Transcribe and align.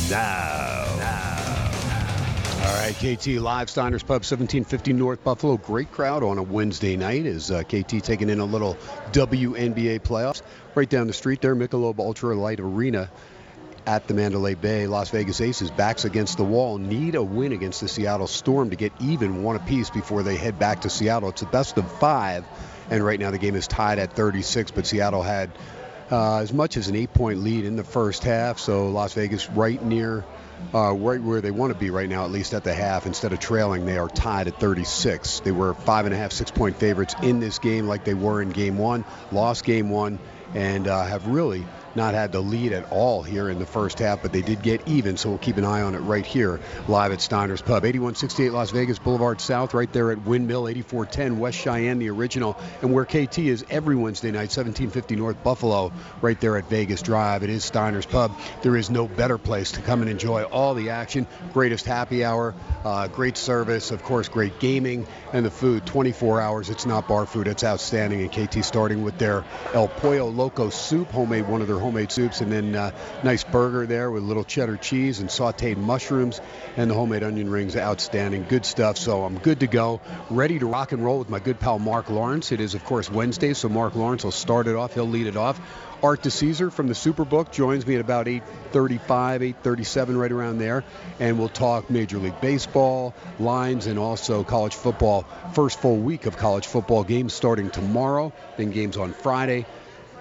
now. 0.09 0.85
Now. 0.97 1.34
All 2.65 2.73
right, 2.73 2.95
KT 2.95 3.27
live 3.27 3.69
Steiner's 3.69 4.01
Pub, 4.01 4.23
1750 4.23 4.93
North 4.93 5.23
Buffalo. 5.23 5.55
Great 5.55 5.91
crowd 5.91 6.23
on 6.23 6.39
a 6.39 6.43
Wednesday 6.43 6.97
night 6.97 7.27
as 7.27 7.51
uh, 7.51 7.61
KT 7.61 8.03
taking 8.03 8.31
in 8.31 8.39
a 8.39 8.45
little 8.45 8.75
WNBA 9.11 9.99
playoffs. 9.99 10.41
Right 10.73 10.89
down 10.89 11.05
the 11.05 11.13
street 11.13 11.41
there, 11.41 11.55
Michelob 11.55 11.99
Ultra 11.99 12.35
Light 12.35 12.59
Arena 12.59 13.11
at 13.85 14.07
the 14.07 14.15
Mandalay 14.15 14.55
Bay. 14.55 14.87
Las 14.87 15.11
Vegas 15.11 15.41
Aces 15.41 15.69
backs 15.69 16.05
against 16.05 16.37
the 16.37 16.43
wall. 16.43 16.79
Need 16.79 17.13
a 17.13 17.21
win 17.21 17.51
against 17.51 17.81
the 17.81 17.87
Seattle 17.87 18.25
Storm 18.25 18.71
to 18.71 18.75
get 18.75 18.93
even 18.99 19.43
one 19.43 19.57
apiece 19.57 19.91
before 19.91 20.23
they 20.23 20.35
head 20.35 20.57
back 20.57 20.81
to 20.81 20.89
Seattle. 20.89 21.29
It's 21.29 21.43
a 21.43 21.45
best 21.45 21.77
of 21.77 21.99
five, 21.99 22.45
and 22.89 23.05
right 23.05 23.19
now 23.19 23.29
the 23.29 23.37
game 23.37 23.55
is 23.55 23.67
tied 23.67 23.99
at 23.99 24.13
36, 24.13 24.71
but 24.71 24.87
Seattle 24.87 25.21
had 25.21 25.51
uh, 26.11 26.37
as 26.37 26.51
much 26.51 26.77
as 26.77 26.87
an 26.87 26.95
eight-point 26.95 27.43
lead 27.43 27.63
in 27.63 27.75
the 27.75 27.83
first 27.83 28.23
half, 28.23 28.57
so 28.57 28.89
Las 28.89 29.13
Vegas 29.13 29.51
right 29.51 29.83
near 29.83 30.25
uh, 30.73 30.93
right 30.93 31.21
where 31.21 31.41
they 31.41 31.51
want 31.51 31.71
to 31.73 31.79
be 31.79 31.89
right 31.89 32.09
now, 32.09 32.25
at 32.25 32.31
least 32.31 32.53
at 32.53 32.63
the 32.63 32.73
half. 32.73 33.05
Instead 33.05 33.33
of 33.33 33.39
trailing, 33.39 33.85
they 33.85 33.97
are 33.97 34.09
tied 34.09 34.47
at 34.47 34.59
36. 34.59 35.41
They 35.41 35.51
were 35.51 35.73
five 35.73 36.05
and 36.05 36.13
a 36.13 36.17
half, 36.17 36.31
six 36.31 36.51
point 36.51 36.77
favorites 36.77 37.15
in 37.21 37.39
this 37.39 37.59
game, 37.59 37.87
like 37.87 38.03
they 38.03 38.13
were 38.13 38.41
in 38.41 38.49
game 38.49 38.77
one. 38.77 39.05
Lost 39.31 39.63
game 39.63 39.89
one, 39.89 40.19
and 40.53 40.87
uh, 40.87 41.05
have 41.05 41.27
really 41.27 41.65
not 41.95 42.13
had 42.13 42.31
the 42.31 42.41
lead 42.41 42.73
at 42.73 42.91
all 42.91 43.23
here 43.23 43.49
in 43.49 43.59
the 43.59 43.65
first 43.65 43.99
half, 43.99 44.21
but 44.21 44.31
they 44.31 44.41
did 44.41 44.61
get 44.61 44.87
even, 44.87 45.17
so 45.17 45.29
we'll 45.29 45.37
keep 45.37 45.57
an 45.57 45.65
eye 45.65 45.81
on 45.81 45.95
it 45.95 45.99
right 45.99 46.25
here 46.25 46.59
live 46.87 47.11
at 47.11 47.21
Steiner's 47.21 47.61
Pub. 47.61 47.85
8168 47.85 48.51
Las 48.51 48.71
Vegas 48.71 48.99
Boulevard 48.99 49.41
South, 49.41 49.73
right 49.73 49.91
there 49.91 50.11
at 50.11 50.25
Windmill, 50.25 50.67
8410 50.67 51.39
West 51.39 51.57
Cheyenne, 51.57 51.99
the 51.99 52.09
original, 52.09 52.57
and 52.81 52.93
where 52.93 53.05
KT 53.05 53.39
is 53.39 53.65
every 53.69 53.95
Wednesday 53.95 54.31
night, 54.31 54.51
1750 54.51 55.15
North 55.15 55.43
Buffalo, 55.43 55.91
right 56.21 56.39
there 56.39 56.57
at 56.57 56.69
Vegas 56.69 57.01
Drive. 57.01 57.43
It 57.43 57.49
is 57.49 57.63
Steiner's 57.63 58.05
Pub. 58.05 58.31
There 58.61 58.75
is 58.75 58.89
no 58.89 59.07
better 59.07 59.37
place 59.37 59.73
to 59.73 59.81
come 59.81 60.01
and 60.01 60.09
enjoy 60.09 60.43
all 60.43 60.73
the 60.73 60.89
action. 60.89 61.27
Greatest 61.53 61.85
happy 61.85 62.23
hour, 62.23 62.53
uh, 62.83 63.07
great 63.07 63.37
service, 63.37 63.91
of 63.91 64.03
course, 64.03 64.27
great 64.27 64.59
gaming, 64.59 65.07
and 65.33 65.45
the 65.45 65.51
food 65.51 65.85
24 65.85 66.41
hours. 66.41 66.69
It's 66.69 66.85
not 66.85 67.07
bar 67.07 67.25
food, 67.25 67.47
it's 67.47 67.63
outstanding. 67.63 68.21
And 68.21 68.31
KT 68.31 68.63
starting 68.63 69.03
with 69.03 69.17
their 69.17 69.43
El 69.73 69.87
Pollo 69.87 70.27
Loco 70.29 70.69
soup, 70.69 71.11
homemade, 71.11 71.47
one 71.47 71.61
of 71.61 71.67
their 71.67 71.79
homemade 71.85 72.11
soups, 72.11 72.41
and 72.41 72.51
then 72.51 72.75
uh, 72.75 72.91
nice 73.23 73.43
burger 73.43 73.85
there 73.85 74.09
with 74.09 74.23
a 74.23 74.25
little 74.25 74.43
cheddar 74.43 74.75
cheese 74.75 75.19
and 75.19 75.29
sauteed 75.29 75.77
mushrooms, 75.77 76.41
and 76.77 76.89
the 76.89 76.95
homemade 76.95 77.21
onion 77.21 77.47
rings. 77.47 77.77
Outstanding, 77.77 78.45
good 78.49 78.65
stuff. 78.65 78.97
So 78.97 79.23
I'm 79.23 79.37
good 79.37 79.59
to 79.59 79.67
go, 79.67 80.01
ready 80.31 80.57
to 80.57 80.65
rock 80.65 80.93
and 80.93 81.05
roll 81.05 81.19
with 81.19 81.29
my 81.29 81.39
good 81.39 81.59
pal 81.59 81.77
Marc 81.77 82.09
Lawrence. 82.09 82.51
It 82.51 82.59
is 82.59 82.73
of 82.73 82.83
course 82.85 83.11
Wednesday, 83.11 83.53
so 83.53 83.69
Marc 83.69 83.93
Lawrence 83.95 84.23
will 84.23 84.31
start 84.31 84.67
it 84.67 84.75
off. 84.75 84.95
He'll 84.95 85.07
lead 85.07 85.27
it 85.27 85.37
off. 85.37 85.61
Art 86.01 86.23
DiCesare 86.23 86.71
from 86.71 86.87
the 86.87 86.93
Superbook 86.93 87.51
joins 87.51 87.85
me 87.85 87.95
at 87.95 88.01
about 88.01 88.27
8:35, 88.27 89.41
8:37, 89.41 90.17
right 90.17 90.31
around 90.31 90.57
there, 90.57 90.83
and 91.19 91.37
we'll 91.37 91.49
talk 91.49 91.89
Major 91.89 92.17
League 92.17 92.41
Baseball, 92.41 93.13
lines, 93.39 93.85
and 93.85 93.99
also 93.99 94.43
college 94.43 94.75
football. 94.75 95.25
First 95.53 95.79
full 95.79 95.97
week 95.97 96.25
of 96.25 96.35
college 96.37 96.65
football 96.65 97.03
games 97.03 97.33
starting 97.33 97.69
tomorrow, 97.69 98.33
then 98.57 98.71
games 98.71 98.97
on 98.97 99.13
Friday 99.13 99.65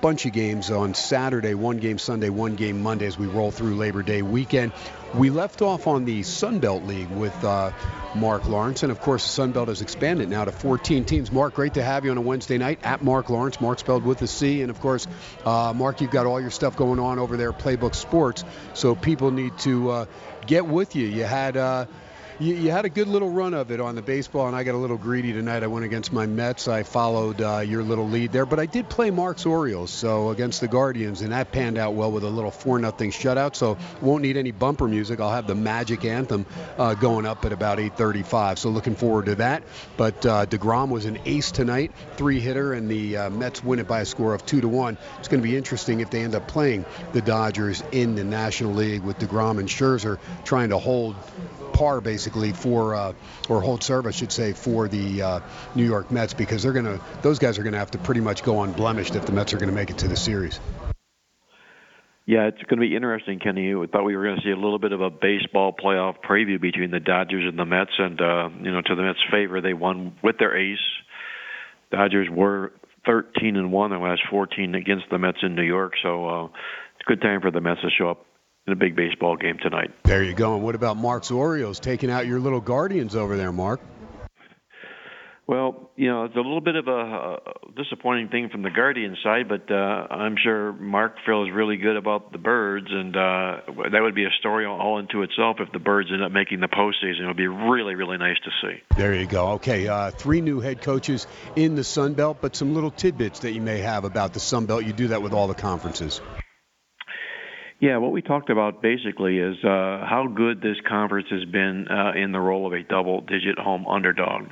bunch 0.01 0.27
of 0.27 0.33
games 0.33 0.71
on 0.71 0.95
Saturday, 0.95 1.55
one 1.55 1.79
game 1.79 1.99
Sunday, 1.99 2.29
one 2.29 2.57
game 2.57 2.83
Monday 2.83 3.07
as 3.07 3.19
we 3.19 3.27
roll 3.27 3.51
through 3.51 3.77
Labor 3.77 4.03
Day 4.03 4.23
weekend. 4.23 4.73
We 5.15 5.31
left 5.31 5.63
off 5.63 5.87
on 5.87 6.05
the 6.05 6.23
Sun 6.23 6.59
Belt 6.59 6.83
League 6.85 7.11
with 7.11 7.45
uh, 7.45 7.71
Marc 8.15 8.49
Lawrence, 8.49 8.83
and 8.83 8.91
of 8.91 9.01
course, 9.01 9.23
the 9.25 9.31
Sun 9.31 9.53
Belt 9.53 9.69
has 9.69 9.81
expanded 9.81 10.29
now 10.29 10.45
to 10.45 10.53
14 10.53 11.05
teams. 11.05 11.31
Mark, 11.31 11.55
great 11.55 11.75
to 11.75 11.83
have 11.83 12.05
you 12.05 12.11
on 12.11 12.19
a 12.19 12.21
Wednesday 12.21 12.59
night 12.59 12.81
at 12.83 13.03
Mark 13.03 13.31
Lawrence, 13.31 13.61
Mark 13.61 13.79
spelled 13.79 14.05
with 14.05 14.21
a 14.23 14.27
C, 14.27 14.63
and 14.63 14.71
of 14.71 14.81
course, 14.81 15.07
uh, 15.45 15.73
Mark, 15.75 16.01
you've 16.01 16.11
got 16.11 16.27
all 16.27 16.41
your 16.41 16.51
stuff 16.51 16.77
going 16.77 16.99
on 16.99 17.19
over 17.19 17.37
there, 17.37 17.53
Playbook 17.53 17.95
Sports, 17.95 18.45
so 18.75 18.95
people 18.95 19.31
need 19.31 19.57
to 19.59 19.91
uh, 19.91 20.07
get 20.47 20.67
with 20.67 20.97
you. 20.97 21.07
You 21.07 21.25
had 21.25 21.57
uh, 21.57 21.87
you, 22.41 22.55
you, 22.55 22.71
had 22.71 22.85
a 22.85 22.89
good 22.89 23.07
little 23.07 23.31
run 23.31 23.55
of 23.55 23.71
it 23.71 23.81
on 23.81 23.95
the 23.95 24.03
baseball, 24.03 24.49
and 24.49 24.57
I 24.57 24.65
got 24.65 24.75
a 24.75 24.79
little 24.79 24.97
greedy 24.97 25.33
tonight. 25.33 25.63
I 25.63 25.69
went 25.69 25.85
against 25.85 26.13
my 26.13 26.27
Mets. 26.27 26.67
I 26.67 26.83
followed 26.83 27.41
uh, 27.41 27.61
your 27.61 27.83
little 27.83 28.09
lead 28.09 28.33
there, 28.33 28.45
but 28.45 28.59
I 28.59 28.67
did 28.67 28.89
play 28.89 29.11
Mark's 29.11 29.47
Orioles, 29.47 29.91
so 29.91 30.31
against 30.31 30.61
the 30.61 30.67
Guardians, 30.67 31.21
and 31.21 31.33
that 31.33 31.53
panned 31.53 31.79
out 31.79 31.95
well 31.95 32.11
with 32.11 32.25
a 32.25 32.29
little 32.29 32.51
four 32.51 32.79
nothing 32.79 33.13
shutout. 33.13 33.55
So 33.55 33.79
won't 34.01 34.23
need 34.23 34.37
any 34.37 34.51
bumper 34.51 34.89
music. 34.89 35.21
I'll 35.21 35.31
have 35.31 35.47
the 35.47 35.55
Magic 35.55 36.05
Anthem 36.05 36.45
uh, 36.77 36.95
going 36.95 37.25
up 37.25 37.45
at 37.45 37.53
about 37.53 37.79
8:35. 37.79 38.59
So 38.59 38.71
looking 38.71 38.97
forward 38.97 39.27
to 39.27 39.37
that. 39.37 39.63
But 39.97 40.27
uh, 40.27 40.47
Degrom 40.47 40.91
was 40.91 41.05
an 41.05 41.21
ace 41.25 41.53
tonight, 41.53 41.93
three 42.17 42.41
hitter, 42.41 42.73
and 42.73 42.91
the 42.91 43.17
uh, 43.17 43.31
Mets 43.31 43.63
win 43.63 43.79
it 43.79 43.87
by 43.87 44.01
a 44.01 44.05
score 44.05 44.35
of 44.35 44.45
two 44.45 44.61
to 44.61 44.69
one. 44.69 44.99
It's 45.21 45.29
going 45.29 45.41
to 45.41 45.49
be 45.49 45.57
interesting 45.57 46.01
if 46.01 46.11
they 46.11 46.23
end 46.23 46.35
up 46.35 46.49
playing 46.49 46.85
the 47.13 47.23
Dodgers 47.23 47.83
in 47.93 48.17
the 48.17 48.25
National 48.25 48.73
League 48.73 49.03
with 49.03 49.19
Degrom 49.19 49.61
and 49.61 49.69
Scherzer 49.69 50.19
trying 50.45 50.71
to 50.71 50.79
hold 50.79 51.15
par 51.73 52.01
basically 52.01 52.24
for 52.53 52.95
uh, 52.95 53.13
or 53.49 53.61
hold 53.61 53.83
serve, 53.83 54.07
I 54.07 54.11
should 54.11 54.33
say, 54.33 54.53
for 54.53 54.89
the 54.89 55.23
uh, 55.23 55.41
New 55.75 55.85
York 55.85 56.11
Mets 56.11 56.35
because 56.35 56.63
they're 56.63 56.73
gonna 56.73 57.01
those 57.23 57.39
guys 57.39 57.59
are 57.59 57.63
gonna 57.63 57.79
have 57.79 57.91
to 57.93 57.99
pretty 57.99 58.21
much 58.21 58.43
go 58.43 58.63
unblemished 58.63 59.15
if 59.15 59.27
the 59.27 59.33
Mets 59.33 59.53
are 59.53 59.59
gonna 59.59 59.73
make 59.73 59.91
it 59.91 59.99
to 59.99 60.09
the 60.09 60.17
series. 60.17 60.61
Yeah, 62.27 62.47
it's 62.47 62.63
going 62.63 62.81
to 62.81 62.89
be 62.89 62.97
interesting, 62.97 63.39
Kenny. 63.39 63.75
We 63.75 63.87
thought 63.87 64.05
we 64.05 64.17
were 64.17 64.25
going 64.25 64.37
to 64.37 64.43
see 64.43 64.51
a 64.51 64.57
little 64.57 64.79
bit 64.79 64.93
of 64.93 65.03
a 65.03 65.11
baseball 65.11 65.75
playoff 65.75 66.15
preview 66.27 66.59
between 66.59 66.91
the 66.91 67.01
Dodgers 67.01 67.45
and 67.47 67.59
the 67.59 67.67
Mets, 67.67 67.91
and 67.99 68.19
uh, 68.19 68.49
you 68.63 68.73
know, 68.73 68.81
to 68.81 68.95
the 68.95 69.03
Mets' 69.03 69.19
favor, 69.31 69.61
they 69.61 69.75
won 69.75 70.15
with 70.23 70.39
their 70.39 70.57
ace. 70.57 70.79
Dodgers 71.93 72.29
were 72.31 72.73
13 73.05 73.57
and 73.57 73.71
one 73.71 73.91
their 73.91 73.99
last 73.99 74.23
14 74.31 74.75
against 74.75 75.05
the 75.11 75.19
Mets 75.19 75.39
in 75.43 75.55
New 75.55 75.63
York, 75.63 75.93
so 76.03 76.27
uh, 76.27 76.45
it's 76.47 77.05
a 77.07 77.09
good 77.09 77.21
time 77.21 77.43
for 77.43 77.51
the 77.51 77.61
Mets 77.61 77.83
to 77.83 77.91
show 77.91 78.09
up 78.09 78.25
in 78.67 78.73
a 78.73 78.77
big 78.77 78.97
baseball 78.97 79.37
game 79.37 79.59
tonight. 79.63 79.91
There 80.05 80.23
you 80.23 80.35
go. 80.35 80.55
And 80.55 80.65
what 80.65 80.75
about 80.75 80.97
Mark's 80.97 81.31
Orioles 81.31 81.81
taking 81.81 82.11
out 82.11 82.27
your 82.27 82.41
little 82.41 82.61
Guardians 82.61 83.15
over 83.15 83.37
there, 83.37 83.53
Mark? 83.53 83.81
Well, 85.47 85.91
you 85.95 86.09
know, 86.09 86.25
it's 86.25 86.35
a 86.35 86.39
little 86.39 86.63
bit 86.63 86.75
of 86.75 86.89
a, 86.89 86.91
a 86.91 87.39
disappointing 87.77 88.29
thing 88.29 88.49
from 88.49 88.63
the 88.63 88.71
Guardian 88.71 89.15
side, 89.23 89.47
but 89.47 89.71
uh, 89.71 89.75
I'm 89.75 90.37
sure 90.43 90.73
Mark 90.73 91.17
feels 91.27 91.51
really 91.51 91.77
good 91.77 91.97
about 91.97 92.33
the 92.33 92.39
Birds, 92.39 92.87
and 92.89 93.15
uh, 93.15 93.61
that 93.93 94.01
would 94.01 94.15
be 94.15 94.25
a 94.25 94.31
story 94.39 94.65
all 94.65 94.99
into 94.99 95.21
itself 95.21 95.59
if 95.61 95.71
the 95.71 95.79
Birds 95.79 96.09
end 96.11 96.23
up 96.23 96.33
making 96.33 96.61
the 96.61 96.69
postseason. 96.69 97.25
It 97.25 97.27
would 97.27 97.37
be 97.37 97.47
really, 97.47 97.95
really 97.95 98.17
nice 98.17 98.39
to 98.43 98.51
see. 98.63 98.83
There 98.97 99.15
you 99.15 99.27
go. 99.27 99.49
Okay, 99.53 99.87
uh, 99.87 100.13
three 100.13 100.41
new 100.41 100.61
head 100.61 100.81
coaches 100.81 101.27
in 101.57 101.75
the 101.75 101.85
Sun 101.85 102.15
Belt, 102.15 102.39
but 102.41 102.57
some 102.57 102.75
little 102.75 102.91
tidbits 102.91 103.41
that 103.41 103.53
you 103.53 103.61
may 103.61 103.81
have 103.81 104.05
about 104.05 104.33
the 104.33 104.41
Sun 104.41 104.65
Belt. 104.65 104.87
You 104.87 104.95
do 104.95 105.09
that 105.09 105.21
with 105.21 105.35
all 105.35 105.47
the 105.47 105.55
conferences. 105.55 106.23
Yeah, 107.85 107.99
what 107.99 108.13
we 108.13 108.23
talked 108.23 108.49
about 108.49 108.81
basically 108.81 109.37
is 109.37 109.57
uh, 109.63 110.09
how 110.09 110.27
good 110.35 110.63
this 110.63 110.79
conference 110.89 111.27
has 111.31 111.45
been 111.45 111.87
uh, 111.87 112.13
in 112.17 112.33
the 112.33 112.41
role 112.41 112.67
of 112.67 112.73
a 112.73 112.83
double-digit 112.83 113.59
home 113.59 113.87
underdog. 113.87 114.45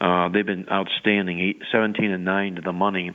Uh, 0.00 0.30
they've 0.30 0.44
been 0.44 0.66
outstanding, 0.68 1.38
eight, 1.38 1.62
17 1.70 2.10
and 2.10 2.24
nine 2.24 2.56
to 2.56 2.60
the 2.60 2.72
money, 2.72 3.12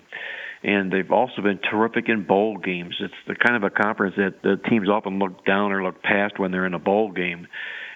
and 0.63 0.89
they've 0.89 1.11
also 1.11 1.41
been 1.41 1.59
terrific 1.69 2.07
in 2.07 2.25
bowl 2.25 2.57
games. 2.57 2.95
It's 3.01 3.13
the 3.27 3.35
kind 3.35 3.61
of 3.61 3.69
a 3.69 3.69
conference 3.69 4.15
that 4.15 4.41
the 4.41 4.55
teams 4.69 4.87
often 4.87 5.19
look 5.19 5.45
down 5.45 5.73
or 5.73 5.83
look 5.83 6.01
past 6.01 6.39
when 6.39 6.53
they're 6.53 6.65
in 6.65 6.73
a 6.73 6.79
bowl 6.79 7.11
game, 7.11 7.45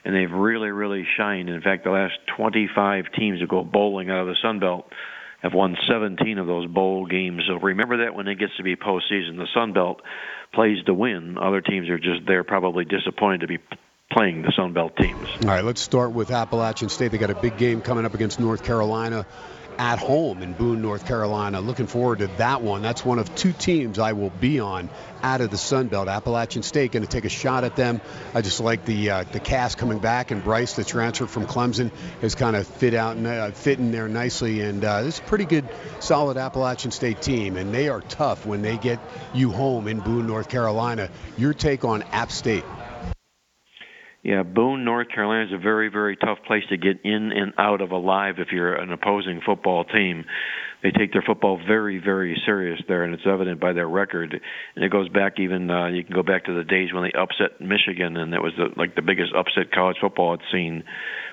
and 0.03 0.13
they've 0.13 0.29
really, 0.29 0.71
really 0.71 1.07
shined. 1.15 1.49
In 1.49 1.61
fact, 1.61 1.85
the 1.85 1.91
last 1.91 2.15
25 2.35 3.05
teams 3.17 3.39
that 3.39 3.47
go 3.47 3.63
bowling 3.63 4.09
out 4.09 4.19
of 4.19 4.27
the 4.27 4.35
Sun 4.41 4.59
Belt 4.59 4.91
have 5.41 5.53
won 5.53 5.77
17 5.89 6.37
of 6.37 6.47
those 6.47 6.67
bowl 6.67 7.05
games. 7.05 7.43
So 7.47 7.55
remember 7.55 8.03
that 8.03 8.13
when 8.13 8.27
it 8.27 8.35
gets 8.35 8.57
to 8.57 8.63
be 8.63 8.75
postseason, 8.75 9.37
the 9.37 9.47
Sun 9.53 9.71
Belt 9.71 10.01
plays 10.53 10.83
to 10.85 10.93
win. 10.93 11.37
Other 11.37 11.61
teams 11.61 11.89
are 11.89 11.99
just 11.99 12.25
there, 12.27 12.43
probably 12.43 12.85
disappointed 12.85 13.41
to 13.41 13.47
be 13.47 13.59
playing 14.11 14.41
the 14.41 14.51
Sun 14.55 14.73
Belt 14.73 14.93
teams. 14.97 15.27
All 15.43 15.49
right, 15.49 15.63
let's 15.63 15.81
start 15.81 16.11
with 16.11 16.31
Appalachian 16.31 16.89
State. 16.89 17.11
They 17.11 17.17
got 17.17 17.29
a 17.29 17.35
big 17.35 17.57
game 17.57 17.81
coming 17.81 18.05
up 18.05 18.13
against 18.13 18.39
North 18.39 18.63
Carolina 18.63 19.25
at 19.81 19.97
home 19.97 20.43
in 20.43 20.53
Boone, 20.53 20.79
North 20.79 21.07
Carolina. 21.07 21.59
Looking 21.59 21.87
forward 21.87 22.19
to 22.19 22.27
that 22.37 22.61
one. 22.61 22.83
That's 22.83 23.03
one 23.03 23.17
of 23.17 23.33
two 23.33 23.51
teams 23.51 23.97
I 23.97 24.13
will 24.13 24.29
be 24.29 24.59
on 24.59 24.91
out 25.23 25.41
of 25.41 25.49
the 25.49 25.57
Sun 25.57 25.87
Belt. 25.87 26.07
Appalachian 26.07 26.61
State 26.61 26.91
going 26.91 27.01
to 27.01 27.09
take 27.09 27.25
a 27.25 27.29
shot 27.29 27.63
at 27.63 27.75
them. 27.75 27.99
I 28.35 28.41
just 28.41 28.59
like 28.59 28.85
the 28.85 29.09
uh, 29.09 29.23
the 29.23 29.39
cast 29.39 29.79
coming 29.79 29.97
back, 29.97 30.29
and 30.29 30.43
Brice, 30.43 30.73
the 30.73 30.83
transfer 30.83 31.25
from 31.25 31.47
Clemson, 31.47 31.89
has 32.21 32.35
kind 32.35 32.55
of 32.55 32.67
fit 32.67 32.93
out 32.93 33.17
and 33.17 33.25
uh, 33.25 33.49
fit 33.49 33.79
in 33.79 33.91
there 33.91 34.07
nicely. 34.07 34.61
And 34.61 34.85
uh, 34.85 35.01
is 35.03 35.17
a 35.17 35.23
pretty 35.23 35.45
good, 35.45 35.67
solid 35.99 36.37
Appalachian 36.37 36.91
State 36.91 37.19
team, 37.23 37.57
and 37.57 37.73
they 37.73 37.89
are 37.89 38.01
tough 38.01 38.45
when 38.45 38.61
they 38.61 38.77
get 38.77 38.99
you 39.33 39.49
home 39.49 39.87
in 39.87 39.99
Boone, 39.99 40.27
North 40.27 40.47
Carolina. 40.47 41.09
Your 41.39 41.55
take 41.55 41.85
on 41.85 42.03
App 42.03 42.31
State? 42.31 42.65
Yeah, 44.23 44.43
Boone, 44.43 44.85
North 44.85 45.09
Carolina 45.09 45.45
is 45.45 45.51
a 45.51 45.57
very, 45.57 45.89
very 45.89 46.15
tough 46.15 46.37
place 46.45 46.61
to 46.69 46.77
get 46.77 47.01
in 47.03 47.31
and 47.31 47.53
out 47.57 47.81
of 47.81 47.89
alive 47.89 48.35
if 48.37 48.49
you're 48.51 48.75
an 48.75 48.91
opposing 48.91 49.41
football 49.43 49.83
team. 49.83 50.25
They 50.83 50.91
take 50.91 51.11
their 51.11 51.23
football 51.25 51.57
very, 51.57 51.97
very 51.97 52.39
serious 52.45 52.79
there, 52.87 53.03
and 53.03 53.15
it's 53.15 53.25
evident 53.25 53.59
by 53.59 53.73
their 53.73 53.87
record. 53.87 54.39
And 54.75 54.85
it 54.85 54.91
goes 54.91 55.09
back 55.09 55.39
even 55.39 55.71
uh, 55.71 55.87
you 55.87 56.03
can 56.03 56.13
go 56.13 56.21
back 56.21 56.45
to 56.45 56.55
the 56.55 56.63
days 56.63 56.93
when 56.93 57.03
they 57.03 57.11
upset 57.19 57.59
Michigan, 57.59 58.15
and 58.15 58.31
it 58.33 58.41
was 58.41 58.53
the, 58.57 58.69
like 58.79 58.95
the 58.95 59.01
biggest 59.01 59.33
upset 59.35 59.71
college 59.71 59.97
football 59.99 60.37
had 60.37 60.45
seen, 60.51 60.83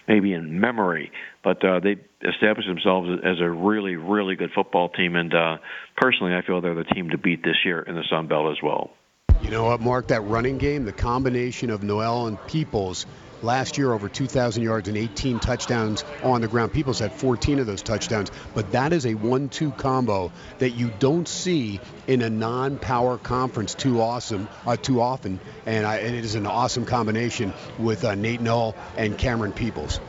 maybe 0.07 0.33
in 0.33 0.59
memory. 0.59 1.13
But 1.45 1.63
uh, 1.63 1.81
they 1.81 1.97
established 2.27 2.69
themselves 2.69 3.11
as 3.23 3.41
a 3.41 3.51
really, 3.51 3.97
really 3.97 4.35
good 4.35 4.51
football 4.55 4.89
team, 4.89 5.15
and 5.15 5.35
uh, 5.35 5.59
personally, 5.99 6.35
I 6.35 6.41
feel 6.41 6.63
they're 6.63 6.75
the 6.75 6.85
team 6.85 7.11
to 7.11 7.19
beat 7.19 7.45
this 7.45 7.57
year 7.67 7.83
in 7.83 7.97
the 7.97 8.05
Sun 8.09 8.29
Belt 8.29 8.51
as 8.51 8.63
well. 8.63 8.93
You 9.41 9.51
know 9.51 9.65
what, 9.67 9.81
Mark? 9.81 10.09
That 10.09 10.23
running 10.23 10.59
game, 10.59 10.85
the 10.85 10.93
combination 10.93 11.71
of 11.71 11.85
Noel 11.85 12.27
and 12.27 12.45
Peoples 12.49 13.07
last 13.41 13.79
year 13.79 13.93
over 13.93 14.09
2,000 14.09 14.65
yards 14.65 14.89
and 14.89 14.97
18 14.97 15.39
touchdowns 15.39 16.05
on 16.25 16.41
the 16.41 16.49
ground. 16.49 16.73
Peoples 16.73 16.99
had 16.99 17.13
14 17.13 17.61
of 17.61 17.67
those 17.67 17.83
touchdowns, 17.83 18.33
but 18.53 18.73
that 18.73 18.93
is 18.93 19.07
a 19.07 19.15
one-two 19.15 19.71
combo 19.71 20.33
that 20.59 20.71
you 20.71 20.91
don't 20.99 21.29
see 21.29 21.81
in 22.09 22.23
a 22.23 22.29
non-power 22.29 23.17
conference 23.17 23.77
too 23.77 24.01
awesome, 24.01 24.49
uh, 24.67 24.77
too 24.77 25.01
often, 25.01 25.39
and, 25.67 25.87
I, 25.87 25.99
and, 25.99 26.17
it 26.17 26.25
is 26.25 26.35
an 26.35 26.47
awesome 26.47 26.85
combination 26.85 27.55
with 27.79 28.05
uh, 28.05 28.17
Nate 28.17 28.41
Noel 28.41 28.75
and 28.97 29.17
Camerun 29.17 29.55
Peoples. 29.55 30.01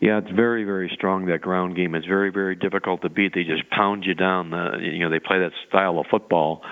Yeah, 0.00 0.18
it's 0.18 0.30
very, 0.30 0.62
very 0.64 0.90
strong 0.94 1.26
that 1.26 1.40
ground 1.40 1.74
game. 1.76 1.96
It's 1.96 2.06
very, 2.06 2.30
very 2.30 2.54
difficult 2.54 3.02
to 3.02 3.08
beat. 3.08 3.34
They 3.34 3.44
just 3.44 3.68
pound 3.70 4.04
you 4.04 4.14
down. 4.14 4.50
The, 4.50 4.78
you 4.80 5.00
know, 5.00 5.10
they 5.10 5.20
play 5.20 5.38
that 5.40 5.52
style 5.68 5.98
of 5.98 6.06
football 6.10 6.62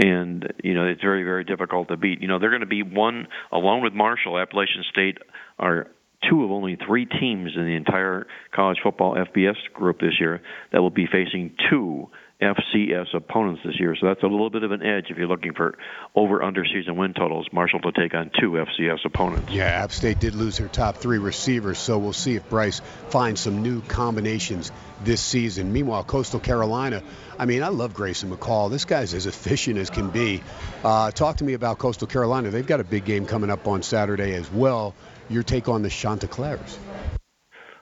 and 0.00 0.52
you 0.64 0.74
know 0.74 0.86
it's 0.86 1.02
very 1.02 1.22
very 1.24 1.44
difficult 1.44 1.88
to 1.88 1.96
beat. 1.96 2.20
You 2.20 2.28
know 2.28 2.38
they're 2.38 2.50
going 2.50 2.60
to 2.60 2.66
be 2.66 2.82
one 2.82 3.26
along 3.52 3.82
with 3.82 3.92
Marshall, 3.92 4.38
Appalachian 4.38 4.84
State 4.90 5.18
are 5.58 5.88
two 6.28 6.44
of 6.44 6.50
only 6.50 6.76
three 6.86 7.06
teams 7.06 7.52
in 7.56 7.64
the 7.64 7.74
entire 7.74 8.26
college 8.54 8.78
football 8.82 9.14
FBS 9.14 9.56
group 9.72 10.00
this 10.00 10.20
year 10.20 10.42
that 10.72 10.82
will 10.82 10.90
be 10.90 11.06
facing 11.06 11.54
two 11.70 12.08
FCS 12.40 13.14
opponents 13.14 13.62
this 13.64 13.78
year. 13.78 13.94
So 14.00 14.06
that's 14.06 14.22
a 14.22 14.26
little 14.26 14.50
bit 14.50 14.62
of 14.62 14.72
an 14.72 14.82
edge 14.82 15.06
if 15.10 15.16
you're 15.16 15.26
looking 15.26 15.52
for 15.54 15.76
over 16.14 16.42
under 16.42 16.64
season 16.64 16.96
win 16.96 17.14
totals. 17.14 17.46
Marshall 17.52 17.80
to 17.80 17.92
take 17.92 18.14
on 18.14 18.30
two 18.40 18.52
FCS 18.52 19.04
opponents. 19.04 19.52
Yeah, 19.52 19.64
App 19.64 19.92
State 19.92 20.18
did 20.18 20.34
lose 20.34 20.58
their 20.58 20.68
top 20.68 20.96
three 20.96 21.18
receivers, 21.18 21.78
so 21.78 21.98
we'll 21.98 22.12
see 22.12 22.36
if 22.36 22.48
Brice 22.48 22.80
finds 23.08 23.40
some 23.40 23.62
new 23.62 23.82
combinations 23.82 24.72
this 25.02 25.20
season. 25.20 25.72
Meanwhile, 25.72 26.04
Coastal 26.04 26.40
Carolina, 26.40 27.02
I 27.38 27.46
mean, 27.46 27.62
I 27.62 27.68
love 27.68 27.94
Grayson 27.94 28.30
McCall. 28.34 28.70
This 28.70 28.84
guy's 28.84 29.14
as 29.14 29.26
efficient 29.26 29.78
as 29.78 29.90
can 29.90 30.10
be. 30.10 30.42
Uh, 30.84 31.10
talk 31.10 31.38
to 31.38 31.44
me 31.44 31.54
about 31.54 31.78
Coastal 31.78 32.06
Carolina. 32.06 32.50
They've 32.50 32.66
got 32.66 32.80
a 32.80 32.84
big 32.84 33.04
game 33.04 33.26
coming 33.26 33.50
up 33.50 33.66
on 33.66 33.82
Saturday 33.82 34.34
as 34.34 34.50
well. 34.50 34.94
Your 35.28 35.42
take 35.42 35.68
on 35.68 35.82
the 35.82 35.90
Chanticleers? 35.90 36.78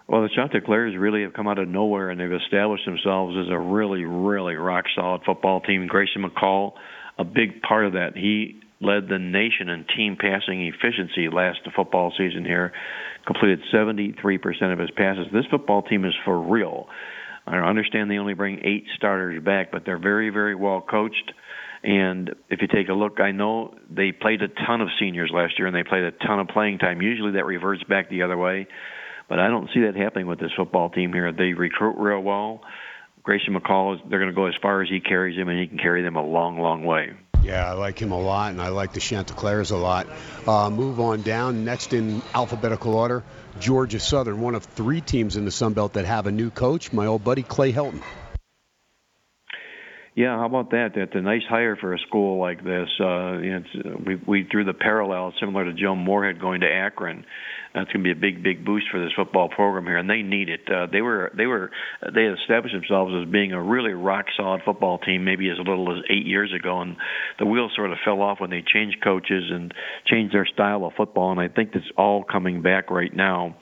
Well, 0.08 0.22
the 0.22 0.30
Chanticleers 0.34 0.96
really 0.96 1.22
have 1.22 1.34
come 1.34 1.48
out 1.48 1.58
of 1.58 1.68
nowhere, 1.68 2.08
and 2.08 2.18
they've 2.18 2.32
established 2.32 2.86
themselves 2.86 3.36
as 3.36 3.52
a 3.52 3.58
really, 3.58 4.04
really 4.04 4.54
rock 4.54 4.86
solid 4.96 5.20
football 5.26 5.60
team. 5.60 5.86
Grayson 5.86 6.24
McCall, 6.24 6.72
a 7.18 7.24
big 7.24 7.60
part 7.60 7.84
of 7.84 7.92
that. 7.92 8.16
He 8.16 8.58
led 8.80 9.08
the 9.08 9.18
nation 9.18 9.68
in 9.68 9.84
team 9.94 10.16
passing 10.18 10.62
efficiency 10.62 11.28
last 11.28 11.58
football 11.76 12.10
season 12.16 12.46
here, 12.46 12.72
completed 13.26 13.60
73% 13.72 14.72
of 14.72 14.78
his 14.78 14.90
passes. 14.96 15.26
This 15.30 15.44
football 15.50 15.82
team 15.82 16.06
is 16.06 16.14
for 16.24 16.40
real. 16.40 16.86
I 17.46 17.58
understand 17.58 18.10
they 18.10 18.16
only 18.16 18.34
bring 18.34 18.60
eight 18.64 18.84
starters 18.96 19.42
back, 19.44 19.70
but 19.70 19.84
they're 19.84 19.98
very, 19.98 20.30
very 20.30 20.54
well 20.54 20.80
coached. 20.80 21.32
And 21.82 22.34
if 22.48 22.62
you 22.62 22.68
take 22.68 22.88
a 22.88 22.94
look, 22.94 23.20
I 23.20 23.32
know 23.32 23.74
they 23.90 24.12
played 24.12 24.40
a 24.40 24.48
ton 24.48 24.80
of 24.80 24.88
seniors 24.98 25.30
last 25.34 25.58
year, 25.58 25.66
and 25.66 25.76
they 25.76 25.82
played 25.82 26.04
a 26.04 26.12
ton 26.12 26.40
of 26.40 26.48
playing 26.48 26.78
time. 26.78 27.02
Usually 27.02 27.32
that 27.32 27.44
reverts 27.44 27.82
back 27.84 28.08
the 28.08 28.22
other 28.22 28.38
way. 28.38 28.68
But 29.28 29.38
I 29.38 29.48
don't 29.48 29.68
see 29.74 29.80
that 29.80 29.94
happening 29.94 30.26
with 30.26 30.40
this 30.40 30.50
football 30.56 30.90
team 30.90 31.12
here. 31.12 31.30
They 31.32 31.52
recruit 31.52 31.96
real 31.98 32.20
well. 32.20 32.62
Grayson 33.22 33.54
McCall 33.54 33.96
is 33.96 34.00
they're 34.08 34.18
going 34.18 34.30
to 34.30 34.34
go 34.34 34.46
as 34.46 34.54
far 34.62 34.82
as 34.82 34.88
he 34.88 35.00
carries 35.00 35.36
them, 35.36 35.48
and 35.48 35.58
he 35.58 35.66
can 35.66 35.78
carry 35.78 36.02
them 36.02 36.16
a 36.16 36.24
long, 36.24 36.58
long 36.58 36.84
way. 36.84 37.12
Yeah, 37.42 37.70
I 37.70 37.74
like 37.74 38.00
him 38.00 38.10
a 38.12 38.18
lot, 38.18 38.52
and 38.52 38.60
I 38.60 38.68
like 38.68 38.94
the 38.94 39.00
Chanticleers 39.00 39.70
a 39.70 39.76
lot. 39.76 40.08
Uh, 40.46 40.70
move 40.70 40.98
on 40.98 41.22
down. 41.22 41.64
Next 41.64 41.92
in 41.92 42.22
alphabetical 42.34 42.94
order, 42.94 43.22
Georgia 43.60 44.00
Southern, 44.00 44.40
one 44.40 44.54
of 44.54 44.64
three 44.64 45.00
teams 45.00 45.36
in 45.36 45.44
the 45.44 45.50
Sun 45.50 45.74
Belt 45.74 45.92
that 45.92 46.04
have 46.04 46.26
a 46.26 46.32
new 46.32 46.50
coach. 46.50 46.92
My 46.92 47.06
old 47.06 47.22
buddy 47.22 47.42
Clay 47.42 47.72
Helton. 47.72 48.02
Yeah, 50.14 50.36
how 50.36 50.46
about 50.46 50.70
that? 50.70 50.94
That's 50.96 51.14
a 51.14 51.20
nice 51.20 51.44
hire 51.48 51.76
for 51.76 51.94
a 51.94 51.98
school 52.00 52.40
like 52.40 52.64
this. 52.64 52.88
Uh, 52.98 53.38
you 53.38 53.50
know, 53.52 54.00
we 54.04 54.16
we 54.26 54.42
drew 54.42 54.64
the 54.64 54.74
parallel 54.74 55.32
similar 55.38 55.64
to 55.66 55.72
Joe 55.72 55.94
Moorhead 55.94 56.40
going 56.40 56.62
to 56.62 56.66
Akron. 56.66 57.24
That's 57.74 57.90
going 57.92 58.04
to 58.04 58.14
be 58.14 58.16
a 58.16 58.20
big, 58.20 58.42
big 58.42 58.64
boost 58.64 58.86
for 58.90 59.00
this 59.00 59.12
football 59.14 59.48
program 59.48 59.84
here, 59.84 59.98
and 59.98 60.08
they 60.08 60.22
need 60.22 60.48
it. 60.48 60.60
Uh, 60.68 60.86
they 60.90 61.00
were, 61.00 61.32
they 61.36 61.46
were, 61.46 61.70
they 62.14 62.22
established 62.22 62.74
themselves 62.74 63.12
as 63.14 63.30
being 63.30 63.52
a 63.52 63.62
really 63.62 63.92
rock 63.92 64.26
solid 64.36 64.62
football 64.64 64.98
team, 64.98 65.24
maybe 65.24 65.48
as 65.50 65.58
little 65.58 65.92
as 65.92 66.02
eight 66.10 66.26
years 66.26 66.52
ago, 66.52 66.80
and 66.80 66.96
the 67.38 67.46
wheels 67.46 67.72
sort 67.76 67.92
of 67.92 67.98
fell 68.04 68.22
off 68.22 68.40
when 68.40 68.50
they 68.50 68.62
changed 68.66 69.02
coaches 69.02 69.44
and 69.50 69.72
changed 70.06 70.34
their 70.34 70.46
style 70.46 70.84
of 70.84 70.92
football, 70.96 71.30
and 71.30 71.40
I 71.40 71.48
think 71.48 71.72
that's 71.72 71.84
all 71.96 72.24
coming 72.24 72.62
back 72.62 72.90
right 72.90 73.14
now. 73.14 73.56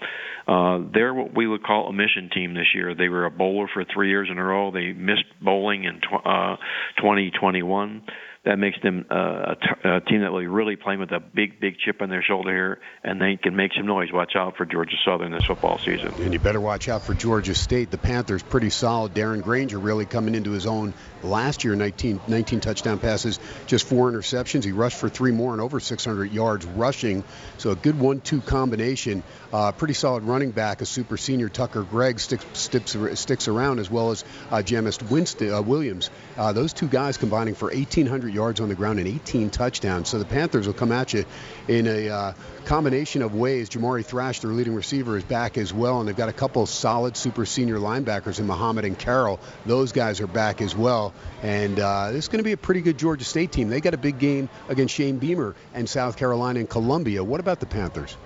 Uh, 0.46 0.78
they're 0.94 1.12
what 1.12 1.36
we 1.36 1.46
would 1.46 1.64
call 1.64 1.88
a 1.88 1.92
mission 1.92 2.30
team 2.32 2.54
this 2.54 2.68
year. 2.74 2.94
They 2.94 3.08
were 3.08 3.26
a 3.26 3.30
bowler 3.30 3.66
for 3.72 3.84
three 3.84 4.10
years 4.10 4.28
in 4.30 4.38
a 4.38 4.44
row. 4.44 4.70
They 4.70 4.92
missed 4.92 5.24
bowling 5.42 5.84
in 5.84 6.00
tw- 6.00 6.24
uh, 6.24 6.56
2021 6.98 8.02
that 8.46 8.58
makes 8.58 8.80
them 8.80 9.04
uh, 9.10 9.14
a, 9.14 9.56
t- 9.56 9.88
a 9.88 10.00
team 10.02 10.20
that 10.20 10.30
will 10.30 10.38
be 10.38 10.46
really 10.46 10.76
playing 10.76 11.00
with 11.00 11.10
a 11.10 11.18
big, 11.18 11.58
big 11.58 11.78
chip 11.78 12.00
on 12.00 12.08
their 12.08 12.22
shoulder 12.22 12.50
here, 12.50 12.80
and 13.02 13.20
they 13.20 13.36
can 13.36 13.56
make 13.56 13.72
some 13.76 13.86
noise. 13.86 14.12
Watch 14.12 14.36
out 14.36 14.56
for 14.56 14.64
Georgia 14.64 14.94
Southern 15.04 15.32
this 15.32 15.44
football 15.44 15.78
season. 15.78 16.14
And 16.20 16.32
you 16.32 16.38
better 16.38 16.60
watch 16.60 16.88
out 16.88 17.02
for 17.02 17.12
Georgia 17.12 17.56
State. 17.56 17.90
The 17.90 17.98
Panthers 17.98 18.44
pretty 18.44 18.70
solid. 18.70 19.14
Darren 19.14 19.42
Grainger 19.42 19.80
really 19.80 20.06
coming 20.06 20.36
into 20.36 20.52
his 20.52 20.64
own 20.64 20.94
last 21.24 21.64
year. 21.64 21.74
19, 21.74 22.20
19 22.28 22.60
touchdown 22.60 23.00
passes, 23.00 23.40
just 23.66 23.86
four 23.88 24.12
interceptions. 24.12 24.62
He 24.62 24.70
rushed 24.70 24.98
for 24.98 25.08
three 25.08 25.32
more 25.32 25.52
and 25.52 25.60
over 25.60 25.80
600 25.80 26.32
yards 26.32 26.64
rushing. 26.66 27.24
So 27.58 27.70
a 27.70 27.76
good 27.76 27.98
one-two 27.98 28.42
combination. 28.42 29.24
Uh, 29.52 29.72
pretty 29.72 29.94
solid 29.94 30.22
running 30.22 30.52
back. 30.52 30.82
A 30.82 30.86
super 30.86 31.16
senior 31.16 31.48
Tucker 31.48 31.82
Gregg 31.82 32.20
sticks, 32.20 32.46
sticks, 32.52 32.96
sticks 33.14 33.48
around 33.48 33.80
as 33.80 33.90
well 33.90 34.12
as 34.12 34.24
uh, 34.52 34.58
Jameis 34.58 35.02
Winston, 35.10 35.52
uh, 35.52 35.62
Williams. 35.62 36.10
Uh, 36.36 36.52
those 36.52 36.72
two 36.72 36.86
guys 36.86 37.16
combining 37.16 37.56
for 37.56 37.70
1,800 37.70 38.35
yards 38.36 38.60
on 38.60 38.68
the 38.68 38.74
ground 38.74 39.00
and 39.00 39.08
18 39.08 39.50
touchdowns. 39.50 40.08
So 40.08 40.18
the 40.18 40.24
Panthers 40.24 40.66
will 40.66 40.74
come 40.74 40.92
at 40.92 41.12
you 41.12 41.24
in 41.66 41.86
a 41.86 42.08
uh, 42.08 42.32
combination 42.66 43.22
of 43.22 43.34
ways. 43.34 43.68
Jamari 43.68 44.04
Thrash, 44.04 44.40
their 44.40 44.52
leading 44.52 44.74
receiver, 44.74 45.16
is 45.16 45.24
back 45.24 45.58
as 45.58 45.72
well, 45.74 45.98
and 45.98 46.08
they've 46.08 46.16
got 46.16 46.28
a 46.28 46.32
couple 46.34 46.64
solid 46.66 47.16
super 47.16 47.46
senior 47.46 47.78
linebackers 47.78 48.38
in 48.38 48.46
Muhammad 48.46 48.84
and 48.84 48.98
Carroll. 48.98 49.40
Those 49.64 49.92
guys 49.92 50.20
are 50.20 50.26
back 50.26 50.60
as 50.60 50.76
well, 50.76 51.12
and 51.42 51.80
uh, 51.80 52.12
this 52.12 52.26
is 52.26 52.28
going 52.28 52.38
to 52.38 52.44
be 52.44 52.52
a 52.52 52.56
pretty 52.56 52.82
good 52.82 52.98
Georgia 52.98 53.24
State 53.24 53.50
team. 53.50 53.68
They 53.68 53.80
got 53.80 53.94
a 53.94 53.98
big 53.98 54.18
game 54.18 54.48
against 54.68 54.94
Shane 54.94 55.18
Beamer 55.18 55.56
and 55.74 55.88
South 55.88 56.16
Carolina 56.16 56.60
and 56.60 56.70
Columbia. 56.70 57.24
What 57.24 57.40
about 57.40 57.60
the 57.60 57.66
Panthers? 57.66 58.16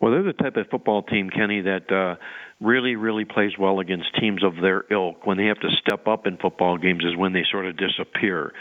Well, 0.00 0.12
they're 0.12 0.22
the 0.22 0.32
type 0.32 0.56
of 0.56 0.66
football 0.70 1.02
team, 1.02 1.28
Kenny, 1.28 1.60
that 1.60 1.92
uh, 1.92 2.16
really, 2.58 2.96
really 2.96 3.26
plays 3.26 3.52
well 3.58 3.80
against 3.80 4.06
teams 4.18 4.42
of 4.42 4.54
their 4.62 4.84
ilk. 4.90 5.26
When 5.26 5.36
they 5.36 5.46
have 5.46 5.60
to 5.60 5.68
step 5.84 6.08
up 6.08 6.26
in 6.26 6.38
football 6.38 6.78
games, 6.78 7.04
is 7.04 7.16
when 7.16 7.34
they 7.34 7.44
sort 7.50 7.66
of 7.66 7.76
disappear. 7.76 8.52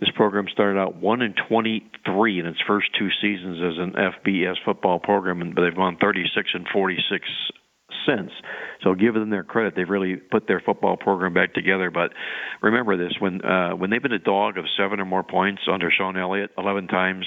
This 0.00 0.10
program 0.14 0.46
started 0.52 0.78
out 0.78 0.96
one 0.96 1.22
in 1.22 1.34
23 1.48 2.40
in 2.40 2.46
its 2.46 2.58
first 2.66 2.88
two 2.98 3.08
seasons 3.22 3.58
as 3.62 3.78
an 3.78 3.92
FBS 3.92 4.56
football 4.64 4.98
program, 4.98 5.52
but 5.54 5.62
they've 5.62 5.74
gone 5.74 5.96
36 5.98 6.50
and 6.54 6.66
46 6.72 7.24
since. 8.06 8.32
So 8.82 8.94
give 8.94 9.14
them 9.14 9.30
their 9.30 9.44
credit; 9.44 9.74
they've 9.76 9.88
really 9.88 10.16
put 10.16 10.48
their 10.48 10.60
football 10.60 10.96
program 10.96 11.32
back 11.32 11.54
together. 11.54 11.90
But 11.90 12.12
remember 12.60 12.96
this: 12.96 13.14
when 13.20 13.44
uh, 13.44 13.70
when 13.76 13.90
they've 13.90 14.02
been 14.02 14.12
a 14.12 14.18
dog 14.18 14.58
of 14.58 14.64
seven 14.76 14.98
or 14.98 15.04
more 15.04 15.22
points 15.22 15.62
under 15.72 15.90
Shawn 15.90 16.18
Elliott 16.18 16.50
11 16.58 16.88
times 16.88 17.24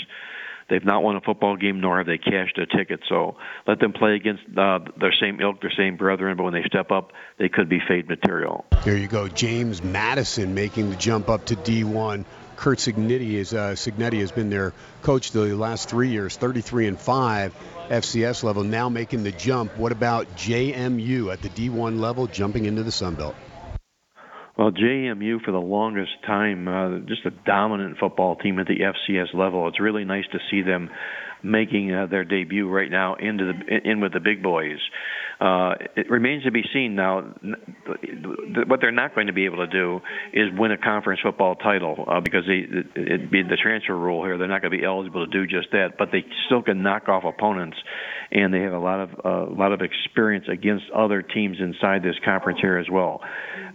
They've 0.67 0.84
not 0.84 1.03
won 1.03 1.15
a 1.15 1.22
football 1.22 1.57
game, 1.57 1.79
nor 1.79 1.98
have 2.00 2.07
they 2.07 2.17
cashed 2.17 2.57
a 2.57 2.65
ticket. 2.65 3.01
So 3.07 3.38
let 3.67 3.79
them 3.79 3.93
play 3.93 4.15
against 4.15 4.43
uh, 4.57 4.79
their 5.00 5.13
same 5.19 5.39
ilk, 5.39 5.62
their 5.62 5.74
same 5.77 5.95
brethren. 5.95 6.38
But 6.38 6.43
when 6.43 6.53
they 6.53 6.63
step 6.63 6.91
up, 6.91 7.12
they 7.38 7.50
could 7.50 7.69
be 7.69 7.79
fade 7.88 8.07
material. 8.07 8.65
There 8.84 8.98
you 8.98 9.07
go, 9.07 9.27
James 9.27 9.84
Madison 9.84 10.55
making 10.55 10.89
the 10.89 10.95
jump 10.95 11.29
up 11.29 11.45
to 11.45 11.55
D1. 11.55 12.25
Curt 12.55 12.79
Cignetti 12.79 13.34
is 13.34 13.53
uh, 13.53 13.74
Cignetti 13.74 14.19
has 14.22 14.31
been 14.31 14.50
their 14.50 14.74
coach 15.01 15.31
the 15.31 15.55
last 15.55 15.89
three 15.89 16.10
years, 16.10 16.36
33 16.38 16.88
and 16.88 17.00
five. 17.00 17.53
FCS 17.89 18.43
level 18.43 18.63
now 18.63 18.89
making 18.89 19.24
the 19.24 19.31
jump. 19.31 19.77
What 19.77 19.91
about 19.91 20.36
JMU 20.36 21.31
at 21.31 21.41
the 21.41 21.50
D1 21.50 22.00
level, 22.00 22.25
jumping 22.25 22.65
into 22.65 22.81
the 22.81 22.91
Sun 22.91 23.15
Belt? 23.15 23.36
Well, 24.57 24.71
JMU 24.71 25.41
for 25.43 25.51
the 25.51 25.59
longest 25.59 26.12
time, 26.25 26.67
uh, 26.67 27.00
just 27.00 27.25
a 27.25 27.31
dominant 27.45 27.97
football 28.00 28.38
team 28.38 28.57
at 28.59 28.67
the 28.67 28.77
FCS 28.79 29.33
level. 29.33 29.67
It's 29.67 29.81
really 29.81 30.05
nice 30.05 30.24
to 30.31 30.39
see 30.50 30.62
them 30.62 30.89
making 31.43 31.93
uh, 31.93 32.07
their 32.07 32.24
debut 32.24 32.67
right 32.69 32.89
now 32.89 33.15
into 33.15 33.51
the 33.51 33.89
in 33.89 34.00
with 34.00 34.13
the 34.13 34.19
big 34.19 34.41
boys. 34.41 34.79
Uh, 35.39 35.75
it 35.97 36.09
remains 36.09 36.43
to 36.43 36.51
be 36.51 36.63
seen 36.74 36.95
now. 36.95 37.33
What 38.67 38.79
they're 38.79 38.91
not 38.91 39.13
going 39.13 39.27
to 39.27 39.33
be 39.33 39.45
able 39.45 39.57
to 39.57 39.67
do 39.67 40.00
is 40.31 40.47
win 40.57 40.71
a 40.71 40.77
conference 40.77 41.19
football 41.21 41.55
title 41.55 42.05
uh, 42.07 42.21
because 42.21 42.43
they, 42.47 42.65
it'd 43.00 43.29
be 43.29 43.43
the 43.43 43.57
transfer 43.62 43.97
rule 43.97 44.24
here. 44.24 44.38
They're 44.38 44.47
not 44.47 44.62
going 44.62 44.71
to 44.71 44.77
be 44.77 44.85
eligible 44.85 45.25
to 45.25 45.31
do 45.31 45.45
just 45.45 45.71
that, 45.74 45.97
but 45.97 46.09
they 46.12 46.24
still 46.45 46.63
can 46.63 46.81
knock 46.81 47.09
off 47.09 47.25
opponents, 47.25 47.77
and 48.32 48.53
they 48.53 48.62
have 48.62 48.74
a 48.74 48.79
lot 48.79 49.00
of 49.00 49.10
a 49.24 49.27
uh, 49.27 49.46
lot 49.55 49.72
of 49.72 49.82
experience 49.82 50.46
against 50.51 50.86
other 50.96 51.22
teams 51.22 51.58
inside 51.60 52.03
this 52.03 52.15
conference 52.24 52.60
here 52.62 52.77
as 52.77 52.88
well. 52.89 53.22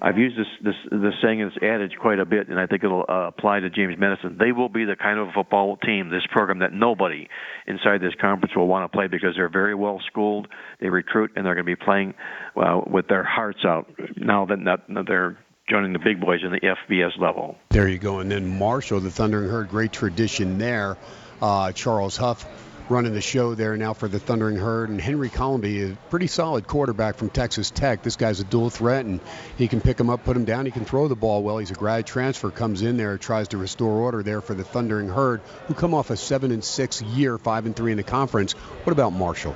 I've 0.03 0.19
used 0.19 0.39
this 0.39 0.47
this 0.63 0.75
this 0.91 1.15
saying 1.23 1.41
this 1.41 1.63
adage 1.63 1.93
quite 2.01 2.19
a 2.19 2.25
bit, 2.25 2.49
and 2.49 2.59
I 2.59 2.67
think 2.67 2.85
it'll 2.85 3.05
uh, 3.09 3.29
apply 3.29 3.61
to 3.61 3.71
James 3.71 3.97
Madison. 3.99 4.37
They 4.39 4.53
will 4.53 4.69
be 4.69 4.85
the 4.85 4.97
kind 4.97 5.19
of 5.19 5.29
football 5.35 5.77
team, 5.77 6.11
this 6.11 6.27
program 6.31 6.61
that 6.61 6.73
nobody 6.73 7.29
inside 7.67 8.01
this 8.01 8.15
conference 8.21 8.55
will 8.57 8.67
want 8.67 8.91
to 8.91 8.97
play 8.97 9.07
because 9.07 9.35
they're 9.37 9.51
very 9.51 9.75
well 9.75 10.01
schooled. 10.07 10.49
They 10.81 10.89
recruit 10.89 11.33
and 11.37 11.45
they're 11.45 11.55
going 11.55 11.67
to 11.67 11.77
be 11.77 11.83
playing 11.83 12.15
well, 12.55 12.85
with 12.91 13.09
their 13.09 13.25
hearts 13.25 13.61
out 13.65 13.91
now 14.17 14.47
that, 14.47 14.59
that 14.65 15.05
they're 15.07 15.39
joining 15.69 15.93
the 15.93 15.99
big 15.99 16.21
boys 16.21 16.41
in 16.43 16.51
the 16.51 16.61
FBS 16.61 17.19
level. 17.19 17.57
There 17.71 17.89
you 17.89 17.99
go. 17.99 18.19
And 18.19 18.31
then 18.31 18.59
Marshall, 18.59 19.01
the 19.01 19.11
Thundering 19.11 19.49
Herd, 19.49 19.69
great 19.69 19.93
tradition 19.93 20.59
there. 20.59 20.97
Uh, 21.41 21.73
Charles 21.73 22.17
Huff 22.17 22.45
running 22.91 23.15
the 23.15 23.21
show 23.21 23.55
there 23.55 23.77
now 23.77 23.93
for 23.95 24.09
the 24.09 24.19
Thundering 24.19 24.57
Herd. 24.57 24.91
And 24.91 25.01
Henry 25.01 25.29
Colombi, 25.29 25.93
a 25.93 25.97
pretty 26.11 26.27
solid 26.27 26.67
quarterback 26.67 27.17
from 27.17 27.31
Texas 27.31 27.71
Tech. 27.71 28.03
This 28.03 28.17
guy's 28.17 28.41
a 28.41 28.45
dual 28.45 28.71
threat, 28.71 29.05
and 29.05 29.21
he 29.57 29.69
can 29.69 29.81
pick 29.81 29.99
him 29.99 30.11
up, 30.11 30.25
put 30.25 30.37
him 30.37 30.45
down. 30.45 30.67
He 30.67 30.73
can 30.73 30.85
throw 30.85 31.09
the 31.09 31.17
ball 31.17 31.43
well. 31.43 31.59
He's 31.59 31.71
a 31.71 31.75
grad 31.75 32.07
transfer, 32.07 32.51
comes 32.51 32.83
in 32.83 32.97
there, 32.97 33.17
tries 33.17 33.49
to 33.49 33.59
restore 33.59 33.93
order 33.93 34.23
there 34.23 34.41
for 34.41 34.55
the 34.55 34.65
Thundering 34.65 35.09
Herd, 35.09 35.41
who 35.67 35.75
come 35.75 35.95
off 35.95 36.11
a 36.11 36.17
seven 36.17 36.51
and 36.51 36.65
six 36.65 37.01
year, 37.01 37.39
five 37.39 37.67
and 37.67 37.77
three 37.77 37.93
in 37.93 37.97
the 37.97 38.03
conference. 38.03 38.53
What 38.53 38.93
about 38.93 39.13
Marshall? 39.13 39.55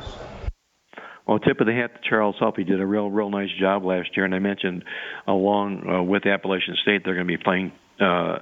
Well, 1.26 1.38
tip 1.38 1.60
of 1.60 1.66
the 1.66 1.72
hat 1.72 1.90
to 1.94 2.08
Charles 2.08 2.36
Huff. 2.38 2.54
He 2.56 2.64
did 2.64 2.80
a 2.80 2.86
real, 2.86 3.10
real 3.10 3.30
nice 3.30 3.48
job 3.58 3.84
last 3.84 4.10
year, 4.14 4.26
and 4.26 4.34
I 4.34 4.40
mentioned 4.40 4.84
along 5.26 5.88
uh, 5.88 6.02
with 6.02 6.26
Appalachian 6.26 6.76
State, 6.82 7.02
they're 7.04 7.14
going 7.14 7.26
to 7.26 7.38
be 7.38 7.42
playing 7.42 7.72
uh, 7.98 8.38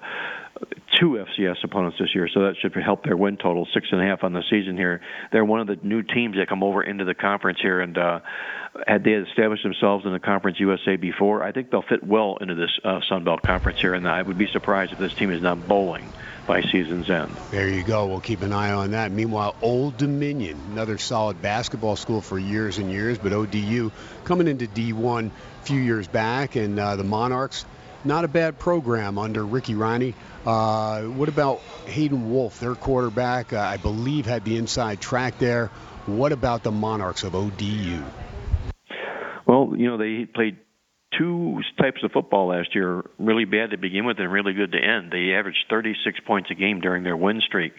two 1.01 1.25
FCS 1.39 1.65
opponents 1.65 1.99
this 1.99 2.15
year, 2.15 2.29
so 2.33 2.41
that 2.41 2.55
should 2.61 2.75
help 2.75 3.05
their 3.05 3.17
win 3.17 3.37
total 3.37 3.67
six 3.73 3.89
and 3.91 4.01
a 4.01 4.05
half 4.05 4.25
on 4.25 4.33
the 4.33 4.43
season 4.51 4.77
here. 4.77 5.01
They're 5.33 5.45
one 5.45 5.61
of 5.61 5.67
the 5.67 5.79
new 5.83 6.03
teams 6.03 6.37
that 6.37 6.49
come 6.49 6.63
over 6.63 6.83
into 6.83 7.05
the 7.05 7.15
conference 7.15 7.59
here, 7.61 7.81
and 7.81 7.97
uh, 7.97 8.21
had 8.87 9.05
they 9.05 9.13
established 9.13 9.63
themselves 9.63 10.07
in 10.07 10.13
the 10.13 10.19
Conference 10.19 10.59
USA 10.61 10.97
before, 10.97 11.43
I 11.43 11.53
think 11.53 11.71
they'll 11.71 11.83
fit 11.83 12.03
well 12.03 12.39
into 12.41 12.55
this 12.55 12.71
uh, 12.85 13.01
Sun 13.09 13.25
Belt 13.25 13.43
Conference 13.43 13.81
here, 13.81 13.95
and 13.95 14.09
I 14.09 14.23
would 14.23 14.39
be 14.39 14.47
surprised 14.47 14.93
if 14.93 14.99
this 14.99 15.13
team 15.13 15.31
is 15.31 15.43
not 15.43 15.69
bowling 15.69 16.11
by 16.47 16.63
season's 16.63 17.09
end. 17.09 17.31
There 17.51 17.69
you 17.69 17.85
go. 17.85 18.07
We'll 18.07 18.21
keep 18.21 18.43
an 18.43 18.53
eye 18.53 18.73
on 18.73 18.93
that. 18.93 19.13
Meanwhile, 19.13 19.55
Old 19.63 19.97
Dominion, 19.97 20.59
another 20.73 20.99
solid 20.99 21.41
basketball 21.41 21.97
school 21.97 22.21
for 22.21 22.39
years 22.39 22.79
and 22.79 22.91
years, 22.91 23.19
but 23.19 23.33
ODU 23.33 23.93
coming 24.25 24.49
into 24.49 24.67
D1 24.67 25.29
a 25.29 25.65
few 25.65 25.81
years 25.81 26.09
back, 26.09 26.57
and 26.57 26.79
uh, 26.79 26.97
the 26.97 27.05
Monarchs 27.05 27.65
not 28.05 28.25
a 28.25 28.29
bad 28.29 28.59
program 28.59 29.19
under 29.19 29.45
Ricky 29.45 29.75
Rahne. 29.75 30.15
Uh, 30.45 31.03
what 31.03 31.29
about 31.29 31.59
Hayden 31.87 32.31
Wolff, 32.31 32.61
their 32.61 32.75
quarterback? 32.75 33.53
Uh, 33.53 33.59
I 33.59 33.77
believe 33.77 34.27
had 34.27 34.45
the 34.45 34.57
inside 34.57 35.01
track 35.01 35.39
there. 35.39 35.69
What 36.07 36.33
about 36.33 36.63
the 36.63 36.73
Monarchs 36.73 37.23
of 37.23 37.35
ODU? 37.35 38.03
Well, 39.47 39.75
you 39.77 39.89
know 39.89 39.99
they 39.99 40.25
played 40.25 40.59
two 41.19 41.61
types 41.81 42.03
of 42.03 42.13
football 42.13 42.49
last 42.49 42.75
year, 42.75 43.05
really 43.19 43.45
bad 43.45 43.71
to 43.71 43.77
begin 43.77 44.05
with 44.07 44.19
and 44.19 44.33
really 44.33 44.53
good 44.53 44.73
to 44.73 44.79
end. 44.79 45.13
They 45.13 45.35
averaged 45.35 45.67
36 45.69 46.21
points 46.27 46.51
a 46.51 46.55
game 46.55 46.81
during 46.81 47.03
their 47.03 47.17
win 47.17 47.41
streak 47.47 47.73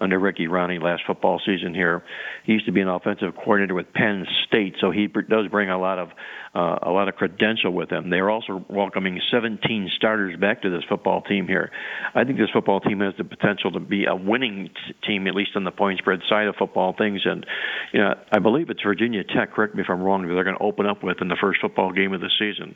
under 0.00 0.18
Ricky 0.18 0.46
Rahne 0.46 0.80
last 0.82 1.02
football 1.06 1.40
season 1.44 1.74
here. 1.74 2.02
He 2.44 2.52
used 2.52 2.66
to 2.66 2.72
be 2.72 2.80
an 2.80 2.88
offensive 2.88 3.34
coordinator 3.34 3.74
with 3.74 3.92
Penn 3.92 4.26
State, 4.46 4.76
so 4.80 4.90
he 4.90 5.08
does 5.08 5.48
bring 5.50 5.68
a 5.68 5.78
lot 5.78 5.98
of 5.98 6.08
uh, 6.56 6.78
a 6.82 6.90
lot 6.90 7.06
of 7.08 7.16
credential 7.16 7.70
with 7.70 7.90
them. 7.90 8.08
They're 8.08 8.30
also 8.30 8.64
welcoming 8.68 9.20
17 9.30 9.90
starters 9.94 10.40
back 10.40 10.62
to 10.62 10.70
this 10.70 10.82
football 10.88 11.20
team 11.20 11.46
here. 11.46 11.70
I 12.14 12.24
think 12.24 12.38
this 12.38 12.48
football 12.50 12.80
team 12.80 13.00
has 13.00 13.12
the 13.18 13.24
potential 13.24 13.72
to 13.72 13.80
be 13.80 14.06
a 14.06 14.16
winning 14.16 14.70
t- 14.70 14.94
team, 15.06 15.26
at 15.26 15.34
least 15.34 15.50
on 15.54 15.64
the 15.64 15.70
point 15.70 15.98
spread 15.98 16.20
side 16.30 16.46
of 16.46 16.56
football 16.56 16.94
things. 16.96 17.22
And 17.26 17.44
you 17.92 18.00
know, 18.00 18.14
I 18.32 18.38
believe 18.38 18.70
it's 18.70 18.80
Virginia 18.82 19.22
Tech. 19.22 19.52
Correct 19.52 19.74
me 19.74 19.82
if 19.82 19.90
I'm 19.90 20.00
wrong. 20.00 20.26
They're 20.26 20.44
going 20.44 20.56
to 20.56 20.62
open 20.62 20.86
up 20.86 21.04
with 21.04 21.18
in 21.20 21.28
the 21.28 21.36
first 21.38 21.60
football 21.60 21.92
game 21.92 22.14
of 22.14 22.22
the 22.22 22.30
season. 22.38 22.74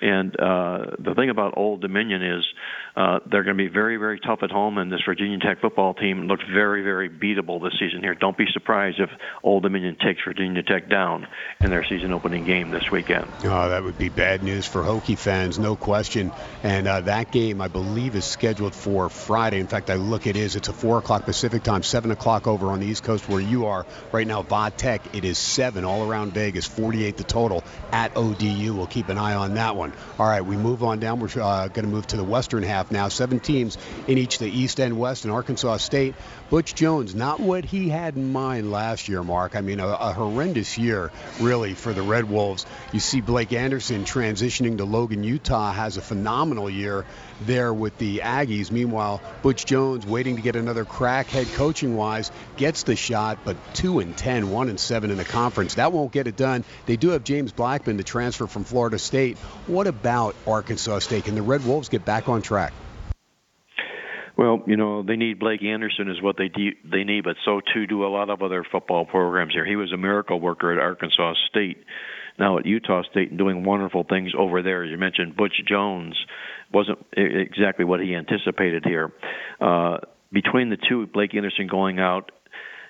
And 0.00 0.38
uh, 0.38 0.96
the 0.98 1.14
thing 1.14 1.30
about 1.30 1.54
Old 1.56 1.80
Dominion 1.80 2.22
is 2.22 2.44
uh, 2.96 3.20
they're 3.30 3.44
going 3.44 3.56
to 3.56 3.64
be 3.64 3.72
very, 3.72 3.96
very 3.96 4.18
tough 4.18 4.40
at 4.42 4.50
home, 4.50 4.78
and 4.78 4.90
this 4.90 5.00
Virginia 5.06 5.38
Tech 5.38 5.60
football 5.60 5.94
team 5.94 6.26
looks 6.26 6.42
very, 6.52 6.82
very 6.82 7.08
beatable 7.08 7.62
this 7.62 7.78
season 7.78 8.00
here. 8.00 8.14
Don't 8.14 8.36
be 8.36 8.46
surprised 8.52 8.98
if 8.98 9.08
Old 9.42 9.62
Dominion 9.62 9.96
takes 9.96 10.20
Virginia 10.24 10.62
Tech 10.62 10.88
down 10.88 11.26
in 11.60 11.70
their 11.70 11.84
season 11.84 12.12
opening 12.12 12.44
game 12.44 12.70
this 12.70 12.90
weekend. 12.90 13.26
Oh, 13.44 13.68
that 13.68 13.84
would 13.84 13.98
be 13.98 14.08
bad 14.08 14.42
news 14.42 14.66
for 14.66 14.82
Hokie 14.82 15.18
fans, 15.18 15.58
no 15.58 15.76
question. 15.76 16.32
And 16.62 16.88
uh, 16.88 17.02
that 17.02 17.30
game, 17.30 17.60
I 17.60 17.68
believe, 17.68 18.16
is 18.16 18.24
scheduled 18.24 18.74
for 18.74 19.08
Friday. 19.08 19.60
In 19.60 19.68
fact, 19.68 19.90
I 19.90 19.94
look 19.94 20.26
it 20.26 20.36
is. 20.36 20.56
It's 20.56 20.68
a 20.68 20.72
4 20.72 20.98
o'clock 20.98 21.24
Pacific 21.24 21.62
time, 21.62 21.82
7 21.82 22.10
o'clock 22.10 22.46
over 22.46 22.68
on 22.68 22.80
the 22.80 22.86
East 22.86 23.04
Coast 23.04 23.28
where 23.28 23.40
you 23.40 23.66
are. 23.66 23.86
Right 24.10 24.26
now, 24.26 24.42
Va 24.42 24.72
Tech, 24.76 25.14
it 25.14 25.24
is 25.24 25.38
7 25.38 25.84
all 25.84 26.08
around 26.08 26.34
Vegas, 26.34 26.66
48 26.66 27.16
the 27.16 27.24
total 27.24 27.62
at 27.92 28.16
ODU. 28.16 28.74
We'll 28.74 28.86
keep 28.86 29.08
an 29.08 29.18
eye 29.18 29.34
on 29.34 29.54
that 29.54 29.76
one. 29.76 29.87
All 30.18 30.26
right, 30.26 30.40
we 30.40 30.56
move 30.56 30.82
on 30.82 31.00
down. 31.00 31.20
We're 31.20 31.28
uh, 31.40 31.68
going 31.68 31.84
to 31.84 31.90
move 31.90 32.06
to 32.08 32.16
the 32.16 32.24
western 32.24 32.62
half 32.62 32.90
now. 32.90 33.08
Seven 33.08 33.40
teams 33.40 33.78
in 34.06 34.18
each 34.18 34.38
the 34.38 34.48
East 34.48 34.80
and 34.80 34.98
West 34.98 35.24
and 35.24 35.32
Arkansas 35.32 35.78
State. 35.78 36.14
Butch 36.50 36.74
Jones, 36.74 37.14
not 37.14 37.40
what 37.40 37.64
he 37.64 37.88
had 37.88 38.16
in 38.16 38.32
mind 38.32 38.70
last 38.70 39.08
year, 39.08 39.22
Mark. 39.22 39.54
I 39.54 39.60
mean, 39.60 39.80
a, 39.80 39.88
a 39.88 40.12
horrendous 40.12 40.78
year, 40.78 41.10
really, 41.40 41.74
for 41.74 41.92
the 41.92 42.02
Red 42.02 42.28
Wolves. 42.28 42.66
You 42.92 43.00
see 43.00 43.20
Blake 43.20 43.52
Anderson 43.52 44.04
transitioning 44.04 44.78
to 44.78 44.84
Logan, 44.84 45.24
Utah, 45.24 45.72
has 45.72 45.96
a 45.96 46.02
phenomenal 46.02 46.70
year 46.70 47.04
there 47.42 47.72
with 47.72 47.96
the 47.98 48.18
Aggies. 48.18 48.70
Meanwhile, 48.70 49.20
Butch 49.42 49.64
Jones, 49.64 50.06
waiting 50.06 50.36
to 50.36 50.42
get 50.42 50.56
another 50.56 50.84
crack 50.84 51.26
head 51.28 51.46
coaching 51.54 51.96
wise, 51.96 52.30
gets 52.56 52.82
the 52.82 52.96
shot, 52.96 53.38
but 53.44 53.56
2 53.74 54.00
and 54.00 54.16
10, 54.16 54.50
1 54.50 54.68
and 54.68 54.80
7 54.80 55.10
in 55.10 55.16
the 55.16 55.24
conference. 55.24 55.74
That 55.74 55.92
won't 55.92 56.12
get 56.12 56.26
it 56.26 56.36
done. 56.36 56.64
They 56.86 56.96
do 56.96 57.10
have 57.10 57.24
James 57.24 57.52
Blackman, 57.52 57.96
the 57.96 58.04
transfer 58.04 58.46
from 58.46 58.64
Florida 58.64 58.98
State. 58.98 59.38
What 59.66 59.86
about 59.86 60.34
Arkansas 60.46 61.00
State? 61.00 61.24
Can 61.24 61.34
the 61.34 61.42
Red 61.42 61.64
Wolves 61.64 61.88
get 61.88 62.04
back 62.04 62.28
on 62.28 62.42
track? 62.42 62.72
Well, 64.38 64.62
you 64.68 64.76
know, 64.76 65.02
they 65.02 65.16
need 65.16 65.40
Blake 65.40 65.64
Anderson 65.64 66.08
is 66.08 66.22
what 66.22 66.36
they 66.38 66.46
de- 66.46 66.78
they 66.84 67.02
need, 67.02 67.24
but 67.24 67.34
so 67.44 67.60
too 67.74 67.88
do 67.88 68.04
a 68.04 68.08
lot 68.08 68.30
of 68.30 68.40
other 68.40 68.64
football 68.70 69.04
programs 69.04 69.52
here. 69.52 69.66
He 69.66 69.74
was 69.74 69.92
a 69.92 69.96
miracle 69.96 70.40
worker 70.40 70.72
at 70.72 70.78
Arkansas 70.78 71.34
State, 71.50 71.78
now 72.38 72.56
at 72.58 72.64
Utah 72.64 73.02
State, 73.10 73.30
and 73.30 73.38
doing 73.38 73.64
wonderful 73.64 74.04
things 74.08 74.30
over 74.38 74.62
there. 74.62 74.84
You 74.84 74.96
mentioned, 74.96 75.36
Butch 75.36 75.60
Jones 75.66 76.14
wasn't 76.72 76.98
exactly 77.16 77.84
what 77.84 78.00
he 78.00 78.14
anticipated 78.14 78.84
here. 78.84 79.12
Uh, 79.60 79.98
between 80.32 80.68
the 80.68 80.76
two, 80.88 81.06
Blake 81.06 81.34
Anderson 81.34 81.66
going 81.66 81.98
out 81.98 82.30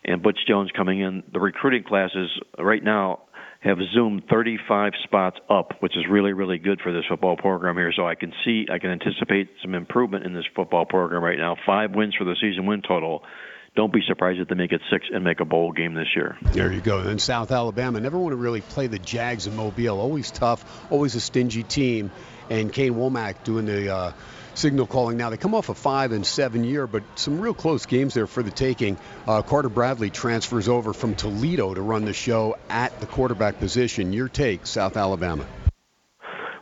and 0.04 0.22
Butch 0.22 0.38
Jones 0.48 0.70
coming 0.76 1.00
in, 1.00 1.22
the 1.32 1.40
recruiting 1.40 1.84
classes 1.84 2.30
right 2.58 2.82
now 2.82 3.20
have 3.60 3.78
zoomed 3.92 4.22
35 4.30 4.92
spots 5.02 5.36
up, 5.50 5.72
which 5.80 5.96
is 5.96 6.04
really, 6.08 6.32
really 6.32 6.58
good 6.58 6.80
for 6.80 6.92
this 6.92 7.04
football 7.08 7.36
program 7.36 7.76
here. 7.76 7.92
So 7.94 8.06
I 8.06 8.14
can 8.14 8.32
see, 8.44 8.66
I 8.72 8.78
can 8.78 8.90
anticipate 8.90 9.50
some 9.62 9.74
improvement 9.74 10.24
in 10.24 10.32
this 10.32 10.44
football 10.54 10.86
program 10.86 11.22
right 11.22 11.38
now. 11.38 11.56
Five 11.66 11.94
wins 11.94 12.14
for 12.14 12.24
the 12.24 12.36
season 12.40 12.66
win 12.66 12.82
total. 12.86 13.24
Don't 13.74 13.92
be 13.92 14.00
surprised 14.06 14.40
if 14.40 14.48
they 14.48 14.54
make 14.54 14.72
it 14.72 14.80
six 14.90 15.06
and 15.12 15.22
make 15.24 15.40
a 15.40 15.44
bowl 15.44 15.72
game 15.72 15.94
this 15.94 16.08
year. 16.14 16.36
There 16.52 16.72
you 16.72 16.80
go. 16.80 17.02
Then 17.02 17.18
South 17.18 17.50
Alabama 17.50 18.00
never 18.00 18.18
want 18.18 18.32
to 18.32 18.36
really 18.36 18.60
play 18.60 18.86
the 18.86 18.98
Jags 18.98 19.46
in 19.46 19.54
Mobile. 19.56 20.00
Always 20.00 20.30
tough, 20.30 20.90
always 20.90 21.14
a 21.14 21.20
stingy 21.20 21.62
team. 21.64 22.10
And 22.50 22.72
Kane 22.72 22.94
Wommack 22.94 23.44
doing 23.44 23.66
the 23.66 23.94
uh, 23.94 24.12
signal 24.54 24.86
calling 24.86 25.16
now. 25.16 25.30
They 25.30 25.36
come 25.36 25.54
off 25.54 25.68
a 25.68 25.74
five 25.74 26.12
and 26.12 26.26
seven 26.26 26.64
year, 26.64 26.86
but 26.86 27.02
some 27.14 27.40
real 27.40 27.54
close 27.54 27.86
games 27.86 28.14
there 28.14 28.26
for 28.26 28.42
the 28.42 28.50
taking. 28.50 28.98
Uh, 29.26 29.42
Carter 29.42 29.68
Bradley 29.68 30.10
transfers 30.10 30.68
over 30.68 30.92
from 30.92 31.14
Toledo 31.14 31.74
to 31.74 31.80
run 31.80 32.04
the 32.04 32.12
show 32.12 32.56
at 32.68 32.98
the 33.00 33.06
quarterback 33.06 33.58
position. 33.58 34.12
Your 34.12 34.28
take, 34.28 34.66
South 34.66 34.96
Alabama. 34.96 35.46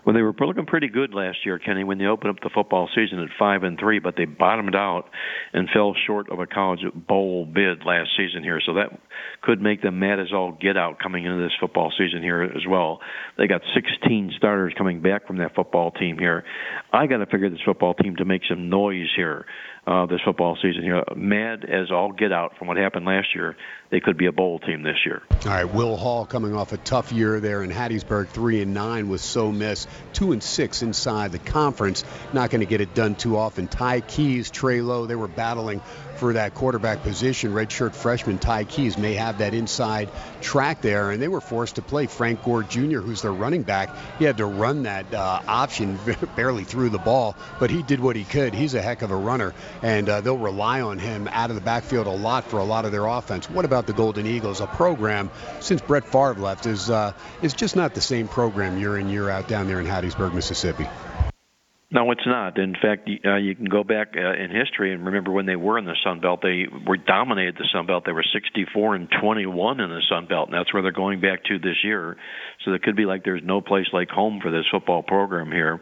Well, 0.06 0.14
they 0.14 0.22
were 0.22 0.32
looking 0.38 0.66
pretty 0.66 0.86
good 0.86 1.14
last 1.14 1.38
year, 1.44 1.58
Kenny, 1.58 1.82
when 1.82 1.98
they 1.98 2.04
opened 2.04 2.30
up 2.30 2.40
the 2.40 2.50
football 2.54 2.88
season 2.94 3.18
at 3.18 3.28
five 3.36 3.64
and 3.64 3.76
three, 3.76 3.98
but 3.98 4.14
they 4.16 4.24
bottomed 4.24 4.76
out 4.76 5.06
and 5.52 5.68
fell 5.74 5.96
short 6.06 6.30
of 6.30 6.38
a 6.38 6.46
college 6.46 6.78
bowl 6.94 7.44
bid 7.44 7.84
last 7.84 8.10
season 8.16 8.44
here. 8.44 8.60
So 8.64 8.74
that 8.74 8.96
could 9.42 9.60
make 9.60 9.82
them 9.82 9.98
mad 9.98 10.20
as 10.20 10.32
all 10.32 10.52
get 10.52 10.76
out 10.76 11.00
coming 11.00 11.24
into 11.24 11.42
this 11.42 11.50
football 11.58 11.92
season 11.98 12.22
here 12.22 12.44
as 12.44 12.62
well. 12.68 13.00
They 13.36 13.48
got 13.48 13.62
16 13.74 14.34
starters 14.36 14.74
coming 14.78 15.02
back 15.02 15.26
from 15.26 15.38
that 15.38 15.56
football 15.56 15.90
team 15.90 16.18
here. 16.18 16.44
I 16.92 17.08
got 17.08 17.16
to 17.16 17.26
figure 17.26 17.50
this 17.50 17.58
football 17.64 17.94
team 17.94 18.14
to 18.16 18.24
make 18.24 18.42
some 18.48 18.70
noise 18.70 19.08
here 19.16 19.44
uh, 19.88 20.06
this 20.06 20.20
football 20.24 20.56
season 20.62 20.82
here. 20.82 21.02
Mad 21.16 21.64
as 21.64 21.90
all 21.90 22.12
get 22.12 22.32
out 22.32 22.52
from 22.58 22.68
what 22.68 22.76
happened 22.76 23.06
last 23.06 23.28
year. 23.34 23.56
They 23.90 24.00
could 24.00 24.16
be 24.16 24.26
a 24.26 24.32
bowl 24.32 24.58
team 24.58 24.82
this 24.82 24.96
year. 25.04 25.22
All 25.30 25.52
right, 25.52 25.64
Will 25.64 25.96
Hall 25.96 26.26
coming 26.26 26.54
off 26.54 26.72
a 26.72 26.76
tough 26.76 27.12
year 27.12 27.38
there 27.38 27.62
in 27.62 27.70
Hattiesburg, 27.70 28.28
three 28.28 28.60
and 28.60 28.74
nine 28.74 29.08
with 29.08 29.20
so 29.20 29.52
miss, 29.52 29.86
two 30.12 30.32
and 30.32 30.42
six 30.42 30.82
inside 30.82 31.30
the 31.32 31.38
conference. 31.38 32.04
Not 32.32 32.50
going 32.50 32.60
to 32.60 32.66
get 32.66 32.80
it 32.80 32.94
done 32.94 33.14
too 33.14 33.36
often. 33.36 33.68
Ty 33.68 34.00
Keyes, 34.00 34.50
Trey 34.50 34.80
Lowe, 34.80 35.06
they 35.06 35.14
were 35.14 35.28
battling 35.28 35.80
for 36.16 36.32
that 36.32 36.54
quarterback 36.54 37.02
position. 37.02 37.52
Redshirt 37.52 37.94
freshman 37.94 38.38
Ty 38.38 38.64
Keyes 38.64 38.98
may 38.98 39.14
have 39.14 39.38
that 39.38 39.54
inside 39.54 40.10
track 40.40 40.80
there, 40.80 41.10
and 41.10 41.20
they 41.20 41.28
were 41.28 41.40
forced 41.40 41.76
to 41.76 41.82
play 41.82 42.06
Frank 42.06 42.42
Gore 42.42 42.62
Jr., 42.62 43.00
who's 43.00 43.22
their 43.22 43.32
running 43.32 43.62
back. 43.62 43.90
He 44.18 44.24
had 44.24 44.38
to 44.38 44.46
run 44.46 44.84
that 44.84 45.12
uh, 45.12 45.40
option, 45.46 45.98
barely 46.36 46.64
threw 46.64 46.88
the 46.88 46.98
ball, 46.98 47.36
but 47.60 47.70
he 47.70 47.82
did 47.82 48.00
what 48.00 48.16
he 48.16 48.24
could. 48.24 48.54
He's 48.54 48.74
a 48.74 48.82
heck 48.82 49.02
of 49.02 49.10
a 49.10 49.16
runner, 49.16 49.54
and 49.82 50.08
uh, 50.08 50.20
they'll 50.22 50.38
rely 50.38 50.80
on 50.80 50.98
him 50.98 51.28
out 51.28 51.50
of 51.50 51.56
the 51.56 51.62
backfield 51.62 52.06
a 52.06 52.10
lot 52.10 52.44
for 52.44 52.58
a 52.58 52.64
lot 52.64 52.84
of 52.84 52.92
their 52.92 53.06
offense. 53.06 53.48
What 53.50 53.64
about 53.64 53.75
the 53.84 53.92
Golden 53.92 54.26
Eagles? 54.26 54.62
A 54.62 54.66
program 54.66 55.30
since 55.60 55.82
Brett 55.82 56.06
Favre 56.06 56.36
left 56.36 56.64
is 56.64 56.88
uh, 56.88 57.12
is 57.42 57.52
just 57.52 57.76
not 57.76 57.92
the 57.92 58.00
same 58.00 58.28
program 58.28 58.78
year 58.78 58.96
in 58.96 59.10
year 59.10 59.28
out 59.28 59.48
down 59.48 59.66
there 59.66 59.80
in 59.80 59.86
Hattiesburg, 59.86 60.32
Mississippi. 60.32 60.86
No, 61.88 62.10
it's 62.10 62.26
not. 62.26 62.58
In 62.58 62.74
fact, 62.74 63.08
uh, 63.24 63.36
you 63.36 63.54
can 63.54 63.66
go 63.66 63.84
back 63.84 64.14
uh, 64.16 64.32
in 64.34 64.50
history 64.50 64.92
and 64.92 65.06
remember 65.06 65.30
when 65.30 65.46
they 65.46 65.54
were 65.54 65.78
in 65.78 65.84
the 65.84 65.94
Sun 66.02 66.20
Belt. 66.20 66.40
They 66.42 66.66
were 66.84 66.96
dominated 66.96 67.54
the 67.54 67.68
Sun 67.72 67.86
Belt. 67.86 68.02
They 68.04 68.10
were 68.10 68.24
64 68.32 68.96
and 68.96 69.08
21 69.20 69.78
in 69.78 69.90
the 69.90 70.02
Sun 70.08 70.26
Belt, 70.26 70.48
and 70.48 70.58
that's 70.58 70.74
where 70.74 70.82
they're 70.82 70.90
going 70.90 71.20
back 71.20 71.44
to 71.44 71.60
this 71.60 71.84
year. 71.84 72.16
So 72.64 72.72
it 72.72 72.82
could 72.82 72.96
be 72.96 73.04
like 73.04 73.22
there's 73.22 73.42
no 73.44 73.60
place 73.60 73.86
like 73.92 74.08
home 74.08 74.40
for 74.42 74.50
this 74.50 74.64
football 74.68 75.04
program 75.04 75.52
here. 75.52 75.80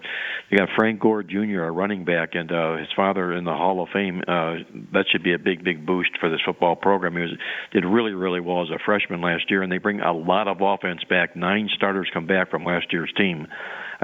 You 0.50 0.58
got 0.58 0.68
Frank 0.76 1.00
Gore 1.00 1.22
Jr., 1.22 1.62
a 1.62 1.70
running 1.70 2.04
back, 2.04 2.34
and 2.34 2.52
uh, 2.52 2.76
his 2.76 2.88
father 2.94 3.32
in 3.32 3.44
the 3.44 3.54
Hall 3.54 3.82
of 3.82 3.88
Fame. 3.90 4.20
Uh, 4.28 4.56
that 4.92 5.06
should 5.10 5.22
be 5.22 5.32
a 5.32 5.38
big, 5.38 5.64
big 5.64 5.86
boost 5.86 6.10
for 6.20 6.28
this 6.28 6.40
football 6.44 6.76
program. 6.76 7.14
He 7.14 7.22
was 7.22 7.38
did 7.72 7.86
really, 7.86 8.12
really 8.12 8.40
well 8.40 8.60
as 8.60 8.68
a 8.68 8.78
freshman 8.84 9.22
last 9.22 9.50
year, 9.50 9.62
and 9.62 9.72
they 9.72 9.78
bring 9.78 10.00
a 10.00 10.12
lot 10.12 10.48
of 10.48 10.58
offense 10.60 11.00
back. 11.08 11.34
Nine 11.34 11.70
starters 11.74 12.10
come 12.12 12.26
back 12.26 12.50
from 12.50 12.62
last 12.62 12.92
year's 12.92 13.12
team. 13.16 13.46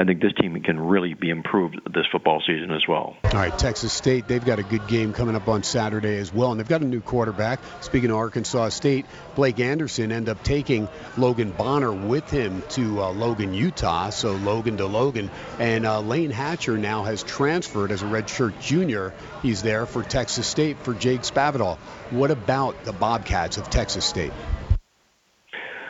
I 0.00 0.04
think 0.04 0.22
this 0.22 0.32
team 0.40 0.58
can 0.62 0.80
really 0.80 1.12
be 1.12 1.28
improved 1.28 1.78
this 1.92 2.06
football 2.10 2.42
season 2.46 2.70
as 2.70 2.80
well. 2.88 3.18
All 3.22 3.30
right, 3.34 3.56
Texas 3.58 3.92
State, 3.92 4.26
they've 4.26 4.42
got 4.42 4.58
a 4.58 4.62
good 4.62 4.88
game 4.88 5.12
coming 5.12 5.36
up 5.36 5.46
on 5.46 5.62
Saturday 5.62 6.16
as 6.16 6.32
well, 6.32 6.52
and 6.52 6.58
they've 6.58 6.66
got 6.66 6.80
a 6.80 6.86
new 6.86 7.02
quarterback. 7.02 7.60
Speaking 7.82 8.10
of 8.10 8.16
Arkansas 8.16 8.70
State, 8.70 9.04
Blake 9.34 9.60
Anderson 9.60 10.10
ended 10.10 10.30
up 10.30 10.42
taking 10.42 10.88
Logan 11.18 11.50
Bonner 11.50 11.92
with 11.92 12.30
him 12.30 12.62
to 12.70 13.02
uh, 13.02 13.10
Logan, 13.10 13.52
Utah, 13.52 14.08
so 14.08 14.32
Logan 14.36 14.78
to 14.78 14.86
Logan. 14.86 15.30
And 15.58 15.84
uh, 15.84 16.00
Layne 16.00 16.30
Hatcher 16.30 16.78
now 16.78 17.02
has 17.02 17.22
transferred 17.22 17.92
as 17.92 18.00
a 18.00 18.06
redshirt 18.06 18.58
junior. 18.58 19.12
He's 19.42 19.60
there 19.60 19.84
for 19.84 20.02
Texas 20.02 20.46
State 20.46 20.78
for 20.78 20.94
Jake 20.94 21.20
Spavital. 21.22 21.76
What 22.08 22.30
about 22.30 22.84
the 22.84 22.94
Bobcats 22.94 23.58
of 23.58 23.68
Texas 23.68 24.06
State? 24.06 24.32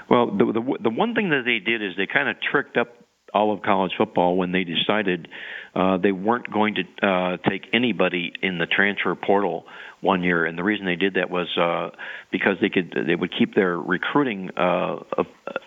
Well, 0.08 0.26
the, 0.26 0.46
the 0.46 0.78
the 0.82 0.90
one 0.90 1.14
thing 1.14 1.30
that 1.30 1.42
they 1.44 1.60
did 1.64 1.80
is 1.80 1.92
they 1.96 2.08
kind 2.12 2.28
of 2.28 2.34
tricked 2.50 2.76
up 2.76 2.88
all 3.34 3.52
of 3.52 3.62
college 3.62 3.92
football 3.96 4.36
when 4.36 4.52
they 4.52 4.64
decided 4.64 5.28
uh, 5.74 5.96
they 5.98 6.12
weren't 6.12 6.50
going 6.52 6.74
to 6.74 7.06
uh, 7.06 7.36
take 7.48 7.62
anybody 7.72 8.32
in 8.42 8.58
the 8.58 8.66
transfer 8.66 9.14
portal 9.14 9.64
one 10.00 10.22
year, 10.22 10.46
and 10.46 10.58
the 10.58 10.64
reason 10.64 10.86
they 10.86 10.96
did 10.96 11.14
that 11.14 11.30
was 11.30 11.46
uh, 11.58 11.94
because 12.32 12.56
they 12.60 12.70
could 12.70 12.94
they 13.06 13.14
would 13.14 13.32
keep 13.38 13.54
their 13.54 13.78
recruiting 13.78 14.50
uh, 14.56 14.96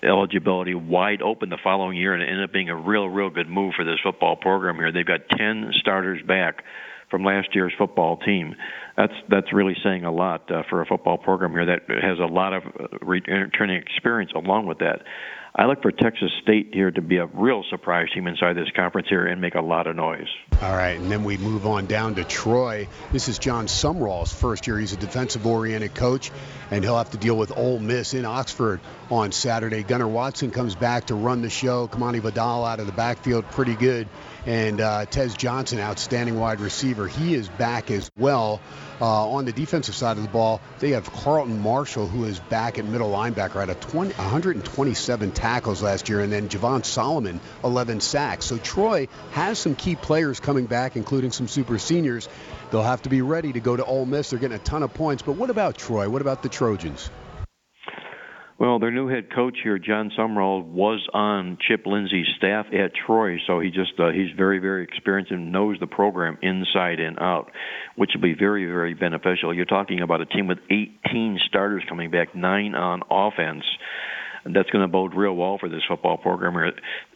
eligibility 0.04 0.74
wide 0.74 1.22
open 1.22 1.50
the 1.50 1.58
following 1.64 1.98
year, 1.98 2.14
and 2.14 2.24
it 2.24 2.30
ended 2.30 2.46
up 2.46 2.54
being 2.54 2.70
a 2.70 2.76
real 2.76 3.08
real 3.08 3.30
good 3.30 3.50
move 3.50 3.74
for 3.76 3.86
this 3.86 4.00
football 4.04 4.36
program 4.36 4.76
here. 4.76 4.92
They've 4.92 5.06
got 5.06 5.30
ten 5.38 5.72
starters 5.80 6.22
back 6.28 6.64
from 7.14 7.24
last 7.24 7.50
year's 7.54 7.74
football 7.78 8.18
team. 8.18 8.56
That's 8.98 9.14
that's 9.30 9.54
really 9.54 9.76
saying 9.84 10.04
a 10.04 10.12
lot 10.12 10.52
uh, 10.52 10.64
for 10.68 10.82
a 10.82 10.86
football 10.86 11.20
program 11.20 11.52
here 11.52 11.66
that 11.68 11.82
has 11.88 12.18
a 12.18 12.26
lot 12.26 12.54
of 12.54 12.64
uh, 12.64 12.88
returning 13.02 13.78
experience 13.78 14.32
along 14.36 14.66
with 14.66 14.80
that. 14.80 15.04
I 15.56 15.66
look 15.66 15.84
for 15.84 15.92
Texas 15.92 16.32
State 16.42 16.70
here 16.74 16.90
to 16.90 17.02
be 17.02 17.18
a 17.18 17.28
real 17.28 17.64
surprise 17.70 18.08
team 18.12 18.26
inside 18.26 18.54
this 18.54 18.72
conference 18.76 19.08
here 19.08 19.28
and 19.28 19.40
make 19.40 19.54
a 19.54 19.62
lot 19.62 19.86
of 19.86 19.96
noise. 19.96 20.26
All 20.64 20.76
right, 20.76 21.00
and 21.00 21.12
then 21.12 21.24
we 21.24 21.38
move 21.38 21.68
on 21.68 21.86
down 21.86 22.16
to 22.16 22.24
Troy. 22.24 22.88
This 23.12 23.28
is 23.28 23.38
Jon 23.38 23.68
Sumrall's 23.68 24.34
first 24.34 24.66
year. 24.66 24.80
He's 24.80 24.94
a 24.94 24.98
defensive-oriented 24.98 25.94
coach, 25.94 26.32
and 26.72 26.84
he'll 26.84 26.98
have 26.98 27.12
to 27.12 27.18
deal 27.18 27.38
with 27.38 27.56
Ole 27.56 27.78
Miss 27.78 28.16
in 28.16 28.26
Oxford 28.26 28.80
on 29.12 29.32
Saturday. 29.32 29.84
Gunnar 29.84 30.08
Watson 30.08 30.50
comes 30.50 30.74
back 30.74 31.06
to 31.08 31.14
run 31.14 31.44
the 31.44 31.52
show. 31.52 31.88
Kamani 31.88 32.20
Vidal 32.20 32.66
out 32.66 32.80
of 32.80 32.88
the 32.88 32.92
backfield, 32.92 33.46
pretty 33.52 33.76
good. 33.76 34.08
And 34.46 34.82
uh, 34.82 35.06
Tez 35.06 35.36
Johnson, 35.36 35.80
outstanding 35.80 36.38
wide 36.38 36.60
receiver, 36.60 37.08
he 37.08 37.34
is 37.34 37.48
back 37.48 37.90
as 37.92 38.12
well. 38.18 38.60
Uh, 39.02 39.30
on 39.32 39.46
the 39.46 39.52
defensive 39.52 39.96
side 39.96 40.18
of 40.18 40.24
the 40.24 40.30
ball, 40.30 40.62
they 40.80 40.92
have 40.92 41.12
Carlton 41.12 41.60
Martial, 41.60 42.08
who 42.08 42.26
is 42.26 42.40
back 42.40 42.78
at 42.78 42.86
middle 42.86 43.10
linebacker 43.10 43.62
at 43.62 43.70
a 43.70 43.76
20, 43.76 44.14
127 44.14 45.32
tackles 45.32 45.82
last 45.82 46.10
year, 46.10 46.20
and 46.22 46.32
then 46.32 46.50
Javon 46.50 46.86
Solomon, 46.86 47.40
11 47.64 48.02
sacks. 48.02 48.46
So 48.46 48.58
Troy 48.58 49.08
has 49.32 49.60
some 49.60 49.76
key 49.76 49.96
players 49.96 50.40
coming 50.40 50.66
back, 50.66 50.96
including 50.96 51.32
some 51.32 51.48
super 51.48 51.80
seniors. 51.80 52.28
They'll 52.72 52.84
have 52.84 53.02
to 53.04 53.10
be 53.10 53.22
ready 53.22 53.54
to 53.54 53.60
go 53.60 53.76
to 53.76 53.86
Ole 53.86 54.06
Miss. 54.06 54.30
They're 54.30 54.40
getting 54.40 54.56
a 54.56 54.60
ton 54.60 54.84
of 54.84 54.94
points. 54.94 55.24
But 55.24 55.34
what 55.34 55.50
about 55.50 55.78
Troy? 55.78 56.10
What 56.10 56.22
about 56.22 56.44
the 56.44 56.50
Trojans? 56.50 57.10
Well, 58.64 58.80
their 58.80 58.92
new 58.92 59.10
head 59.10 59.26
coach 59.30 59.58
here, 59.62 59.78
Jon 59.78 60.10
Sumrall, 60.18 60.64
was 60.64 61.06
on 61.14 61.58
Chip 61.68 61.86
Lindsey's 61.86 62.28
staff 62.38 62.68
at 62.68 62.94
Troy, 62.96 63.36
so 63.46 63.60
he 63.60 63.70
just 63.70 63.92
uh, 64.00 64.12
he's 64.12 64.32
very 64.38 64.60
very 64.60 64.86
experienced 64.86 65.34
and 65.34 65.52
knows 65.52 65.76
the 65.82 65.86
program 65.86 66.38
inside 66.42 67.02
and 67.02 67.20
out, 67.20 67.52
which 67.98 68.12
will 68.16 68.22
be 68.22 68.34
very 68.34 68.66
very 68.66 68.94
beneficial. 68.94 69.54
You're 69.54 69.66
talking 69.66 70.00
about 70.00 70.22
a 70.22 70.26
team 70.26 70.48
with 70.48 70.60
18 70.70 71.42
starters 71.46 71.84
coming 71.90 72.10
back, 72.10 72.36
nine 72.36 72.74
on 72.74 73.02
offense. 73.12 73.66
That's 74.46 74.70
going 74.70 74.84
to 74.84 74.88
bode 74.88 75.14
real 75.14 75.36
well 75.36 75.58
for 75.60 75.68
this 75.68 75.82
football 75.86 76.16
program 76.16 76.56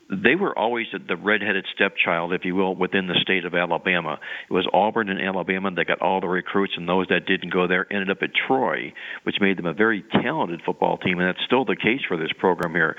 they 0.10 0.36
were 0.36 0.58
always 0.58 0.88
the 0.92 1.18
redheaded 1.18 1.66
stepchild, 1.76 2.34
if 2.34 2.46
you 2.46 2.56
will, 2.56 2.76
within 2.76 3.08
the 3.08 3.16
state 3.22 3.46
of 3.46 3.54
Alabama. 3.54 4.20
It 4.50 4.54
was 4.54 4.68
Auburn 4.72 5.10
and 5.10 5.22
Alabama 5.22 5.72
that 5.76 5.88
got 5.88 6.02
all 6.02 6.22
the 6.22 6.28
recruits, 6.28 6.74
and 6.78 6.88
those 6.88 7.08
that 7.10 7.26
didn't 7.26 7.52
go 7.52 7.68
there 7.68 7.86
ended 7.92 8.10
up 8.10 8.20
at 8.22 8.30
Troy, 8.48 8.94
which 9.24 9.36
made 9.42 9.58
them 9.58 9.66
a 9.66 9.74
very 9.74 10.04
talented 10.24 10.62
football 10.66 10.98
team, 10.98 11.20
and 11.20 11.28
that's 11.28 11.46
still 11.46 11.66
the 11.66 11.76
case 11.76 12.02
for 12.08 12.18
this 12.18 12.32
program 12.40 12.74
here. 12.74 12.96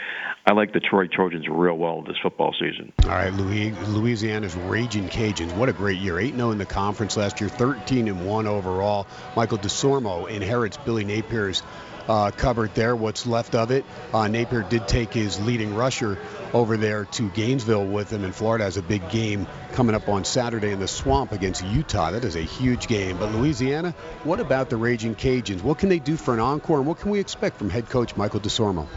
I 0.46 0.52
like 0.52 0.72
the 0.72 0.80
Troy 0.80 1.06
Trojans 1.06 1.46
real 1.48 1.78
well 1.78 2.02
this 2.02 2.16
football 2.22 2.54
season. 2.58 2.92
All 3.04 3.10
right, 3.10 3.32
Louisiana's 3.32 4.54
Raging 4.54 5.08
Cajuns. 5.08 5.56
What 5.56 5.68
a 5.68 5.72
great 5.72 5.98
year! 5.98 6.18
8 6.18 6.34
0 6.34 6.50
in 6.50 6.58
the 6.58 6.66
conference 6.66 7.16
last 7.16 7.40
year, 7.40 7.48
13 7.48 8.08
and 8.08 8.26
1 8.26 8.46
overall. 8.46 9.06
Michael 9.34 9.58
Desormeaux 9.58 10.28
inherits 10.28 10.76
Billy 10.76 11.04
Napier's 11.04 11.62
uh, 12.08 12.30
covered 12.30 12.74
there, 12.74 12.96
what's 12.96 13.26
left 13.26 13.54
of 13.54 13.70
it. 13.70 13.84
Uh, 14.12 14.28
Napier 14.28 14.62
did 14.62 14.88
take 14.88 15.12
his 15.12 15.40
leading 15.40 15.74
rusher 15.74 16.18
over 16.52 16.76
there 16.76 17.04
to 17.04 17.28
Gainesville 17.30 17.86
with 17.86 18.10
him, 18.12 18.24
and 18.24 18.34
Florida 18.34 18.64
has 18.64 18.76
a 18.76 18.82
big 18.82 19.08
game 19.10 19.46
coming 19.72 19.94
up 19.94 20.08
on 20.08 20.24
Saturday 20.24 20.70
in 20.70 20.80
the 20.80 20.88
Swamp 20.88 21.32
against 21.32 21.64
Utah. 21.64 22.10
That 22.12 22.24
is 22.24 22.36
a 22.36 22.42
huge 22.42 22.86
game. 22.88 23.18
But 23.18 23.32
Louisiana, 23.32 23.94
what 24.24 24.40
about 24.40 24.70
the 24.70 24.76
Raging 24.76 25.14
Cajuns? 25.14 25.62
What 25.62 25.78
can 25.78 25.88
they 25.88 25.98
do 25.98 26.16
for 26.16 26.34
an 26.34 26.40
encore, 26.40 26.78
and 26.78 26.86
what 26.86 26.98
can 26.98 27.10
we 27.10 27.20
expect 27.20 27.58
from 27.58 27.70
head 27.70 27.88
coach 27.88 28.16
Michael 28.16 28.40
Desormeaux? 28.40 28.88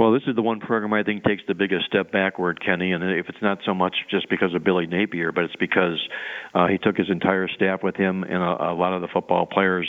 Well, 0.00 0.12
this 0.12 0.22
is 0.26 0.34
the 0.34 0.40
one 0.40 0.60
program 0.60 0.94
I 0.94 1.02
think 1.02 1.24
takes 1.24 1.42
the 1.46 1.54
biggest 1.54 1.84
step 1.84 2.10
backward, 2.10 2.58
Kenny. 2.64 2.92
And 2.92 3.04
if 3.04 3.28
it's 3.28 3.42
not 3.42 3.58
so 3.66 3.74
much 3.74 3.94
just 4.10 4.30
because 4.30 4.54
of 4.54 4.64
Billy 4.64 4.86
Napier, 4.86 5.30
but 5.30 5.44
it's 5.44 5.56
because 5.56 6.00
uh, 6.54 6.68
he 6.68 6.78
took 6.78 6.96
his 6.96 7.10
entire 7.10 7.48
staff 7.48 7.82
with 7.82 7.96
him, 7.96 8.22
and 8.22 8.42
a, 8.42 8.70
a 8.70 8.72
lot 8.72 8.94
of 8.94 9.02
the 9.02 9.08
football 9.12 9.44
players 9.44 9.86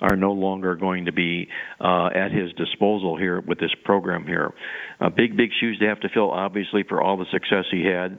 are 0.00 0.16
no 0.16 0.32
longer 0.32 0.74
going 0.74 1.04
to 1.04 1.12
be 1.12 1.46
uh, 1.80 2.06
at 2.06 2.32
his 2.32 2.52
disposal 2.54 3.16
here 3.16 3.40
with 3.40 3.60
this 3.60 3.70
program 3.84 4.26
here. 4.26 4.52
Uh, 5.00 5.10
big, 5.10 5.36
big 5.36 5.50
shoes 5.60 5.78
to 5.78 5.86
have 5.86 6.00
to 6.00 6.08
fill, 6.08 6.32
obviously, 6.32 6.82
for 6.82 7.00
all 7.00 7.16
the 7.16 7.26
success 7.30 7.66
he 7.70 7.84
had 7.86 8.18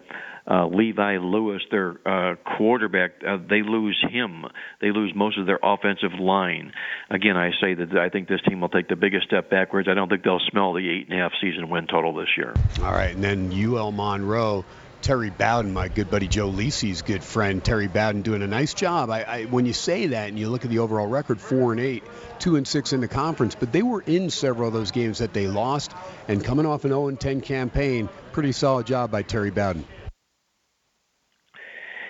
uh, 0.50 0.68
Levi 0.68 1.18
Lewis, 1.18 1.62
their 1.72 1.96
uh, 2.06 2.36
quarterback, 2.58 3.12
uh, 3.26 3.38
they 3.50 3.62
lose 3.62 4.04
him. 4.10 4.46
They 4.82 4.92
lose 4.92 5.14
most 5.16 5.38
of 5.38 5.46
their 5.46 5.60
offensive 5.64 6.14
line. 6.20 6.74
Again, 7.10 7.38
I 7.38 7.52
say 7.62 7.74
that 7.76 7.98
I 7.98 8.10
think 8.10 8.28
this 8.28 8.42
team 8.48 8.60
will 8.60 8.70
take 8.70 8.90
the 8.90 8.98
biggest 8.98 9.28
step 9.28 9.50
backwards. 9.50 9.88
I 9.88 9.94
don't 9.94 10.10
think 10.10 10.24
they'll 10.24 10.42
smell 10.52 10.74
the 10.74 10.90
eight 10.90 11.10
and 11.10 11.18
a 11.18 11.22
half 11.22 11.32
season 11.40 11.70
win 11.70 11.88
total 11.88 12.14
this 12.14 12.30
year. 12.36 12.54
All 12.82 12.92
right, 12.92 13.16
and 13.16 13.24
then 13.24 13.52
UL 13.54 13.92
Monroe. 13.92 14.66
Terry 15.02 15.32
Bowden, 15.32 15.74
my 15.74 15.90
good 15.90 16.10
buddy 16.10 16.30
Joe 16.30 16.48
Lisi's 16.48 17.02
good 17.02 17.26
friend, 17.26 17.62
Terry 17.62 17.90
Bowden, 17.90 18.22
doing 18.22 18.42
a 18.42 18.48
nice 18.48 18.74
job. 18.74 19.10
I, 19.10 19.24
I, 19.24 19.44
when 19.44 19.66
you 19.66 19.74
say 19.74 20.08
that 20.08 20.30
and 20.30 20.40
you 20.40 20.48
look 20.48 20.64
at 20.64 20.72
the 20.72 20.80
overall 20.80 21.08
record, 21.08 21.42
four 21.42 21.74
and 21.74 21.82
eight, 21.82 22.06
two 22.40 22.56
and 22.56 22.66
six 22.66 22.94
in 22.94 23.02
the 23.02 23.10
conference, 23.10 23.54
but 23.54 23.74
they 23.74 23.84
were 23.84 24.02
in 24.02 24.30
several 24.30 24.70
of 24.70 24.74
those 24.74 24.92
games 24.92 25.18
that 25.18 25.34
they 25.34 25.48
lost, 25.48 25.92
and 26.30 26.42
coming 26.42 26.66
off 26.66 26.86
an 26.86 26.92
0 26.92 27.10
and 27.10 27.20
10 27.20 27.42
campaign, 27.42 28.08
pretty 28.32 28.54
solid 28.54 28.88
job 28.88 29.12
by 29.12 29.24
Terry 29.24 29.52
Bowden. 29.52 29.86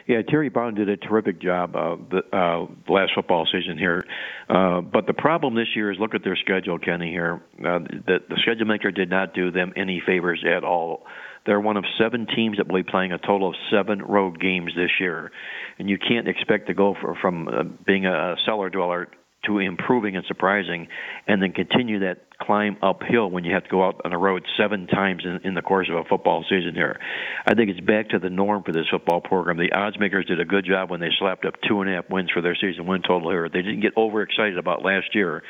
Yeah, 0.07 0.21
Terry 0.21 0.49
Bond 0.49 0.75
did 0.75 0.89
a 0.89 0.97
terrific 0.97 1.41
job 1.41 1.75
uh, 1.75 1.95
the 2.09 2.35
uh, 2.35 2.67
last 2.91 3.13
football 3.15 3.47
season 3.51 3.77
here. 3.77 4.03
Uh, 4.49 4.81
but 4.81 5.07
the 5.07 5.13
problem 5.13 5.55
this 5.55 5.75
year 5.75 5.91
is 5.91 5.97
look 5.99 6.13
at 6.13 6.23
their 6.23 6.35
schedule, 6.35 6.77
Kenny. 6.77 7.09
Here, 7.09 7.41
uh, 7.59 7.79
the, 7.79 8.19
the 8.27 8.37
schedule 8.41 8.65
maker 8.65 8.91
did 8.91 9.09
not 9.09 9.33
do 9.33 9.51
them 9.51 9.73
any 9.75 10.01
favors 10.05 10.43
at 10.45 10.63
all. 10.63 11.05
They're 11.45 11.59
one 11.59 11.77
of 11.77 11.85
seven 11.97 12.25
teams 12.25 12.57
that 12.57 12.67
will 12.67 12.81
be 12.81 12.89
playing 12.89 13.11
a 13.11 13.17
total 13.17 13.49
of 13.49 13.55
seven 13.69 14.01
road 14.01 14.39
games 14.39 14.73
this 14.75 14.91
year, 14.99 15.31
and 15.77 15.89
you 15.89 15.97
can't 15.97 16.27
expect 16.27 16.67
to 16.67 16.73
go 16.73 16.95
for, 16.99 17.15
from 17.15 17.47
uh, 17.47 17.63
being 17.85 18.05
a 18.05 18.35
cellar 18.45 18.69
dweller 18.69 19.09
to 19.45 19.60
improving 19.60 20.15
and 20.15 20.25
surprising, 20.25 20.88
and 21.27 21.41
then 21.41 21.51
continue 21.51 21.99
that 21.99 22.17
climb 22.39 22.77
uphill 22.82 23.29
when 23.29 23.43
you 23.43 23.53
have 23.53 23.63
to 23.63 23.69
go 23.69 23.86
out 23.86 24.01
on 24.03 24.12
the 24.12 24.17
road 24.17 24.43
seven 24.58 24.88
times 24.88 25.23
in, 25.25 25.39
in 25.43 25.53
the 25.53 25.62
course 25.62 25.89
of 25.89 25.95
a 25.95 26.03
football 26.03 26.43
season 26.49 26.73
here. 26.73 26.99
I 27.45 27.53
think 27.53 27.69
it's 27.69 27.79
back 27.79 28.10
to 28.10 28.19
the 28.19 28.29
norm 28.29 28.63
for 28.63 28.71
this 28.71 28.86
football 28.91 29.21
program. 29.21 29.58
The 29.58 29.71
odds 29.71 29.99
makers 29.99 30.25
did 30.25 30.39
a 30.39 30.45
good 30.45 30.65
job 30.65 30.89
when 30.89 30.99
they 30.99 31.10
slapped 31.19 31.45
up 31.45 31.56
two 31.67 31.82
and 31.82 31.89
a 31.89 31.93
half 31.93 32.10
wins 32.10 32.32
for 32.32 32.41
their 32.41 32.56
season 32.56 32.86
win 32.86 33.01
total 33.01 33.29
here. 33.29 33.49
They 33.49 33.62
didn't 33.62 33.82
get 33.82 33.95
overexcited 33.97 34.58
about 34.58 34.84
last 34.84 35.13
year. 35.13 35.43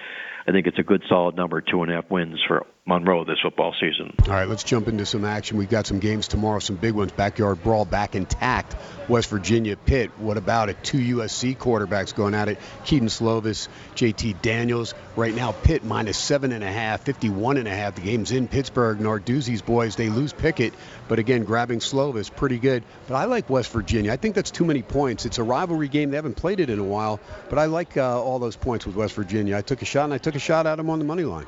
I 0.47 0.51
think 0.51 0.67
it's 0.67 0.79
a 0.79 0.83
good 0.83 1.03
solid 1.07 1.35
number, 1.35 1.61
two 1.61 1.83
and 1.83 1.91
a 1.91 1.95
half 1.95 2.09
wins 2.09 2.39
for 2.47 2.65
Monroe 2.85 3.23
this 3.23 3.39
football 3.41 3.73
season. 3.79 4.13
All 4.27 4.33
right, 4.33 4.47
let's 4.47 4.65
jump 4.65 4.89
into 4.89 5.05
some 5.05 5.23
action. 5.23 5.55
We've 5.55 5.69
got 5.69 5.87
some 5.87 5.99
games 5.99 6.27
tomorrow, 6.27 6.59
some 6.59 6.75
big 6.75 6.93
ones. 6.93 7.13
Backyard 7.13 7.63
brawl 7.63 7.85
back 7.85 8.13
intact. 8.13 8.75
West 9.07 9.29
Virginia 9.29 9.77
Pitt. 9.77 10.11
What 10.19 10.35
about 10.35 10.67
it? 10.67 10.83
Two 10.83 10.97
USC 10.97 11.57
quarterbacks 11.57 12.13
going 12.13 12.33
at 12.33 12.49
it. 12.49 12.59
Kedon 12.83 13.07
Slovis, 13.07 13.69
JT 13.95 14.41
Daniels. 14.41 14.93
Right 15.15 15.33
now, 15.33 15.53
Pitt 15.53 15.85
minus 15.85 16.17
seven 16.17 16.51
and 16.51 16.61
a 16.61 16.71
half, 16.71 17.03
51 17.03 17.55
and 17.55 17.69
a 17.69 17.71
half. 17.71 17.95
The 17.95 18.01
game's 18.01 18.33
in 18.33 18.49
Pittsburgh. 18.49 18.99
Narduzzi's 18.99 19.61
boys, 19.61 19.95
they 19.95 20.09
lose 20.09 20.33
Pickett, 20.33 20.73
but 21.07 21.19
again, 21.19 21.45
grabbing 21.45 21.79
Slovis, 21.79 22.35
pretty 22.35 22.59
good. 22.59 22.83
But 23.07 23.15
I 23.15 23.25
like 23.25 23.49
West 23.49 23.71
Virginia. 23.71 24.11
I 24.11 24.17
think 24.17 24.35
that's 24.35 24.51
too 24.51 24.65
many 24.65 24.81
points. 24.81 25.25
It's 25.25 25.37
a 25.37 25.43
rivalry 25.43 25.87
game. 25.87 26.09
They 26.09 26.17
haven't 26.17 26.35
played 26.35 26.59
it 26.59 26.69
in 26.69 26.79
a 26.79 26.83
while, 26.83 27.21
but 27.49 27.59
I 27.59 27.65
like 27.65 27.95
uh, 27.95 28.21
all 28.21 28.39
those 28.39 28.57
points 28.57 28.85
with 28.85 28.97
West 28.97 29.13
Virginia. 29.13 29.55
I 29.55 29.61
took 29.61 29.81
a 29.81 29.85
shot, 29.85 30.03
and 30.03 30.13
I 30.13 30.17
took 30.17 30.35
a 30.35 30.39
shot 30.39 30.67
at 30.67 30.75
them 30.75 30.89
on 30.89 30.99
the 30.99 31.05
money 31.05 31.23
line. 31.23 31.45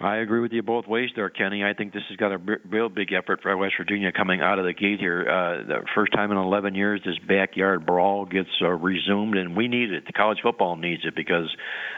I 0.00 0.18
agree 0.18 0.40
with 0.40 0.52
you 0.52 0.62
both 0.62 0.86
ways 0.86 1.10
there, 1.16 1.28
Kenny. 1.28 1.64
I 1.64 1.74
think 1.74 1.92
this 1.92 2.04
has 2.08 2.16
got 2.16 2.30
a 2.30 2.38
real 2.38 2.88
big 2.88 3.12
effort 3.12 3.40
for 3.42 3.56
West 3.56 3.74
Virginia 3.76 4.12
coming 4.12 4.40
out 4.40 4.60
of 4.60 4.64
the 4.64 4.72
gate 4.72 5.00
here. 5.00 5.22
Uh, 5.28 5.66
the 5.66 5.84
first 5.94 6.12
time 6.12 6.30
in 6.30 6.36
11 6.36 6.76
years, 6.76 7.00
this 7.04 7.18
backyard 7.26 7.84
brawl 7.84 8.24
gets 8.24 8.48
uh, 8.62 8.68
resumed, 8.68 9.36
and 9.36 9.56
we 9.56 9.66
need 9.66 9.90
it. 9.90 10.06
The 10.06 10.12
college 10.12 10.38
football 10.42 10.76
needs 10.76 11.02
it 11.04 11.16
because 11.16 11.48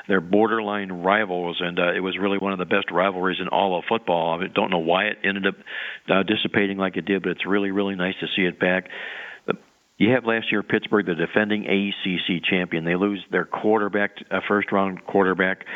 they're 0.09 0.23
borderline 0.23 0.91
rivals, 0.91 1.59
and 1.61 1.79
uh, 1.79 1.93
it 1.93 2.01
was 2.01 2.17
really 2.19 2.39
one 2.39 2.53
of 2.53 2.59
the 2.59 2.65
best 2.65 2.91
rivalries 2.91 3.39
in 3.39 3.49
all 3.49 3.79
of 3.79 3.85
football. 3.87 4.41
I 4.41 4.47
don't 4.47 4.71
know 4.71 4.79
why 4.79 5.07
it 5.07 5.19
ended 5.23 5.47
up 5.47 5.57
uh, 6.09 6.23
dissipating 6.23 6.79
like 6.79 6.97
it 6.97 7.05
did, 7.05 7.23
but 7.23 7.33
it's 7.33 7.47
really, 7.47 7.71
really 7.71 7.97
nice 7.97 8.15
to 8.21 8.27
see 8.35 8.43
it 8.43 8.59
back. 8.59 8.89
You 10.01 10.15
have 10.15 10.25
last 10.25 10.51
year 10.51 10.63
Pittsburgh, 10.63 11.05
the 11.05 11.15
defending 11.15 11.67
ACC 11.67 12.43
champion. 12.43 12.87
They 12.87 12.97
lose 12.97 13.23
their 13.31 13.45
quarterback, 13.45 14.13
a 14.31 14.41
first 14.49 14.73
round 14.73 15.05
quarterback, 15.05 15.67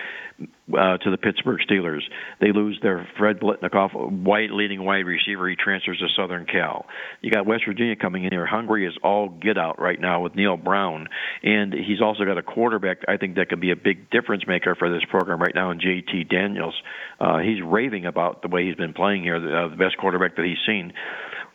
uh, 0.72 0.96
to 0.98 1.10
the 1.10 1.18
Pittsburgh 1.18 1.60
Steelers. 1.68 2.02
They 2.40 2.52
lose 2.52 2.78
their 2.82 3.06
Fred 3.18 3.40
Biletnikoff, 3.40 4.10
white 4.10 4.50
leading 4.50 4.84
wide 4.84 5.06
receiver. 5.06 5.48
He 5.48 5.56
transfers 5.56 5.98
to 5.98 6.08
Southern 6.16 6.46
Cal. 6.46 6.86
You 7.20 7.30
got 7.30 7.46
West 7.46 7.64
Virginia 7.66 7.96
coming 7.96 8.24
in 8.24 8.32
here. 8.32 8.46
Hungry 8.46 8.86
as 8.86 8.94
all 9.02 9.28
get 9.28 9.58
out 9.58 9.80
right 9.80 10.00
now 10.00 10.22
with 10.22 10.34
Neal 10.34 10.56
Brown, 10.56 11.08
and 11.42 11.72
he's 11.72 12.00
also 12.00 12.24
got 12.24 12.38
a 12.38 12.42
quarterback. 12.42 12.98
I 13.08 13.16
think 13.16 13.36
that 13.36 13.48
could 13.48 13.60
be 13.60 13.72
a 13.72 13.76
big 13.76 14.10
difference 14.10 14.46
maker 14.46 14.74
for 14.74 14.90
this 14.90 15.04
program 15.10 15.40
right 15.40 15.54
now. 15.54 15.70
In 15.70 15.80
JT 15.80 16.30
Daniels, 16.30 16.74
uh, 17.20 17.38
he's 17.38 17.62
raving 17.62 18.06
about 18.06 18.42
the 18.42 18.48
way 18.48 18.66
he's 18.66 18.76
been 18.76 18.94
playing 18.94 19.22
here. 19.22 19.40
The, 19.40 19.56
uh, 19.56 19.68
the 19.68 19.76
best 19.76 19.98
quarterback 19.98 20.36
that 20.36 20.44
he's 20.44 20.58
seen 20.66 20.92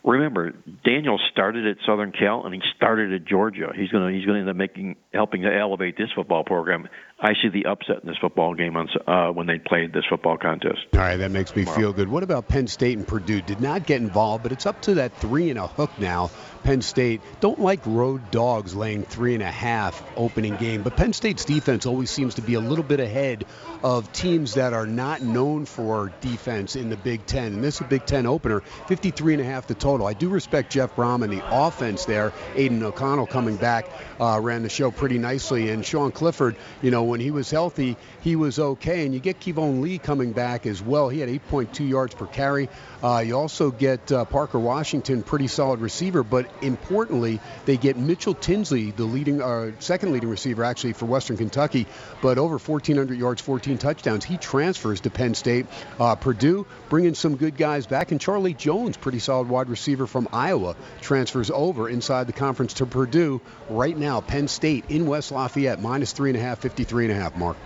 remember 0.04 0.52
Daniel 0.84 1.18
started 1.30 1.66
at 1.66 1.76
Southern 1.84 2.12
Cal 2.12 2.44
and 2.44 2.54
he 2.54 2.60
started 2.76 3.12
at 3.12 3.24
Georgia. 3.26 3.70
He's 3.74 3.90
going 3.90 4.08
to 4.08 4.16
he's 4.16 4.24
going 4.24 4.36
to 4.36 4.40
end 4.40 4.50
up 4.50 4.56
making 4.56 4.96
helping 5.12 5.42
to 5.42 5.54
elevate 5.54 5.96
this 5.96 6.08
football 6.14 6.44
program. 6.44 6.88
I 7.22 7.34
see 7.42 7.50
the 7.50 7.66
upset 7.66 8.02
in 8.02 8.08
this 8.08 8.16
football 8.18 8.54
game 8.54 8.76
on 8.76 8.88
uh, 9.06 9.30
when 9.32 9.46
they 9.46 9.58
played 9.58 9.92
this 9.92 10.04
football 10.08 10.38
contest. 10.38 10.78
All 10.94 11.00
right, 11.00 11.16
that 11.16 11.30
makes 11.30 11.54
me 11.54 11.66
feel 11.66 11.92
good. 11.92 12.08
What 12.08 12.22
about 12.22 12.48
Penn 12.48 12.66
State 12.66 12.96
and 12.96 13.06
Purdue? 13.06 13.42
Did 13.42 13.60
not 13.60 13.86
get 13.86 14.00
involved, 14.00 14.42
but 14.42 14.52
it's 14.52 14.64
up 14.64 14.80
to 14.82 14.94
that 14.94 15.14
three 15.16 15.50
and 15.50 15.58
a 15.58 15.66
hook 15.66 15.90
now. 15.98 16.30
Penn 16.62 16.82
State 16.82 17.20
don't 17.40 17.58
like 17.58 17.80
road 17.86 18.30
dogs 18.30 18.74
laying 18.74 19.02
three 19.02 19.34
and 19.34 19.42
a 19.42 19.50
half 19.50 20.02
opening 20.16 20.56
game, 20.56 20.82
but 20.82 20.96
Penn 20.96 21.12
State's 21.12 21.44
defense 21.44 21.86
always 21.86 22.10
seems 22.10 22.34
to 22.34 22.42
be 22.42 22.54
a 22.54 22.60
little 22.60 22.84
bit 22.84 23.00
ahead 23.00 23.44
of 23.82 24.12
teams 24.12 24.54
that 24.54 24.72
are 24.72 24.86
not 24.86 25.22
known 25.22 25.64
for 25.64 26.12
defense 26.20 26.76
in 26.76 26.90
the 26.90 26.96
Big 26.96 27.24
Ten. 27.26 27.54
And 27.54 27.64
this 27.64 27.76
is 27.76 27.80
a 27.82 27.84
Big 27.84 28.04
Ten 28.04 28.26
opener, 28.26 28.60
53 28.88 29.34
and 29.34 29.42
a 29.42 29.44
half 29.44 29.66
the 29.66 29.74
total. 29.74 30.06
I 30.06 30.12
do 30.12 30.28
respect 30.28 30.72
Jeff 30.72 30.94
Brohm 30.94 31.22
and 31.22 31.32
the 31.32 31.42
offense 31.50 32.04
there. 32.04 32.32
Aidan 32.54 32.82
O'Connell 32.82 33.26
coming 33.26 33.56
back 33.56 33.86
uh, 34.20 34.38
ran 34.40 34.62
the 34.62 34.68
show 34.68 34.90
pretty 34.90 35.18
nicely, 35.18 35.70
and 35.70 35.84
Sean 35.84 36.12
Clifford, 36.12 36.56
you 36.82 36.90
know, 36.90 37.04
when 37.04 37.20
he 37.20 37.30
was 37.30 37.50
healthy, 37.50 37.96
he 38.20 38.36
was 38.36 38.58
okay. 38.58 39.04
And 39.04 39.14
you 39.14 39.20
get 39.20 39.40
Keyvone 39.40 39.80
Lee 39.80 39.98
coming 39.98 40.32
back 40.32 40.66
as 40.66 40.82
well. 40.82 41.08
He 41.08 41.20
had 41.20 41.28
8.2 41.28 41.88
yards 41.88 42.14
per 42.14 42.26
carry. 42.26 42.68
Uh, 43.02 43.22
you 43.26 43.36
also 43.36 43.70
get 43.70 44.12
uh, 44.12 44.24
Parker 44.26 44.58
Washington, 44.58 45.22
pretty 45.22 45.46
solid 45.46 45.80
receiver, 45.80 46.22
but 46.22 46.49
importantly, 46.62 47.40
they 47.64 47.76
get 47.76 47.96
Mitchell 47.96 48.34
Tinsley, 48.34 48.90
the 48.90 49.04
leading, 49.04 49.42
uh, 49.42 49.72
second 49.78 50.12
leading 50.12 50.28
receiver 50.28 50.64
actually 50.64 50.92
for 50.92 51.06
Western 51.06 51.36
Kentucky, 51.36 51.86
but 52.22 52.38
over 52.38 52.58
1,400 52.58 53.18
yards, 53.18 53.40
14 53.40 53.78
touchdowns. 53.78 54.24
He 54.24 54.36
transfers 54.36 55.00
to 55.02 55.10
Penn 55.10 55.34
State. 55.34 55.66
Uh, 55.98 56.14
Purdue 56.14 56.66
bringing 56.88 57.14
some 57.14 57.36
good 57.36 57.56
guys 57.56 57.86
back, 57.86 58.12
and 58.12 58.20
Charlie 58.20 58.54
Jones, 58.54 58.96
pretty 58.96 59.18
solid 59.18 59.48
wide 59.48 59.68
receiver 59.68 60.06
from 60.06 60.28
Iowa, 60.32 60.76
transfers 61.00 61.50
over 61.50 61.88
inside 61.88 62.26
the 62.26 62.32
conference 62.32 62.74
to 62.74 62.86
Purdue. 62.86 63.40
Right 63.68 63.96
now, 63.96 64.20
Penn 64.20 64.48
State 64.48 64.84
in 64.88 65.06
West 65.06 65.32
Lafayette, 65.32 65.80
minus 65.80 66.12
three 66.12 66.30
and 66.30 66.38
a 66.38 66.42
half, 66.42 66.58
53 66.60 67.06
and 67.06 67.12
a 67.12 67.16
half. 67.16 67.36
Mark. 67.36 67.56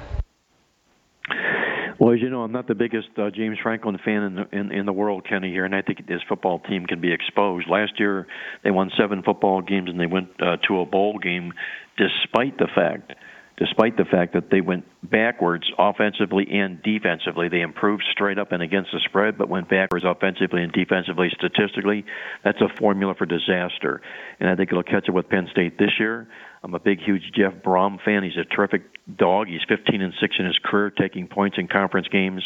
Well, 2.05 2.13
as 2.13 2.21
you 2.21 2.29
know, 2.29 2.43
I'm 2.43 2.53
not 2.53 2.69
the 2.69 2.75
biggest 2.75 3.09
uh, 3.17 3.31
James 3.31 3.57
Franklin 3.63 3.97
fan 4.05 4.23
in 4.25 4.35
the, 4.35 4.47
in, 4.53 4.73
in 4.73 4.85
the 4.85 4.93
world, 4.93 5.27
Kenny, 5.27 5.51
here, 5.51 5.65
and 5.65 5.75
I 5.75 5.81
think 5.81 6.07
this 6.07 6.21
football 6.29 6.59
team 6.59 6.85
can 6.85 7.01
be 7.01 7.11
exposed. 7.11 7.67
Last 7.67 7.99
year, 7.99 8.27
they 8.63 8.71
won 8.71 8.91
seven 8.95 9.23
football 9.23 9.63
games 9.63 9.89
and 9.89 9.99
they 9.99 10.05
went 10.05 10.29
uh, 10.39 10.59
to 10.69 10.81
a 10.81 10.85
bowl 10.85 11.19
game, 11.19 11.55
despite 11.97 12.59
the 12.59 12.69
fact 12.75 13.15
despite 13.57 13.97
the 13.97 14.05
fact 14.05 14.33
that 14.35 14.51
they 14.51 14.61
went 14.61 14.85
backwards 15.03 15.71
offensively 15.79 16.47
and 16.51 16.83
defensively. 16.83 17.49
They 17.49 17.61
improved 17.61 18.03
straight 18.11 18.39
up 18.39 18.53
and 18.53 18.63
against 18.63 18.91
the 18.93 19.01
spread, 19.05 19.39
but 19.39 19.49
went 19.49 19.69
backwards 19.69 20.05
offensively 20.05 20.63
and 20.63 20.73
defensively. 20.73 21.31
Statistically, 21.37 22.05
that's 22.43 22.61
a 22.61 22.69
formula 22.69 23.15
for 23.15 23.27
disaster. 23.27 24.03
And 24.41 24.49
I 24.49 24.57
think 24.57 24.71
it'll 24.71 24.83
catch 24.83 25.09
up 25.09 25.15
with 25.15 25.29
Penn 25.29 25.49
State 25.53 25.79
this 25.79 25.93
year. 26.01 26.27
I'm 26.65 26.75
a 26.75 26.81
big, 26.81 26.99
huge 26.99 27.31
Jeff 27.35 27.53
Brohm 27.63 28.03
fan. 28.03 28.23
He's 28.23 28.39
a 28.39 28.45
terrific 28.45 28.85
dog. 29.15 29.49
He's 29.49 29.61
15 29.69 30.01
and 30.01 30.15
6 30.19 30.37
in 30.39 30.47
his 30.47 30.59
career, 30.65 30.91
taking 30.91 31.29
points 31.29 31.59
in 31.59 31.69
conference 31.69 32.09
games. 32.09 32.43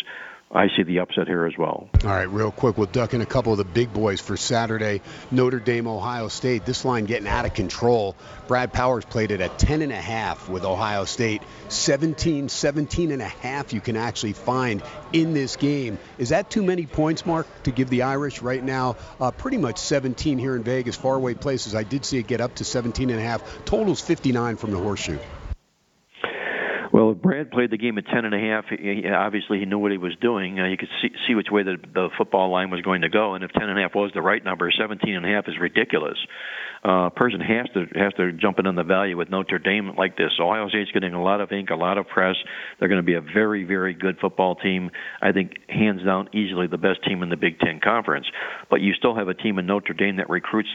I 0.50 0.68
see 0.74 0.82
the 0.82 1.00
upset 1.00 1.26
here 1.26 1.44
as 1.44 1.58
well. 1.58 1.90
All 2.04 2.10
right, 2.10 2.22
real 2.22 2.50
quick, 2.50 2.78
we'll 2.78 2.86
duck 2.86 3.12
in 3.12 3.20
a 3.20 3.26
couple 3.26 3.52
of 3.52 3.58
the 3.58 3.64
big 3.64 3.92
boys 3.92 4.18
for 4.18 4.38
Saturday. 4.38 5.02
Notre 5.30 5.60
Dame, 5.60 5.86
Ohio 5.86 6.28
State. 6.28 6.64
This 6.64 6.86
line 6.86 7.04
getting 7.04 7.28
out 7.28 7.44
of 7.44 7.52
control. 7.52 8.16
Brad 8.46 8.72
Powers 8.72 9.04
played 9.04 9.30
it 9.30 9.42
at 9.42 9.58
10 9.58 9.82
and 9.82 9.92
a 9.92 10.00
half 10.00 10.48
with 10.48 10.64
Ohio 10.64 11.04
State. 11.04 11.42
17, 11.68 12.48
17 12.48 13.10
and 13.10 13.20
a 13.20 13.28
half 13.28 13.74
you 13.74 13.82
can 13.82 13.96
actually 13.96 14.32
find 14.32 14.82
in 15.12 15.34
this 15.34 15.56
game. 15.56 15.98
Is 16.16 16.30
that 16.30 16.48
too 16.48 16.62
many 16.62 16.86
points, 16.86 17.26
Mark, 17.26 17.46
to 17.64 17.70
give 17.70 17.90
the 17.90 18.02
Irish 18.02 18.40
right 18.40 18.64
now? 18.64 18.96
Uh, 19.20 19.30
pretty 19.30 19.58
much 19.58 19.76
17 19.76 20.38
here 20.38 20.56
in 20.56 20.62
Vegas, 20.62 20.96
faraway 20.96 21.34
places. 21.34 21.74
I 21.74 21.82
did 21.82 22.06
see 22.06 22.16
it 22.16 22.26
get 22.26 22.40
up 22.40 22.54
to 22.54 22.64
17 22.64 23.10
and 23.10 23.18
a 23.18 23.22
half. 23.22 23.42
Totals 23.66 24.00
59 24.00 24.56
from 24.56 24.70
the 24.70 24.78
horseshoe. 24.78 25.18
Well, 26.98 27.14
Brad 27.14 27.52
played 27.52 27.70
the 27.70 27.76
game 27.76 27.96
at 27.96 28.06
ten 28.06 28.24
and 28.24 28.34
a 28.34 28.40
half, 28.40 28.64
he, 28.68 29.06
obviously 29.08 29.60
he 29.60 29.66
knew 29.66 29.78
what 29.78 29.92
he 29.92 29.98
was 29.98 30.16
doing. 30.20 30.58
Uh, 30.58 30.66
you 30.66 30.76
could 30.76 30.88
see, 31.00 31.10
see 31.28 31.36
which 31.36 31.46
way 31.48 31.62
the, 31.62 31.76
the 31.94 32.08
football 32.18 32.50
line 32.50 32.70
was 32.70 32.80
going 32.80 33.02
to 33.02 33.08
go, 33.08 33.34
and 33.34 33.44
if 33.44 33.52
ten 33.52 33.68
and 33.68 33.78
a 33.78 33.82
half 33.82 33.94
was 33.94 34.10
the 34.14 34.20
right 34.20 34.42
number, 34.42 34.68
seventeen 34.76 35.14
and 35.14 35.24
a 35.24 35.28
half 35.28 35.44
is 35.46 35.54
ridiculous. 35.60 36.18
Uh, 36.82 37.08
person 37.10 37.38
has 37.40 37.68
to 37.74 37.86
has 37.94 38.12
to 38.14 38.32
jump 38.32 38.58
in 38.58 38.66
on 38.66 38.74
the 38.74 38.82
value 38.82 39.16
with 39.16 39.30
Notre 39.30 39.60
Dame 39.60 39.94
like 39.96 40.16
this. 40.16 40.32
Ohio 40.40 40.68
State's 40.70 40.90
getting 40.90 41.14
a 41.14 41.22
lot 41.22 41.40
of 41.40 41.52
ink, 41.52 41.70
a 41.70 41.76
lot 41.76 41.98
of 41.98 42.08
press. 42.08 42.34
They're 42.80 42.88
going 42.88 43.00
to 43.00 43.06
be 43.06 43.14
a 43.14 43.20
very, 43.20 43.62
very 43.62 43.94
good 43.94 44.18
football 44.20 44.56
team. 44.56 44.90
I 45.22 45.30
think 45.30 45.52
hands 45.68 46.02
down, 46.04 46.30
easily 46.34 46.66
the 46.66 46.78
best 46.78 47.04
team 47.06 47.22
in 47.22 47.28
the 47.28 47.36
Big 47.36 47.60
Ten 47.60 47.78
Conference. 47.78 48.26
But 48.70 48.80
you 48.80 48.92
still 48.94 49.14
have 49.14 49.28
a 49.28 49.34
team 49.34 49.60
in 49.60 49.66
Notre 49.66 49.94
Dame 49.94 50.16
that 50.16 50.28
recruits 50.28 50.70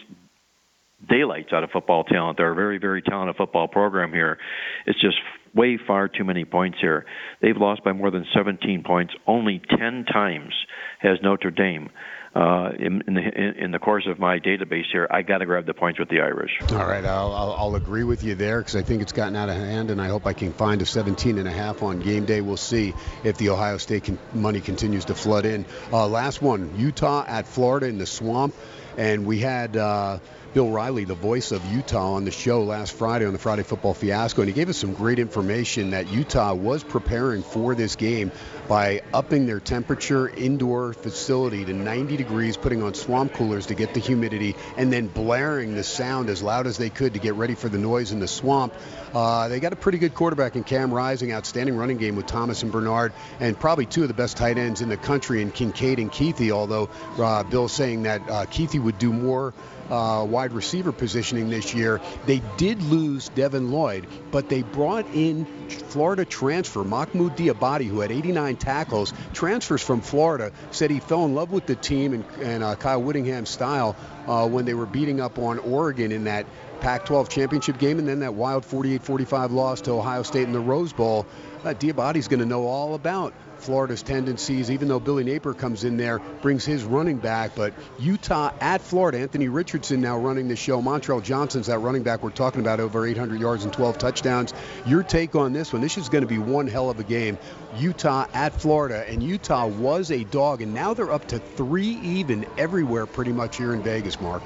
daylights 1.09 1.51
out 1.51 1.65
of 1.65 1.71
football 1.71 2.05
talent. 2.05 2.37
They're 2.37 2.53
a 2.53 2.55
very, 2.55 2.77
very 2.77 3.01
talented 3.01 3.35
football 3.35 3.67
program 3.67 4.13
here. 4.13 4.37
It's 4.85 5.01
just 5.01 5.17
way 5.53 5.77
far 5.85 6.07
too 6.07 6.23
many 6.23 6.45
points 6.45 6.77
here. 6.81 7.05
They've 7.41 7.57
lost 7.57 7.83
by 7.83 7.93
more 7.93 8.11
than 8.11 8.25
17 8.33 8.83
points. 8.83 9.13
Only 9.27 9.61
10 9.77 10.05
times 10.05 10.53
has 10.99 11.17
Notre 11.21 11.51
Dame. 11.51 11.89
Uh, 12.35 12.71
in, 12.79 13.03
in, 13.05 13.13
the 13.13 13.63
in 13.63 13.71
the 13.71 13.77
course 13.77 14.07
of 14.09 14.17
my 14.17 14.39
database 14.39 14.85
here, 14.91 15.07
I 15.11 15.21
got 15.21 15.37
to 15.37 15.45
grab 15.45 15.67
the 15.67 15.75
points 15.75 15.99
with 15.99 16.09
the 16.09 16.19
Irish. 16.19 16.49
All 16.71 16.77
right, 16.77 17.05
I'll, 17.05 17.31
I'll, 17.31 17.53
I'll 17.53 17.75
agree 17.75 18.03
with 18.03 18.23
you 18.23 18.33
there 18.33 18.59
because 18.59 18.75
I 18.75 18.81
think 18.81 19.03
it's 19.03 19.11
gotten 19.11 19.35
out 19.35 19.49
of 19.49 19.55
hand, 19.55 19.91
and 19.91 20.01
I 20.01 20.07
hope 20.07 20.25
I 20.25 20.33
can 20.33 20.51
find 20.51 20.81
a 20.81 20.85
17 20.87 21.37
and 21.37 21.47
a 21.47 21.51
half 21.51 21.83
on 21.83 21.99
game 21.99 22.25
day. 22.25 22.41
We'll 22.41 22.57
see 22.57 22.95
if 23.23 23.37
the 23.37 23.49
Ohio 23.49 23.77
State 23.77 24.05
can, 24.05 24.17
money 24.33 24.61
continues 24.61 25.05
to 25.05 25.13
flood 25.13 25.45
in. 25.45 25.63
Uh, 25.91 26.07
last 26.07 26.41
one, 26.41 26.73
Utah 26.79 27.23
at 27.27 27.45
Florida 27.45 27.85
in 27.85 27.99
the 27.99 28.07
swamp, 28.07 28.55
and 28.97 29.27
we 29.27 29.37
had. 29.37 29.77
Uh, 29.77 30.17
Bill 30.53 30.69
Riley, 30.69 31.03
the 31.03 31.15
voice 31.15 31.51
of 31.51 31.65
Utah, 31.73 32.13
on 32.13 32.25
the 32.25 32.31
show 32.31 32.61
last 32.61 32.93
Friday 32.93 33.25
on 33.25 33.33
the 33.33 33.39
Friday 33.39 33.63
Football 33.63 33.95
Fiasco, 33.95 34.43
and 34.43 34.47
he 34.47 34.53
gave 34.53 34.69
us 34.69 34.77
some 34.77 34.93
great 34.93 35.17
information 35.17 35.91
that 35.91 36.11
Utah 36.11 36.53
was 36.53 36.83
preparing 36.83 37.41
for 37.41 37.73
this 37.73 37.95
game 37.95 38.31
by 38.67 39.01
upping 39.15 39.47
their 39.47 39.59
temperature 39.59 40.29
indoor 40.29 40.93
facility 40.93 41.65
to 41.65 41.73
90 41.73 42.17
degrees, 42.17 42.55
putting 42.55 42.83
on 42.83 42.93
swamp 42.93 43.33
coolers 43.33 43.65
to 43.65 43.73
get 43.73 43.95
the 43.95 43.99
humidity, 43.99 44.55
and 44.77 44.93
then 44.93 45.07
blaring 45.07 45.73
the 45.73 45.83
sound 45.83 46.29
as 46.29 46.43
loud 46.43 46.67
as 46.67 46.77
they 46.77 46.91
could 46.91 47.13
to 47.13 47.19
get 47.19 47.33
ready 47.33 47.55
for 47.55 47.67
the 47.67 47.79
noise 47.79 48.11
in 48.11 48.19
the 48.19 48.27
swamp. 48.27 48.75
Uh, 49.11 49.47
they 49.47 49.59
got 49.59 49.73
a 49.73 49.75
pretty 49.75 49.97
good 49.97 50.13
quarterback 50.13 50.55
in 50.55 50.63
Cam 50.63 50.93
Rising, 50.93 51.33
outstanding 51.33 51.75
running 51.75 51.97
game 51.97 52.15
with 52.15 52.27
Thomas 52.27 52.61
and 52.61 52.71
Bernard, 52.71 53.11
and 53.39 53.59
probably 53.59 53.87
two 53.87 54.03
of 54.03 54.07
the 54.07 54.13
best 54.13 54.37
tight 54.37 54.59
ends 54.59 54.81
in 54.81 54.89
the 54.89 54.97
country 54.97 55.41
in 55.41 55.49
Kincaid 55.49 55.97
and 55.97 56.11
Kuithe, 56.11 56.51
although 56.51 56.89
uh, 57.17 57.41
Bill's 57.41 57.73
saying 57.73 58.03
that 58.03 58.21
uh, 58.29 58.45
Kuithe 58.45 58.79
would 58.79 58.99
do 58.99 59.11
more 59.11 59.51
uh, 59.89 60.25
wide 60.27 60.53
receiver 60.53 60.91
positioning 60.91 61.49
this 61.49 61.73
year. 61.73 62.01
They 62.25 62.41
did 62.57 62.81
lose 62.83 63.29
Devin 63.29 63.71
Lloyd, 63.71 64.07
but 64.31 64.49
they 64.49 64.61
brought 64.61 65.05
in 65.13 65.45
Florida 65.69 66.25
transfer 66.25 66.83
Mohamoud 66.83 67.35
Diabate, 67.35 67.87
who 67.87 67.99
had 67.99 68.11
89 68.11 68.55
tackles. 68.57 69.13
Transfers 69.33 69.81
from 69.81 70.01
Florida 70.01 70.51
said 70.71 70.91
he 70.91 70.99
fell 70.99 71.25
in 71.25 71.35
love 71.35 71.51
with 71.51 71.65
the 71.65 71.75
team 71.75 72.13
and, 72.13 72.25
and 72.41 72.63
uh, 72.63 72.75
Kyle 72.75 73.01
Whittingham's 73.01 73.49
style 73.49 73.95
uh, 74.27 74.47
when 74.47 74.65
they 74.65 74.73
were 74.73 74.85
beating 74.85 75.19
up 75.19 75.37
on 75.37 75.59
Oregon 75.59 76.11
in 76.11 76.25
that 76.25 76.45
Pac-12 76.79 77.29
championship 77.29 77.77
game, 77.77 77.97
and 77.97 78.07
then 78.07 78.19
that 78.19 78.33
wild 78.33 78.65
48-45 78.65 79.51
loss 79.51 79.81
to 79.81 79.91
Ohio 79.91 80.23
State 80.23 80.43
in 80.43 80.51
the 80.51 80.59
Rose 80.59 80.91
Bowl. 80.91 81.25
Uh, 81.63 81.73
Diabate's 81.73 82.27
going 82.27 82.41
to 82.41 82.45
know 82.45 82.67
all 82.67 82.93
about 82.93 83.33
Florida's 83.63 84.03
tendencies, 84.03 84.69
even 84.69 84.87
though 84.87 84.99
Billy 84.99 85.23
Napier 85.23 85.53
comes 85.53 85.83
in 85.83 85.97
there, 85.97 86.19
brings 86.41 86.65
his 86.65 86.83
running 86.83 87.17
back. 87.17 87.55
But 87.55 87.73
Utah 87.97 88.51
at 88.59 88.81
Florida, 88.81 89.19
Anthony 89.19 89.47
Richardson 89.47 90.01
now 90.01 90.17
running 90.17 90.47
the 90.47 90.55
show. 90.55 90.81
Montrell 90.81 91.23
Johnson's 91.23 91.67
that 91.67 91.79
running 91.79 92.03
back 92.03 92.23
we're 92.23 92.31
talking 92.31 92.61
about, 92.61 92.79
over 92.79 93.07
800 93.07 93.39
yards 93.39 93.63
and 93.63 93.71
12 93.71 93.97
touchdowns. 93.97 94.53
Your 94.85 95.03
take 95.03 95.35
on 95.35 95.53
this 95.53 95.71
one? 95.71 95.81
This 95.81 95.97
is 95.97 96.09
going 96.09 96.23
to 96.23 96.27
be 96.27 96.37
one 96.37 96.67
hell 96.67 96.89
of 96.89 96.99
a 96.99 97.03
game. 97.03 97.37
Utah 97.77 98.27
at 98.33 98.59
Florida, 98.59 99.05
and 99.07 99.23
Utah 99.23 99.67
was 99.67 100.11
a 100.11 100.23
dog, 100.25 100.61
and 100.61 100.73
now 100.73 100.93
they're 100.93 101.11
up 101.11 101.29
to 101.29 101.39
three 101.39 101.99
even 102.03 102.45
everywhere 102.57 103.05
pretty 103.05 103.31
much 103.31 103.57
here 103.57 103.73
in 103.73 103.81
Vegas, 103.81 104.19
Mark. 104.19 104.43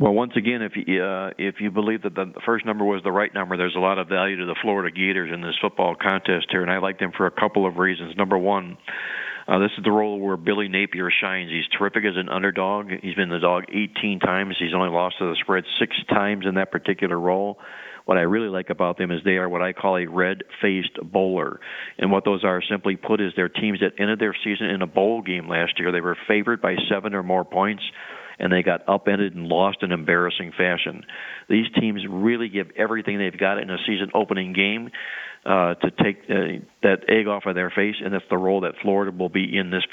Well, 0.00 0.12
once 0.12 0.34
again, 0.36 0.62
if 0.62 0.72
you, 0.76 1.02
uh, 1.02 1.30
if 1.38 1.56
you 1.60 1.72
believe 1.72 2.02
that 2.02 2.14
the 2.14 2.32
first 2.46 2.64
number 2.64 2.84
was 2.84 3.02
the 3.02 3.10
right 3.10 3.34
number, 3.34 3.56
there's 3.56 3.74
a 3.74 3.80
lot 3.80 3.98
of 3.98 4.06
value 4.06 4.36
to 4.36 4.46
the 4.46 4.54
Florida 4.62 4.94
Gators 4.94 5.32
in 5.34 5.40
this 5.40 5.56
football 5.60 5.96
contest 6.00 6.46
here, 6.50 6.62
and 6.62 6.70
I 6.70 6.78
like 6.78 7.00
them 7.00 7.10
for 7.16 7.26
a 7.26 7.32
couple 7.32 7.66
of 7.66 7.78
reasons. 7.78 8.14
Number 8.16 8.38
one, 8.38 8.78
uh, 9.48 9.58
this 9.58 9.72
is 9.76 9.82
the 9.82 9.90
role 9.90 10.20
where 10.20 10.36
Billy 10.36 10.68
Napier 10.68 11.10
shines. 11.10 11.50
He's 11.50 11.66
terrific 11.76 12.04
as 12.04 12.16
an 12.16 12.28
underdog. 12.28 12.92
He's 13.02 13.16
been 13.16 13.28
the 13.28 13.40
dog 13.40 13.64
18 13.70 14.20
times. 14.20 14.54
He's 14.60 14.72
only 14.72 14.90
lost 14.90 15.16
to 15.18 15.30
the 15.30 15.36
spread 15.40 15.64
six 15.80 15.96
times 16.08 16.46
in 16.46 16.54
that 16.54 16.70
particular 16.70 17.18
role. 17.18 17.58
What 18.04 18.18
I 18.18 18.22
really 18.22 18.48
like 18.48 18.70
about 18.70 18.98
them 18.98 19.10
is 19.10 19.22
they 19.24 19.36
are 19.36 19.48
what 19.48 19.62
I 19.62 19.72
call 19.72 19.96
a 19.96 20.06
red-faced 20.06 21.00
bowler, 21.02 21.58
and 21.98 22.12
what 22.12 22.24
those 22.24 22.44
are, 22.44 22.62
simply 22.70 22.94
put, 22.94 23.20
is 23.20 23.32
their 23.34 23.48
teams 23.48 23.80
that 23.80 24.00
ended 24.00 24.20
their 24.20 24.36
season 24.44 24.66
in 24.66 24.80
a 24.80 24.86
bowl 24.86 25.22
game 25.22 25.48
last 25.48 25.80
year. 25.80 25.90
They 25.90 26.00
were 26.00 26.16
favored 26.28 26.62
by 26.62 26.76
seven 26.88 27.14
or 27.14 27.24
more 27.24 27.44
points 27.44 27.82
and 28.38 28.52
they 28.52 28.62
got 28.62 28.88
upended 28.88 29.34
and 29.34 29.46
lost 29.46 29.78
in 29.82 29.92
embarrassing 29.92 30.52
fashion. 30.56 31.04
These 31.48 31.66
teams 31.78 32.02
really 32.08 32.48
give 32.48 32.70
everything 32.76 33.18
they've 33.18 33.38
got 33.38 33.58
in 33.58 33.70
a 33.70 33.78
season 33.86 34.10
opening 34.14 34.52
game 34.52 34.90
uh, 35.44 35.74
to 35.74 35.90
take 36.02 36.18
uh, 36.28 36.60
that 36.82 37.04
egg 37.08 37.26
off 37.26 37.44
of 37.46 37.54
their 37.54 37.70
face, 37.70 37.96
and 38.04 38.12
that's 38.12 38.24
the 38.30 38.36
role 38.36 38.62
that 38.62 38.74
Florida 38.82 39.16
will 39.16 39.28
be 39.28 39.56
in 39.56 39.70
this 39.70 39.84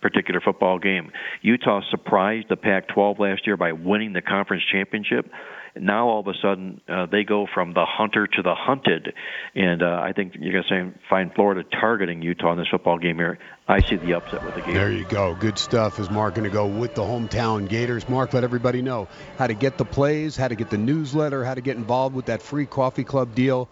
particular 0.00 0.40
football 0.40 0.78
game. 0.78 1.10
Utah 1.40 1.80
surprised 1.90 2.46
the 2.48 2.56
Pac-12 2.56 3.18
last 3.18 3.46
year 3.46 3.56
by 3.56 3.72
winning 3.72 4.12
the 4.12 4.22
conference 4.22 4.62
championship 4.70 5.30
now 5.76 6.08
all 6.08 6.20
of 6.20 6.26
a 6.26 6.34
sudden 6.42 6.80
uh, 6.88 7.06
they 7.06 7.24
go 7.24 7.46
from 7.52 7.72
the 7.72 7.84
hunter 7.86 8.26
to 8.26 8.42
the 8.42 8.54
hunted, 8.54 9.14
and 9.54 9.82
uh, 9.82 10.00
I 10.02 10.12
think 10.12 10.34
you're 10.38 10.62
going 10.62 10.92
to 10.92 10.98
find 11.08 11.32
Florida 11.34 11.62
targeting 11.80 12.22
Utah 12.22 12.52
in 12.52 12.58
this 12.58 12.68
football 12.70 12.98
game 12.98 13.16
here. 13.16 13.38
I 13.68 13.80
see 13.80 13.96
the 13.96 14.14
upset 14.14 14.44
with 14.44 14.54
the 14.54 14.60
game. 14.60 14.74
There 14.74 14.92
you 14.92 15.04
go. 15.04 15.34
Good 15.34 15.58
stuff. 15.58 15.98
Is 15.98 16.10
Mark 16.10 16.34
going 16.34 16.48
to 16.48 16.50
go 16.50 16.66
with 16.66 16.94
the 16.94 17.02
hometown 17.02 17.68
Gators? 17.68 18.08
Mark, 18.08 18.34
let 18.34 18.44
everybody 18.44 18.82
know 18.82 19.08
how 19.38 19.46
to 19.46 19.54
get 19.54 19.78
the 19.78 19.84
plays, 19.84 20.36
how 20.36 20.48
to 20.48 20.54
get 20.54 20.70
the 20.70 20.78
newsletter, 20.78 21.44
how 21.44 21.54
to 21.54 21.60
get 21.60 21.76
involved 21.76 22.14
with 22.14 22.26
that 22.26 22.42
free 22.42 22.66
coffee 22.66 23.04
club 23.04 23.34
deal. 23.34 23.68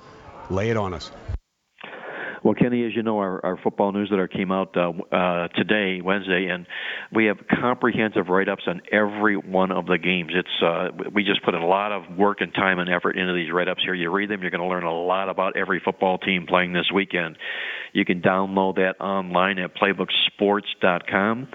Lay 0.49 0.71
it 0.71 0.77
on 0.77 0.95
us. 0.95 1.11
Well, 2.43 2.55
Kenny, 2.55 2.87
as 2.87 2.97
you 2.97 3.03
know, 3.03 3.19
our, 3.19 3.45
our 3.45 3.59
football 3.63 3.93
newsletter 3.93 4.27
came 4.27 4.51
out 4.51 4.75
uh, 4.77 4.93
uh, 5.15 5.49
today, 5.49 6.01
Wednesday, 6.01 6.49
and 6.51 6.67
we 7.13 7.27
have 7.27 7.37
comprehensive 7.61 8.29
write-ups 8.29 8.63
on 8.67 8.81
every 8.91 9.37
one 9.37 9.71
of 9.71 9.87
the 9.87 9.99
games. 9.99 10.33
It's 10.35 10.63
uh, 10.63 10.89
we 11.15 11.23
just 11.23 11.45
put 11.45 11.55
a 11.55 11.65
lot 11.65 11.93
of 11.93 12.17
work 12.17 12.41
and 12.41 12.53
time 12.55 12.79
and 12.79 12.89
effort 12.89 13.19
into 13.19 13.35
these 13.35 13.53
write-ups 13.53 13.83
here. 13.85 13.95
You 13.95 14.11
read 14.11 14.31
them, 14.31 14.41
you're 14.41 14.51
going 14.51 14.63
to 14.63 14.67
learn 14.69 14.85
a 14.85 14.93
lot 14.93 15.29
about 15.29 15.57
every 15.57 15.81
football 15.85 16.17
team 16.19 16.47
playing 16.47 16.73
this 16.73 16.91
weekend. 16.95 17.37
You 17.93 18.05
can 18.05 18.23
download 18.23 18.77
that 18.77 19.01
online 19.01 19.59
at 19.59 19.73
playbooksports.com. 19.77 21.49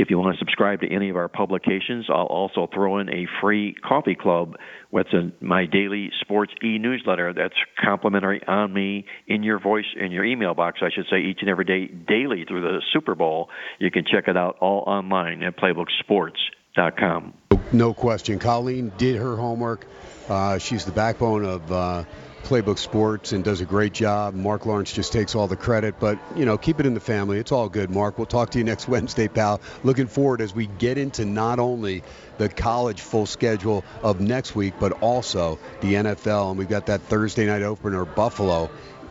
If 0.00 0.08
you 0.08 0.18
want 0.18 0.34
to 0.34 0.38
subscribe 0.38 0.80
to 0.80 0.90
any 0.90 1.10
of 1.10 1.16
our 1.16 1.28
publications, 1.28 2.06
I'll 2.08 2.24
also 2.24 2.66
throw 2.72 3.00
in 3.00 3.10
a 3.10 3.26
free 3.42 3.74
coffee 3.86 4.14
club 4.14 4.56
with 4.90 5.08
my 5.42 5.66
daily 5.66 6.10
sports 6.22 6.54
e-newsletter 6.64 7.34
that's 7.34 7.52
complimentary 7.78 8.40
on 8.48 8.72
me 8.72 9.04
in 9.26 9.42
your 9.42 9.60
voice 9.60 9.84
in 9.94 10.10
your 10.10 10.24
email 10.24 10.54
box, 10.54 10.78
I 10.80 10.88
should 10.90 11.04
say, 11.10 11.18
each 11.20 11.40
and 11.42 11.50
every 11.50 11.66
day, 11.66 11.86
daily 11.86 12.46
through 12.48 12.62
the 12.62 12.80
Super 12.94 13.14
Bowl. 13.14 13.50
You 13.78 13.90
can 13.90 14.06
check 14.10 14.26
it 14.26 14.38
out 14.38 14.56
all 14.60 14.84
online 14.86 15.42
at 15.42 15.58
playbooksports.com. 15.58 17.34
No 17.72 17.92
question. 17.92 18.38
Colleen 18.38 18.92
did 18.96 19.16
her 19.16 19.36
homework. 19.36 19.86
Uh, 20.30 20.56
she's 20.56 20.86
the 20.86 20.92
backbone 20.92 21.44
of 21.44 21.70
uh, 21.70 22.04
Playbook 22.42 22.78
Sports 22.78 23.32
and 23.32 23.44
does 23.44 23.60
a 23.60 23.64
great 23.64 23.92
job. 23.92 24.34
Marc 24.34 24.66
Lawrence 24.66 24.92
just 24.92 25.12
takes 25.12 25.34
all 25.34 25.46
the 25.46 25.56
credit, 25.56 26.00
but 26.00 26.18
you 26.36 26.44
know, 26.44 26.58
keep 26.58 26.80
it 26.80 26.86
in 26.86 26.94
the 26.94 27.00
family. 27.00 27.38
It's 27.38 27.52
all 27.52 27.68
good, 27.68 27.90
Mark. 27.90 28.18
We'll 28.18 28.26
talk 28.26 28.50
to 28.50 28.58
you 28.58 28.64
next 28.64 28.88
Wednesday, 28.88 29.28
pal. 29.28 29.60
Looking 29.84 30.06
forward 30.06 30.40
as 30.40 30.54
we 30.54 30.66
get 30.66 30.98
into 30.98 31.24
not 31.24 31.58
only 31.58 32.02
the 32.38 32.48
college 32.48 33.00
full 33.00 33.26
schedule 33.26 33.84
of 34.02 34.20
next 34.20 34.54
week, 34.54 34.74
but 34.80 34.92
also 35.02 35.58
the 35.80 35.94
NFL, 35.94 36.50
and 36.50 36.58
we've 36.58 36.68
got 36.68 36.86
that 36.86 37.02
Thursday 37.02 37.46
night 37.46 37.62
opener, 37.62 38.04
Buffalo 38.04 38.70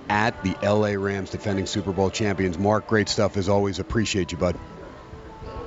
at 0.09 0.43
the 0.43 0.55
LA 0.63 0.93
Rams 1.01 1.29
defending 1.29 1.67
Super 1.67 1.93
Bowl 1.93 2.09
champions. 2.09 2.57
Mark, 2.57 2.87
great 2.87 3.09
stuff 3.09 3.37
as 3.37 3.47
always. 3.47 3.79
Appreciate 3.79 4.31
you, 4.31 4.37
bud. 4.37 4.57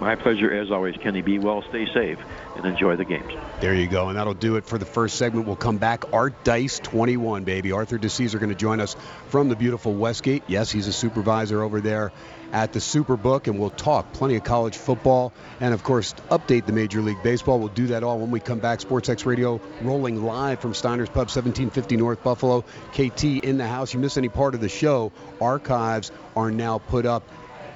My 0.02 0.16
pleasure 0.16 0.52
as 0.52 0.72
always, 0.72 0.96
Kenny. 0.96 1.22
Be 1.22 1.38
well, 1.38 1.62
stay 1.68 1.86
safe, 1.94 2.18
and 2.56 2.66
enjoy 2.66 2.96
the 2.96 3.04
games. 3.04 3.32
There 3.60 3.72
you 3.72 3.86
go, 3.86 4.08
and 4.08 4.18
that'll 4.18 4.34
do 4.34 4.56
it 4.56 4.66
for 4.66 4.76
the 4.76 4.84
first 4.84 5.14
segment. 5.14 5.46
We'll 5.46 5.54
come 5.54 5.78
back. 5.78 6.12
Art 6.12 6.42
Dice 6.42 6.80
21, 6.80 7.44
baby. 7.44 7.70
Arthur 7.70 8.00
DiCesare 8.00 8.40
going 8.40 8.48
to 8.48 8.56
join 8.56 8.80
us 8.80 8.96
from 9.28 9.48
the 9.48 9.54
beautiful 9.54 9.94
Westgate. 9.94 10.42
Yes, 10.48 10.72
he's 10.72 10.88
a 10.88 10.92
supervisor 10.92 11.62
over 11.62 11.80
there 11.80 12.10
at 12.50 12.72
the 12.72 12.80
Superbook, 12.80 13.46
and 13.46 13.60
we'll 13.60 13.70
talk 13.70 14.12
plenty 14.12 14.34
of 14.34 14.42
college 14.42 14.76
football 14.76 15.32
and, 15.60 15.72
of 15.72 15.84
course, 15.84 16.14
update 16.32 16.66
the 16.66 16.72
Major 16.72 17.00
League 17.00 17.22
Baseball. 17.22 17.60
We'll 17.60 17.68
do 17.68 17.86
that 17.86 18.02
all 18.02 18.18
when 18.18 18.32
we 18.32 18.40
come 18.40 18.58
back. 18.58 18.80
SportsX 18.80 19.24
Radio 19.24 19.60
rolling 19.82 20.24
live 20.24 20.58
from 20.58 20.74
Steiner's 20.74 21.10
Pub, 21.10 21.28
1750 21.28 21.96
North 21.96 22.24
Buffalo. 22.24 22.62
KT 22.90 23.22
in 23.22 23.56
the 23.56 23.68
house. 23.68 23.94
You 23.94 24.00
miss 24.00 24.16
any 24.16 24.28
part 24.28 24.56
of 24.56 24.60
the 24.60 24.68
show, 24.68 25.12
archives 25.40 26.10
are 26.34 26.50
now 26.50 26.78
put 26.78 27.06
up. 27.06 27.22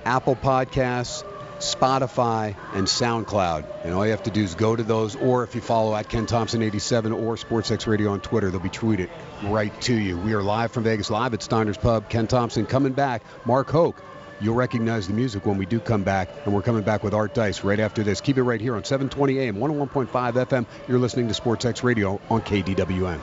Apple 0.05 0.37
Podcasts, 0.37 1.25
Spotify, 1.59 2.57
and 2.75 2.87
SoundCloud. 2.87 3.65
And 3.85 3.95
all 3.95 4.05
you 4.05 4.11
have 4.11 4.25
to 4.25 4.31
do 4.31 4.43
is 4.43 4.55
go 4.55 4.77
to 4.77 4.83
those, 4.83 5.17
or 5.17 5.43
if 5.43 5.55
you 5.55 5.61
follow 5.61 5.95
at 5.95 6.09
Ken 6.09 6.27
Thomson87 6.27 7.17
or 7.17 7.37
SportsX 7.37 7.87
Radio 7.87 8.13
on 8.13 8.21
Twitter, 8.21 8.51
they'll 8.51 8.61
be 8.61 8.69
tweeted 8.69 9.09
right 9.45 9.79
to 9.83 9.95
you. 9.95 10.19
We 10.19 10.35
are 10.35 10.43
live 10.43 10.73
from 10.73 10.85
Vegas, 10.85 11.11
live 11.11 11.35
at 11.35 11.43
Steiner's 11.43 11.79
Pub. 11.79 12.09
Ken 12.09 12.27
Thomson 12.27 12.67
coming 12.67 12.93
back. 12.93 13.23
Mark 13.45 13.71
Hoke. 13.71 14.03
You'll 14.39 14.55
recognize 14.55 15.09
the 15.09 15.15
music 15.15 15.47
when 15.47 15.57
we 15.57 15.65
do 15.65 15.81
come 15.81 16.03
back, 16.03 16.29
and 16.45 16.55
we're 16.55 16.61
coming 16.61 16.83
back 16.83 17.03
with 17.03 17.15
Art 17.15 17.33
Dice 17.33 17.65
right 17.65 17.81
after 17.81 18.03
this. 18.03 18.21
Keep 18.21 18.37
it 18.37 18.43
right 18.43 18.61
here 18.61 18.77
on 18.77 18.85
720 18.85 19.39
AM, 19.39 19.57
101.5 19.57 20.09
FM. 20.11 20.67
You're 20.87 20.99
listening 20.99 21.29
to 21.29 21.35
SportsX 21.35 21.83
Radio 21.83 22.21
on 22.29 22.43
KDWN. 22.43 23.19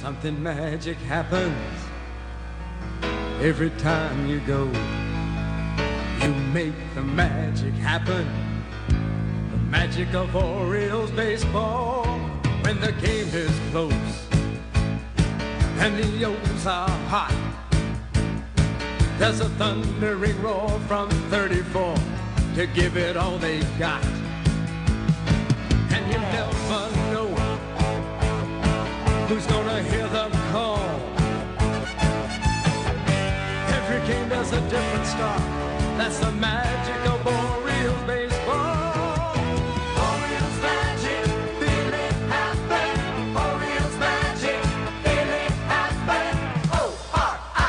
Something 0.00 0.42
magic 0.42 0.96
happens 0.96 1.54
every 3.42 3.68
time 3.70 4.26
you 4.26 4.40
go. 4.40 4.64
You 6.22 6.34
make 6.52 6.74
the 6.94 7.02
magic 7.02 7.74
happen. 7.74 8.26
The 9.50 9.56
magic 9.56 10.14
of 10.14 10.34
Orioles 10.36 11.10
baseball 11.10 12.04
when 12.62 12.80
the 12.80 12.92
game 12.92 13.28
is 13.28 13.50
close 13.70 14.30
and 15.80 15.96
the 15.96 16.24
O's 16.26 16.66
are 16.66 16.90
hot. 17.08 17.34
There's 19.18 19.40
a 19.40 19.48
thundering 19.50 20.40
roar 20.42 20.68
from 20.80 21.08
34 21.30 21.94
to 22.54 22.66
give 22.66 22.98
it 22.98 23.16
all 23.16 23.38
they 23.38 23.60
got. 23.78 24.04
And 25.90 26.06
you 26.12 26.18
never 26.18 26.80
know 27.12 27.28
who's 29.26 29.46
gonna 29.46 29.82
hear 29.84 30.06
the 30.08 30.28
call. 30.52 30.84
Every 33.76 34.06
game 34.06 34.28
there's 34.28 34.52
a 34.52 34.60
different 34.68 35.06
start. 35.06 35.59
That's 36.00 36.18
the 36.18 36.32
magic 36.32 36.96
of 37.10 37.26
Orioles 37.26 38.02
baseball. 38.06 39.36
Orioles 40.00 40.58
magic, 40.62 41.26
feel 41.60 41.92
it 41.92 42.12
happen. 42.24 43.36
Orioles 43.36 43.98
magic, 43.98 44.64
feel 45.04 45.28
it 45.28 45.52
happen. 45.68 46.38
O-R-I-O-L-E-S. 46.72 47.60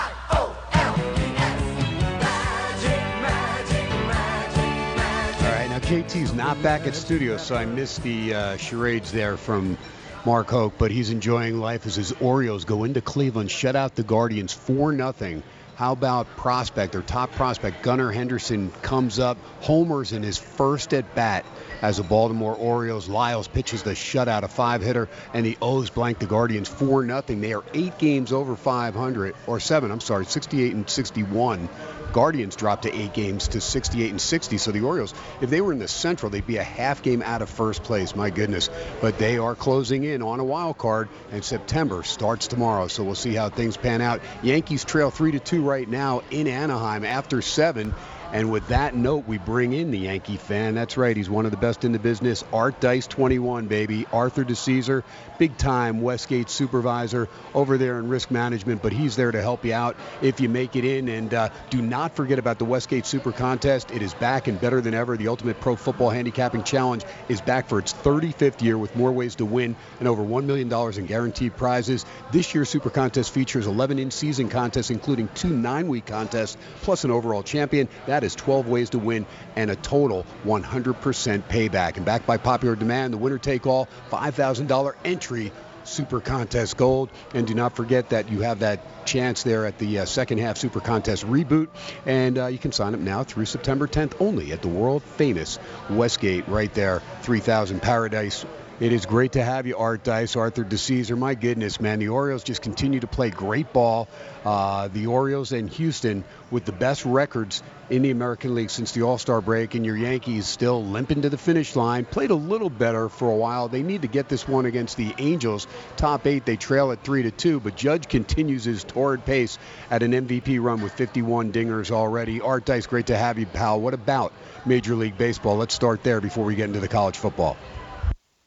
Magic, 2.22 3.04
magic, 3.22 3.89
magic, 4.08 4.80
magic. 4.96 5.44
All 5.44 5.52
right, 5.52 5.70
now 5.70 5.80
KT's 5.80 6.34
not 6.34 6.63
back 6.63 6.88
at 6.88 6.96
studio, 6.96 7.36
so 7.36 7.58
I 7.58 7.65
missed 7.65 8.02
the 8.02 8.34
uh, 8.34 8.56
charades 8.56 9.12
there 9.12 9.36
from 9.36 9.78
Mark 10.26 10.50
Hoke, 10.50 10.76
but 10.78 10.89
he's 10.89 11.10
enjoying 11.10 11.60
life 11.60 11.86
as 11.86 11.96
his 11.96 12.13
Orioles 12.13 12.63
go 12.63 12.86
into 12.86 13.02
Cleveland, 13.02 13.52
shut 13.52 13.76
out 13.76 13.96
the 13.96 14.04
Guardians 14.04 14.54
4 14.54 14.96
0. 14.96 15.44
How 15.82 15.94
about 15.94 16.28
prospect, 16.38 16.94
or 16.94 17.02
top 17.02 17.32
prospect, 17.32 17.82
Gunnar 17.82 18.12
Henderson 18.12 18.70
comes 18.84 19.17
up, 19.17 19.39
homers 19.62 20.13
in 20.13 20.22
his 20.22 20.38
first 20.38 20.94
at 20.94 21.15
bat 21.15 21.44
as 21.82 21.98
a 21.98 22.04
Baltimore 22.04 22.54
Orioles. 22.54 23.10
Lyles 23.10 23.48
pitches 23.48 23.82
the 23.82 23.94
shutout, 23.94 24.44
a 24.44 24.48
five 24.48 24.84
hitter, 24.84 25.10
and 25.34 25.44
the 25.44 25.58
O's 25.60 25.89
blank 25.89 26.20
the 26.20 26.28
Guardians 26.28 26.70
4 26.70 27.08
0. 27.08 27.22
They 27.22 27.54
are 27.54 27.63
eight 27.74 27.98
games 27.98 28.32
over 28.32 28.56
500, 28.56 29.36
or 29.48 29.60
seven, 29.60 29.89
I'm 29.89 30.02
sorry, 30.02 30.28
68 30.28 30.76
and 30.76 30.88
61. 30.88 31.67
Guardians 32.13 32.56
dropped 32.56 32.84
to 32.84 32.95
eight 32.95 33.13
games 33.13 33.50
to 33.50 33.62
68 33.62 34.12
and 34.12 34.21
60. 34.21 34.58
So 34.58 34.71
the 34.71 34.82
Orioles, 34.82 35.13
if 35.41 35.50
they 35.50 35.62
were 35.62 35.71
in 35.71 35.80
the 35.80 35.88
Central, 35.88 36.30
they'd 36.30 36.45
be 36.45 36.58
a 36.58 36.63
half 36.63 37.02
game 37.02 37.21
out 37.21 37.41
of 37.41 37.50
first 37.50 37.84
place. 37.84 38.15
My 38.15 38.30
goodness. 38.30 38.69
But 39.00 39.17
they 39.17 39.38
are 39.38 39.56
closing 39.56 40.04
in 40.04 40.21
on 40.21 40.39
a 40.39 40.43
wild 40.43 40.78
card, 40.78 41.10
and 41.32 41.43
September 41.43 42.04
starts 42.04 42.47
tomorrow. 42.47 42.88
So 42.88 43.04
we'll 43.04 43.15
see 43.15 43.34
how 43.34 43.50
things 43.50 43.78
pan 43.78 44.02
out. 44.02 44.21
Yankees 44.43 44.84
trail 44.84 45.12
three 45.12 45.32
to 45.32 45.39
two 45.39 45.62
right 45.63 45.88
now 45.88 46.21
in 46.32 46.47
Anaheim 46.47 47.04
after 47.04 47.41
seven. 47.41 47.93
And 48.34 48.50
with 48.50 48.67
that 48.70 48.96
note, 48.96 49.28
we 49.28 49.38
bring 49.38 49.74
in 49.74 49.91
the 49.91 50.00
Yankee 50.00 50.38
fan. 50.38 50.74
That's 50.74 50.96
right, 50.96 51.15
he's 51.15 51.30
one 51.30 51.46
of 51.46 51.52
the 51.52 51.58
best 51.58 51.84
in 51.84 51.91
the 51.91 52.00
business. 52.00 52.44
Art 52.54 52.80
Dice 52.80 53.06
21, 53.08 53.67
baby. 53.67 54.06
Arthur 54.13 54.46
DiCesare, 54.46 55.04
big 55.38 55.58
time 55.58 56.02
Westgate 56.02 56.50
supervisor 56.50 57.28
over 57.54 57.78
there 57.78 58.00
in 58.00 58.08
risk 58.08 58.32
management, 58.32 58.82
but 58.82 58.94
he's 58.94 59.17
there 59.17 59.32
to 59.32 59.41
help 59.41 59.65
you 59.65 59.74
out 59.74 59.98
if 60.22 60.39
you 60.39 60.48
make 60.48 60.78
it 60.78 60.86
in. 60.86 61.10
And 61.10 61.34
uh, 61.34 61.50
do 61.70 61.82
not 61.82 62.15
forget 62.15 62.39
about 62.39 62.58
the 62.58 62.65
Westgate 62.65 63.06
Super 63.06 63.34
Contest. 63.34 63.91
It 63.91 64.02
is 64.02 64.13
back 64.13 64.48
and 64.48 64.60
better 64.62 64.80
than 64.80 64.94
ever. 64.94 65.17
The 65.17 65.28
Ultimate 65.28 65.60
Pro 65.60 65.76
Football 65.76 66.12
Handicapping 66.12 66.63
Challenge 66.63 67.04
is 67.28 67.41
back 67.41 67.67
for 67.67 67.80
its 67.80 67.94
35th 67.94 68.62
year 68.62 68.78
with 68.78 68.96
more 68.96 69.12
ways 69.12 69.36
to 69.36 69.46
win 69.46 69.76
and 70.00 70.08
over 70.08 70.24
$1 70.24 70.46
million 70.46 70.72
in 70.72 71.06
guaranteed 71.06 71.58
prizes. 71.58 72.06
This 72.32 72.54
year's 72.56 72.70
Super 72.70 72.89
Contest 72.89 73.32
features 73.32 73.67
11 73.67 74.00
in 74.00 74.10
season 74.10 74.48
contests, 74.48 74.89
including 74.89 75.28
two 75.36 75.50
nine 75.50 75.89
week 75.89 76.06
contests, 76.06 76.58
plus 76.82 77.04
an 77.04 77.12
overall 77.12 77.44
champion. 77.44 77.89
That 78.06 78.20
is 78.23 78.36
12 78.36 78.67
ways 78.67 78.89
to 78.91 78.99
win 78.99 79.25
and 79.55 79.69
a 79.71 79.75
total 79.75 80.25
100% 80.45 81.43
payback. 81.43 81.97
And 81.97 82.05
backed 82.05 82.27
by 82.27 82.38
popular 82.38 82.75
demand, 82.75 83.13
the 83.13 83.17
winner 83.17 83.38
take 83.38 83.65
all 83.67 83.88
$5,000 84.12 84.93
entry 85.05 85.51
Super 85.84 86.21
Contest 86.21 86.77
Gold. 86.77 87.10
And 87.34 87.47
do 87.47 87.53
not 87.53 87.75
forget 87.75 88.10
that 88.10 88.29
you 88.29 88.41
have 88.41 88.60
that 88.60 89.05
chance 89.05 89.43
there 89.43 89.65
at 89.65 89.77
the 89.77 89.99
uh, 89.99 90.05
second 90.05 90.39
half 90.39 90.57
Super 90.57 90.79
Contest 90.79 91.25
reboot. 91.25 91.67
And 92.05 92.38
uh, 92.38 92.47
you 92.47 92.57
can 92.57 92.71
sign 92.71 92.93
up 92.93 92.99
now 92.99 93.23
through 93.23 93.45
September 93.45 93.88
10th 93.88 94.13
only 94.19 94.51
at 94.51 94.62
the 94.62 94.67
world 94.67 95.03
famous 95.03 95.60
Westgate 95.89 96.47
right 96.47 96.73
there, 96.73 97.01
3000 97.21 97.81
Paradise. 97.81 98.45
It 98.82 98.94
is 98.94 99.06
great 99.06 99.34
to 99.34 99.44
have 99.44 99.67
you, 99.67 99.78
Art 99.78 100.04
Dice, 100.04 100.36
Arthur 100.36 100.63
DiCesare. 100.63 101.15
My 101.15 101.36
goodness, 101.36 101.80
man, 101.80 102.00
the 102.00 102.08
Orioles 102.08 102.44
just 102.44 102.63
continue 102.63 103.00
to 103.00 103.06
play 103.06 103.30
great 103.30 103.72
ball. 103.72 104.08
Uh, 104.44 104.88
the 104.88 105.06
Orioles 105.06 105.52
and 105.52 105.70
Houston 105.70 106.24
with 106.50 106.65
the 106.65 106.72
best 106.72 107.06
records 107.06 107.62
in 107.91 108.02
the 108.02 108.10
American 108.10 108.56
League 108.56 108.72
since 108.72 108.91
the 108.94 109.04
All 109.04 109.20
Star 109.20 109.39
break, 109.39 109.76
and 109.76 109.86
your 109.86 109.96
Yankees 109.96 110.48
still 110.48 110.84
limping 110.84 111.22
to 111.22 111.30
the 111.30 111.38
finish 111.38 111.76
line. 111.76 112.06
Played 112.06 112.32
a 112.32 112.36
little 112.36 112.72
better 112.72 113.08
for 113.08 113.30
a 113.30 113.36
while. 113.36 113.67
They 113.67 113.84
need 113.84 114.02
to 114.02 114.08
get 114.08 114.30
this 114.30 114.48
one 114.48 114.65
against 114.65 114.98
the 114.98 115.13
Angels. 115.20 115.67
Top 115.96 116.26
eight, 116.26 116.48
they 116.48 116.58
trail 116.58 116.91
at 116.91 117.04
three 117.04 117.22
to 117.22 117.30
two, 117.30 117.60
but 117.60 117.76
Judge 117.76 118.08
continues 118.08 118.63
his 118.63 118.84
torrid 118.84 119.24
pace 119.26 119.60
at 119.91 120.02
an 120.02 120.12
MVP 120.13 120.60
run 120.60 120.82
with 120.82 120.94
51 120.94 121.54
dingers 121.54 121.91
already. 121.91 122.41
Art 122.41 122.65
Dice, 122.65 122.88
great 122.88 123.06
to 123.06 123.15
have 123.15 123.38
you, 123.38 123.46
pal. 123.46 123.80
What 123.80 123.94
about 123.94 124.34
Major 124.65 124.96
League 124.96 125.20
Baseball? 125.20 125.58
Let's 125.58 125.76
start 125.76 126.02
there 126.02 126.20
before 126.20 126.46
we 126.46 126.56
get 126.56 126.65
into 126.65 126.80
the 126.80 126.88
college 126.88 127.17
football. 127.17 127.58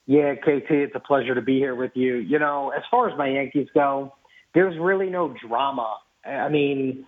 Yeah, 0.06 0.34
KT, 0.34 0.70
it's 0.70 0.94
a 0.94 1.00
pleasure 1.00 1.34
to 1.34 1.40
be 1.40 1.58
here 1.58 1.74
with 1.74 1.92
you. 1.94 2.16
You 2.16 2.38
know, 2.38 2.72
as 2.76 2.82
far 2.90 3.08
as 3.08 3.16
my 3.16 3.28
Yankees 3.28 3.68
go, 3.74 4.12
there's 4.54 4.78
really 4.78 5.08
no 5.08 5.34
drama. 5.46 5.96
I 6.26 6.48
mean, 6.48 7.06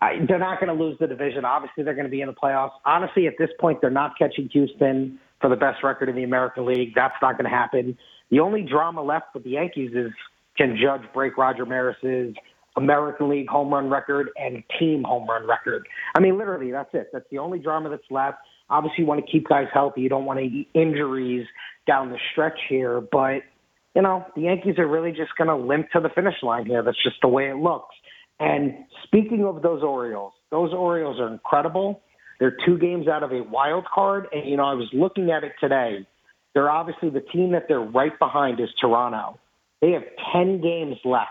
I, 0.00 0.18
they're 0.26 0.38
not 0.38 0.60
going 0.60 0.76
to 0.76 0.84
lose 0.84 0.96
the 0.98 1.06
division. 1.06 1.44
Obviously, 1.44 1.84
they're 1.84 1.94
going 1.94 2.06
to 2.06 2.10
be 2.10 2.20
in 2.20 2.26
the 2.26 2.34
playoffs. 2.34 2.72
Honestly, 2.84 3.28
at 3.28 3.34
this 3.38 3.50
point, 3.60 3.80
they're 3.80 3.90
not 3.90 4.18
catching 4.18 4.48
Houston 4.52 5.20
for 5.40 5.48
the 5.48 5.56
best 5.56 5.84
record 5.84 6.08
in 6.08 6.16
the 6.16 6.24
American 6.24 6.66
League. 6.66 6.94
That's 6.94 7.14
not 7.22 7.38
going 7.38 7.48
to 7.48 7.56
happen. 7.56 7.96
The 8.30 8.40
only 8.40 8.62
drama 8.62 9.02
left 9.02 9.26
with 9.34 9.44
the 9.44 9.50
Yankees 9.50 9.92
is 9.94 10.10
can 10.56 10.76
Judge 10.80 11.02
break 11.14 11.36
Roger 11.36 11.64
Maris's 11.64 12.34
American 12.76 13.28
League 13.28 13.48
home 13.48 13.72
run 13.72 13.88
record 13.88 14.30
and 14.36 14.62
team 14.78 15.04
home 15.04 15.28
run 15.28 15.46
record. 15.46 15.86
I 16.14 16.20
mean, 16.20 16.38
literally, 16.38 16.70
that's 16.72 16.90
it. 16.94 17.10
That's 17.12 17.26
the 17.30 17.38
only 17.38 17.58
drama 17.58 17.90
that's 17.90 18.10
left. 18.10 18.38
Obviously, 18.70 19.02
you 19.02 19.06
want 19.06 19.24
to 19.24 19.30
keep 19.30 19.48
guys 19.48 19.66
healthy. 19.72 20.00
You 20.00 20.08
don't 20.08 20.24
want 20.24 20.38
any 20.38 20.68
injuries 20.74 21.46
down 21.86 22.10
the 22.10 22.18
stretch 22.32 22.58
here. 22.68 23.00
But, 23.00 23.42
you 23.94 24.02
know, 24.02 24.24
the 24.34 24.42
Yankees 24.42 24.78
are 24.78 24.86
really 24.86 25.10
just 25.10 25.30
going 25.36 25.48
to 25.48 25.56
limp 25.56 25.90
to 25.92 26.00
the 26.00 26.08
finish 26.08 26.36
line 26.42 26.66
here. 26.66 26.82
That's 26.82 27.02
just 27.02 27.16
the 27.22 27.28
way 27.28 27.48
it 27.48 27.56
looks. 27.56 27.94
And 28.40 28.84
speaking 29.04 29.44
of 29.44 29.62
those 29.62 29.82
Orioles, 29.82 30.32
those 30.50 30.72
Orioles 30.72 31.20
are 31.20 31.32
incredible. 31.32 32.00
They're 32.40 32.56
two 32.66 32.78
games 32.78 33.06
out 33.06 33.22
of 33.22 33.32
a 33.32 33.42
wild 33.42 33.84
card. 33.92 34.26
And, 34.32 34.48
you 34.48 34.56
know, 34.56 34.64
I 34.64 34.74
was 34.74 34.88
looking 34.92 35.30
at 35.30 35.44
it 35.44 35.52
today. 35.60 36.06
They're 36.54 36.70
obviously 36.70 37.10
the 37.10 37.20
team 37.20 37.52
that 37.52 37.66
they're 37.68 37.80
right 37.80 38.18
behind 38.18 38.60
is 38.60 38.68
Toronto. 38.80 39.38
They 39.80 39.92
have 39.92 40.02
10 40.32 40.60
games 40.60 40.96
left 41.04 41.28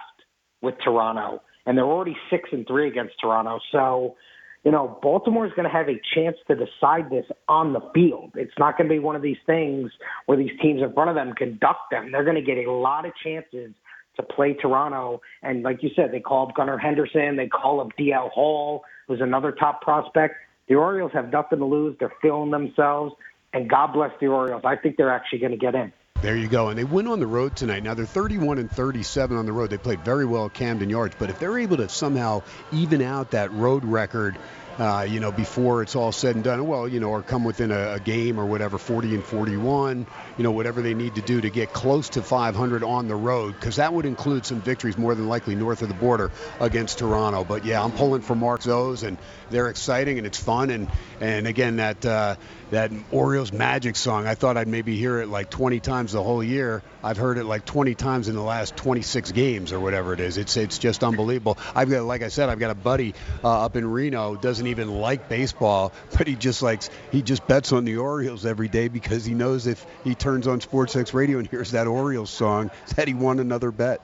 with 0.62 0.76
Toronto, 0.84 1.42
and 1.66 1.78
they're 1.78 1.86
already 1.86 2.18
six 2.30 2.50
and 2.52 2.66
three 2.68 2.88
against 2.88 3.16
Toronto. 3.22 3.60
So, 3.72 4.16
you 4.64 4.72
know, 4.72 5.00
Baltimore 5.02 5.46
is 5.46 5.54
going 5.54 5.68
to 5.68 5.74
have 5.74 5.90
a 5.90 6.00
chance 6.14 6.38
to 6.48 6.56
decide 6.56 7.10
this 7.10 7.26
on 7.48 7.74
the 7.74 7.82
field. 7.94 8.32
It's 8.36 8.54
not 8.60 8.78
going 8.78 8.88
to 8.88 8.94
be 8.94 9.00
one 9.00 9.16
of 9.16 9.24
these 9.24 9.38
things 9.46 9.92
where 10.28 10.38
these 10.38 10.52
teams 10.62 10.82
in 10.82 10.94
front 10.94 11.10
of 11.10 11.16
them 11.16 11.34
conduct 11.34 11.90
them. 11.90 12.12
They're 12.12 12.24
going 12.24 12.36
to 12.36 12.44
get 12.44 12.58
a 12.58 12.72
lot 12.72 13.06
of 13.06 13.14
chances 13.24 13.74
to 14.18 14.24
play 14.24 14.54
Toronto. 14.54 15.22
And 15.42 15.64
like 15.64 15.82
you 15.82 15.90
said, 15.96 16.12
they 16.12 16.20
call 16.20 16.48
up 16.48 16.56
Gunnar 16.56 16.78
Henderson, 16.78 17.38
they 17.38 17.48
call 17.48 17.82
up 17.82 17.90
DL 17.98 18.30
Hall, 18.30 18.84
who's 19.08 19.22
another 19.22 19.52
top 19.52 19.82
prospect. 19.82 20.36
The 20.68 20.76
Orioles 20.76 21.12
have 21.14 21.32
nothing 21.32 21.60
to 21.60 21.66
lose. 21.66 21.98
They're 22.00 22.14
feeling 22.22 22.52
themselves. 22.52 23.16
And 23.54 23.70
God 23.70 23.94
bless 23.94 24.12
the 24.22 24.28
Orioles. 24.28 24.62
I 24.64 24.76
think 24.76 24.96
they're 24.98 25.12
actually 25.12 25.40
going 25.40 25.52
to 25.52 25.58
get 25.58 25.74
in. 25.74 25.92
There 26.22 26.38
you 26.38 26.48
go. 26.48 26.70
And 26.70 26.78
they 26.78 26.84
went 26.84 27.08
on 27.08 27.20
the 27.20 27.26
road 27.26 27.56
tonight. 27.56 27.82
Now 27.82 27.96
they're 27.96 28.06
31 28.06 28.60
and 28.60 28.72
37 28.72 29.36
on 29.36 29.48
the 29.48 29.52
road. 29.52 29.72
They 29.72 29.80
played 29.80 30.06
very 30.06 30.26
well 30.26 30.46
at 30.46 30.54
Camden 30.54 30.88
Yards. 30.88 31.16
But 31.18 31.32
if 31.32 31.40
they're 31.40 31.58
able 31.58 31.78
to 31.78 31.90
somehow 31.90 32.44
even 32.72 33.02
out 33.02 33.32
that 33.32 33.52
road 33.52 33.84
record 33.84 34.38
uh, 34.82 35.04
you 35.04 35.20
know, 35.20 35.32
before 35.32 35.84
it's 35.84 35.96
all 35.96 36.12
said 36.12 36.34
and 36.34 36.44
done. 36.44 36.66
Well, 36.66 36.88
you 36.88 37.00
know, 37.00 37.10
or 37.10 37.22
come 37.22 37.44
within 37.44 37.70
a, 37.70 37.94
a, 37.94 38.00
game 38.00 38.40
or 38.40 38.48
whatever, 38.48 38.80
40 38.80 39.14
and 39.14 39.24
41, 39.24 40.08
you 40.40 40.44
know, 40.44 40.52
whatever 40.52 40.82
they 40.82 40.96
need 40.96 41.14
to 41.16 41.22
do 41.22 41.40
to 41.40 41.52
get 41.52 41.72
close 41.72 42.10
to 42.10 42.24
500 42.24 42.84
on 42.84 43.08
the 43.08 43.16
road, 43.16 43.54
because 43.54 43.76
that 43.76 43.94
would 43.94 44.08
include 44.08 44.44
some 44.44 44.60
victories 44.60 44.98
more 44.98 45.14
than 45.14 45.28
likely 45.28 45.54
north 45.54 45.84
of 45.84 45.88
the 45.88 45.94
border 45.94 46.32
against 46.60 46.98
Toronto. 46.98 47.44
But 47.44 47.64
yeah, 47.64 47.84
I'm 47.84 47.92
pulling 47.92 48.24
for 48.24 48.34
Mark 48.34 48.62
Zoes, 48.62 49.04
and 49.04 49.20
they're 49.52 49.70
exciting 49.70 50.18
and 50.18 50.26
it's 50.26 50.40
fun. 50.40 50.72
And 50.72 50.90
and 51.20 51.46
again, 51.46 51.76
that 51.76 52.04
uh, 52.04 52.38
that 52.72 52.92
Orioles 53.12 53.54
Magic 53.54 53.96
song, 53.96 54.26
I 54.26 54.34
thought 54.34 54.58
I'd 54.58 54.68
maybe 54.68 54.98
hear 54.98 55.22
it 55.22 55.28
like 55.28 55.52
20 55.52 55.80
times 55.80 56.14
the 56.14 56.24
whole 56.24 56.44
year. 56.44 56.82
I've 57.04 57.18
heard 57.18 57.38
it 57.38 57.44
like 57.44 57.66
20 57.66 57.94
times 57.96 58.30
in 58.30 58.36
the 58.36 58.42
last 58.42 58.76
26 58.78 59.32
games 59.32 59.74
or 59.74 59.80
whatever 59.80 60.14
it 60.14 60.20
is. 60.20 60.38
It's 60.38 60.58
it's 60.58 60.80
just 60.80 61.04
unbelievable. 61.04 61.60
I've 61.76 61.90
got, 61.90 62.04
like 62.04 62.24
I 62.24 62.30
said, 62.30 62.50
I've 62.50 62.60
got 62.60 62.72
a 62.72 62.76
buddy 62.76 63.14
uh, 63.44 63.66
up 63.66 63.76
in 63.76 63.86
Reno 63.86 64.36
doesn't 64.36 64.68
even 64.72 64.90
like 64.90 65.30
baseball, 65.30 65.94
but 66.18 66.28
he 66.28 66.36
just 66.36 66.62
likes 66.62 66.90
he 67.12 67.22
just 67.22 67.46
bets 67.48 67.72
on 67.72 67.86
the 67.86 67.98
Orioles 67.98 68.46
every 68.46 68.68
day 68.68 68.88
because 68.88 69.24
he 69.26 69.34
knows 69.34 69.68
if 69.68 69.86
he 70.04 70.16
turns 70.16 70.48
on 70.48 70.60
SportsX 70.60 71.14
Radio 71.14 71.38
and 71.38 71.48
hears 71.48 71.72
that 71.72 71.88
Orioles 71.88 72.30
song 72.30 72.72
that 72.96 73.08
he 73.08 73.14
won 73.14 73.40
another 73.40 73.72
bet. 73.72 74.02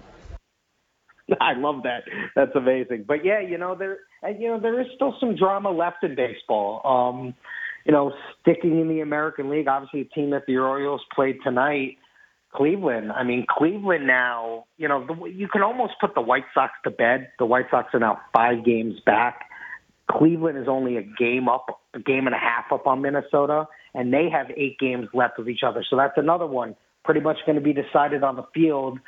I 1.42 1.54
love 1.54 1.84
that. 1.84 2.04
That's 2.36 2.56
amazing. 2.56 3.06
But 3.08 3.26
yeah, 3.26 3.40
you 3.40 3.58
know 3.58 3.76
there, 3.76 3.98
you 4.38 4.48
know 4.50 4.60
there 4.60 4.80
is 4.80 4.88
still 4.96 5.16
some 5.20 5.36
drama 5.36 5.72
left 5.72 6.04
in 6.04 6.16
baseball. 6.16 6.82
Um, 6.86 7.34
you 7.86 7.94
know, 7.94 8.12
sticking 8.42 8.80
in 8.82 8.90
the 8.90 9.00
American 9.00 9.50
League, 9.50 9.68
obviously 9.70 10.02
a 10.02 10.06
team 10.06 10.32
that 10.32 10.46
the 10.46 10.58
Orioles 10.58 11.02
played 11.16 11.38
tonight, 11.42 11.98
Cleveland. 12.54 13.14
I 13.14 13.24
mean, 13.24 13.46
Cleveland 13.50 14.06
now, 14.06 14.66
you 14.78 14.90
know, 14.90 15.08
the, 15.08 15.26
you 15.28 15.48
can 15.48 15.62
almost 15.62 15.94
put 16.02 16.14
the 16.14 16.22
White 16.22 16.44
Sox 16.54 16.74
to 16.84 16.92
bed. 16.92 17.30
The 17.40 17.46
White 17.46 17.68
Sox 17.72 17.94
are 17.94 18.00
now 18.00 18.20
five 18.34 18.66
games 18.66 19.00
back. 19.06 19.47
Cleveland 20.10 20.58
is 20.58 20.68
only 20.68 20.98
a 20.98 21.02
game 21.02 21.50
up, 21.50 21.82
a 21.94 22.00
game 22.00 22.28
and 22.28 22.36
a 22.36 22.40
half 22.40 22.72
up 22.72 22.88
on 22.88 23.02
Minnesota, 23.02 23.68
and 23.94 24.14
they 24.14 24.30
have 24.32 24.48
eight 24.56 24.80
games 24.80 25.08
left 25.14 25.38
with 25.38 25.50
each 25.50 25.64
other. 25.66 25.84
So 25.90 25.98
that's 25.98 26.18
another 26.18 26.46
one 26.46 26.76
pretty 27.04 27.20
much 27.22 27.38
going 27.46 27.56
to 27.56 27.62
be 27.62 27.74
decided 27.74 28.24
on 28.24 28.36
the 28.36 28.44
field 28.54 29.00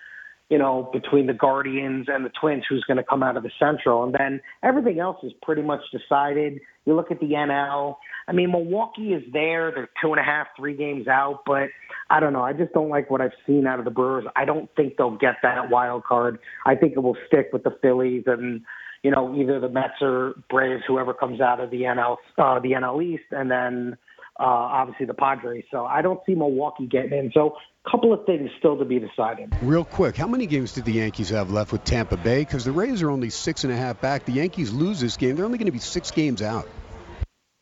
you 0.50 0.58
know, 0.58 0.90
between 0.92 1.28
the 1.28 1.34
Guardians 1.34 2.08
and 2.10 2.26
the 2.26 2.32
Twins, 2.42 2.64
who's 2.68 2.84
going 2.86 2.98
to 2.98 3.04
come 3.04 3.22
out 3.22 3.38
of 3.38 3.44
the 3.44 3.52
Central. 3.60 4.04
And 4.04 4.16
then 4.16 4.42
everything 4.64 5.00
else 5.00 5.18
is 5.24 5.32
pretty 5.44 5.62
much 5.62 5.82
decided. 5.92 6.60
You 6.86 6.96
look 6.96 7.12
at 7.12 7.20
the 7.20 7.28
NL. 7.28 7.98
I 8.28 8.32
mean, 8.32 8.52
Milwaukee 8.52 9.14
is 9.14 9.22
there. 9.32 9.72
They're 9.72 9.90
two 10.02 10.10
and 10.10 10.20
a 10.20 10.24
half, 10.24 10.48
three 10.58 10.76
games 10.76 11.08
out. 11.08 11.42
But 11.46 11.70
I 12.10 12.20
don't 12.20 12.34
know. 12.34 12.42
I 12.42 12.54
just 12.54 12.74
don't 12.74 12.90
like 12.90 13.12
what 13.12 13.22
I've 13.22 13.32
seen 13.46 13.68
out 13.68 13.78
of 13.78 13.86
the 13.86 13.92
Brewers. 13.92 14.26
I 14.36 14.46
don't 14.46 14.70
think 14.76 14.98
they'll 14.98 15.18
get 15.18 15.36
that 15.44 15.70
wild 15.70 16.04
card. 16.04 16.40
I 16.66 16.74
think 16.74 16.94
it 16.94 17.00
will 17.00 17.18
stick 17.28 17.50
with 17.54 17.64
the 17.64 17.78
Phillies 17.82 18.24
and, 18.26 18.62
you 19.04 19.12
know, 19.12 19.36
either 19.36 19.60
the 19.60 19.70
Mets 19.70 20.02
or 20.02 20.34
Braves, 20.50 20.84
whoever 20.88 21.14
comes 21.14 21.42
out 21.42 21.60
of 21.60 21.72
the 21.72 21.82
NL, 21.82 22.18
uh, 22.38 22.60
the 22.60 22.72
NL 22.72 23.04
East, 23.04 23.32
and 23.32 23.50
then 23.50 23.98
uh, 24.40 24.44
obviously 24.44 25.06
the 25.06 25.14
Padres. 25.14 25.66
So 25.72 25.86
I 25.86 26.02
don't 26.02 26.20
see 26.26 26.36
Milwaukee 26.36 26.88
getting 26.88 27.14
in. 27.14 27.32
So 27.34 27.56
a 27.86 27.90
couple 27.90 28.14
of 28.14 28.26
things 28.26 28.50
still 28.58 28.78
to 28.78 28.86
be 28.86 29.00
decided. 29.00 29.54
Real 29.62 29.84
quick, 29.84 30.16
how 30.16 30.28
many 30.28 30.46
games 30.46 30.74
did 30.74 30.86
the 30.86 30.94
Yankees 30.94 31.30
have 31.30 31.52
left 31.52 31.72
with 31.72 31.84
Tampa 31.84 32.18
Bay? 32.18 32.40
Because 32.40 32.66
the 32.66 32.72
Rays 32.72 33.02
are 33.02 33.10
only 33.10 33.30
six 33.30 33.64
and 33.64 33.74
a 33.74 33.76
half 33.76 34.00
back. 34.02 34.26
The 34.26 34.34
Yankees 34.34 34.72
lose 34.72 35.00
this 35.00 35.18
game. 35.18 35.36
They're 35.36 35.46
only 35.46 35.58
going 35.58 35.68
to 35.68 35.72
be 35.72 35.80
six 35.80 36.12
games 36.12 36.42
out. 36.42 36.68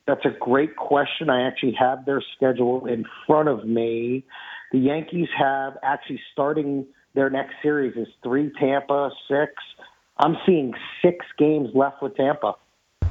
That's 0.05 0.23
a 0.25 0.37
great 0.39 0.75
question. 0.75 1.29
I 1.29 1.47
actually 1.47 1.75
have 1.79 2.05
their 2.05 2.23
schedule 2.35 2.85
in 2.85 3.05
front 3.25 3.49
of 3.49 3.65
me. 3.65 4.23
The 4.71 4.79
Yankees 4.79 5.27
have 5.37 5.77
actually 5.83 6.21
starting 6.31 6.85
their 7.13 7.29
next 7.29 7.55
series 7.61 7.95
is 7.97 8.07
three 8.23 8.51
Tampa, 8.59 9.09
six. 9.27 9.51
I'm 10.19 10.37
seeing 10.45 10.73
six 11.01 11.25
games 11.37 11.69
left 11.73 12.01
with 12.01 12.15
Tampa. 12.15 12.55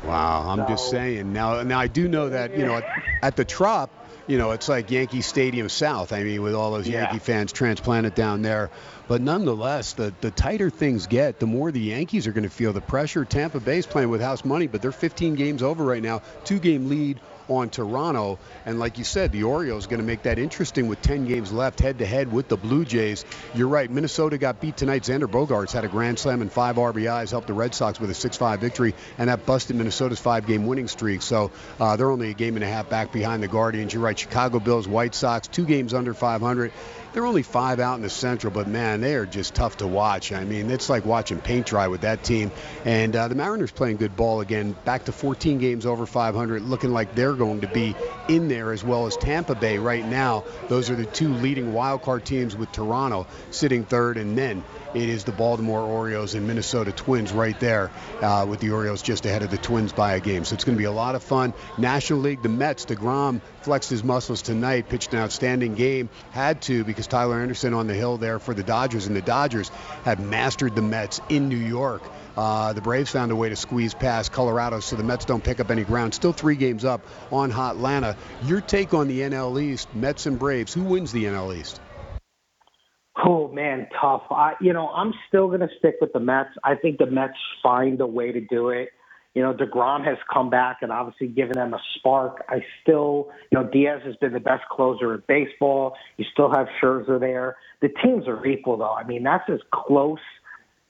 Wow, 0.05 0.47
I'm 0.49 0.59
so, 0.59 0.69
just 0.69 0.91
saying. 0.91 1.33
Now, 1.33 1.63
now 1.63 1.79
I 1.79 1.89
do 1.89 2.09
know 2.09 2.29
that 2.29 2.57
you 2.57 2.65
know 2.65 2.77
at, 2.77 2.85
at 3.23 3.37
the 3.37 3.45
Trop, 3.45 3.91
you 4.27 4.39
know 4.39 4.53
it's 4.53 4.69
like 4.69 4.91
Yankee 4.91 5.21
Stadium 5.21 5.69
South. 5.69 6.13
I 6.13 6.23
mean, 6.23 6.43
with 6.43 6.55
all 6.55 6.71
those 6.71 6.89
yeah. 6.89 7.03
Yankee 7.03 7.19
fans 7.19 7.53
transplanted 7.53 8.15
down 8.15 8.43
there. 8.43 8.71
But 9.09 9.21
nonetheless, 9.21 9.95
the 9.95 10.13
the 10.21 10.31
tighter 10.31 10.71
things 10.71 11.07
get, 11.07 11.41
the 11.41 11.47
more 11.47 11.73
the 11.73 11.81
Yankees 11.81 12.27
are 12.27 12.33
going 12.33 12.45
to 12.45 12.51
feel 12.51 12.73
the 12.73 12.81
pressure. 12.81 13.25
Tampa 13.25 13.61
Bay's 13.61 13.87
playing 13.87 14.11
with 14.11 14.21
house 14.21 14.45
money, 14.45 14.67
but 14.67 14.83
they're 14.83 14.93
15 14.93 15.35
games 15.35 15.63
over 15.63 15.85
right 15.85 16.03
now, 16.03 16.23
two 16.45 16.59
game 16.59 16.89
lead 16.89 17.21
on 17.49 17.71
Toronto. 17.71 18.39
And 18.65 18.79
like 18.79 18.99
you 18.99 19.05
said, 19.05 19.33
the 19.33 19.45
Orioles 19.45 19.87
going 19.87 20.01
to 20.01 20.07
make 20.07 20.23
that 20.23 20.39
interesting 20.39 20.89
with 20.89 21.01
10 21.03 21.27
games 21.27 21.53
left 21.53 21.81
head 21.81 21.99
to 21.99 22.07
head 22.07 22.33
with 22.33 22.49
the 22.49 22.57
Blue 22.57 22.85
Jays. 22.85 23.25
You're 23.55 23.69
right. 23.69 23.91
Minnesota 23.91 24.39
got 24.39 24.61
beat 24.61 24.77
tonight. 24.77 25.03
Xander 25.03 25.27
Bogaerts 25.27 25.73
had 25.73 25.85
a 25.85 25.89
grand 25.89 26.19
slam 26.19 26.43
and 26.43 26.53
five 26.53 26.77
RBIs, 26.77 27.31
helped 27.31 27.47
the 27.47 27.55
Red 27.55 27.75
Sox 27.75 28.01
with 28.01 28.11
a 28.11 28.15
6-5 28.15 28.59
victory, 28.59 28.95
and 29.19 29.29
that 29.29 29.47
busted 29.47 29.77
Minnesota's 29.77 30.21
five-game 30.21 30.67
winning 30.67 30.89
streak. 30.89 31.23
So 31.23 31.51
uh, 31.79 31.97
they're 31.97 32.11
only 32.11 32.31
a 32.31 32.35
game 32.35 32.57
and 32.57 32.65
a 32.65 32.69
half 32.69 32.89
back 32.89 33.13
behind 33.13 33.43
the 33.43 33.49
Guardians. 33.49 33.93
You're 33.93 34.03
right. 34.03 34.19
Chicago 34.19 34.59
Bills, 34.59 34.89
White 34.89 35.15
Sox, 35.15 35.49
two 35.49 35.65
games 35.65 35.95
under 35.95 36.15
500. 36.15 36.73
They're 37.17 37.25
only 37.25 37.43
five 37.43 37.81
out 37.81 37.95
in 37.95 38.03
the 38.03 38.11
Central, 38.11 38.53
but 38.53 38.69
man, 38.69 39.01
they 39.01 39.15
are 39.15 39.25
just 39.25 39.55
tough 39.55 39.79
to 39.79 39.87
watch. 39.87 40.33
I 40.33 40.45
mean, 40.45 40.71
it's 40.71 40.91
like 40.91 41.07
watching 41.07 41.41
paint 41.41 41.65
dry 41.65 41.89
with 41.89 42.03
that 42.03 42.23
team. 42.23 42.53
And 42.85 43.17
uh, 43.17 43.29
the 43.29 43.35
Mariners 43.35 43.73
playing 43.73 43.97
good 43.97 44.15
ball 44.15 44.43
again, 44.43 44.77
back 44.85 45.07
to 45.07 45.13
14 45.13 45.57
games 45.57 45.87
over 45.87 46.05
500, 46.05 46.61
looking 46.61 46.93
like 46.93 47.15
they're 47.15 47.33
going 47.33 47.63
to 47.63 47.69
be 47.69 47.97
in 48.29 48.49
there 48.49 48.71
as 48.71 48.85
well 48.85 49.07
as 49.07 49.17
Tampa 49.17 49.55
Bay 49.55 49.79
right 49.79 50.05
now. 50.05 50.45
Those 50.69 50.91
are 50.91 50.95
the 50.95 51.07
two 51.07 51.33
leading 51.33 51.73
wild 51.73 52.03
card 52.03 52.27
teams 52.27 52.55
with 52.55 52.71
Toronto 52.71 53.27
sitting 53.51 53.85
third, 53.85 54.19
and 54.19 54.37
then 54.37 54.63
it 54.97 55.11
is 55.11 55.25
the 55.25 55.33
Baltimore 55.33 55.83
Orioles 55.83 56.35
and 56.35 56.47
Minnesota 56.47 56.91
Twins 56.91 57.31
right 57.31 57.59
there, 57.61 57.91
uh, 58.23 58.47
with 58.49 58.61
the 58.61 58.71
Orioles 58.71 59.03
just 59.03 59.27
ahead 59.27 59.43
of 59.43 59.51
the 59.51 59.59
Twins 59.59 59.93
by 59.93 60.15
a 60.15 60.21
game. 60.21 60.45
So 60.45 60.55
it's 60.55 60.65
going 60.65 60.75
to 60.75 60.79
be 60.79 60.87
a 60.87 60.93
lot 60.93 61.15
of 61.15 61.23
fun. 61.23 61.53
National 61.77 62.21
League, 62.21 62.43
the 62.43 62.49
Mets, 62.49 62.87
DeGrom 62.87 63.43
flexed 63.61 63.91
his 63.91 64.03
muscles 64.03 64.41
tonight, 64.41 64.89
pitched 64.89 65.13
an 65.13 65.19
outstanding 65.19 65.75
game. 65.75 66.09
Had 66.31 66.63
to 66.63 66.83
because 66.83 67.07
Tyler 67.07 67.41
Anderson 67.41 67.75
on 67.75 67.89
the 67.89 67.95
hill 67.95 68.17
there 68.17 68.39
for 68.39 68.55
the 68.55 68.63
Dodgers, 68.63 69.07
and 69.07 69.15
the 69.15 69.23
Dodgers 69.23 69.69
have 70.05 70.19
mastered 70.19 70.75
the 70.75 70.83
Mets 70.83 71.21
in 71.29 71.51
New 71.51 71.57
York. 71.57 72.03
Uh, 72.35 72.73
the 72.73 72.81
Braves 72.81 73.11
found 73.11 73.33
a 73.33 73.37
way 73.37 73.51
to 73.51 73.57
squeeze 73.57 73.93
past 73.93 74.33
Colorado, 74.33 74.81
so 74.81 74.97
the 74.97 75.05
Mets 75.05 75.27
don't 75.27 75.45
pick 75.45 75.61
up 75.61 75.71
any 75.71 75.85
ground. 75.85 76.15
Still 76.15 76.33
three 76.33 76.57
games 76.57 76.85
up 76.85 77.03
on 77.31 77.51
Hot 77.51 77.77
Atlanta. 77.77 78.17
Your 78.45 78.63
take 78.63 78.95
on 78.95 79.09
the 79.09 79.21
NL 79.21 79.61
East, 79.61 79.95
Mets 79.95 80.25
and 80.25 80.39
Braves. 80.39 80.73
Who 80.73 80.85
wins 80.85 81.13
the 81.13 81.25
NL 81.25 81.55
East? 81.55 81.81
Oh 83.25 83.49
man, 83.49 83.89
tough. 84.01 84.23
I, 84.31 84.55
you 84.61 84.73
know, 84.73 84.89
I'm 84.89 85.13
still 85.29 85.49
going 85.49 85.61
to 85.61 85.69
stick 85.79 85.97
with 86.01 86.13
the 86.13 86.21
Mets. 86.21 86.51
I 86.65 86.75
think 86.75 86.99
the 86.99 87.07
Mets 87.07 87.35
find 87.63 88.01
a 88.01 88.07
way 88.07 88.33
to 88.33 88.41
do 88.41 88.69
it. 88.69 88.91
You 89.35 89.43
know, 89.43 89.53
Degrom 89.53 90.05
has 90.07 90.17
come 90.33 90.49
back 90.49 90.79
and 90.81 90.91
obviously 90.91 91.29
given 91.29 91.55
them 91.55 91.75
a 91.75 91.81
spark. 91.97 92.45
I 92.49 92.61
still, 92.83 93.31
you 93.51 93.59
know, 93.59 93.69
Diaz 93.71 94.01
has 94.07 94.17
been 94.17 94.33
the 94.33 94.41
best 94.41 94.65
closer 94.71 95.15
in 95.15 95.23
baseball. 95.29 95.95
You 96.17 96.25
still 96.33 96.51
have 96.53 96.69
Scherzer 96.83 97.21
there. 97.21 97.57
The 97.83 97.89
teams 98.03 98.27
are 98.29 98.45
equal, 98.47 98.79
though. 98.79 98.95
I 98.95 99.05
mean, 99.05 99.23
that's 99.23 99.45
as 99.51 99.61
close 99.75 100.19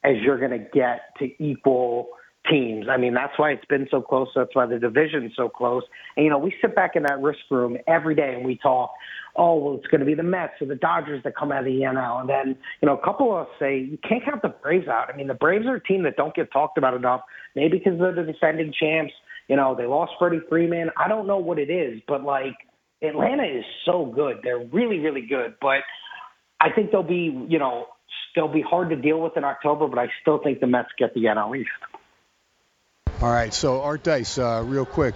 as 0.05 0.14
you're 0.22 0.39
going 0.39 0.53
to 0.53 0.64
get 0.72 1.01
to 1.18 1.43
equal 1.43 2.11
teams. 2.49 2.87
I 2.89 2.97
mean, 2.97 3.14
that's 3.14 3.37
why 3.37 3.51
it's 3.51 3.64
been 3.64 3.89
so 3.91 4.01
close. 4.01 4.29
That's 4.35 4.55
why 4.55 4.66
the 4.66 4.79
division's 4.79 5.33
so 5.37 5.49
close. 5.49 5.83
And, 6.16 6.24
you 6.24 6.31
know, 6.31 6.39
we 6.39 6.55
sit 6.61 6.74
back 6.74 6.95
in 6.95 7.03
that 7.03 7.20
risk 7.20 7.41
room 7.51 7.77
every 7.89 8.14
day 8.14 8.35
and 8.37 8.45
we 8.45 8.57
talk, 8.57 8.93
oh, 9.39 9.57
well, 9.57 9.74
it's 9.76 9.87
going 9.87 10.01
to 10.01 10.07
be 10.07 10.14
the 10.14 10.22
Mets 10.22 10.55
or 10.61 10.66
the 10.66 10.76
Dodgers 10.76 11.22
that 11.24 11.37
come 11.37 11.53
out 11.53 11.61
of 11.61 11.64
the 11.64 11.80
NL. 11.80 12.20
And 12.20 12.28
then, 12.28 12.57
you 12.80 12.87
know, 12.87 12.97
a 12.97 13.05
couple 13.05 13.37
of 13.37 13.47
us 13.47 13.53
say, 13.59 13.78
you 13.78 13.99
can't 14.07 14.24
count 14.24 14.43
the 14.43 14.49
Braves 14.49 14.89
out. 14.89 15.12
I 15.12 15.16
mean, 15.16 15.26
the 15.26 15.34
Braves 15.34 15.66
are 15.66 15.76
a 15.76 15.82
team 15.82 16.03
that 16.05 16.16
don't 16.16 16.34
get 16.34 16.53
talked 16.53 16.78
about 16.78 16.95
enough, 16.95 17.22
maybe 17.55 17.78
because 17.78 17.99
they're 17.99 18.14
the 18.14 18.30
defending 18.30 18.72
champs. 18.78 19.12
You 19.49 19.57
know, 19.57 19.74
they 19.74 19.87
lost 19.87 20.12
Freddie 20.18 20.41
Freeman. 20.49 20.91
I 20.97 21.09
don't 21.09 21.26
know 21.26 21.39
what 21.39 21.59
it 21.59 21.70
is, 21.70 22.01
but 22.09 22.24
like 22.24 22.55
Atlanta 23.03 23.45
is 23.45 23.64
so 23.84 24.07
good. 24.07 24.39
They're 24.43 24.64
really, 24.64 24.99
really 24.99 25.26
good. 25.26 25.55
But 25.61 25.80
I 26.61 26.70
think 26.74 26.91
they'll 26.91 27.03
be, 27.03 27.47
you 27.49 27.59
know, 27.59 27.87
they'll 28.34 28.53
be 28.53 28.62
hard 28.62 28.91
to 28.91 28.97
deal 28.97 29.20
with 29.20 29.37
in 29.37 29.45
October, 29.45 29.87
but 29.87 29.99
I 29.99 30.09
still 30.22 30.39
think 30.39 30.61
the 30.61 30.66
Mets 30.66 30.89
get 30.99 31.14
the 31.14 31.24
NL 31.24 31.59
East. 31.59 31.70
All 33.22 33.32
right, 33.32 33.53
so 33.55 33.80
Art 33.80 34.03
Dice, 34.03 34.37
uh, 34.37 34.62
real 34.66 34.84
quick, 34.84 35.14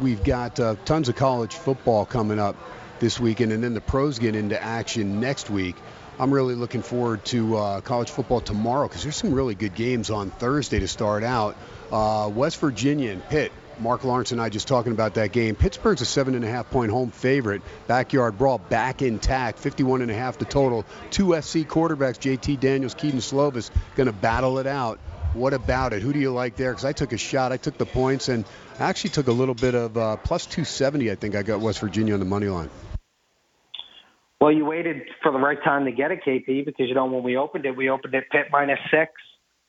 we've 0.00 0.24
got 0.24 0.58
uh, 0.58 0.74
tons 0.84 1.08
of 1.08 1.14
college 1.14 1.54
football 1.54 2.04
coming 2.04 2.40
up 2.40 2.56
this 3.00 3.20
weekend, 3.20 3.52
and 3.52 3.62
then 3.62 3.74
the 3.74 3.80
pros 3.80 4.18
get 4.18 4.34
into 4.34 4.60
action 4.60 5.20
next 5.20 5.50
week. 5.50 5.76
I'm 6.18 6.32
really 6.32 6.54
looking 6.54 6.82
forward 6.82 7.24
to 7.26 7.56
uh, 7.56 7.80
college 7.82 8.10
football 8.10 8.40
tomorrow 8.40 8.88
because 8.88 9.02
there's 9.02 9.16
some 9.16 9.34
really 9.34 9.54
good 9.54 9.74
games 9.74 10.10
on 10.10 10.30
Thursday 10.30 10.78
to 10.78 10.88
start 10.88 11.22
out. 11.22 11.56
Uh, 11.92 12.30
West 12.32 12.58
Virginia 12.60 13.12
and 13.12 13.26
Pitt. 13.28 13.52
Marc 13.78 14.04
Lawrence 14.04 14.32
and 14.32 14.40
I 14.40 14.48
just 14.48 14.68
talking 14.68 14.92
about 14.92 15.14
that 15.14 15.32
game. 15.32 15.54
Pittsburgh's 15.54 16.00
a 16.00 16.06
seven 16.06 16.34
and 16.34 16.44
a 16.44 16.48
half 16.48 16.70
point 16.70 16.90
home 16.90 17.10
favorite. 17.10 17.60
Backyard 17.86 18.38
brawl 18.38 18.58
back 18.58 19.02
intact. 19.02 19.58
51 19.58 20.02
and 20.02 20.10
a 20.10 20.14
half 20.14 20.38
the 20.38 20.46
total. 20.46 20.86
Two 21.10 21.38
SC 21.40 21.58
quarterbacks, 21.58 22.18
JT 22.18 22.58
Daniels, 22.58 22.94
Kedon 22.94 23.20
Slovis, 23.20 23.70
going 23.94 24.06
to 24.06 24.14
battle 24.14 24.58
it 24.58 24.66
out. 24.66 24.98
What 25.34 25.52
about 25.52 25.92
it? 25.92 26.00
Who 26.00 26.14
do 26.14 26.18
you 26.18 26.32
like 26.32 26.56
there? 26.56 26.70
Because 26.70 26.86
I 26.86 26.92
took 26.92 27.12
a 27.12 27.18
shot. 27.18 27.52
I 27.52 27.58
took 27.58 27.76
the 27.76 27.84
points 27.84 28.30
and 28.30 28.46
I 28.80 28.84
actually 28.84 29.10
took 29.10 29.26
a 29.26 29.32
little 29.32 29.54
bit 29.54 29.74
of 29.74 29.96
uh, 29.98 30.16
plus 30.16 30.46
270. 30.46 31.10
I 31.10 31.14
think 31.14 31.34
I 31.34 31.42
got 31.42 31.60
West 31.60 31.80
Virginia 31.80 32.14
on 32.14 32.20
the 32.20 32.26
money 32.26 32.46
line. 32.46 32.70
Well, 34.40 34.52
you 34.52 34.66
waited 34.66 35.02
for 35.22 35.32
the 35.32 35.38
right 35.38 35.62
time 35.64 35.86
to 35.86 35.92
get 35.92 36.10
a 36.10 36.16
KP, 36.16 36.64
because 36.64 36.88
you 36.88 36.94
know 36.94 37.06
when 37.06 37.22
we 37.22 37.36
opened 37.36 37.64
it, 37.64 37.76
we 37.76 37.88
opened 37.88 38.14
it 38.14 38.24
Pitt 38.30 38.46
minus 38.50 38.78
six. 38.90 39.12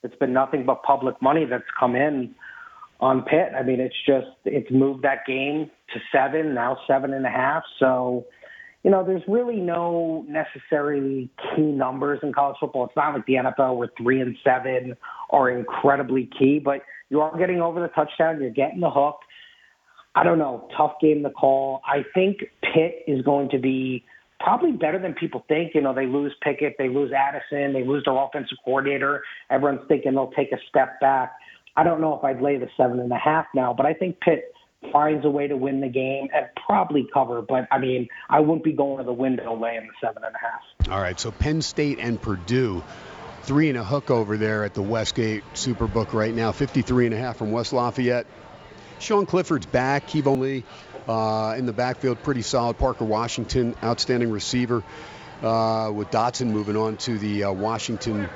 It's 0.02 0.14
been 0.16 0.32
nothing 0.32 0.66
but 0.66 0.82
public 0.82 1.20
money 1.22 1.46
that's 1.48 1.64
come 1.78 1.96
in 1.96 2.34
on 3.00 3.22
Pitt. 3.22 3.52
I 3.58 3.62
mean, 3.62 3.80
it's 3.80 3.94
just 4.06 4.26
it's 4.44 4.70
moved 4.70 5.04
that 5.04 5.26
game 5.26 5.70
to 5.94 6.00
seven 6.12 6.54
now, 6.54 6.76
seven 6.86 7.14
and 7.14 7.24
a 7.24 7.30
half. 7.30 7.62
So, 7.78 8.26
you 8.82 8.90
know, 8.90 9.04
there's 9.04 9.22
really 9.26 9.56
no 9.56 10.24
necessarily 10.28 11.30
key 11.56 11.62
numbers 11.62 12.20
in 12.22 12.32
college 12.32 12.56
football. 12.60 12.84
It's 12.84 12.96
not 12.96 13.14
like 13.14 13.26
the 13.26 13.34
NFL 13.34 13.76
where 13.76 13.90
three 14.00 14.20
and 14.20 14.36
seven 14.44 14.96
are 15.30 15.50
incredibly 15.50 16.28
key, 16.38 16.60
but 16.62 16.82
you 17.08 17.20
are 17.20 17.36
getting 17.38 17.60
over 17.60 17.80
the 17.80 17.88
touchdown. 17.88 18.40
You're 18.40 18.50
getting 18.50 18.80
the 18.80 18.90
hook. 18.90 19.20
I 20.14 20.24
don't 20.24 20.38
know. 20.38 20.68
Tough 20.76 20.94
game 21.00 21.22
to 21.22 21.30
call. 21.30 21.80
I 21.86 22.04
think 22.14 22.38
Pitt 22.62 23.04
is 23.06 23.22
going 23.22 23.50
to 23.50 23.58
be 23.58 24.04
probably 24.40 24.72
better 24.72 24.98
than 24.98 25.14
people 25.14 25.44
think. 25.48 25.74
You 25.74 25.80
know, 25.80 25.94
they 25.94 26.06
lose 26.06 26.34
Pickett, 26.42 26.76
they 26.78 26.88
lose 26.88 27.12
Addison, 27.12 27.72
they 27.72 27.84
lose 27.84 28.04
their 28.04 28.16
offensive 28.16 28.58
coordinator. 28.64 29.22
Everyone's 29.50 29.86
thinking 29.88 30.14
they'll 30.14 30.32
take 30.32 30.52
a 30.52 30.58
step 30.68 31.00
back. 31.00 31.34
I 31.76 31.84
don't 31.84 32.00
know 32.00 32.16
if 32.16 32.24
I'd 32.24 32.40
lay 32.42 32.56
the 32.56 32.68
seven 32.76 33.00
and 33.00 33.12
a 33.12 33.18
half 33.18 33.46
now, 33.54 33.72
but 33.72 33.86
I 33.86 33.94
think 33.94 34.20
Pitt 34.20 34.52
finds 34.92 35.24
a 35.24 35.30
way 35.30 35.46
to 35.48 35.56
win 35.56 35.80
the 35.80 35.88
game 35.88 36.28
and 36.34 36.46
probably 36.66 37.06
cover. 37.12 37.42
But 37.42 37.68
I 37.70 37.78
mean, 37.78 38.08
I 38.28 38.40
wouldn't 38.40 38.64
be 38.64 38.72
going 38.72 38.98
to 38.98 39.04
the 39.04 39.12
window 39.12 39.54
laying 39.56 39.86
the 39.86 40.06
seven 40.06 40.22
and 40.24 40.34
a 40.34 40.38
half. 40.38 40.90
All 40.92 41.00
right, 41.00 41.18
so 41.18 41.30
Penn 41.30 41.62
State 41.62 41.98
and 42.00 42.20
Purdue. 42.20 42.82
Three 43.42 43.70
and 43.70 43.78
a 43.78 43.84
hook 43.84 44.10
over 44.10 44.36
there 44.36 44.64
at 44.64 44.74
the 44.74 44.82
Westgate 44.82 45.42
Superbook 45.54 46.12
right 46.12 46.34
now. 46.34 46.52
53 46.52 47.06
and 47.06 47.14
a 47.14 47.18
half 47.18 47.38
from 47.38 47.50
West 47.50 47.72
Lafayette. 47.72 48.26
Sean 48.98 49.24
Clifford's 49.24 49.66
back. 49.66 50.06
Keyvone 50.06 50.38
Lee 50.38 50.64
uh, 51.08 51.54
in 51.56 51.66
the 51.66 51.72
backfield, 51.72 52.22
pretty 52.22 52.42
solid. 52.42 52.78
Parker 52.78 53.04
Washington, 53.04 53.74
outstanding 53.82 54.30
receiver. 54.30 54.82
Uh, 55.42 55.92
with 55.94 56.10
Dotson 56.10 56.48
moving 56.48 56.76
on 56.76 56.96
to 56.96 57.16
the 57.16 57.44
uh, 57.44 57.52
Washington 57.52 58.28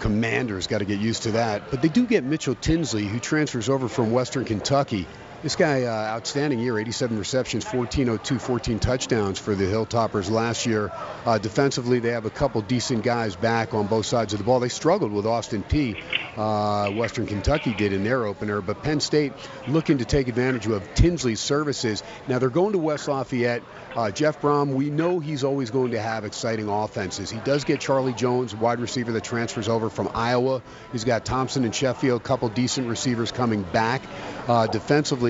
Commanders, 0.00 0.66
got 0.66 0.78
to 0.78 0.84
get 0.84 0.98
used 0.98 1.22
to 1.22 1.32
that. 1.32 1.70
But 1.70 1.82
they 1.82 1.88
do 1.88 2.04
get 2.04 2.24
Mitchell 2.24 2.56
Tinsley, 2.56 3.04
who 3.04 3.20
transfers 3.20 3.68
over 3.68 3.88
from 3.88 4.10
Western 4.10 4.44
Kentucky. 4.44 5.06
This 5.46 5.54
guy, 5.54 5.84
uh, 5.84 5.92
outstanding 5.92 6.58
year, 6.58 6.76
87 6.76 7.16
receptions, 7.16 7.64
1402, 7.64 8.40
14 8.40 8.80
touchdowns 8.80 9.38
for 9.38 9.54
the 9.54 9.62
Hilltoppers 9.62 10.28
last 10.28 10.66
year. 10.66 10.90
Uh, 11.24 11.38
defensively, 11.38 12.00
they 12.00 12.10
have 12.10 12.26
a 12.26 12.30
couple 12.30 12.62
decent 12.62 13.04
guys 13.04 13.36
back 13.36 13.72
on 13.72 13.86
both 13.86 14.06
sides 14.06 14.32
of 14.32 14.40
the 14.40 14.44
ball. 14.44 14.58
They 14.58 14.68
struggled 14.68 15.12
with 15.12 15.24
Austin 15.24 15.62
Peay. 15.62 16.02
Uh, 16.36 16.90
Western 16.90 17.26
Kentucky 17.26 17.74
did 17.74 17.92
in 17.92 18.02
their 18.02 18.26
opener, 18.26 18.60
but 18.60 18.82
Penn 18.82 18.98
State 18.98 19.34
looking 19.68 19.98
to 19.98 20.04
take 20.04 20.26
advantage 20.26 20.66
of 20.66 20.82
Tinsley's 20.94 21.38
services. 21.38 22.02
Now 22.26 22.40
they're 22.40 22.50
going 22.50 22.72
to 22.72 22.78
West 22.78 23.06
Lafayette. 23.06 23.62
Uh, 23.94 24.10
Jeff 24.10 24.42
Brohm, 24.42 24.74
we 24.74 24.90
know 24.90 25.20
he's 25.20 25.44
always 25.44 25.70
going 25.70 25.92
to 25.92 26.00
have 26.00 26.24
exciting 26.24 26.68
offenses. 26.68 27.30
He 27.30 27.38
does 27.38 27.64
get 27.64 27.80
Charlie 27.80 28.12
Jones, 28.12 28.54
wide 28.54 28.80
receiver 28.80 29.12
that 29.12 29.22
transfers 29.22 29.68
over 29.68 29.90
from 29.90 30.10
Iowa. 30.12 30.60
He's 30.90 31.04
got 31.04 31.24
Thompson 31.24 31.64
and 31.64 31.74
Sheffield, 31.74 32.20
a 32.20 32.24
couple 32.24 32.48
decent 32.48 32.88
receivers 32.88 33.30
coming 33.30 33.62
back. 33.62 34.02
Uh, 34.48 34.66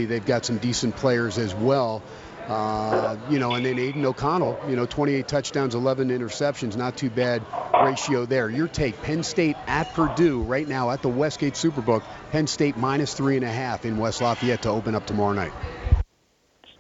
they've 0.07 0.25
got 0.25 0.45
some 0.45 0.59
decent 0.59 0.97
players 0.97 1.39
as 1.39 1.55
well. 1.55 2.03
Uh, 2.49 3.17
you 3.29 3.41
know, 3.41 3.55
and 3.55 3.67
then 3.67 3.77
Aidan 3.79 4.05
O'Connell, 4.07 4.59
you 4.69 4.77
know, 4.77 4.87
28 4.87 5.27
touchdowns, 5.27 5.75
11 5.75 6.11
interceptions, 6.11 6.77
not 6.77 6.97
too 6.97 7.11
bad 7.11 7.43
ratio 7.85 8.25
there. 8.25 8.49
Your 8.49 8.69
take, 8.69 9.01
Penn 9.03 9.25
State 9.25 9.57
at 9.67 9.93
Purdue 9.95 10.43
right 10.43 10.67
now 10.67 10.91
at 10.91 11.03
the 11.03 11.09
Westgate 11.09 11.55
Superbook. 11.55 12.05
Penn 12.31 12.47
State 12.47 12.77
minus 12.77 13.15
three 13.15 13.35
and 13.37 13.45
a 13.45 13.51
half 13.51 13.85
in 13.85 13.99
West 13.99 14.21
Lafayette 14.21 14.63
to 14.63 14.69
open 14.69 14.95
up 14.95 15.07
tomorrow 15.07 15.33
night. 15.33 15.53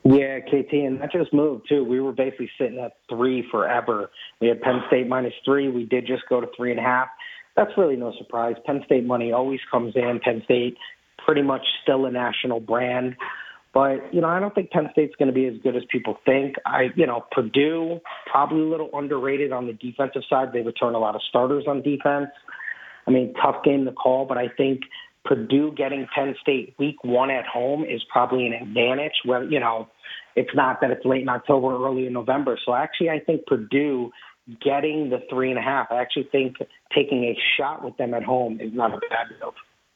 Yeah, 0.04 0.38
KT, 0.38 0.72
and 0.72 1.00
that 1.00 1.10
just 1.10 1.34
moved 1.34 1.68
too. 1.68 1.82
We 1.82 1.98
were 1.98 2.12
basically 2.12 2.48
sitting 2.60 2.78
at 2.78 2.92
three 3.08 3.44
forever. 3.50 4.10
We 4.40 4.46
had 4.46 4.60
Penn 4.60 4.82
State 4.86 5.08
minus 5.08 5.32
three. 5.44 5.68
We 5.68 5.84
did 5.84 6.06
just 6.06 6.22
go 6.28 6.40
to 6.40 6.46
three 6.56 6.70
and 6.70 6.78
a 6.78 6.82
half. 6.84 7.08
That's 7.56 7.72
really 7.76 7.96
no 7.96 8.12
surprise. 8.18 8.54
Penn 8.66 8.82
State 8.86 9.04
money 9.04 9.32
always 9.32 9.58
comes 9.68 9.94
in. 9.96 10.20
Penn 10.22 10.42
State 10.44 10.76
pretty 11.26 11.42
much 11.42 11.66
still 11.82 12.06
a 12.06 12.10
national 12.10 12.60
brand. 12.60 13.16
But, 13.74 14.14
you 14.14 14.22
know, 14.22 14.28
I 14.28 14.40
don't 14.40 14.54
think 14.54 14.70
Penn 14.70 14.88
State's 14.92 15.14
going 15.16 15.28
to 15.28 15.34
be 15.34 15.44
as 15.44 15.54
good 15.62 15.76
as 15.76 15.82
people 15.90 16.16
think. 16.24 16.54
I, 16.64 16.88
you 16.96 17.06
know, 17.06 17.26
Purdue, 17.30 18.00
probably 18.24 18.62
a 18.62 18.64
little 18.64 18.88
underrated 18.94 19.52
on 19.52 19.66
the 19.66 19.74
defensive 19.74 20.22
side. 20.30 20.52
They 20.54 20.62
return 20.62 20.94
a 20.94 20.98
lot 20.98 21.14
of 21.14 21.20
starters 21.28 21.64
on 21.68 21.82
defense. 21.82 22.30
I 23.06 23.10
mean, 23.10 23.34
tough 23.34 23.62
game 23.64 23.84
to 23.84 23.92
call, 23.92 24.24
but 24.24 24.38
I 24.38 24.48
think 24.56 24.80
Purdue 25.26 25.72
getting 25.76 26.06
Penn 26.14 26.36
State 26.40 26.74
week 26.78 27.04
one 27.04 27.30
at 27.30 27.44
home 27.44 27.84
is 27.84 28.02
probably 28.10 28.46
an 28.46 28.54
advantage. 28.54 29.12
Where, 29.26 29.44
you 29.44 29.60
know, 29.60 29.88
it's 30.36 30.54
not 30.54 30.80
that 30.80 30.90
it's 30.90 31.04
late 31.04 31.22
in 31.22 31.28
October, 31.28 31.66
or 31.66 31.86
early 31.86 32.06
in 32.06 32.14
November. 32.14 32.58
So 32.64 32.72
actually, 32.72 33.10
I 33.10 33.20
think 33.20 33.44
Purdue 33.46 34.10
getting 34.64 35.10
the 35.10 35.18
three 35.28 35.50
and 35.50 35.58
a 35.58 35.62
half, 35.62 35.88
I 35.90 36.00
actually 36.00 36.28
think 36.32 36.56
taking 36.94 37.24
a 37.24 37.36
shot 37.58 37.84
with 37.84 37.96
them 37.98 38.14
at 38.14 38.22
home 38.22 38.60
is 38.60 38.72
not 38.72 38.92
a 38.92 39.00
bad 39.10 39.26
move. 39.42 39.54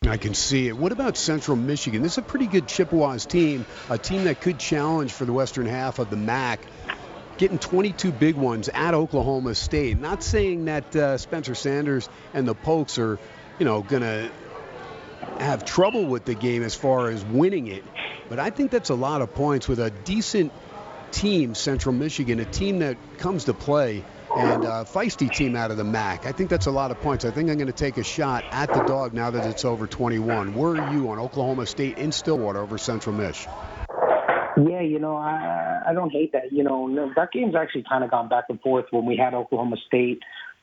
I 0.09 0.17
can 0.17 0.33
see 0.33 0.67
it. 0.67 0.79
What 0.79 0.93
about 0.93 1.19
Central 1.19 1.59
Michigan? 1.59 2.01
This 2.01 2.13
is 2.13 2.19
a 2.19 2.23
pretty 2.23 2.47
good 2.47 2.67
Chippewas 2.67 3.27
team, 3.27 3.67
a 3.91 3.99
team 3.99 4.25
that 4.25 4.41
could 4.41 4.59
challenge 4.59 5.13
for 5.13 5.27
the 5.27 5.33
western 5.35 5.67
half 5.67 5.99
of 5.99 6.09
the 6.09 6.17
MAC. 6.17 6.61
Getting 7.37 7.59
22 7.59 8.11
big 8.11 8.35
ones 8.35 8.71
at 8.71 8.95
Oklahoma 8.95 9.55
State. 9.55 10.01
Not 10.01 10.23
saying 10.23 10.65
that 10.65 10.97
uh, 10.97 11.19
Spencer 11.19 11.55
Sanders 11.55 12.09
and 12.33 12.49
the 12.49 12.55
Pokes 12.55 12.99
are, 12.99 13.19
you 13.59 13.67
know, 13.67 13.83
going 13.83 14.01
to 14.01 14.31
have 15.39 15.67
trouble 15.67 16.07
with 16.07 16.25
the 16.25 16.35
game 16.35 16.63
as 16.63 16.75
far 16.75 17.11
as 17.11 17.23
winning 17.23 17.67
it, 17.67 17.85
but 18.31 18.39
I 18.39 18.49
think 18.49 18.71
that's 18.71 18.89
a 18.89 18.95
lot 18.95 19.21
of 19.21 19.35
points 19.35 19.69
with 19.69 19.81
a 19.81 19.91
decent 19.91 20.51
team, 21.13 21.55
Central 21.55 21.95
Michigan, 21.95 22.41
a 22.41 22.47
team 22.47 22.79
that 22.79 22.97
comes 23.19 23.45
to 23.45 23.53
play 23.53 24.03
and 24.37 24.65
a 24.65 24.85
feisty 24.85 25.33
team 25.35 25.57
out 25.57 25.71
of 25.71 25.77
the 25.77 25.85
MAC. 25.85 26.27
I 26.27 26.33
think 26.33 26.51
that's 26.51 26.67
a 26.67 26.71
lot 26.71 26.91
of 26.91 27.01
points. 27.01 27.25
I 27.25 27.31
think 27.31 27.51
I'm 27.51 27.57
going 27.57 27.67
to 27.67 27.73
take 27.73 27.99
a 27.99 28.05
shot 28.05 28.45
at 28.53 28.73
the 28.73 28.81
dog 28.87 29.13
now 29.13 29.31
that 29.31 29.47
it's 29.47 29.65
over 29.65 29.87
21. 29.87 30.55
Where 30.55 30.73
are 30.73 30.93
you 30.95 31.11
on 31.11 31.19
Oklahoma 31.19 31.67
State 31.67 31.99
in 31.99 32.13
Stillwater 32.13 32.61
over 32.61 32.79
Central 32.79 33.15
Mich? 33.15 33.47
Yeah, 34.57 34.81
you 34.83 34.99
know, 34.99 35.17
I 35.17 35.83
I 35.89 35.95
don't 35.95 36.11
hate 36.11 36.33
that. 36.33 36.53
You 36.53 36.65
know, 36.65 37.13
that 37.17 37.33
game's 37.33 37.55
actually 37.55 37.85
kind 37.89 38.05
of 38.05 38.11
gone 38.11 38.29
back 38.29 38.45
and 38.49 38.61
forth 38.61 38.87
when 38.91 39.07
we 39.07 39.17
had 39.17 39.33
Oklahoma 39.33 39.77
State 39.87 40.21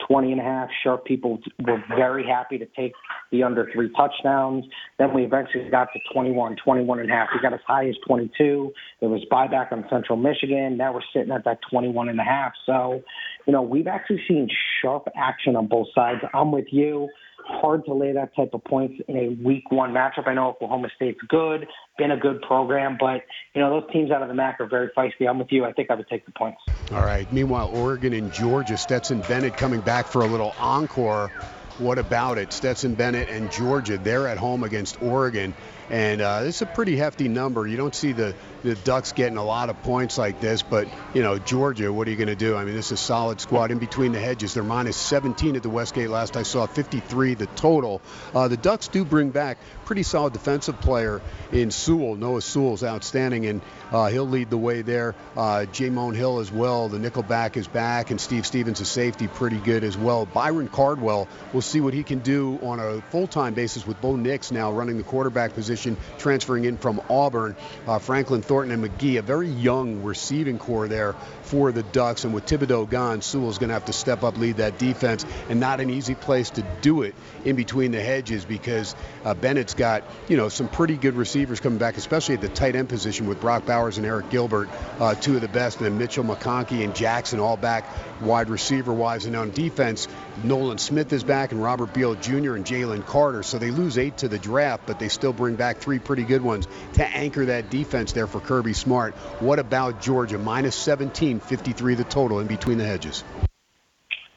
20 0.08 0.32
and 0.32 0.42
a 0.42 0.44
half. 0.44 0.70
Sharp 0.84 1.06
people 1.06 1.40
were 1.60 1.84
very 1.96 2.26
happy 2.26 2.58
to 2.58 2.66
take 2.76 2.94
the 3.32 3.44
under 3.44 3.70
three 3.74 3.90
touchdowns. 3.96 4.66
Then 5.00 5.14
we 5.14 5.24
eventually 5.24 5.70
got 5.70 5.90
to 5.94 6.00
21, 6.14 6.58
21 6.64 7.00
and 7.00 7.10
a 7.10 7.14
half. 7.14 7.30
We 7.34 7.42
got 7.42 7.54
as 7.54 7.60
high 7.66 7.88
as 7.88 7.96
22. 8.08 8.72
There 9.00 9.10
was 9.10 9.26
buyback 9.32 9.72
on 9.72 9.86
Central 9.90 10.18
Michigan. 10.18 10.78
Now 10.78 10.94
we're 10.94 11.02
sitting 11.14 11.32
at 11.32 11.46
that 11.46 11.60
21 11.70 12.10
and 12.10 12.20
a 12.20 12.24
half. 12.24 12.54
So, 12.66 13.02
you 13.46 13.54
know, 13.54 13.62
we've 13.62 13.88
actually 13.88 14.22
seen 14.28 14.48
sharp 14.82 15.08
action 15.16 15.56
on 15.56 15.68
both 15.68 15.88
sides. 15.94 16.22
I'm 16.34 16.52
with 16.52 16.68
you 16.72 17.10
hard 17.48 17.86
to 17.86 17.94
lay 17.94 18.14
that 18.14 18.36
type 18.36 18.50
of 18.54 18.64
points 18.64 19.02
in 19.08 19.18
a 19.18 19.30
week 19.44 19.72
one 19.72 19.92
matchup. 19.92 20.28
I 20.28 20.34
know 20.34 20.50
Oklahoma 20.50 20.90
State's 20.96 21.20
good, 21.28 21.68
been 21.98 22.12
a 22.12 22.18
good 22.18 22.42
program, 22.42 22.98
but 23.00 23.24
you 23.54 23.62
know 23.62 23.80
those 23.80 23.92
teams 23.92 24.12
out 24.12 24.22
of 24.22 24.28
the 24.28 24.34
MAC 24.34 24.60
are 24.60 24.68
very 24.68 24.90
feisty. 24.98 25.28
I'm 25.28 25.40
with 25.40 25.52
you. 25.52 25.66
I 25.66 25.74
think 25.74 25.90
I 25.90 25.96
would 25.96 26.08
take 26.08 26.26
the 26.26 26.32
points. 26.32 26.60
All 26.92 27.04
right. 27.04 27.32
Meanwhile, 27.32 27.70
Oregon 27.74 28.14
and 28.14 28.32
Georgia, 28.32 28.78
Stetson 28.78 29.22
Bennett 29.22 29.58
coming 29.58 29.82
back 29.82 30.08
for 30.08 30.22
a 30.22 30.28
little 30.28 30.54
encore. 30.60 31.32
What 31.78 32.00
about 32.00 32.38
it? 32.38 32.52
Stetson 32.54 32.96
Bennett 32.96 33.30
and 33.30 33.52
Georgia, 33.52 33.98
they're 33.98 34.28
at 34.28 34.38
home 34.38 34.64
against 34.64 35.02
Oregon. 35.02 35.54
And 35.90 36.22
uh, 36.22 36.42
it's 36.44 36.62
a 36.62 36.66
pretty 36.66 36.98
hefty 36.98 37.30
number. 37.30 37.66
You 37.66 37.78
don't 37.78 37.96
see 37.96 38.12
the, 38.12 38.36
the 38.64 38.76
Ducks 38.76 39.14
getting 39.14 39.38
a 39.38 39.44
lot 39.44 39.70
of 39.70 39.82
points 39.84 40.18
like 40.18 40.42
this, 40.42 40.62
but, 40.62 40.88
you 41.14 41.24
know, 41.24 41.40
Georgia, 41.40 41.94
what 41.94 42.08
are 42.08 42.12
you 42.12 42.18
going 42.18 42.28
to 42.28 42.36
do? 42.36 42.58
I 42.58 42.66
mean, 42.66 42.76
this 42.76 42.88
is 42.88 42.94
a 42.94 42.98
solid 42.98 43.40
squad 43.40 43.72
in 43.72 43.80
between 43.80 44.12
the 44.12 44.20
hedges. 44.20 44.54
They're 44.54 44.64
minus 44.64 44.98
17 44.98 45.56
at 45.56 45.64
the 45.64 45.70
Westgate 45.70 46.10
last 46.10 46.36
I 46.36 46.44
saw, 46.44 46.66
53 46.66 47.36
the 47.36 47.46
total. 47.46 48.02
Uh, 48.36 48.50
the 48.50 48.58
Ducks 48.58 48.90
do 48.90 49.06
bring 49.06 49.30
back 49.30 49.60
pretty 49.86 50.04
solid 50.04 50.34
defensive 50.34 50.82
player 50.82 51.22
in 51.54 51.72
Sewell. 51.72 52.16
Noah 52.16 52.42
Sewell's 52.42 52.84
outstanding, 52.84 53.46
and 53.46 53.62
uh, 53.92 54.08
he'll 54.08 54.28
lead 54.28 54.50
the 54.50 54.58
way 54.58 54.82
there. 54.82 55.16
Uh, 55.38 55.66
Jamon 55.72 56.16
Hill 56.16 56.40
as 56.40 56.52
well. 56.52 56.90
The 56.90 56.98
nickelback 56.98 57.56
is 57.56 57.68
back, 57.68 58.12
and 58.12 58.20
Steve 58.20 58.46
Stevens, 58.46 58.82
a 58.82 58.86
safety, 58.86 59.28
pretty 59.28 59.58
good 59.58 59.86
as 59.86 59.98
well. 59.98 60.26
Byron 60.26 60.68
Cardwell, 60.68 61.30
we'll 61.54 61.62
see 61.62 61.80
what 61.80 61.94
he 61.94 62.04
can 62.04 62.20
do 62.20 62.60
on 62.62 62.82
a 62.82 63.02
full-time 63.10 63.54
basis 63.54 63.88
with 63.88 64.02
Bo 64.02 64.18
Nix 64.18 64.52
now 64.52 64.74
running 64.74 64.98
the 64.98 65.04
quarterback 65.04 65.54
position 65.54 65.77
position, 65.78 65.98
transferring 66.18 66.66
in 66.66 66.78
from 66.78 67.02
Auburn. 67.10 67.56
Uh, 67.86 68.00
Franklin 68.00 68.42
Thornton 68.42 68.84
and 68.84 68.84
McGee, 68.84 69.20
a 69.20 69.22
very 69.22 69.50
young 69.50 70.04
receiving 70.04 70.58
core 70.58 70.88
there 70.88 71.16
for 71.48 71.72
the 71.72 71.84
Ducks. 71.84 72.24
And 72.24 72.34
with 72.34 72.46
Thibodeaux 72.46 72.90
gone, 72.90 73.22
Sewell's 73.22 73.58
going 73.58 73.70
to 73.70 73.74
have 73.74 73.86
to 73.86 73.94
step 73.94 74.24
up, 74.24 74.38
lead 74.38 74.58
that 74.58 74.78
defense, 74.78 75.26
and 75.50 75.60
not 75.60 75.80
an 75.80 75.90
easy 75.90 76.16
place 76.16 76.50
to 76.52 76.66
do 76.82 77.02
it 77.02 77.16
in 77.46 77.56
between 77.56 77.92
the 77.92 78.02
hedges 78.02 78.46
because 78.46 78.96
uh, 79.24 79.34
Bennett's 79.34 79.74
got 79.74 80.04
you 80.28 80.38
know 80.38 80.50
some 80.50 80.68
pretty 80.68 80.96
good 80.96 81.16
receivers 81.16 81.60
coming 81.60 81.80
back, 81.80 81.98
especially 81.98 82.36
at 82.36 82.42
the 82.42 82.50
tight 82.50 82.76
end 82.76 82.90
position 82.90 83.28
with 83.28 83.42
Brock 83.42 83.66
Bowers 83.66 83.98
and 83.98 84.06
Arik 84.06 84.30
Gilbert, 84.30 84.70
uh, 85.00 85.16
two 85.16 85.36
of 85.36 85.42
the 85.42 85.48
best, 85.48 85.78
and 85.78 85.86
then 85.86 85.98
Mitchell 85.98 86.24
McConkey 86.24 86.84
and 86.84 86.96
Jackson 86.96 87.40
all 87.40 87.58
back 87.58 87.86
wide 88.22 88.50
receiver 88.50 88.94
wise. 88.94 89.26
And 89.26 89.36
on 89.36 89.52
defense, 89.52 90.08
Nolan 90.44 90.78
Smith 90.78 91.12
is 91.14 91.24
back 91.24 91.52
and 91.52 91.62
Robert 91.62 91.94
Beal 91.94 92.16
Jr. 92.16 92.56
and 92.56 92.66
Jalen 92.66 93.06
Carter. 93.06 93.44
So 93.44 93.58
they 93.58 93.72
lose 93.72 93.98
eight 93.98 94.18
to 94.18 94.28
the 94.28 94.40
draft, 94.40 94.84
but 94.86 95.00
they 95.00 95.10
still 95.10 95.34
bring 95.34 95.56
back 95.56 95.78
three 95.78 96.00
pretty 96.00 96.24
good 96.24 96.42
ones 96.42 96.68
to 96.94 97.08
anchor 97.08 97.46
that 97.46 97.70
defense 97.70 98.12
there 98.12 98.28
for 98.28 98.40
Kirby 98.40 98.74
Smart. 98.74 99.16
What 99.40 99.60
about 99.60 100.02
Georgia? 100.02 100.38
Minus 100.38 100.76
17, 100.76 101.37
53 101.40 101.96
the 101.96 102.04
total 102.06 102.40
in 102.40 102.48
between 102.48 102.78
the 102.78 102.86
hedges. 102.86 103.24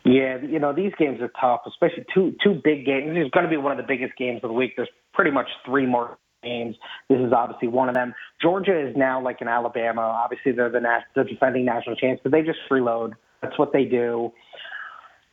Yeah, 0.05 0.39
you 0.41 0.59
know 0.59 0.73
these 0.73 0.93
games 0.99 1.21
are 1.21 1.31
tough, 1.41 1.63
especially 1.67 2.07
two 2.15 2.35
two 2.43 2.61
big 2.65 2.87
games. 2.87 3.15
This 3.15 3.27
is 3.27 3.31
going 3.31 3.45
to 3.45 3.51
be 3.51 3.59
one 3.59 3.73
of 3.73 3.79
the 3.79 3.87
biggest 3.87 4.17
games 4.17 4.41
of 4.43 4.49
the 4.49 4.55
week. 4.55 4.73
There's 4.77 4.89
pretty 5.13 5.31
much 5.31 5.49
three 5.67 5.85
more 5.85 6.17
games. 6.43 6.75
This 7.11 7.19
is 7.19 7.33
obviously 7.35 7.69
one 7.69 7.91
of 7.91 7.95
them. 7.95 8.15
Georgia 8.41 8.89
is 8.89 8.97
now 8.97 9.23
like 9.23 9.43
an 9.43 9.49
Alabama. 9.49 10.01
Obviously, 10.01 10.53
they're 10.53 10.71
the, 10.71 10.81
nas- 10.81 11.03
the 11.15 11.25
defending 11.25 11.67
national 11.67 11.97
champs, 11.97 12.23
but 12.23 12.33
they 12.33 12.41
just 12.41 12.59
freeload. 12.71 13.13
That's 13.43 13.59
what 13.59 13.75
they 13.75 13.85
do 13.85 14.33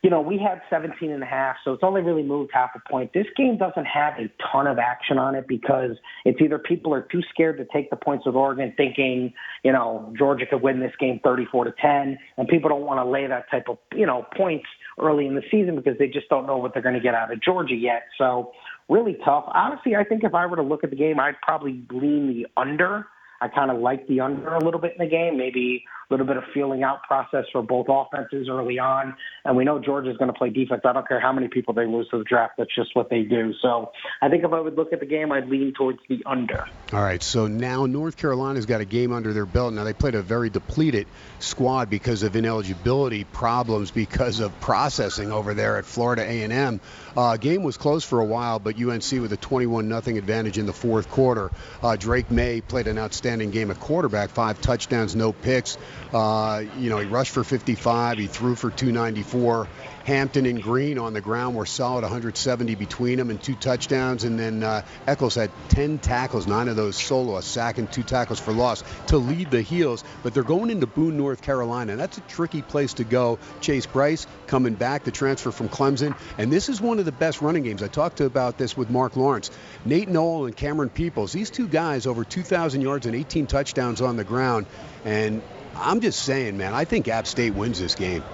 you 0.02 0.10
know, 0.10 0.20
we 0.20 0.38
had 0.38 0.62
17 0.70 1.10
and 1.10 1.22
a 1.24 1.26
half, 1.26 1.56
so 1.64 1.72
it's 1.72 1.82
only 1.82 2.00
really 2.02 2.22
moved 2.22 2.52
half 2.54 2.70
a 2.76 2.88
point. 2.88 3.12
This 3.12 3.26
game 3.36 3.58
doesn't 3.58 3.84
have 3.84 4.14
a 4.16 4.30
ton 4.52 4.68
of 4.68 4.78
action 4.78 5.18
on 5.18 5.34
it 5.34 5.48
because 5.48 5.96
it's 6.24 6.40
either 6.40 6.56
people 6.56 6.94
are 6.94 7.02
too 7.02 7.20
scared 7.30 7.58
to 7.58 7.66
take 7.72 7.90
the 7.90 7.96
points 7.96 8.24
with 8.24 8.36
Oregon, 8.36 8.72
thinking, 8.76 9.32
you 9.64 9.72
know, 9.72 10.12
Georgia 10.16 10.46
could 10.46 10.62
win 10.62 10.78
this 10.78 10.92
game 11.00 11.18
34 11.24 11.64
to 11.64 11.74
10, 11.82 12.16
and 12.36 12.48
people 12.48 12.68
don't 12.68 12.82
want 12.82 13.04
to 13.04 13.10
lay 13.10 13.26
that 13.26 13.50
type 13.50 13.68
of, 13.68 13.78
you 13.92 14.06
know, 14.06 14.24
points 14.36 14.66
early 15.00 15.26
in 15.26 15.34
the 15.34 15.42
season 15.50 15.74
because 15.74 15.98
they 15.98 16.06
just 16.06 16.28
don't 16.28 16.46
know 16.46 16.58
what 16.58 16.74
they're 16.74 16.82
going 16.82 16.94
to 16.94 17.00
get 17.00 17.14
out 17.14 17.32
of 17.32 17.42
Georgia 17.42 17.74
yet. 17.74 18.04
So 18.16 18.52
really 18.88 19.16
tough. 19.24 19.44
Honestly, 19.52 19.96
I 19.96 20.04
think 20.04 20.22
if 20.22 20.32
I 20.32 20.46
were 20.46 20.56
to 20.56 20.62
look 20.62 20.84
at 20.84 20.90
the 20.90 20.96
game, 20.96 21.18
I'd 21.18 21.40
probably 21.42 21.82
lean 21.90 22.28
the 22.28 22.46
under. 22.56 23.06
I 23.40 23.48
kind 23.48 23.70
of 23.70 23.78
like 23.78 24.06
the 24.08 24.20
under 24.20 24.54
a 24.54 24.64
little 24.64 24.80
bit 24.80 24.94
in 24.98 25.04
the 25.04 25.10
game, 25.10 25.38
maybe 25.38 25.84
a 26.10 26.14
little 26.14 26.26
bit 26.26 26.36
of 26.36 26.44
feeling 26.52 26.82
out 26.82 27.02
process 27.02 27.44
for 27.52 27.62
both 27.62 27.86
offenses 27.88 28.48
early 28.50 28.78
on. 28.78 29.14
And 29.44 29.56
we 29.56 29.64
know 29.64 29.78
Georgia's 29.78 30.16
going 30.16 30.32
to 30.32 30.36
play 30.36 30.50
defense. 30.50 30.82
I 30.84 30.92
don't 30.92 31.06
care 31.06 31.20
how 31.20 31.32
many 31.32 31.48
people 31.48 31.74
they 31.74 31.86
lose 31.86 32.08
to 32.10 32.18
the 32.18 32.24
draft. 32.24 32.54
That's 32.58 32.74
just 32.74 32.96
what 32.96 33.10
they 33.10 33.22
do. 33.22 33.52
So 33.60 33.92
I 34.20 34.28
think 34.28 34.42
if 34.42 34.52
I 34.52 34.60
would 34.60 34.74
look 34.74 34.92
at 34.92 35.00
the 35.00 35.06
game, 35.06 35.30
I'd 35.30 35.48
lean 35.48 35.72
towards 35.76 35.98
the 36.08 36.22
under. 36.26 36.66
All 36.92 37.00
right. 37.00 37.22
So 37.22 37.46
now 37.46 37.86
North 37.86 38.16
Carolina's 38.16 38.66
got 38.66 38.80
a 38.80 38.84
game 38.84 39.12
under 39.12 39.32
their 39.32 39.46
belt. 39.46 39.72
Now 39.74 39.84
they 39.84 39.92
played 39.92 40.14
a 40.14 40.22
very 40.22 40.50
depleted 40.50 41.06
squad 41.38 41.90
because 41.90 42.22
of 42.22 42.34
ineligibility 42.34 43.24
problems 43.24 43.90
because 43.90 44.40
of 44.40 44.58
processing 44.60 45.30
over 45.30 45.54
there 45.54 45.76
at 45.76 45.84
Florida 45.84 46.22
A&M. 46.22 46.80
Uh, 47.16 47.36
game 47.36 47.62
was 47.62 47.76
close 47.76 48.04
for 48.04 48.20
a 48.20 48.24
while, 48.24 48.58
but 48.58 48.80
UNC 48.80 49.12
with 49.12 49.32
a 49.32 49.36
21 49.36 49.88
nothing 49.88 50.18
advantage 50.18 50.58
in 50.58 50.66
the 50.66 50.72
fourth 50.72 51.10
quarter. 51.10 51.50
Uh, 51.82 51.96
Drake 51.96 52.30
Maye 52.30 52.60
played 52.60 52.86
an 52.86 52.98
outstanding 52.98 53.27
game 53.50 53.70
at 53.70 53.78
quarterback, 53.78 54.30
five 54.30 54.60
touchdowns, 54.60 55.14
no 55.14 55.32
picks. 55.32 55.76
Uh, 56.12 56.64
you 56.78 56.90
know, 56.90 56.98
he 56.98 57.06
rushed 57.06 57.32
for 57.32 57.44
55. 57.44 58.18
He 58.18 58.26
threw 58.26 58.54
for 58.54 58.70
294. 58.70 59.68
Hampton 60.08 60.46
and 60.46 60.62
Green 60.62 60.98
on 60.98 61.12
the 61.12 61.20
ground 61.20 61.54
were 61.54 61.66
solid, 61.66 62.00
170 62.00 62.74
between 62.76 63.18
them 63.18 63.28
and 63.28 63.42
two 63.42 63.54
touchdowns. 63.54 64.24
And 64.24 64.40
then 64.40 64.62
uh, 64.62 64.80
Eccles 65.06 65.34
had 65.34 65.50
10 65.68 65.98
tackles, 65.98 66.46
nine 66.46 66.68
of 66.68 66.76
those 66.76 66.96
solo, 66.96 67.36
a 67.36 67.42
sack 67.42 67.76
and 67.76 67.92
two 67.92 68.02
tackles 68.02 68.40
for 68.40 68.52
loss 68.52 68.82
to 69.08 69.18
lead 69.18 69.50
the 69.50 69.60
Heels. 69.60 70.04
But 70.22 70.32
they're 70.32 70.42
going 70.42 70.70
into 70.70 70.86
Boone, 70.86 71.18
North 71.18 71.42
Carolina. 71.42 71.92
And 71.92 72.00
that's 72.00 72.16
a 72.16 72.22
tricky 72.22 72.62
place 72.62 72.94
to 72.94 73.04
go. 73.04 73.38
Chase 73.60 73.84
Brice 73.84 74.26
coming 74.46 74.72
back, 74.72 75.04
the 75.04 75.10
transfer 75.10 75.50
from 75.50 75.68
Clemson. 75.68 76.16
And 76.38 76.50
this 76.50 76.70
is 76.70 76.80
one 76.80 76.98
of 76.98 77.04
the 77.04 77.12
best 77.12 77.42
running 77.42 77.64
games. 77.64 77.82
I 77.82 77.88
talked 77.88 78.22
about 78.22 78.56
this 78.56 78.74
with 78.74 78.88
Marc 78.88 79.14
Lawrence. 79.14 79.50
Nate 79.84 80.08
Noel 80.08 80.46
and 80.46 80.56
Camerun 80.56 80.92
Peoples, 80.92 81.32
these 81.32 81.50
two 81.50 81.68
guys 81.68 82.06
over 82.06 82.24
2,000 82.24 82.80
yards 82.80 83.04
and 83.04 83.14
18 83.14 83.46
touchdowns 83.46 84.00
on 84.00 84.16
the 84.16 84.24
ground. 84.24 84.64
And 85.04 85.42
I'm 85.76 86.00
just 86.00 86.22
saying, 86.22 86.56
man, 86.56 86.72
I 86.72 86.86
think 86.86 87.08
App 87.08 87.26
State 87.26 87.52
wins 87.52 87.78
this 87.78 87.94
game. 87.94 88.24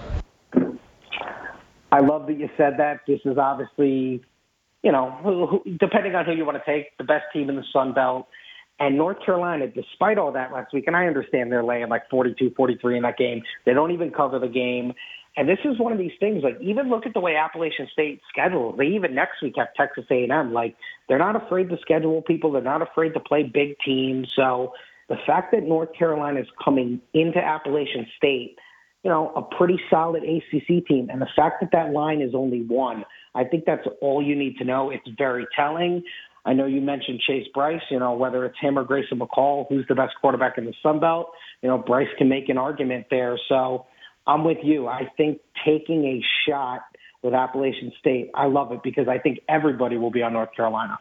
I 1.94 2.00
love 2.00 2.26
that 2.26 2.40
you 2.40 2.48
said 2.56 2.74
that. 2.78 3.02
This 3.06 3.20
is 3.24 3.38
obviously, 3.38 4.20
you 4.82 4.90
know, 4.90 5.16
who, 5.22 5.62
depending 5.78 6.16
on 6.16 6.24
who 6.24 6.32
you 6.32 6.44
want 6.44 6.58
to 6.58 6.64
take, 6.66 6.96
the 6.98 7.04
best 7.04 7.22
team 7.32 7.48
in 7.48 7.54
the 7.54 7.62
Sun 7.72 7.92
Belt. 7.92 8.26
And 8.80 8.96
North 8.96 9.18
Carolina, 9.24 9.68
despite 9.68 10.18
all 10.18 10.32
that 10.32 10.52
last 10.52 10.72
week, 10.74 10.88
and 10.88 10.96
I 10.96 11.06
understand 11.06 11.52
they're 11.52 11.62
laying 11.62 11.88
like 11.88 12.10
42, 12.10 12.50
43 12.56 12.96
in 12.96 13.02
that 13.04 13.16
game, 13.16 13.42
they 13.64 13.74
don't 13.74 13.92
even 13.92 14.10
cover 14.10 14.40
the 14.40 14.48
game. 14.48 14.92
And 15.36 15.48
this 15.48 15.60
is 15.64 15.78
one 15.78 15.92
of 15.92 15.98
these 15.98 16.18
things. 16.18 16.42
Like, 16.42 16.60
even 16.60 16.90
look 16.90 17.06
at 17.06 17.14
the 17.14 17.20
way 17.20 17.36
Appalachian 17.36 17.86
State 17.92 18.20
scheduled. 18.28 18.76
They 18.76 18.86
even 18.86 19.14
next 19.14 19.40
week 19.40 19.54
have 19.56 19.68
Texas 19.76 20.04
A&M. 20.10 20.52
Like, 20.52 20.74
they're 21.08 21.18
not 21.18 21.36
afraid 21.36 21.68
to 21.68 21.78
schedule 21.80 22.22
people. 22.22 22.50
They're 22.50 22.62
not 22.62 22.82
afraid 22.82 23.14
to 23.14 23.20
play 23.20 23.44
big 23.44 23.76
teams. 23.84 24.32
So 24.34 24.72
the 25.08 25.16
fact 25.24 25.52
that 25.52 25.62
North 25.62 25.90
Carolina 25.96 26.40
is 26.40 26.48
coming 26.64 27.00
into 27.12 27.38
Appalachian 27.38 28.08
State, 28.16 28.58
you 29.04 29.10
know, 29.10 29.32
a 29.36 29.42
pretty 29.42 29.78
solid 29.90 30.22
ACC 30.24 30.86
team, 30.86 31.08
and 31.10 31.20
the 31.20 31.28
fact 31.36 31.60
that 31.60 31.70
that 31.72 31.92
line 31.92 32.22
is 32.22 32.34
only 32.34 32.62
one, 32.62 33.04
I 33.34 33.44
think 33.44 33.64
that's 33.66 33.86
all 34.00 34.22
you 34.22 34.34
need 34.34 34.56
to 34.58 34.64
know. 34.64 34.90
It's 34.90 35.06
very 35.18 35.46
telling. 35.54 36.02
I 36.46 36.54
know 36.54 36.66
you 36.66 36.80
mentioned 36.80 37.20
Chase 37.20 37.46
Brice, 37.54 37.82
you 37.90 37.98
know, 37.98 38.14
whether 38.14 38.44
it's 38.44 38.58
him 38.60 38.78
or 38.78 38.84
Grayson 38.84 39.18
McCall, 39.18 39.66
who's 39.68 39.86
the 39.88 39.94
best 39.94 40.14
quarterback 40.20 40.58
in 40.58 40.64
the 40.64 40.74
Sun 40.82 41.00
Belt, 41.00 41.30
you 41.62 41.68
know, 41.68 41.78
Brice 41.78 42.08
can 42.18 42.28
make 42.28 42.48
an 42.48 42.58
argument 42.58 43.06
there. 43.10 43.38
So 43.48 43.86
I'm 44.26 44.44
with 44.44 44.58
you. 44.62 44.86
I 44.86 45.10
think 45.16 45.40
taking 45.64 46.04
a 46.04 46.22
shot 46.46 46.80
with 47.22 47.34
Appalachian 47.34 47.92
State, 47.98 48.30
I 48.34 48.46
love 48.46 48.72
it 48.72 48.82
because 48.82 49.08
I 49.08 49.18
think 49.18 49.40
everybody 49.48 49.96
will 49.96 50.10
be 50.10 50.22
on 50.22 50.34
North 50.34 50.54
Carolina. 50.54 50.98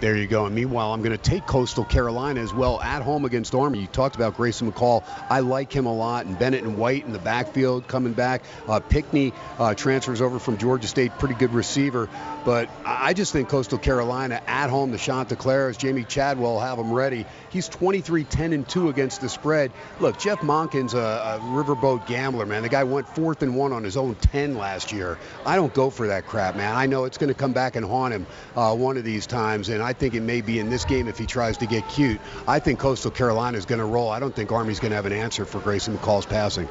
There 0.00 0.16
you 0.16 0.26
go. 0.26 0.44
And 0.46 0.54
meanwhile, 0.54 0.92
I'm 0.92 1.02
going 1.02 1.16
to 1.16 1.22
take 1.22 1.46
Coastal 1.46 1.84
Carolina 1.84 2.40
as 2.40 2.52
well 2.52 2.80
at 2.80 3.02
home 3.02 3.24
against 3.24 3.54
Army. 3.54 3.80
You 3.80 3.86
talked 3.86 4.16
about 4.16 4.36
Grayson 4.36 4.70
McCall. 4.70 5.04
I 5.30 5.40
like 5.40 5.72
him 5.72 5.86
a 5.86 5.94
lot. 5.94 6.26
And 6.26 6.38
Bennett 6.38 6.64
and 6.64 6.76
White 6.76 7.06
in 7.06 7.12
the 7.12 7.18
backfield 7.20 7.86
coming 7.86 8.12
back. 8.12 8.42
Uh, 8.68 8.80
Pinckney 8.80 9.32
uh, 9.58 9.74
transfers 9.74 10.20
over 10.20 10.38
from 10.38 10.58
Georgia 10.58 10.88
State, 10.88 11.12
pretty 11.18 11.34
good 11.34 11.54
receiver. 11.54 12.10
But 12.44 12.68
I 12.84 13.14
just 13.14 13.32
think 13.32 13.48
Coastal 13.48 13.78
Carolina 13.78 14.42
at 14.46 14.68
home, 14.68 14.90
the 14.90 14.98
Chanticleers, 14.98 15.78
Jamey 15.78 16.06
Chadwell 16.06 16.60
have 16.60 16.76
them 16.76 16.92
ready. 16.92 17.24
He's 17.50 17.68
23 17.68 18.24
10 18.24 18.52
and 18.52 18.68
2 18.68 18.88
against 18.88 19.20
the 19.20 19.28
spread. 19.28 19.70
Look, 20.00 20.18
Jeff 20.18 20.40
Monken's 20.40 20.92
a, 20.92 20.98
a 20.98 21.40
riverboat 21.40 22.06
gambler, 22.06 22.44
man. 22.44 22.62
The 22.62 22.68
guy 22.68 22.84
went 22.84 23.08
fourth 23.08 23.42
and 23.42 23.56
one 23.56 23.72
on 23.72 23.84
his 23.84 23.96
own 23.96 24.16
10 24.16 24.56
last 24.56 24.92
year. 24.92 25.18
I 25.46 25.56
don't 25.56 25.72
go 25.72 25.88
for 25.88 26.08
that 26.08 26.26
crap, 26.26 26.56
man. 26.56 26.74
I 26.74 26.86
know 26.86 27.04
it's 27.04 27.16
going 27.16 27.32
to 27.32 27.38
come 27.38 27.52
back 27.52 27.76
and 27.76 27.86
haunt 27.86 28.12
him 28.12 28.26
uh, 28.56 28.74
one 28.74 28.96
of 28.96 29.04
these 29.04 29.26
times. 29.26 29.68
And 29.68 29.82
I 29.84 29.92
think 29.92 30.14
it 30.14 30.22
may 30.22 30.40
be 30.40 30.58
in 30.58 30.70
this 30.70 30.84
game 30.84 31.08
if 31.08 31.18
he 31.18 31.26
tries 31.26 31.56
to 31.58 31.66
get 31.66 31.88
cute. 31.88 32.20
I 32.48 32.58
think 32.58 32.78
Coastal 32.78 33.10
Carolina 33.10 33.58
is 33.58 33.66
going 33.66 33.78
to 33.78 33.84
roll. 33.84 34.10
I 34.10 34.20
don't 34.20 34.34
think 34.34 34.50
Army's 34.52 34.80
going 34.80 34.90
to 34.90 34.96
have 34.96 35.06
an 35.06 35.12
answer 35.12 35.44
for 35.44 35.60
Grayson 35.60 35.96
McCall's 35.96 36.26
passing. 36.26 36.68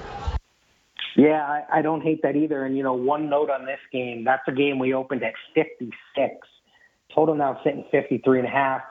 Yeah, 1.16 1.44
I, 1.44 1.80
I 1.80 1.82
don't 1.82 2.02
hate 2.02 2.22
that 2.24 2.36
either. 2.36 2.66
And, 2.66 2.76
you 2.76 2.84
know, 2.84 2.94
one 2.94 3.30
note 3.30 3.50
on 3.50 3.66
this 3.66 3.80
game, 3.92 4.24
that's 4.24 4.44
a 4.48 4.52
game 4.52 4.80
we 4.80 4.94
opened 4.94 5.24
at 5.24 5.34
56. 5.54 5.94
Total 7.14 7.36
now 7.36 7.62
sitting 7.64 7.86
53 7.92 8.40
and 8.40 8.48
a 8.48 8.52
half 8.52 8.82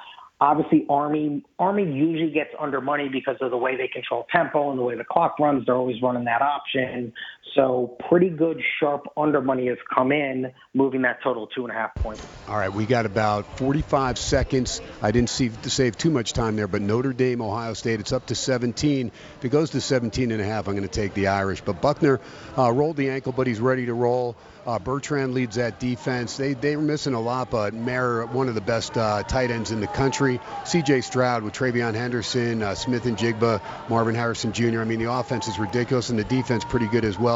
obviously 0.42 0.84
Army 0.90 1.44
Army 1.58 1.84
usually 1.84 2.32
gets 2.32 2.50
under 2.58 2.80
money 2.80 3.08
because 3.08 3.36
of 3.40 3.50
the 3.50 3.56
way 3.56 3.76
they 3.76 3.86
control 3.86 4.26
tempo 4.30 4.70
and 4.70 4.78
the 4.78 4.82
way 4.82 4.96
the 4.96 5.04
clock 5.04 5.38
runs. 5.38 5.64
They're 5.64 5.76
always 5.76 6.02
running 6.02 6.24
that 6.24 6.42
option. 6.42 7.12
So 7.54 7.98
pretty 8.08 8.30
good 8.30 8.62
sharp 8.80 9.06
under 9.16 9.42
money 9.42 9.66
has 9.66 9.76
come 9.94 10.10
in, 10.10 10.52
moving 10.72 11.02
that 11.02 11.22
total 11.22 11.48
two 11.48 11.64
and 11.64 11.70
a 11.70 11.74
half 11.74 11.94
points. 11.96 12.26
All 12.48 12.56
right, 12.56 12.72
we 12.72 12.86
got 12.86 13.04
about 13.04 13.58
45 13.58 14.16
seconds. 14.16 14.80
I 15.02 15.10
didn't 15.10 15.28
see 15.28 15.50
save 15.64 15.98
too 15.98 16.10
much 16.10 16.32
time 16.32 16.56
there, 16.56 16.68
but 16.68 16.80
Notre 16.80 17.12
Dame, 17.12 17.42
Ohio 17.42 17.74
State, 17.74 18.00
it's 18.00 18.12
up 18.12 18.26
to 18.26 18.34
17. 18.34 19.12
If 19.38 19.44
it 19.44 19.50
goes 19.50 19.70
to 19.70 19.80
17 19.80 20.30
and 20.30 20.40
a 20.40 20.44
half, 20.44 20.66
I'm 20.66 20.74
going 20.74 20.88
to 20.88 20.92
take 20.92 21.12
the 21.14 21.26
Irish. 21.26 21.60
But 21.60 21.82
Buchner 21.82 22.20
uh, 22.56 22.72
rolled 22.72 22.96
the 22.96 23.10
ankle, 23.10 23.32
but 23.32 23.46
he's 23.46 23.60
ready 23.60 23.86
to 23.86 23.94
roll. 23.94 24.36
Uh, 24.64 24.78
Bertrand 24.78 25.34
leads 25.34 25.56
that 25.56 25.80
defense. 25.80 26.36
They 26.36 26.54
they 26.54 26.76
were 26.76 26.82
missing 26.82 27.14
a 27.14 27.20
lot, 27.20 27.50
but 27.50 27.74
Mayer, 27.74 28.24
one 28.26 28.48
of 28.48 28.54
the 28.54 28.60
best 28.60 28.96
uh, 28.96 29.24
tight 29.24 29.50
ends 29.50 29.72
in 29.72 29.80
the 29.80 29.88
country. 29.88 30.40
C.J. 30.64 31.00
Stroud 31.00 31.42
with 31.42 31.52
TreVeyon 31.52 31.94
Henderson, 31.94 32.62
uh, 32.62 32.76
Smith-Njigba, 32.76 33.60
Marvin 33.90 34.14
Harrison 34.14 34.52
Jr. 34.52 34.80
I 34.80 34.84
mean, 34.84 35.00
the 35.00 35.10
offense 35.10 35.48
is 35.48 35.58
ridiculous, 35.58 36.10
and 36.10 36.18
the 36.18 36.24
defense 36.24 36.64
pretty 36.64 36.86
good 36.86 37.04
as 37.04 37.18
well. 37.18 37.31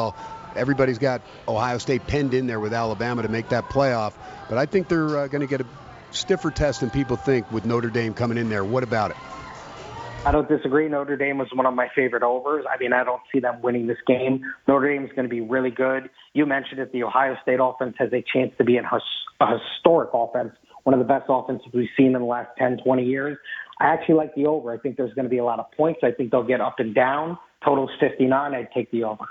Everybody's 0.57 0.99
got 0.99 1.21
Ohio 1.47 1.79
State 1.79 2.07
penned 2.07 2.33
in 2.33 2.47
there 2.47 2.61
with 2.61 2.73
Alabama 2.73 3.23
to 3.23 3.29
make 3.29 3.51
that 3.51 3.65
playoff, 3.65 4.15
but 4.49 4.59
I 4.59 4.67
think 4.67 4.89
they're 4.89 5.17
uh, 5.17 5.27
going 5.29 5.43
to 5.43 5.47
get 5.47 5.61
a 5.61 5.67
stiffer 6.11 6.51
test 6.51 6.81
than 6.81 6.91
people 6.91 7.17
think 7.17 7.51
with 7.53 7.67
Notre 7.67 7.91
Dame 7.91 8.15
coming 8.15 8.39
in 8.39 8.49
there. 8.49 8.65
What 8.65 8.83
about 8.83 9.11
it? 9.11 9.17
I 10.25 10.33
don't 10.33 10.49
disagree. 10.49 10.89
Notre 10.89 11.17
Dame 11.17 11.39
was 11.39 11.47
one 11.55 11.67
of 11.67 11.75
my 11.75 11.89
favorite 11.95 12.25
overs. 12.25 12.65
I 12.69 12.79
mean, 12.79 12.93
I 12.93 13.05
don't 13.05 13.23
see 13.33 13.39
them 13.39 13.63
winning 13.63 13.87
this 13.87 13.99
game. 14.09 14.43
Notre 14.67 14.93
Dame 14.93 15.05
is 15.05 15.13
going 15.13 15.23
to 15.23 15.29
be 15.29 15.41
really 15.41 15.71
good. 15.71 16.11
You 16.33 16.47
mentioned 16.47 16.81
it. 16.81 16.91
The 16.91 17.05
Ohio 17.05 17.37
State 17.43 17.61
offense 17.63 17.95
has 17.99 18.13
a 18.13 18.25
chance 18.35 18.53
to 18.59 18.65
be 18.65 18.77
a 18.77 18.83
historic 18.83 20.11
offense, 20.13 20.53
one 20.83 20.95
of 20.95 20.99
the 20.99 21.07
best 21.07 21.27
offenses 21.29 21.69
we've 21.73 21.89
seen 21.97 22.07
in 22.07 22.21
the 22.21 22.27
last 22.27 22.49
10, 22.59 22.79
20 22.83 23.05
years. 23.05 23.39
I 23.79 23.87
actually 23.87 24.17
like 24.17 24.35
the 24.35 24.47
over. 24.47 24.73
I 24.73 24.79
think 24.79 24.97
there's 24.97 25.15
going 25.15 25.27
to 25.27 25.31
be 25.31 25.39
a 25.39 25.45
lot 25.45 25.61
of 25.61 25.71
points. 25.77 26.01
I 26.03 26.11
think 26.11 26.33
they'll 26.33 26.43
get 26.43 26.61
up 26.61 26.81
and 26.81 26.93
down. 26.93 27.39
Total's 27.65 27.91
59. 28.01 28.55
I'd 28.55 28.73
take 28.73 28.91
the 28.91 29.05
over. 29.05 29.27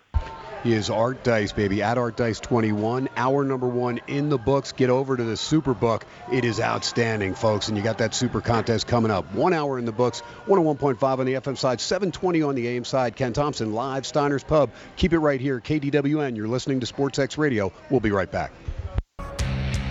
He 0.66 0.74
is 0.74 0.90
Art 0.90 1.24
Dice, 1.24 1.52
baby, 1.52 1.84
at 1.84 2.00
Art 2.00 2.18
Dice 2.18 2.40
21. 2.40 3.10
Hour 3.16 3.44
number 3.44 3.68
one 3.68 4.00
in 4.08 4.30
the 4.30 4.40
books. 4.40 4.72
Get 4.72 4.90
over 4.90 5.16
to 5.16 5.24
the 5.24 5.38
Super 5.38 5.76
Book. 5.76 6.04
It 6.32 6.44
is 6.44 6.60
outstanding, 6.60 7.36
folks. 7.36 7.68
And 7.68 7.78
you 7.78 7.84
got 7.84 8.00
that 8.00 8.16
super 8.16 8.42
contest 8.42 8.88
coming 8.88 9.12
up. 9.12 9.32
One 9.36 9.54
hour 9.54 9.78
in 9.78 9.86
the 9.86 9.92
books, 9.92 10.24
101.5 10.48 11.20
on 11.20 11.26
the 11.28 11.34
FM 11.36 11.56
side, 11.56 11.80
720 11.80 12.42
on 12.42 12.56
the 12.56 12.68
AM 12.70 12.84
side. 12.84 13.16
Ken 13.16 13.32
Thomson, 13.32 13.74
live, 13.74 14.08
Steiner's 14.08 14.44
Pub. 14.44 14.72
Keep 14.96 15.14
it 15.14 15.20
right 15.20 15.40
here, 15.40 15.62
KDWN. 15.62 16.36
You're 16.36 16.48
listening 16.48 16.80
to 16.80 16.88
SportsX 16.88 17.38
Radio. 17.38 17.72
We'll 17.92 18.00
be 18.00 18.10
right 18.10 18.32
back. 18.32 18.52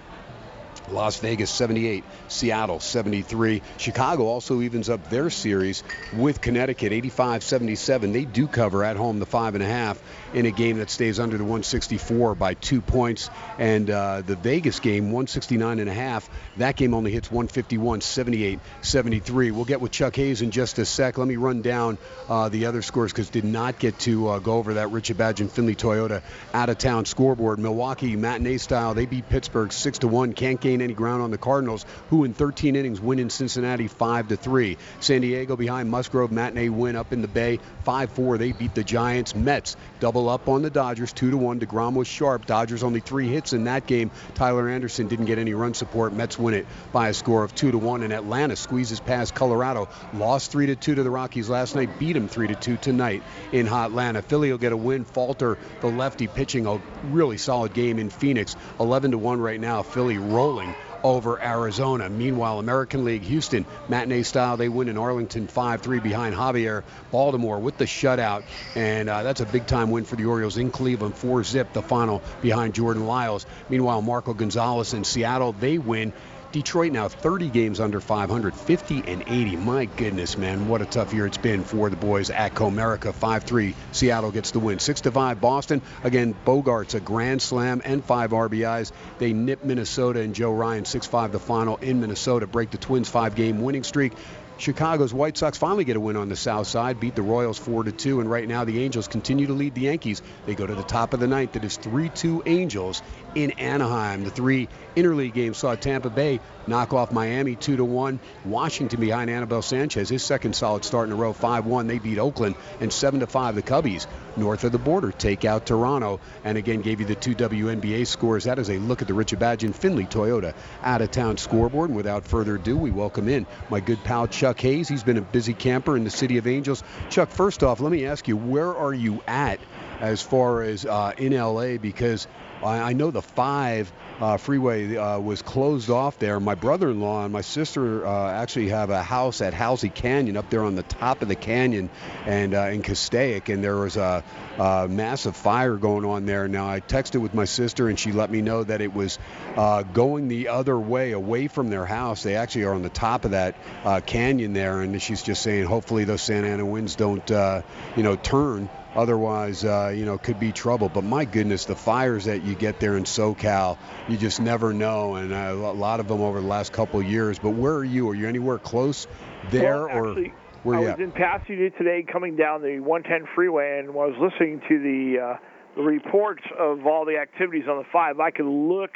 Las 0.92 1.18
Vegas 1.20 1.50
78, 1.50 2.04
Seattle 2.28 2.80
73. 2.80 3.62
Chicago 3.78 4.26
also 4.26 4.62
evens 4.62 4.90
up 4.90 5.10
their 5.10 5.30
series 5.30 5.84
with 6.16 6.42
Connecticut 6.42 6.94
85 6.94 7.44
77. 7.44 8.14
They 8.14 8.26
do 8.26 8.48
cover 8.48 8.84
at 8.84 8.98
home 8.98 9.20
the 9.20 9.26
five 9.26 9.56
and 9.56 9.64
a 9.64 9.68
half 9.68 10.02
in 10.34 10.46
a 10.46 10.52
game 10.52 10.78
that 10.78 10.90
stays 10.90 11.20
under 11.20 11.38
the 11.38 11.44
164 11.44 12.36
by 12.36 12.54
two 12.54 12.82
points. 12.82 13.30
And 13.58 13.90
uh, 13.90 14.22
the 14.22 14.36
Vegas 14.36 14.80
game 14.80 15.06
169 15.06 15.80
and 15.80 15.90
a 15.90 15.94
half. 15.94 16.30
That 16.58 16.76
game 16.76 16.94
only 16.94 17.12
hits 17.12 17.32
151 17.32 18.02
78 18.02 18.60
73. 18.82 19.52
We'll 19.52 19.66
get 19.66 19.82
with 19.82 19.92
Chuck 19.92 20.16
Hayes 20.16 20.42
in 20.42 20.52
just 20.52 20.80
a 20.80 20.86
sec. 20.86 21.18
Let 21.18 21.28
me 21.28 21.36
run 21.36 21.62
down 21.62 21.98
uh, 22.30 22.50
the 22.50 22.66
other 22.66 22.82
scores 22.82 23.12
because 23.12 23.30
did 23.30 23.46
not 23.46 23.80
get 23.80 23.98
to 24.00 24.30
uh, 24.30 24.40
go 24.40 24.54
over 24.54 24.76
that 24.76 24.92
Richard 24.92 25.18
Badge 25.18 25.42
Findlay 25.50 25.76
Toyota 25.76 26.22
out 26.54 26.70
of 26.70 26.78
town 26.78 27.06
scoreboard. 27.06 27.60
Milwaukee 27.60 28.16
matinee 28.16 28.58
style. 28.58 28.94
They 28.94 29.06
beat 29.06 29.30
Pittsburgh 29.30 29.72
six 29.72 30.00
to 30.00 30.08
one. 30.08 30.34
Can't 30.34 30.60
gain 30.78 30.84
any 30.84 30.94
ground 30.94 31.22
on 31.22 31.32
the 31.32 31.38
Cardinals, 31.38 31.86
who 32.10 32.24
in 32.24 32.34
13 32.34 32.76
innings 32.76 33.02
win 33.02 33.20
in 33.20 33.30
Cincinnati 33.30 33.88
5 33.88 34.30
to 34.30 34.38
3. 34.38 34.78
San 35.00 35.22
Diego 35.22 35.56
behind 35.56 35.90
Musgrove 35.90 36.32
matinee 36.32 36.70
win 36.70 36.96
up 36.96 37.14
in 37.14 37.22
the 37.22 37.28
Bay 37.28 37.60
5-4. 37.86 38.38
They 38.38 38.52
beat 38.52 38.76
the 38.76 38.84
Giants. 38.84 39.36
Mets 39.36 39.76
double 40.00 40.30
up 40.30 40.48
on 40.48 40.62
the 40.62 40.70
Dodgers 40.70 41.14
2 41.14 41.32
to 41.32 41.38
1. 41.38 41.60
Degrom 41.60 41.96
was 41.96 42.08
sharp. 42.08 42.46
Dodgers 42.46 42.84
only 42.84 43.00
three 43.00 43.28
hits 43.28 43.54
in 43.54 43.66
that 43.66 43.88
game. 43.88 44.12
Tyler 44.36 44.70
Anderson 44.70 45.08
didn't 45.08 45.26
get 45.26 45.40
any 45.40 45.54
run 45.54 45.74
support. 45.74 46.14
Mets 46.14 46.38
win 46.38 46.54
it 46.54 46.68
by 46.92 47.10
a 47.10 47.14
score 47.14 47.44
of 47.44 47.56
2 47.56 47.72
to 47.72 47.78
1. 47.78 48.04
And 48.04 48.14
Atlanta 48.14 48.56
squeezes 48.56 49.00
past 49.00 49.34
Colorado. 49.34 49.90
Lost 50.14 50.52
3 50.52 50.68
to 50.68 50.76
2 50.76 50.96
to 50.96 51.04
the 51.04 51.10
Rockies 51.10 51.50
last 51.50 51.76
night. 51.76 52.00
Beat 52.00 52.14
them 52.14 52.28
3 52.28 52.48
to 52.48 52.56
2 52.56 52.78
tonight 52.78 53.24
in 53.52 53.68
Atlanta. 53.68 54.22
Philly 54.22 54.52
will 54.52 54.58
get 54.58 54.72
a 54.72 54.78
win. 54.78 55.06
Falter 55.06 55.58
the 55.82 55.88
lefty 55.88 56.28
pitching 56.28 56.68
a 56.68 56.82
really 57.06 57.38
solid 57.38 57.74
game 57.74 58.00
in 58.00 58.10
Phoenix. 58.10 58.56
11 58.80 59.12
to 59.12 59.18
1 59.18 59.40
right 59.40 59.60
now. 59.60 59.82
Philly 59.84 60.18
rolling 60.18 60.67
over 61.04 61.42
Arizona. 61.42 62.10
Meanwhile, 62.10 62.60
American 62.60 63.06
League 63.06 63.24
Houston, 63.24 63.66
matinee 63.88 64.24
style, 64.24 64.58
they 64.58 64.70
win 64.70 64.90
in 64.90 64.98
Arlington 64.98 65.48
5 65.48 65.82
3 65.82 66.00
behind 66.00 66.36
Javier. 66.36 66.84
Baltimore 67.12 67.60
with 67.60 67.78
the 67.78 67.86
shutout, 67.86 68.44
and 68.76 69.10
uh, 69.10 69.24
that's 69.24 69.42
a 69.42 69.46
big 69.46 69.66
time 69.66 69.92
win 69.92 70.04
for 70.04 70.16
the 70.16 70.26
Orioles 70.26 70.58
in 70.58 70.72
Cleveland, 70.72 71.16
4 71.16 71.44
zip, 71.44 71.74
the 71.74 71.82
final 71.82 72.22
behind 72.42 72.74
Jordan 72.74 73.06
Lyles. 73.06 73.46
Meanwhile, 73.70 74.02
Marco 74.02 74.34
Gonzalez 74.34 74.94
in 74.94 75.04
Seattle, 75.04 75.54
they 75.54 75.78
win 75.78 76.14
Detroit 76.58 76.92
now 76.92 77.08
30 77.08 77.50
games 77.50 77.80
under 77.80 78.02
500, 78.02 78.56
50 78.56 79.04
and 79.06 79.24
80. 79.28 79.58
My 79.58 79.86
goodness, 79.86 80.40
man, 80.40 80.68
what 80.68 80.82
a 80.82 80.88
tough 80.88 81.14
year 81.14 81.28
it's 81.28 81.38
been 81.38 81.64
for 81.64 81.88
the 81.92 81.96
boys 81.96 82.32
at 82.32 82.56
Comerica. 82.56 83.14
5-3, 83.14 83.76
Seattle 83.92 84.32
gets 84.32 84.50
the 84.50 84.60
win. 84.60 84.80
6-5, 84.80 85.40
Boston. 85.40 85.84
Again, 86.04 86.36
Bogaerts 86.48 86.96
a 86.96 87.00
grand 87.00 87.44
slam 87.44 87.84
and 87.86 88.04
five 88.04 88.32
RBIs. 88.32 88.92
They 89.20 89.34
nip 89.34 89.64
Minnesota 89.64 90.22
and 90.22 90.34
Joe 90.34 90.52
Ryan 90.52 90.86
6-5 90.86 91.32
the 91.32 91.38
final 91.38 91.78
in 91.78 92.02
Minnesota, 92.02 92.48
break 92.48 92.72
the 92.72 92.80
Twins 92.80 93.08
five-game 93.08 93.62
winning 93.62 93.84
streak. 93.84 94.14
Chicago's 94.58 95.14
White 95.14 95.38
Sox 95.38 95.58
finally 95.58 95.84
get 95.84 95.98
a 95.98 96.00
win 96.00 96.18
on 96.18 96.30
the 96.30 96.36
south 96.36 96.66
side, 96.66 97.00
beat 97.00 97.16
the 97.16 97.22
Royals 97.22 97.60
4 97.60 97.84
to 97.84 97.92
2, 97.92 98.20
and 98.20 98.30
right 98.30 98.48
now 98.48 98.66
the 98.66 98.84
Angels 98.84 99.08
continue 99.08 99.46
to 99.48 99.54
lead 99.54 99.76
the 99.76 99.82
Yankees. 99.82 100.22
They 100.46 100.56
go 100.56 100.66
to 100.66 100.74
the 100.74 100.84
top 100.84 101.14
of 101.14 101.20
the 101.20 101.28
ninth. 101.28 101.56
It 101.56 101.64
is 101.64 101.78
3 101.78 102.10
2 102.10 102.44
Angels 102.46 103.04
in 103.36 103.52
Anaheim. 103.52 104.24
The 104.24 104.32
three 104.32 104.68
interleague 104.98 105.34
games 105.34 105.58
saw 105.58 105.76
Tampa 105.76 106.10
Bay 106.10 106.40
knock 106.66 106.92
off 106.92 107.12
Miami 107.12 107.56
2 107.56 107.78
to 107.78 107.86
1. 107.86 108.20
Washington 108.46 109.00
behind 109.00 109.30
Anibal 109.30 109.62
Sanchez, 109.62 110.10
his 110.10 110.24
second 110.24 110.56
solid 110.56 110.84
start 110.84 111.08
in 111.08 111.14
a 111.14 111.16
row, 111.16 111.34
5 111.34 111.66
1. 111.66 111.88
They 111.88 112.00
beat 112.00 112.18
Oakland, 112.18 112.56
and 112.82 112.92
7 112.92 113.20
to 113.20 113.28
5 113.28 113.56
the 113.56 113.62
Cubbies 113.62 114.08
north 114.36 114.64
of 114.64 114.72
the 114.72 114.78
border 114.78 115.12
take 115.12 115.46
out 115.46 115.66
Toronto. 115.66 116.20
And 116.44 116.58
again, 116.58 116.82
gave 116.82 117.00
you 117.00 117.06
the 117.06 117.16
two 117.16 117.36
WNBA 117.36 118.08
scores. 118.08 118.46
That 118.46 118.60
is 118.60 118.70
a 118.70 118.78
look 118.78 119.02
at 119.02 119.08
the 119.08 119.14
Richard 119.14 119.40
Badge 119.40 119.64
Findlay 119.76 120.06
Toyota 120.06 120.54
out 120.84 121.02
of 121.02 121.12
town 121.12 121.38
scoreboard. 121.38 121.90
And 121.90 121.98
without 121.98 122.26
further 122.26 122.56
ado, 122.56 122.78
we 122.78 122.92
welcome 122.92 123.28
in 123.28 123.46
my 123.70 123.80
good 123.80 124.04
pal 124.04 124.28
Chuck 124.28 124.60
Hayes. 124.62 124.88
He's 124.88 125.04
been 125.04 125.18
a 125.18 125.22
busy 125.22 125.54
camper 125.54 125.96
in 125.96 126.04
the 126.04 126.10
city 126.10 126.38
of 126.38 126.48
Angels. 126.48 126.84
Chuck, 127.10 127.30
first 127.30 127.64
off, 127.64 127.80
let 127.80 127.92
me 127.92 128.06
ask 128.06 128.28
you, 128.28 128.38
where 128.38 128.76
are 128.76 128.94
you 128.94 129.22
at 129.28 129.60
as 130.00 130.22
far 130.22 130.64
as 130.64 130.86
uh, 130.86 131.14
in 131.18 131.36
LA? 131.36 131.78
Because 131.78 132.28
I 132.64 132.94
know 132.94 133.12
the 133.12 133.22
five 133.22 133.92
uh, 134.20 134.38
freeway 134.38 134.96
uh, 134.96 135.20
was 135.20 135.42
closed 135.42 135.90
off 135.90 136.18
there. 136.20 136.40
My 136.40 136.56
brother-in-law 136.56 137.26
and 137.26 137.34
my 137.34 137.42
sister 137.42 138.06
uh, 138.06 138.32
actually 138.32 138.70
have 138.70 138.90
a 138.90 139.04
house 139.04 139.42
at 139.42 139.54
Hasley 139.54 139.94
Canyon 139.94 140.38
up 140.38 140.50
there 140.50 140.64
on 140.64 140.76
the 140.76 140.84
top 140.84 141.22
of 141.22 141.28
the 141.28 141.36
canyon, 141.36 141.90
and 142.26 142.54
uh, 142.54 142.68
in 142.68 142.82
Castaic, 142.82 143.50
and 143.50 143.64
there 143.64 143.78
was 143.78 143.98
a, 143.98 144.24
a, 144.58 144.88
massive 144.88 145.36
fire 145.36 145.76
going 145.76 146.06
on 146.06 146.26
there. 146.26 146.48
Now 146.48 146.70
I 146.70 146.80
texted 146.80 147.22
with 147.22 147.34
my 147.34 147.46
sister, 147.46 147.90
and 147.90 148.00
she 148.00 148.12
let 148.12 148.32
me 148.32 148.42
know 148.42 148.64
that 148.64 148.82
it 148.82 148.94
was 148.94 149.20
uh, 149.56 149.84
going 149.84 150.28
the 150.28 150.50
other 150.50 150.78
way, 150.78 151.12
away 151.12 151.48
from 151.48 151.70
their 151.70 151.86
house. 151.86 152.24
They 152.24 152.36
actually 152.36 152.64
are 152.64 152.74
on 152.74 152.82
the 152.82 152.90
top 152.90 153.26
of 153.26 153.32
that 153.32 153.56
uh, 153.84 154.02
canyon 154.06 154.54
there, 154.54 154.82
and 154.82 155.02
she's 155.02 155.22
just 155.22 155.44
saying, 155.44 155.66
hopefully 155.66 156.06
those 156.06 156.22
Santa 156.22 156.48
Ana 156.48 156.66
winds 156.66 156.96
don't, 156.96 157.30
you 157.30 158.04
know, 158.04 158.16
turn 158.16 158.70
Otherwise, 158.98 159.64
uh, 159.64 159.94
you 159.96 160.06
know, 160.06 160.18
could 160.18 160.40
be 160.40 160.52
trouble. 160.52 160.90
But 160.90 161.04
my 161.04 161.24
goodness, 161.24 161.66
the 161.66 161.76
fires 161.76 162.26
that 162.26 162.44
you 162.44 162.56
get 162.56 162.80
there 162.80 162.98
in 162.98 163.04
SoCal, 163.04 163.78
you 164.10 164.18
just 164.18 164.42
never 164.42 164.74
know. 164.74 165.16
And 165.16 165.32
uh, 165.32 165.54
a 165.56 165.74
lot 165.74 166.00
of 166.00 166.08
them 166.08 166.22
over 166.22 166.42
the 166.42 166.48
last 166.48 166.74
couple 166.74 167.00
of 167.00 167.06
years. 167.06 167.38
But 167.38 167.52
where 167.52 167.76
are 167.76 167.86
you? 167.86 168.10
Are 168.10 168.16
you 168.16 168.28
anywhere 168.28 168.58
close 168.58 169.08
there, 169.52 169.86
well, 169.86 170.08
actually, 170.10 170.30
or 170.30 170.34
where 170.64 170.78
I 170.78 170.82
you 170.82 170.86
was 170.88 170.94
at? 170.94 171.00
in 171.02 171.12
Pasadena 171.12 171.70
today, 171.72 172.04
coming 172.12 172.36
down 172.36 172.64
the 172.64 172.80
110 172.80 173.30
freeway, 173.36 173.80
and 173.80 173.94
was 173.94 174.16
listening 174.20 174.62
to 174.68 174.80
the, 174.80 175.20
uh, 175.22 175.38
the 175.76 175.84
reports 175.84 176.44
of 176.58 176.88
all 176.88 177.06
the 177.06 177.18
activities 177.18 177.66
on 177.70 177.78
the 177.78 177.86
five. 177.94 178.20
I 178.20 178.32
could 178.32 178.48
look 178.48 178.92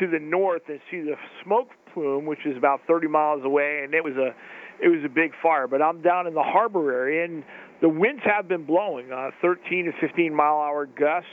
to 0.00 0.06
the 0.06 0.18
north 0.18 0.62
and 0.68 0.80
see 0.90 1.02
the 1.02 1.16
smoke 1.44 1.68
plume, 1.92 2.24
which 2.24 2.46
is 2.46 2.56
about 2.56 2.80
30 2.86 3.08
miles 3.08 3.44
away, 3.44 3.82
and 3.84 3.94
it 3.94 4.02
was 4.02 4.16
a 4.16 4.34
it 4.82 4.88
was 4.88 5.04
a 5.04 5.08
big 5.08 5.32
fire. 5.40 5.68
But 5.68 5.82
I'm 5.82 6.02
down 6.02 6.26
in 6.26 6.34
the 6.34 6.42
harbor 6.42 6.92
area, 6.92 7.24
and 7.24 7.44
the 7.80 7.88
winds 7.88 8.22
have 8.24 8.48
been 8.48 8.64
blowing 8.64 9.12
uh, 9.12 9.30
13 9.42 9.86
to 9.86 9.92
15 10.00 10.34
mile 10.34 10.60
hour 10.60 10.86
gusts. 10.86 11.28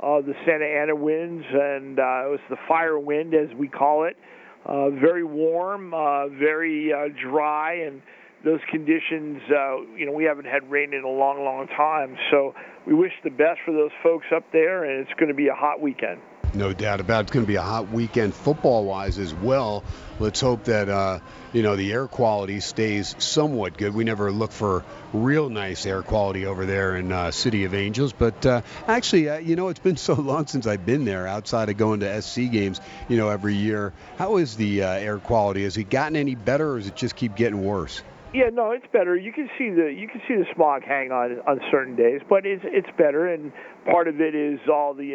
uh, 0.00 0.20
the 0.20 0.34
Santa 0.46 0.64
Ana 0.64 0.94
winds, 0.94 1.44
and 1.50 1.98
uh, 1.98 2.26
it 2.26 2.30
was 2.30 2.40
the 2.50 2.56
fire 2.68 2.98
wind, 2.98 3.34
as 3.34 3.48
we 3.56 3.68
call 3.68 4.04
it. 4.04 4.16
Uh, 4.64 4.90
very 4.90 5.24
warm, 5.24 5.92
uh, 5.94 6.28
very 6.28 6.92
uh, 6.92 7.08
dry, 7.20 7.74
and 7.74 8.00
those 8.44 8.60
conditions, 8.70 9.40
uh, 9.50 9.80
you 9.96 10.06
know, 10.06 10.12
we 10.12 10.24
haven't 10.24 10.44
had 10.46 10.70
rain 10.70 10.92
in 10.94 11.02
a 11.02 11.08
long, 11.08 11.42
long 11.44 11.66
time. 11.68 12.16
So 12.30 12.54
we 12.86 12.94
wish 12.94 13.12
the 13.24 13.30
best 13.30 13.58
for 13.64 13.72
those 13.72 13.90
folks 14.02 14.26
up 14.34 14.44
there, 14.52 14.84
and 14.84 15.00
it's 15.00 15.18
going 15.18 15.28
to 15.28 15.34
be 15.34 15.48
a 15.48 15.54
hot 15.54 15.80
weekend. 15.80 16.20
No 16.54 16.72
doubt 16.72 17.00
about 17.00 17.20
it. 17.20 17.22
It's 17.22 17.32
going 17.32 17.44
to 17.44 17.48
be 17.48 17.56
a 17.56 17.62
hot 17.62 17.90
weekend 17.90 18.34
football-wise 18.34 19.18
as 19.18 19.34
well. 19.34 19.82
Let's 20.20 20.40
hope 20.40 20.64
that 20.64 20.88
uh, 20.88 21.20
you 21.52 21.62
know 21.62 21.76
the 21.76 21.92
air 21.92 22.08
quality 22.08 22.58
stays 22.58 23.14
somewhat 23.18 23.78
good. 23.78 23.94
We 23.94 24.02
never 24.02 24.32
look 24.32 24.50
for 24.50 24.84
real 25.12 25.48
nice 25.48 25.86
air 25.86 26.02
quality 26.02 26.44
over 26.46 26.66
there 26.66 26.96
in 26.96 27.12
uh, 27.12 27.30
City 27.30 27.64
of 27.64 27.72
Angels, 27.72 28.12
but 28.12 28.44
uh, 28.44 28.62
actually, 28.88 29.28
uh, 29.28 29.38
you 29.38 29.54
know, 29.54 29.68
it's 29.68 29.78
been 29.78 29.96
so 30.08 30.14
long 30.14 30.48
since 30.48 30.66
I've 30.66 30.84
been 30.84 31.04
there. 31.04 31.28
Outside 31.28 31.68
of 31.68 31.76
going 31.76 32.00
to 32.00 32.20
SC 32.20 32.50
games, 32.50 32.80
you 33.08 33.16
know, 33.16 33.28
every 33.28 33.54
year. 33.54 33.92
How 34.16 34.38
is 34.38 34.56
the 34.56 34.82
uh, 34.82 34.88
air 34.88 35.18
quality? 35.18 35.62
Has 35.62 35.76
it 35.76 35.88
gotten 35.88 36.16
any 36.16 36.34
better, 36.34 36.72
or 36.72 36.78
does 36.78 36.88
it 36.88 36.96
just 36.96 37.14
keep 37.14 37.36
getting 37.36 37.64
worse? 37.64 38.02
Yeah, 38.34 38.50
no, 38.52 38.72
it's 38.72 38.86
better. 38.92 39.16
You 39.16 39.32
can 39.32 39.48
see 39.56 39.70
the 39.70 39.94
you 39.96 40.08
can 40.08 40.20
see 40.26 40.34
the 40.34 40.46
smog 40.54 40.82
hang 40.82 41.12
on 41.12 41.38
on 41.46 41.60
certain 41.70 41.94
days, 41.94 42.20
but 42.28 42.44
it's 42.44 42.64
it's 42.64 42.90
better, 42.98 43.28
and 43.28 43.52
part 43.86 44.08
of 44.08 44.20
it 44.20 44.34
is 44.34 44.58
all 44.68 44.94
the 44.94 45.14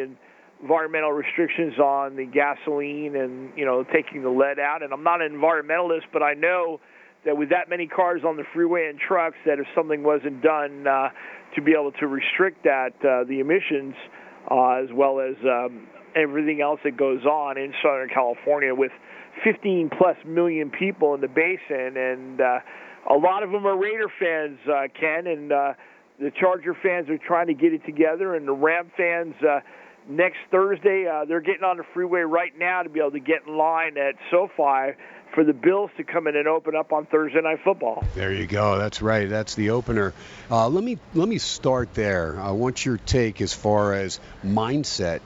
environmental 0.64 1.12
restrictions 1.12 1.78
on 1.78 2.16
the 2.16 2.26
gasoline 2.26 3.18
and 3.18 3.52
you 3.58 3.66
know 3.66 3.84
taking 3.84 4.24
the 4.24 4.30
lead 4.30 4.60
out. 4.60 4.82
And 4.82 4.94
I'm 4.94 5.04
not 5.04 5.22
an 5.22 5.32
environmentalist, 5.34 6.08
but 6.12 6.24
I 6.24 6.34
know 6.34 6.80
that 7.26 7.38
with 7.38 7.50
that 7.50 7.70
many 7.70 7.86
cars 7.86 8.22
on 8.26 8.38
the 8.38 8.44
freeway 8.54 8.88
and 8.90 8.98
trucks, 8.98 9.36
that 9.46 9.60
if 9.60 9.68
something 9.76 10.04
wasn't 10.04 10.42
done 10.42 10.88
uh, 10.88 11.10
to 11.56 11.62
be 11.62 11.74
able 11.74 11.92
to 12.00 12.08
restrict 12.08 12.64
that 12.64 12.94
uh, 13.04 13.28
the 13.28 13.40
emissions, 13.40 13.94
uh, 14.50 14.84
as 14.84 14.90
well 14.94 15.20
as 15.20 15.36
um, 15.44 15.88
everything 16.16 16.62
else 16.62 16.80
that 16.84 16.98
goes 16.98 17.26
on 17.26 17.58
in 17.58 17.74
Southern 17.84 18.10
California 18.10 18.74
with 18.74 18.92
15 19.44 19.90
plus 19.98 20.16
million 20.26 20.70
people 20.70 21.14
in 21.14 21.22
the 21.22 21.28
basin, 21.28 21.98
and 21.98 22.40
uh, 22.40 22.60
a 23.12 23.18
lot 23.18 23.44
of 23.44 23.52
them 23.52 23.66
are 23.66 23.78
Raider 23.78 24.12
fans, 24.20 24.60
uh, 24.68 24.88
Ken, 24.98 25.28
and 25.28 25.52
uh, 25.52 25.74
the 26.20 26.32
Charger 26.40 26.76
fans 26.82 27.10
are 27.10 27.18
trying 27.18 27.48
to 27.48 27.54
get 27.54 27.74
it 27.74 27.86
together, 27.86 28.36
and 28.36 28.48
the 28.48 28.54
Ram 28.54 28.92
fans. 28.96 29.36
Uh, 29.42 29.60
next 30.08 30.38
Thursday. 30.52 31.08
Uh, 31.08 31.26
they're 31.26 31.42
getting 31.42 31.64
on 31.64 31.78
the 31.78 31.84
freeway 31.94 32.22
right 32.22 32.58
now 32.58 32.84
to 32.84 32.90
be 32.90 33.00
able 33.00 33.12
to 33.12 33.20
get 33.20 33.48
in 33.48 33.58
line 33.58 33.98
at 33.98 34.16
SoFi 34.32 34.96
for 35.34 35.44
the 35.44 35.54
Bills 35.54 35.90
to 35.98 36.04
come 36.04 36.28
in 36.28 36.36
and 36.36 36.48
open 36.48 36.76
up 36.76 36.94
on 36.94 37.06
Thursday 37.08 37.42
Night 37.42 37.60
Football. 37.64 38.04
There 38.16 38.32
you 38.32 38.46
go. 38.46 38.78
That's 38.78 39.02
right. 39.02 39.30
That's 39.30 39.56
the 39.56 39.72
opener. 39.72 40.14
Uh, 40.50 40.70
let 40.70 40.84
me 40.84 40.98
let 41.14 41.28
me 41.28 41.38
start 41.38 41.94
there. 41.94 42.40
I 42.40 42.52
want 42.52 42.86
your 42.86 42.98
take 42.98 43.42
as 43.42 43.54
far 43.54 43.94
as 43.94 44.20
mindset 44.46 45.22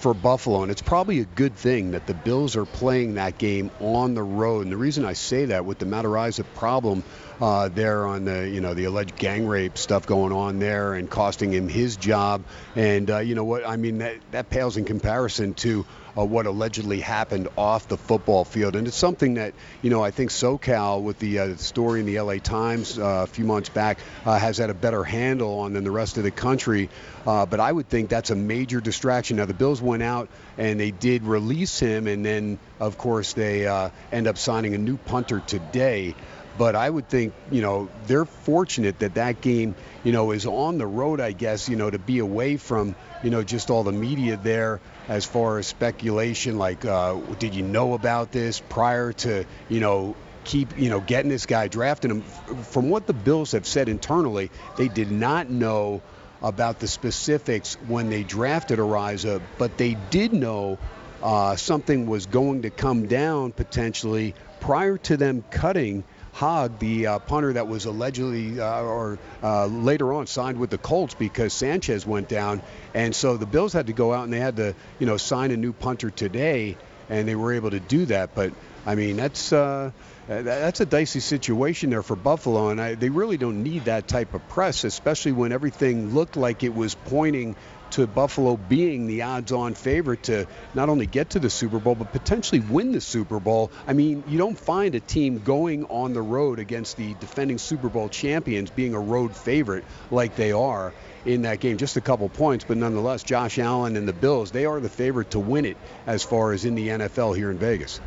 for 0.00 0.14
Buffalo, 0.14 0.62
and 0.62 0.72
it's 0.72 0.80
probably 0.80 1.20
a 1.20 1.26
good 1.26 1.54
thing 1.54 1.90
that 1.90 2.06
the 2.06 2.14
Bills 2.14 2.56
are 2.56 2.64
playing 2.64 3.14
that 3.14 3.36
game 3.36 3.70
on 3.80 4.14
the 4.14 4.22
road. 4.22 4.62
And 4.62 4.72
the 4.72 4.78
reason 4.78 5.04
I 5.04 5.12
say 5.12 5.44
that 5.46 5.66
with 5.66 5.78
the 5.78 5.84
Matt 5.84 6.06
Araiza 6.06 6.44
problem 6.54 7.04
uh, 7.38 7.68
there 7.68 8.06
on 8.06 8.24
the 8.24 8.48
you 8.48 8.62
know 8.62 8.72
the 8.72 8.84
alleged 8.84 9.16
gang 9.16 9.46
rape 9.46 9.76
stuff 9.76 10.06
going 10.06 10.32
on 10.32 10.58
there 10.58 10.94
and 10.94 11.08
costing 11.08 11.52
him 11.52 11.68
his 11.68 11.96
job, 11.96 12.44
and 12.74 13.10
uh, 13.10 13.18
you 13.18 13.34
know 13.34 13.44
what 13.44 13.68
I 13.68 13.76
mean 13.76 13.98
that 13.98 14.16
that 14.30 14.48
pales 14.48 14.78
in 14.78 14.86
comparison 14.86 15.52
to 15.54 15.84
uh, 16.16 16.24
what 16.24 16.46
allegedly 16.46 17.00
happened 17.00 17.48
off 17.56 17.88
the 17.88 17.96
football 17.96 18.44
field. 18.44 18.76
And 18.76 18.86
it's 18.86 18.96
something 18.96 19.34
that, 19.34 19.54
you 19.82 19.90
know, 19.90 20.02
I 20.02 20.10
think 20.10 20.30
SoCal, 20.30 21.02
with 21.02 21.18
the 21.18 21.38
uh, 21.38 21.56
story 21.56 22.00
in 22.00 22.06
the 22.06 22.20
LA 22.20 22.36
Times 22.36 22.98
uh, 22.98 23.24
a 23.24 23.26
few 23.26 23.44
months 23.44 23.68
back, 23.68 23.98
uh, 24.24 24.38
has 24.38 24.58
had 24.58 24.70
a 24.70 24.74
better 24.74 25.04
handle 25.04 25.60
on 25.60 25.72
than 25.72 25.84
the 25.84 25.90
rest 25.90 26.18
of 26.18 26.24
the 26.24 26.30
country. 26.30 26.88
Uh, 27.26 27.46
but 27.46 27.60
I 27.60 27.70
would 27.70 27.88
think 27.88 28.08
that's 28.08 28.30
a 28.30 28.36
major 28.36 28.80
distraction. 28.80 29.36
Now, 29.36 29.46
the 29.46 29.54
Bills 29.54 29.82
went 29.82 30.02
out 30.02 30.28
and 30.58 30.80
they 30.80 30.90
did 30.90 31.22
release 31.22 31.78
him, 31.78 32.06
and 32.06 32.24
then, 32.24 32.58
of 32.78 32.98
course, 32.98 33.32
they 33.32 33.66
uh, 33.66 33.90
end 34.12 34.26
up 34.26 34.38
signing 34.38 34.74
a 34.74 34.78
new 34.78 34.96
punter 34.96 35.40
today. 35.40 36.14
But 36.60 36.76
I 36.76 36.90
would 36.90 37.08
think, 37.08 37.32
you 37.50 37.62
know, 37.62 37.88
they're 38.06 38.26
fortunate 38.26 38.98
that 38.98 39.14
that 39.14 39.40
game, 39.40 39.74
you 40.04 40.12
know, 40.12 40.32
is 40.32 40.44
on 40.44 40.76
the 40.76 40.86
road, 40.86 41.18
I 41.18 41.32
guess, 41.32 41.70
you 41.70 41.76
know, 41.76 41.88
to 41.88 41.98
be 41.98 42.18
away 42.18 42.58
from, 42.58 42.94
you 43.22 43.30
know, 43.30 43.42
just 43.42 43.70
all 43.70 43.82
the 43.82 43.92
media 43.92 44.36
there 44.36 44.82
as 45.08 45.24
far 45.24 45.56
as 45.58 45.66
speculation, 45.66 46.58
like, 46.58 46.84
uh, 46.84 47.14
did 47.38 47.54
you 47.54 47.62
know 47.62 47.94
about 47.94 48.30
this 48.30 48.60
prior 48.60 49.14
to, 49.24 49.46
you 49.70 49.80
know, 49.80 50.16
keep, 50.44 50.78
you 50.78 50.90
know, 50.90 51.00
getting 51.00 51.30
this 51.30 51.46
guy, 51.46 51.70
him? 51.72 52.20
From 52.20 52.90
what 52.90 53.06
the 53.06 53.14
Bills 53.14 53.52
have 53.52 53.66
said 53.66 53.88
internally, 53.88 54.50
they 54.76 54.88
did 54.88 55.10
not 55.10 55.48
know 55.48 56.02
about 56.42 56.78
the 56.78 56.88
specifics 56.88 57.78
when 57.88 58.10
they 58.10 58.22
drafted 58.22 58.80
Araiza, 58.80 59.40
but 59.56 59.78
they 59.78 59.96
did 60.10 60.34
know 60.34 60.78
uh, 61.22 61.56
something 61.56 62.04
was 62.06 62.26
going 62.26 62.62
to 62.62 62.70
come 62.70 63.06
down 63.06 63.52
potentially 63.52 64.34
prior 64.60 64.98
to 64.98 65.16
them 65.16 65.42
cutting 65.50 66.04
Haack, 66.34 66.78
the 66.78 67.06
uh, 67.06 67.18
punter 67.18 67.52
that 67.52 67.68
was 67.68 67.84
allegedly 67.84 68.60
uh, 68.60 68.82
or 68.82 69.18
uh, 69.42 69.66
later 69.66 70.12
on 70.12 70.26
signed 70.26 70.58
with 70.58 70.70
the 70.70 70.78
Colts 70.78 71.14
because 71.14 71.52
Sanchez 71.52 72.06
went 72.06 72.28
down, 72.28 72.62
and 72.94 73.14
so 73.14 73.36
the 73.36 73.46
Bills 73.46 73.72
had 73.72 73.88
to 73.88 73.92
go 73.92 74.12
out 74.12 74.24
and 74.24 74.32
they 74.32 74.40
had 74.40 74.56
to, 74.56 74.74
you 74.98 75.06
know, 75.06 75.16
sign 75.16 75.50
a 75.50 75.56
new 75.56 75.72
punter 75.72 76.10
today, 76.10 76.76
and 77.08 77.26
they 77.26 77.34
were 77.34 77.52
able 77.52 77.70
to 77.70 77.80
do 77.80 78.06
that. 78.06 78.34
But 78.34 78.52
I 78.86 78.94
mean, 78.94 79.16
that's 79.16 79.52
uh, 79.52 79.90
that's 80.26 80.80
a 80.80 80.86
dicey 80.86 81.20
situation 81.20 81.90
there 81.90 82.02
for 82.02 82.16
Buffalo, 82.16 82.68
and 82.68 82.80
I, 82.80 82.94
they 82.94 83.10
really 83.10 83.36
don't 83.36 83.62
need 83.62 83.86
that 83.86 84.06
type 84.06 84.32
of 84.32 84.48
press, 84.48 84.84
especially 84.84 85.32
when 85.32 85.52
everything 85.52 86.14
looked 86.14 86.36
like 86.36 86.62
it 86.62 86.74
was 86.74 86.94
pointing 86.94 87.56
to 87.92 88.06
Buffalo 88.06 88.56
being 88.56 89.06
the 89.06 89.22
odds 89.22 89.52
on 89.52 89.74
favorite 89.74 90.24
to 90.24 90.46
not 90.74 90.88
only 90.88 91.06
get 91.06 91.30
to 91.30 91.38
the 91.38 91.50
Super 91.50 91.78
Bowl, 91.78 91.94
but 91.94 92.12
potentially 92.12 92.60
win 92.60 92.92
the 92.92 93.00
Super 93.00 93.40
Bowl. 93.40 93.70
I 93.86 93.92
mean, 93.92 94.24
you 94.28 94.38
don't 94.38 94.58
find 94.58 94.94
a 94.94 95.00
team 95.00 95.38
going 95.38 95.84
on 95.86 96.12
the 96.12 96.22
road 96.22 96.58
against 96.58 96.96
the 96.96 97.14
defending 97.14 97.58
Super 97.58 97.88
Bowl 97.88 98.08
champions 98.08 98.70
being 98.70 98.94
a 98.94 99.00
road 99.00 99.34
favorite 99.36 99.84
like 100.10 100.36
they 100.36 100.52
are 100.52 100.92
in 101.24 101.42
that 101.42 101.60
game. 101.60 101.76
Just 101.76 101.96
a 101.96 102.00
couple 102.00 102.28
points, 102.28 102.64
but 102.64 102.76
nonetheless, 102.76 103.22
Josh 103.22 103.58
Allen 103.58 103.96
and 103.96 104.06
the 104.08 104.12
Bills, 104.12 104.50
they 104.50 104.64
are 104.64 104.80
the 104.80 104.88
favorite 104.88 105.30
to 105.32 105.38
win 105.38 105.64
it 105.64 105.76
as 106.06 106.22
far 106.22 106.52
as 106.52 106.64
in 106.64 106.74
the 106.74 106.88
NFL 106.88 107.36
here 107.36 107.50
in 107.50 107.58
Vegas. 107.58 108.00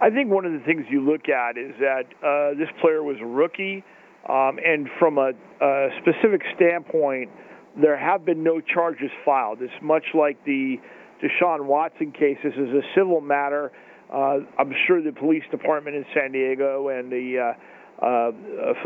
I 0.00 0.08
think 0.08 0.30
one 0.30 0.46
of 0.46 0.52
the 0.52 0.60
things 0.60 0.86
you 0.88 1.02
look 1.02 1.28
at 1.28 1.58
is 1.58 1.74
that 1.78 2.04
uh, 2.24 2.58
this 2.58 2.68
player 2.80 3.02
was 3.02 3.16
a 3.20 3.26
rookie, 3.26 3.84
um, 4.28 4.58
and 4.64 4.88
from 4.98 5.18
a, 5.18 5.32
a 5.60 5.88
specific 6.00 6.42
standpoint, 6.56 7.30
there 7.80 7.98
have 7.98 8.24
been 8.24 8.42
no 8.42 8.60
charges 8.60 9.10
filed. 9.24 9.62
It's 9.62 9.72
much 9.82 10.04
like 10.14 10.44
the 10.44 10.76
Deshaun 11.22 11.66
Watson 11.66 12.12
case. 12.12 12.38
This 12.42 12.54
is 12.54 12.68
a 12.70 12.82
civil 12.94 13.20
matter. 13.20 13.72
Uh, 14.12 14.38
I'm 14.58 14.72
sure 14.86 15.02
the 15.02 15.12
police 15.12 15.44
department 15.50 15.96
in 15.96 16.04
San 16.14 16.32
Diego 16.32 16.88
and 16.88 17.12
the 17.12 17.54
uh, 18.00 18.04
uh, 18.04 18.32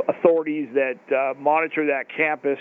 authorities 0.08 0.68
that 0.74 0.98
uh, 1.14 1.38
monitor 1.38 1.86
that 1.86 2.04
campus 2.14 2.58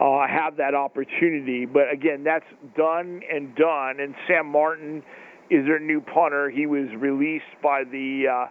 uh, 0.00 0.26
have 0.28 0.56
that 0.58 0.74
opportunity. 0.74 1.66
But 1.66 1.90
again, 1.92 2.22
that's 2.22 2.44
done 2.76 3.22
and 3.32 3.54
done. 3.56 4.00
And 4.00 4.14
Sam 4.28 4.46
Martin 4.46 5.02
is 5.50 5.64
their 5.66 5.80
new 5.80 6.00
punter. 6.00 6.50
He 6.50 6.66
was 6.66 6.88
released 6.98 7.44
by 7.62 7.82
the 7.84 8.24
uh, 8.30 8.46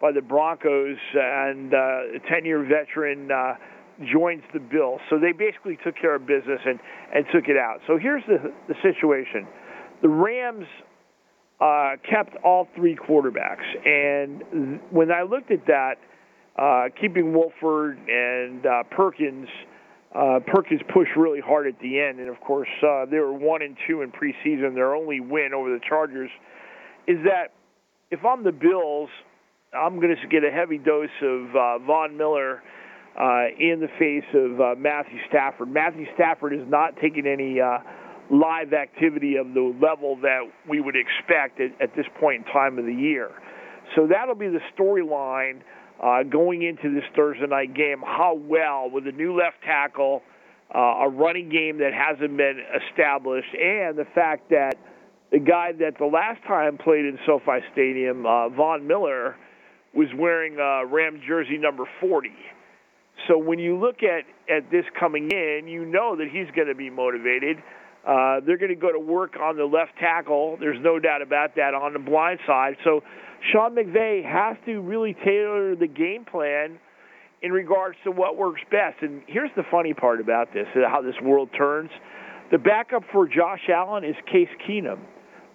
by 0.00 0.12
the 0.12 0.22
Broncos 0.22 0.96
and 1.14 1.74
a 1.74 2.20
10-year 2.30 2.64
veteran. 2.64 3.28
Joins 4.00 4.42
the 4.54 4.60
bill. 4.60 4.98
So 5.10 5.18
they 5.18 5.32
basically 5.32 5.78
took 5.84 5.94
care 5.96 6.14
of 6.14 6.26
business 6.26 6.60
and, 6.64 6.78
and 7.14 7.26
took 7.32 7.48
it 7.48 7.56
out. 7.56 7.80
So 7.86 7.98
here's 7.98 8.22
the, 8.26 8.52
the 8.68 8.74
situation 8.82 9.46
the 10.02 10.08
Rams 10.08 10.66
uh, 11.60 11.96
kept 12.08 12.36
all 12.42 12.66
three 12.74 12.96
quarterbacks. 12.96 13.66
And 13.84 14.80
when 14.90 15.12
I 15.12 15.22
looked 15.22 15.50
at 15.50 15.66
that, 15.66 15.96
uh, 16.58 16.84
keeping 17.00 17.34
Wolford 17.34 17.98
and 18.08 18.64
uh, 18.64 18.82
Perkins, 18.90 19.48
uh, 20.14 20.40
Perkins 20.46 20.80
pushed 20.92 21.12
really 21.16 21.40
hard 21.40 21.66
at 21.66 21.78
the 21.80 22.00
end. 22.00 22.18
And 22.18 22.28
of 22.28 22.40
course, 22.40 22.68
uh, 22.82 23.04
they 23.06 23.18
were 23.18 23.32
one 23.32 23.62
and 23.62 23.76
two 23.86 24.02
in 24.02 24.10
preseason. 24.10 24.74
Their 24.74 24.94
only 24.94 25.20
win 25.20 25.52
over 25.54 25.70
the 25.70 25.80
Chargers 25.86 26.30
is 27.06 27.18
that 27.24 27.52
if 28.10 28.24
I'm 28.24 28.42
the 28.42 28.52
Bills, 28.52 29.08
I'm 29.72 30.00
going 30.00 30.16
to 30.16 30.28
get 30.28 30.44
a 30.44 30.50
heavy 30.50 30.78
dose 30.78 31.08
of 31.22 31.54
uh, 31.54 31.78
Von 31.86 32.16
Miller 32.16 32.62
uh, 33.20 33.52
in 33.58 33.80
the 33.80 33.88
face 33.98 34.24
of 34.34 34.60
uh, 34.60 34.74
Matthew 34.78 35.18
Stafford. 35.28 35.70
Matthew 35.70 36.06
Stafford 36.14 36.54
is 36.54 36.66
not 36.68 36.96
taking 37.02 37.26
any 37.26 37.60
uh, 37.60 37.78
live 38.30 38.72
activity 38.72 39.36
of 39.36 39.52
the 39.52 39.76
level 39.82 40.16
that 40.22 40.40
we 40.66 40.80
would 40.80 40.96
expect 40.96 41.60
at, 41.60 41.70
at 41.82 41.94
this 41.94 42.06
point 42.18 42.46
in 42.46 42.52
time 42.52 42.78
of 42.78 42.86
the 42.86 42.94
year. 42.94 43.30
So 43.94 44.06
that'll 44.06 44.36
be 44.36 44.48
the 44.48 44.60
storyline 44.74 45.60
uh, 46.02 46.22
going 46.22 46.62
into 46.62 46.94
this 46.94 47.04
Thursday 47.14 47.46
night 47.46 47.74
game. 47.74 48.00
How 48.00 48.34
well 48.34 48.88
with 48.90 49.06
a 49.06 49.12
new 49.12 49.36
left 49.36 49.56
tackle, 49.64 50.22
uh, 50.74 50.78
a 50.78 51.08
running 51.10 51.50
game 51.50 51.78
that 51.78 51.92
hasn't 51.92 52.36
been 52.36 52.62
established, 52.88 53.52
and 53.52 53.98
the 53.98 54.06
fact 54.14 54.48
that 54.50 54.76
the 55.30 55.40
guy 55.40 55.72
that 55.72 55.98
the 55.98 56.06
last 56.06 56.42
time 56.46 56.78
played 56.78 57.04
in 57.04 57.18
SoFi 57.26 57.60
Stadium, 57.72 58.24
uh, 58.24 58.48
Von 58.48 58.86
Miller, 58.86 59.36
was 59.92 60.08
wearing 60.16 60.58
uh, 60.58 60.86
Ram 60.86 61.20
jersey 61.26 61.58
number 61.58 61.84
40. 62.00 62.30
So 63.28 63.38
when 63.38 63.58
you 63.58 63.78
look 63.78 64.02
at, 64.02 64.24
at 64.52 64.70
this 64.70 64.84
coming 64.98 65.30
in, 65.30 65.66
you 65.68 65.84
know 65.84 66.16
that 66.16 66.28
he's 66.32 66.50
going 66.54 66.68
to 66.68 66.74
be 66.74 66.90
motivated. 66.90 67.58
Uh, 68.06 68.40
they're 68.46 68.58
going 68.58 68.70
to 68.70 68.80
go 68.80 68.92
to 68.92 68.98
work 68.98 69.34
on 69.40 69.56
the 69.56 69.64
left 69.64 69.92
tackle. 70.00 70.56
There's 70.58 70.80
no 70.80 70.98
doubt 70.98 71.22
about 71.22 71.56
that 71.56 71.74
on 71.74 71.92
the 71.92 71.98
blind 71.98 72.40
side. 72.46 72.76
So 72.82 73.02
Sean 73.52 73.74
McVay 73.74 74.24
has 74.24 74.56
to 74.66 74.80
really 74.80 75.14
tailor 75.24 75.76
the 75.76 75.86
game 75.86 76.24
plan 76.24 76.78
in 77.42 77.52
regards 77.52 77.96
to 78.04 78.10
what 78.10 78.36
works 78.36 78.60
best. 78.70 79.02
And 79.02 79.22
here's 79.26 79.50
the 79.56 79.62
funny 79.70 79.94
part 79.94 80.20
about 80.20 80.52
this, 80.52 80.66
how 80.74 81.02
this 81.02 81.14
world 81.22 81.50
turns. 81.56 81.90
The 82.50 82.58
backup 82.58 83.02
for 83.12 83.26
Josh 83.26 83.68
Allen 83.72 84.04
is 84.04 84.16
Case 84.30 84.48
Keenum, 84.68 84.98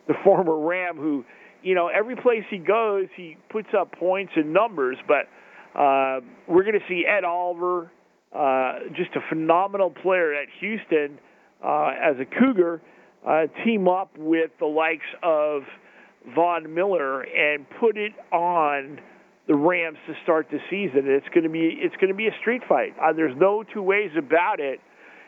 the 0.08 0.14
former 0.24 0.58
Ram 0.58 0.98
who, 0.98 1.26
you 1.62 1.76
know, 1.76 1.88
every 1.88 2.16
place 2.16 2.44
he 2.50 2.58
goes, 2.58 3.08
he 3.16 3.38
puts 3.50 3.70
up 3.78 3.92
points 3.92 4.34
and 4.36 4.54
numbers, 4.54 4.98
but 5.08 5.28
uh, 5.76 6.22
we're 6.48 6.64
going 6.64 6.80
to 6.80 6.86
see 6.88 7.04
Ed 7.06 7.24
Oliver, 7.24 7.92
uh, 8.34 8.80
just 8.96 9.12
a 9.16 9.22
phenomenal 9.30 9.90
player 9.90 10.34
at 10.34 10.48
Houston 10.60 11.20
uh, 11.64 11.92
as 12.02 12.16
a 12.20 12.26
Cougar, 12.26 12.82
uh, 13.28 13.48
team 13.64 13.88
up 13.88 14.12
with 14.18 14.52
the 14.60 14.66
likes 14.66 15.06
of 15.22 15.64
Von 16.34 16.74
Miller 16.74 17.22
and 17.22 17.66
put 17.80 17.98
it 17.98 18.14
on 18.32 19.00
the 19.48 19.56
Rams 19.56 19.98
to 20.08 20.14
start 20.24 20.48
the 20.52 20.60
season. 20.70 21.04
It's 21.06 21.28
going 21.30 21.44
to 21.44 21.50
be 21.50 21.78
it's 21.78 21.96
going 21.98 22.10
to 22.10 22.16
be 22.16 22.28
a 22.28 22.36
street 22.42 22.62
fight. 22.68 22.96
Uh, 23.02 23.14
there's 23.14 23.36
no 23.38 23.64
two 23.64 23.82
ways 23.82 24.12
about 24.18 24.60
it. 24.60 24.80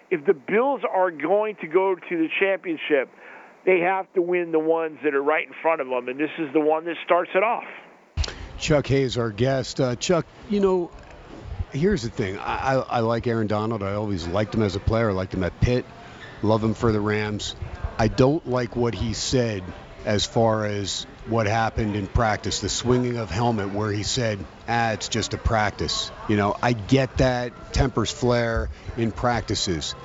If 0.09 0.25
the 0.25 0.33
Bills 0.33 0.81
are 0.89 1.11
going 1.11 1.57
to 1.61 1.67
go 1.67 1.95
to 1.95 2.17
the 2.17 2.27
championship, 2.39 3.09
they 3.65 3.79
have 3.79 4.11
to 4.13 4.21
win 4.21 4.51
the 4.51 4.59
ones 4.59 4.97
that 5.03 5.13
are 5.13 5.21
right 5.21 5.45
in 5.45 5.53
front 5.61 5.81
of 5.81 5.87
them, 5.87 6.07
and 6.07 6.19
this 6.19 6.31
is 6.39 6.47
the 6.53 6.59
one 6.59 6.85
that 6.85 6.95
starts 7.03 7.31
it 7.35 7.43
off. 7.43 7.65
Chuck 8.57 8.87
Hayes, 8.87 9.17
our 9.17 9.31
guest. 9.31 9.79
Uh, 9.79 9.95
Chuck, 9.95 10.25
you 10.49 10.59
know, 10.59 10.91
here's 11.71 12.03
the 12.03 12.09
thing. 12.09 12.37
I, 12.37 12.75
I, 12.75 12.75
I 12.75 12.99
like 13.01 13.27
Aaron 13.27 13.47
Donald. 13.47 13.83
I 13.83 13.93
always 13.93 14.27
liked 14.27 14.55
him 14.55 14.63
as 14.63 14.75
a 14.75 14.79
player. 14.79 15.09
I 15.09 15.13
liked 15.13 15.33
him 15.33 15.43
at 15.43 15.59
Pitt. 15.61 15.85
Love 16.41 16.63
him 16.63 16.73
for 16.73 16.91
the 16.91 16.99
Rams. 16.99 17.55
I 17.97 18.07
don't 18.07 18.47
like 18.47 18.75
what 18.75 18.93
he 18.93 19.13
said 19.13 19.63
as 20.05 20.25
far 20.25 20.65
as 20.65 21.05
what 21.25 21.47
happened 21.47 21.95
in 21.95 22.07
practice, 22.07 22.59
the 22.61 22.69
swinging 22.69 23.17
of 23.17 23.29
helmet 23.29 23.73
where 23.73 23.91
he 23.91 24.03
said, 24.03 24.39
ah, 24.67 24.91
it's 24.91 25.09
just 25.09 25.33
a 25.33 25.37
practice. 25.37 26.11
You 26.29 26.37
know, 26.37 26.55
I 26.61 26.73
get 26.73 27.17
that 27.17 27.73
tempers 27.73 28.11
flare 28.11 28.69
in 28.95 29.11
practices. 29.11 29.95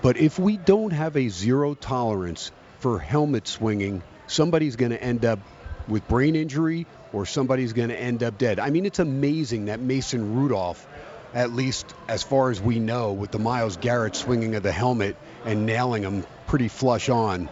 But 0.00 0.16
if 0.16 0.38
we 0.38 0.56
don't 0.56 0.92
have 0.92 1.16
a 1.16 1.28
zero 1.28 1.74
tolerance 1.74 2.52
for 2.78 2.98
helmet 2.98 3.46
swinging, 3.46 4.02
somebody's 4.28 4.76
going 4.76 4.92
to 4.92 5.02
end 5.02 5.24
up 5.24 5.40
with 5.88 6.06
brain 6.08 6.36
injury 6.36 6.86
or 7.12 7.26
somebody's 7.26 7.72
going 7.72 7.88
to 7.88 8.00
end 8.00 8.22
up 8.22 8.38
dead. 8.38 8.58
I 8.58 8.70
mean, 8.70 8.86
it's 8.86 8.98
amazing 8.98 9.66
that 9.66 9.80
Mason 9.80 10.34
Rudolph 10.34 10.86
at 11.34 11.52
least 11.52 11.94
as 12.08 12.22
far 12.22 12.50
as 12.50 12.60
we 12.60 12.78
know, 12.78 13.12
with 13.12 13.30
the 13.30 13.38
Myles 13.38 13.76
Garrett 13.76 14.16
swinging 14.16 14.54
of 14.54 14.62
the 14.62 14.72
helmet 14.72 15.16
and 15.44 15.66
nailing 15.66 16.02
him 16.02 16.24
pretty 16.46 16.68
flush 16.68 17.08
on, 17.08 17.48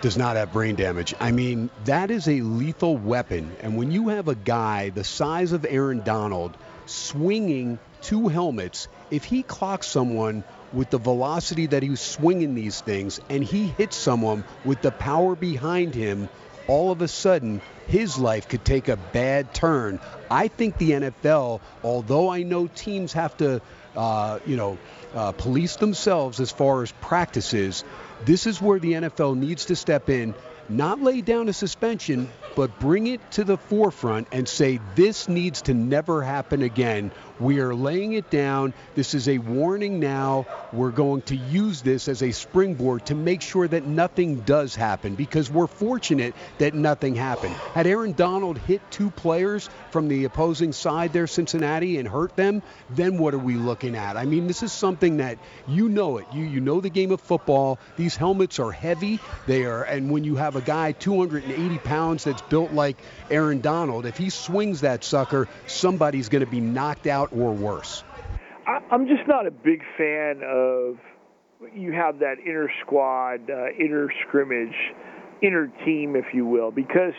does 0.00 0.16
not 0.16 0.36
have 0.36 0.52
brain 0.52 0.76
damage. 0.76 1.14
I 1.20 1.32
mean, 1.32 1.70
that 1.84 2.10
is 2.10 2.26
a 2.28 2.40
lethal 2.40 2.96
weapon. 2.96 3.54
And 3.60 3.76
when 3.76 3.90
you 3.90 4.08
have 4.08 4.28
a 4.28 4.34
guy 4.34 4.90
the 4.90 5.04
size 5.04 5.52
of 5.52 5.66
Aaron 5.68 6.02
Donald 6.02 6.56
swinging 6.86 7.78
two 8.00 8.28
helmets, 8.28 8.88
if 9.10 9.24
he 9.24 9.42
clocks 9.42 9.86
someone 9.86 10.44
with 10.72 10.88
the 10.90 10.98
velocity 10.98 11.66
that 11.66 11.82
he's 11.82 12.00
swinging 12.00 12.54
these 12.54 12.80
things 12.80 13.20
and 13.28 13.42
he 13.42 13.66
hits 13.66 13.96
someone 13.96 14.44
with 14.64 14.80
the 14.80 14.92
power 14.92 15.34
behind 15.34 15.94
him, 15.94 16.28
all 16.70 16.92
of 16.92 17.02
a 17.02 17.08
sudden 17.08 17.60
his 17.88 18.16
life 18.16 18.48
could 18.48 18.64
take 18.64 18.86
a 18.86 18.96
bad 18.96 19.52
turn. 19.52 19.98
I 20.30 20.46
think 20.46 20.78
the 20.78 20.92
NFL, 20.92 21.60
although 21.82 22.30
I 22.30 22.44
know 22.44 22.68
teams 22.68 23.12
have 23.14 23.36
to, 23.38 23.60
uh, 23.96 24.38
you 24.46 24.56
know, 24.56 24.78
uh, 25.12 25.32
police 25.32 25.74
themselves 25.76 26.38
as 26.38 26.52
far 26.52 26.84
as 26.84 26.92
practices, 26.92 27.82
this 28.24 28.46
is 28.46 28.62
where 28.62 28.78
the 28.78 28.92
NFL 28.92 29.36
needs 29.36 29.64
to 29.66 29.74
step 29.74 30.08
in 30.08 30.32
not 30.70 31.02
lay 31.02 31.20
down 31.20 31.48
a 31.48 31.52
suspension, 31.52 32.28
but 32.56 32.78
bring 32.78 33.06
it 33.06 33.20
to 33.32 33.44
the 33.44 33.56
forefront 33.56 34.28
and 34.32 34.48
say, 34.48 34.80
this 34.94 35.28
needs 35.28 35.62
to 35.62 35.74
never 35.74 36.22
happen 36.22 36.62
again. 36.62 37.10
We 37.38 37.60
are 37.60 37.74
laying 37.74 38.12
it 38.12 38.28
down. 38.28 38.74
This 38.94 39.14
is 39.14 39.26
a 39.26 39.38
warning 39.38 39.98
now. 39.98 40.46
We're 40.72 40.90
going 40.90 41.22
to 41.22 41.36
use 41.36 41.80
this 41.80 42.06
as 42.06 42.22
a 42.22 42.32
springboard 42.32 43.06
to 43.06 43.14
make 43.14 43.40
sure 43.40 43.66
that 43.66 43.86
nothing 43.86 44.40
does 44.40 44.74
happen 44.76 45.14
because 45.14 45.50
we're 45.50 45.66
fortunate 45.66 46.34
that 46.58 46.74
nothing 46.74 47.14
happened. 47.14 47.54
Had 47.72 47.86
Aaron 47.86 48.12
Donald 48.12 48.58
hit 48.58 48.82
two 48.90 49.10
players 49.10 49.70
from 49.90 50.08
the 50.08 50.24
opposing 50.24 50.72
side 50.72 51.14
there, 51.14 51.26
Cincinnati, 51.26 51.96
and 51.96 52.06
hurt 52.06 52.36
them, 52.36 52.62
then 52.90 53.16
what 53.16 53.32
are 53.32 53.38
we 53.38 53.54
looking 53.54 53.96
at? 53.96 54.18
I 54.18 54.26
mean, 54.26 54.46
this 54.46 54.62
is 54.62 54.72
something 54.72 55.16
that 55.16 55.38
you 55.66 55.88
know 55.88 56.18
it. 56.18 56.26
You 56.34 56.44
you 56.44 56.60
know 56.60 56.80
the 56.80 56.90
game 56.90 57.10
of 57.10 57.20
football. 57.20 57.78
These 57.96 58.16
helmets 58.16 58.58
are 58.58 58.70
heavy. 58.70 59.18
They 59.46 59.64
are, 59.64 59.82
and 59.82 60.10
when 60.10 60.24
you 60.24 60.36
have 60.36 60.56
a 60.56 60.59
guy 60.60 60.92
280 60.92 61.78
pounds 61.78 62.24
that's 62.24 62.42
built 62.42 62.72
like 62.72 62.96
Aaron 63.30 63.60
Donald, 63.60 64.06
if 64.06 64.16
he 64.16 64.30
swings 64.30 64.80
that 64.82 65.04
sucker, 65.04 65.48
somebody's 65.66 66.28
going 66.28 66.44
to 66.44 66.50
be 66.50 66.60
knocked 66.60 67.06
out 67.06 67.32
or 67.32 67.52
worse? 67.52 68.04
I'm 68.66 69.06
just 69.06 69.26
not 69.26 69.46
a 69.46 69.50
big 69.50 69.82
fan 69.96 70.42
of 70.44 70.98
you 71.74 71.92
have 71.92 72.18
that 72.20 72.36
inner 72.44 72.70
squad, 72.84 73.50
uh, 73.50 73.70
inner 73.78 74.08
scrimmage, 74.26 74.74
inner 75.42 75.68
team, 75.84 76.16
if 76.16 76.26
you 76.32 76.46
will, 76.46 76.70
because 76.70 77.12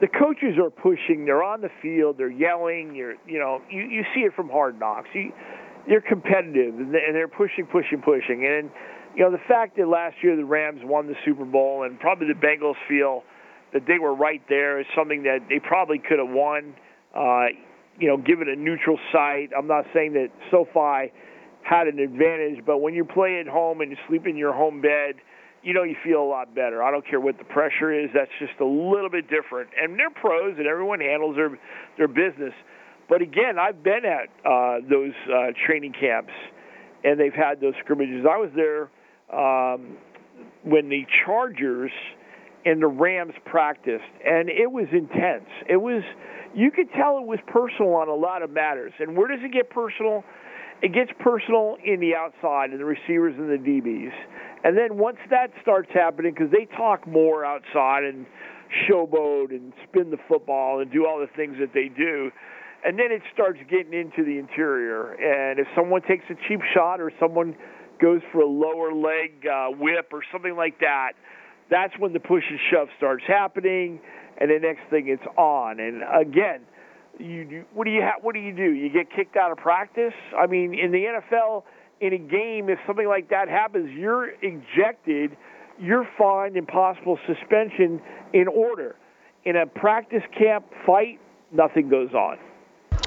the 0.00 0.08
coaches 0.08 0.58
are 0.62 0.70
pushing. 0.70 1.24
They're 1.24 1.42
on 1.42 1.60
the 1.60 1.70
field. 1.80 2.18
They're 2.18 2.30
yelling. 2.30 2.94
You're, 2.94 3.14
you 3.26 3.38
know, 3.38 3.62
you, 3.70 3.82
you 3.82 4.04
see 4.14 4.20
it 4.20 4.34
from 4.34 4.48
Hard 4.48 4.78
Knocks. 4.78 5.08
You, 5.14 5.32
they're 5.88 6.00
competitive 6.00 6.74
and 6.78 6.92
they're 6.92 7.28
pushing, 7.28 7.66
pushing, 7.66 8.02
pushing. 8.02 8.44
And 8.46 8.70
you 9.16 9.24
know, 9.24 9.30
the 9.30 9.42
fact 9.48 9.78
that 9.78 9.88
last 9.88 10.16
year 10.22 10.36
the 10.36 10.44
Rams 10.44 10.80
won 10.84 11.06
the 11.06 11.14
Super 11.24 11.46
Bowl 11.46 11.84
and 11.84 11.98
probably 11.98 12.28
the 12.28 12.34
Bengals 12.34 12.76
feel 12.86 13.24
that 13.72 13.86
they 13.88 13.98
were 13.98 14.14
right 14.14 14.42
there 14.48 14.78
is 14.78 14.86
something 14.94 15.22
that 15.22 15.38
they 15.48 15.58
probably 15.58 15.98
could 15.98 16.18
have 16.18 16.28
won. 16.28 16.74
Uh, 17.14 17.46
you 17.98 18.08
know, 18.08 18.18
give 18.18 18.42
it 18.42 18.48
a 18.48 18.54
neutral 18.54 18.98
site. 19.10 19.50
I'm 19.56 19.66
not 19.66 19.86
saying 19.94 20.12
that 20.12 20.28
SoFi 20.50 21.12
had 21.62 21.86
an 21.88 21.98
advantage, 21.98 22.64
but 22.66 22.78
when 22.78 22.92
you 22.92 23.06
play 23.06 23.40
at 23.40 23.48
home 23.48 23.80
and 23.80 23.90
you 23.90 23.96
sleep 24.06 24.26
in 24.26 24.36
your 24.36 24.52
home 24.52 24.82
bed, 24.82 25.16
you 25.62 25.72
know 25.72 25.82
you 25.82 25.96
feel 26.04 26.22
a 26.22 26.28
lot 26.28 26.54
better. 26.54 26.82
I 26.82 26.90
don't 26.90 27.08
care 27.08 27.18
what 27.18 27.38
the 27.38 27.44
pressure 27.44 27.90
is. 27.90 28.10
That's 28.14 28.30
just 28.38 28.60
a 28.60 28.66
little 28.66 29.08
bit 29.10 29.28
different. 29.30 29.70
And 29.80 29.98
they're 29.98 30.10
pros, 30.10 30.56
and 30.58 30.66
everyone 30.66 31.00
handles 31.00 31.36
their 31.36 31.58
their 31.96 32.06
business. 32.06 32.52
But 33.08 33.22
again, 33.22 33.58
I've 33.58 33.82
been 33.82 34.04
at 34.04 34.28
uh, 34.44 34.86
those 34.88 35.12
uh, 35.26 35.56
training 35.66 35.94
camps, 35.98 36.32
and 37.02 37.18
they've 37.18 37.34
had 37.34 37.60
those 37.60 37.74
scrimmages. 37.82 38.26
I 38.30 38.36
was 38.36 38.50
there 38.54 38.90
um, 39.32 39.96
when 40.64 40.88
the 40.88 41.04
Chargers 41.24 41.90
and 42.64 42.82
the 42.82 42.88
Rams 42.88 43.34
practiced, 43.44 44.10
and 44.24 44.48
it 44.48 44.70
was 44.70 44.86
intense. 44.92 45.48
It 45.68 45.76
was 45.76 46.02
you 46.54 46.70
could 46.70 46.90
tell 46.96 47.18
it 47.18 47.26
was 47.26 47.38
personal 47.46 47.94
on 47.94 48.08
a 48.08 48.14
lot 48.14 48.42
of 48.42 48.50
matters. 48.50 48.92
And 48.98 49.16
where 49.16 49.28
does 49.28 49.44
it 49.44 49.52
get 49.52 49.68
personal? 49.68 50.24
It 50.82 50.92
gets 50.92 51.10
personal 51.20 51.76
in 51.84 52.00
the 52.00 52.14
outside 52.14 52.70
and 52.70 52.80
the 52.80 52.84
receivers 52.84 53.34
and 53.38 53.48
the 53.48 53.60
DBs. 53.60 54.12
And 54.64 54.76
then 54.76 54.98
once 54.98 55.18
that 55.30 55.52
starts 55.62 55.88
happening, 55.92 56.32
because 56.32 56.50
they 56.50 56.66
talk 56.76 57.06
more 57.06 57.44
outside 57.44 58.04
and 58.04 58.26
showboat 58.88 59.50
and 59.50 59.72
spin 59.88 60.10
the 60.10 60.18
football 60.28 60.80
and 60.80 60.90
do 60.90 61.06
all 61.06 61.20
the 61.20 61.30
things 61.36 61.56
that 61.60 61.72
they 61.72 61.88
do, 61.88 62.30
and 62.84 62.98
then 62.98 63.12
it 63.12 63.22
starts 63.32 63.58
getting 63.70 63.92
into 63.92 64.24
the 64.24 64.38
interior. 64.38 65.12
And 65.12 65.58
if 65.58 65.66
someone 65.76 66.02
takes 66.02 66.24
a 66.30 66.34
cheap 66.48 66.60
shot 66.74 67.00
or 67.00 67.12
someone 67.20 67.54
goes 67.98 68.20
for 68.32 68.40
a 68.40 68.46
lower 68.46 68.92
leg 68.92 69.46
uh, 69.46 69.68
whip 69.70 70.10
or 70.12 70.22
something 70.32 70.56
like 70.56 70.80
that, 70.80 71.12
that's 71.70 71.92
when 71.98 72.12
the 72.12 72.20
push 72.20 72.44
and 72.48 72.58
shove 72.70 72.88
starts 72.96 73.24
happening 73.26 74.00
and 74.38 74.50
the 74.50 74.58
next 74.60 74.88
thing 74.90 75.08
it's 75.08 75.26
on. 75.36 75.80
And 75.80 76.02
again, 76.02 76.60
you 77.18 77.64
what 77.72 77.84
do 77.84 77.90
you 77.90 78.02
ha- 78.02 78.20
what 78.20 78.34
do 78.34 78.40
you 78.40 78.54
do? 78.54 78.70
You 78.70 78.90
get 78.90 79.10
kicked 79.10 79.36
out 79.36 79.50
of 79.50 79.58
practice? 79.58 80.12
I 80.38 80.46
mean, 80.46 80.74
in 80.74 80.92
the 80.92 81.04
NFL, 81.04 81.62
in 82.00 82.12
a 82.12 82.18
game, 82.18 82.68
if 82.68 82.78
something 82.86 83.08
like 83.08 83.30
that 83.30 83.48
happens, 83.48 83.90
you're 83.96 84.28
ejected. 84.42 85.36
You're 85.78 86.08
fined 86.18 86.56
and 86.56 86.66
possible 86.66 87.18
suspension 87.26 88.00
in 88.32 88.48
order. 88.48 88.96
In 89.44 89.56
a 89.56 89.66
practice 89.66 90.22
camp 90.36 90.66
fight, 90.84 91.20
nothing 91.52 91.88
goes 91.88 92.12
on. 92.12 92.38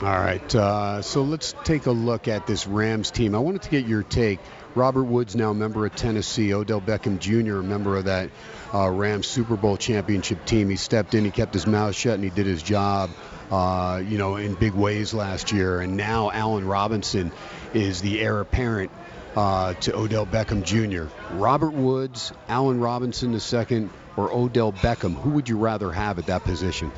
All 0.02 0.08
right, 0.08 0.56
uh, 0.56 1.02
so 1.02 1.24
let's 1.24 1.54
take 1.64 1.86
a 1.86 1.92
look 1.92 2.28
at 2.28 2.48
this 2.48 2.68
Rams 2.68 3.12
team. 3.12 3.36
I 3.36 3.40
wanted 3.40 3.64
to 3.64 3.70
get 3.70 3.86
your 3.86 4.04
take. 4.04 4.40
Robert 4.76 5.04
Woods, 5.04 5.36
now 5.36 5.52
a 5.52 5.54
member 5.54 5.86
of 5.86 5.96
Tennessee. 5.96 6.54
Odell 6.54 6.82
Beckham 6.82 7.20
Jr., 7.20 7.60
a 7.60 7.64
member 7.64 7.98
of 7.98 8.06
that 8.06 8.30
uh, 8.74 8.90
Rams 8.90 9.28
Super 9.28 9.56
Bowl 9.56 9.78
championship 9.78 10.46
team. 10.46 10.70
He 10.70 10.76
stepped 10.76 11.16
in, 11.16 11.26
he 11.26 11.32
kept 11.32 11.54
his 11.54 11.66
mouth 11.66 11.96
shut, 11.96 12.16
and 12.16 12.24
he 12.24 12.30
did 12.30 12.46
his 12.46 12.62
job, 12.62 13.10
uh, 13.52 14.02
you 14.06 14.18
know, 14.18 14.36
in 14.36 14.54
big 14.54 14.74
ways 14.74 15.14
last 15.14 15.52
year. 15.52 15.82
And 15.82 15.98
now 15.98 16.30
Allen 16.32 16.66
Robinson 16.66 17.32
is 17.74 18.02
the 18.02 18.22
heir 18.22 18.40
apparent 18.40 18.92
uh, 19.36 19.74
to 19.76 19.96
Odell 19.96 20.26
Beckham 20.26 20.64
Jr. 20.64 21.12
Robert 21.34 21.74
Woods, 21.74 22.32
Allen 22.48 22.80
Robinson 22.80 23.34
II, 23.34 23.90
or 24.18 24.32
Odell 24.32 24.72
Beckham. 24.72 25.16
Who 25.16 25.32
would 25.32 25.50
you 25.50 25.58
rather 25.58 25.92
have 25.92 26.20
at 26.20 26.28
that 26.28 26.44
position? 26.44 26.92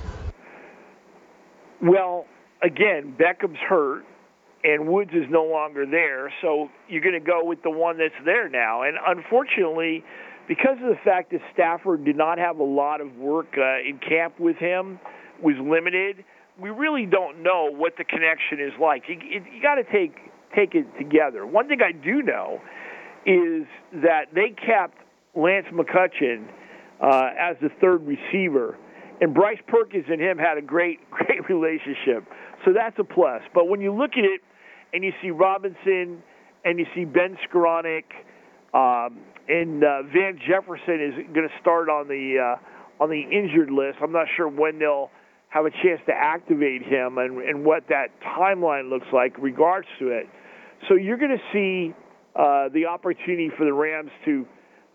Well, 1.81 2.25
again, 2.61 3.15
Beckham's 3.17 3.59
hurt 3.59 4.05
and 4.63 4.87
Woods 4.87 5.11
is 5.13 5.25
no 5.29 5.43
longer 5.43 5.85
there, 5.85 6.31
so 6.41 6.69
you're 6.87 7.01
going 7.01 7.19
to 7.19 7.19
go 7.19 7.43
with 7.43 7.63
the 7.63 7.69
one 7.69 7.97
that's 7.97 8.13
there 8.25 8.49
now. 8.49 8.83
And 8.83 8.97
unfortunately, 9.05 10.03
because 10.47 10.77
of 10.83 10.89
the 10.89 10.99
fact 11.03 11.31
that 11.31 11.41
Stafford 11.53 12.05
did 12.05 12.15
not 12.15 12.37
have 12.37 12.59
a 12.59 12.63
lot 12.63 13.01
of 13.01 13.15
work 13.15 13.55
uh, 13.57 13.79
in 13.87 13.99
camp 13.99 14.39
with 14.39 14.57
him, 14.57 14.99
was 15.41 15.55
limited. 15.59 16.23
We 16.59 16.69
really 16.69 17.05
don't 17.05 17.41
know 17.41 17.69
what 17.71 17.93
the 17.97 18.03
connection 18.03 18.59
is 18.59 18.73
like. 18.79 19.03
You, 19.07 19.15
you 19.31 19.61
got 19.61 19.75
to 19.75 19.83
take 19.83 20.15
take 20.55 20.75
it 20.75 20.85
together. 20.97 21.45
One 21.45 21.67
thing 21.67 21.79
I 21.81 21.93
do 21.93 22.21
know 22.21 22.59
is 23.25 23.65
that 24.03 24.25
they 24.35 24.49
kept 24.49 24.97
Lance 25.35 25.67
McCutcheon 25.71 26.45
uh, 27.01 27.29
as 27.39 27.55
the 27.61 27.69
third 27.79 28.05
receiver, 28.05 28.77
and 29.21 29.33
Bryce 29.33 29.61
Perkins 29.67 30.05
and 30.09 30.19
him 30.19 30.37
had 30.37 30.57
a 30.57 30.61
great 30.61 30.99
great 31.11 31.47
relationship. 31.49 32.25
So 32.65 32.73
that's 32.73 32.97
a 32.99 33.03
plus. 33.03 33.41
But 33.53 33.67
when 33.67 33.81
you 33.81 33.93
look 33.93 34.11
at 34.11 34.25
it 34.25 34.41
and 34.93 35.03
you 35.03 35.11
see 35.21 35.31
Robinson 35.31 36.21
and 36.63 36.79
you 36.79 36.85
see 36.93 37.05
Ben 37.05 37.37
Skowronek, 37.49 38.03
um, 38.73 39.19
and 39.47 39.83
uh, 39.83 40.03
Van 40.13 40.39
Jefferson 40.47 41.01
is 41.01 41.33
going 41.33 41.47
to 41.47 41.59
start 41.59 41.89
on 41.89 42.07
the 42.07 42.37
uh, 42.39 43.03
on 43.03 43.09
the 43.09 43.21
injured 43.21 43.71
list. 43.71 43.97
I'm 44.01 44.11
not 44.11 44.27
sure 44.37 44.47
when 44.47 44.79
they'll 44.79 45.09
have 45.49 45.65
a 45.65 45.71
chance 45.71 45.99
to 46.05 46.13
activate 46.13 46.81
him 46.81 47.17
and, 47.17 47.41
and 47.41 47.65
what 47.65 47.83
that 47.89 48.07
timeline 48.21 48.89
looks 48.89 49.07
like 49.11 49.35
regards 49.37 49.87
to 49.99 50.07
it. 50.09 50.27
So 50.87 50.95
you're 50.95 51.17
going 51.17 51.37
to 51.37 51.43
see 51.51 51.93
uh, 52.35 52.69
the 52.73 52.85
opportunity 52.85 53.49
for 53.57 53.65
the 53.65 53.73
Rams 53.73 54.11
to 54.25 54.45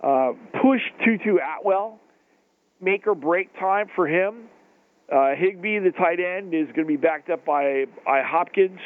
uh, 0.02 0.32
push 0.62 0.80
Tutu 1.04 1.36
Atwell, 1.36 2.00
make 2.80 3.06
or 3.06 3.14
break 3.14 3.52
time 3.58 3.86
for 3.94 4.08
him. 4.08 4.44
Uh, 5.12 5.34
Higbee, 5.36 5.78
the 5.78 5.92
tight 5.92 6.18
end, 6.20 6.54
is 6.54 6.66
going 6.68 6.86
to 6.86 6.86
be 6.86 6.96
backed 6.96 7.28
up 7.28 7.44
by, 7.44 7.84
by 8.04 8.22
Hopkins. 8.24 8.80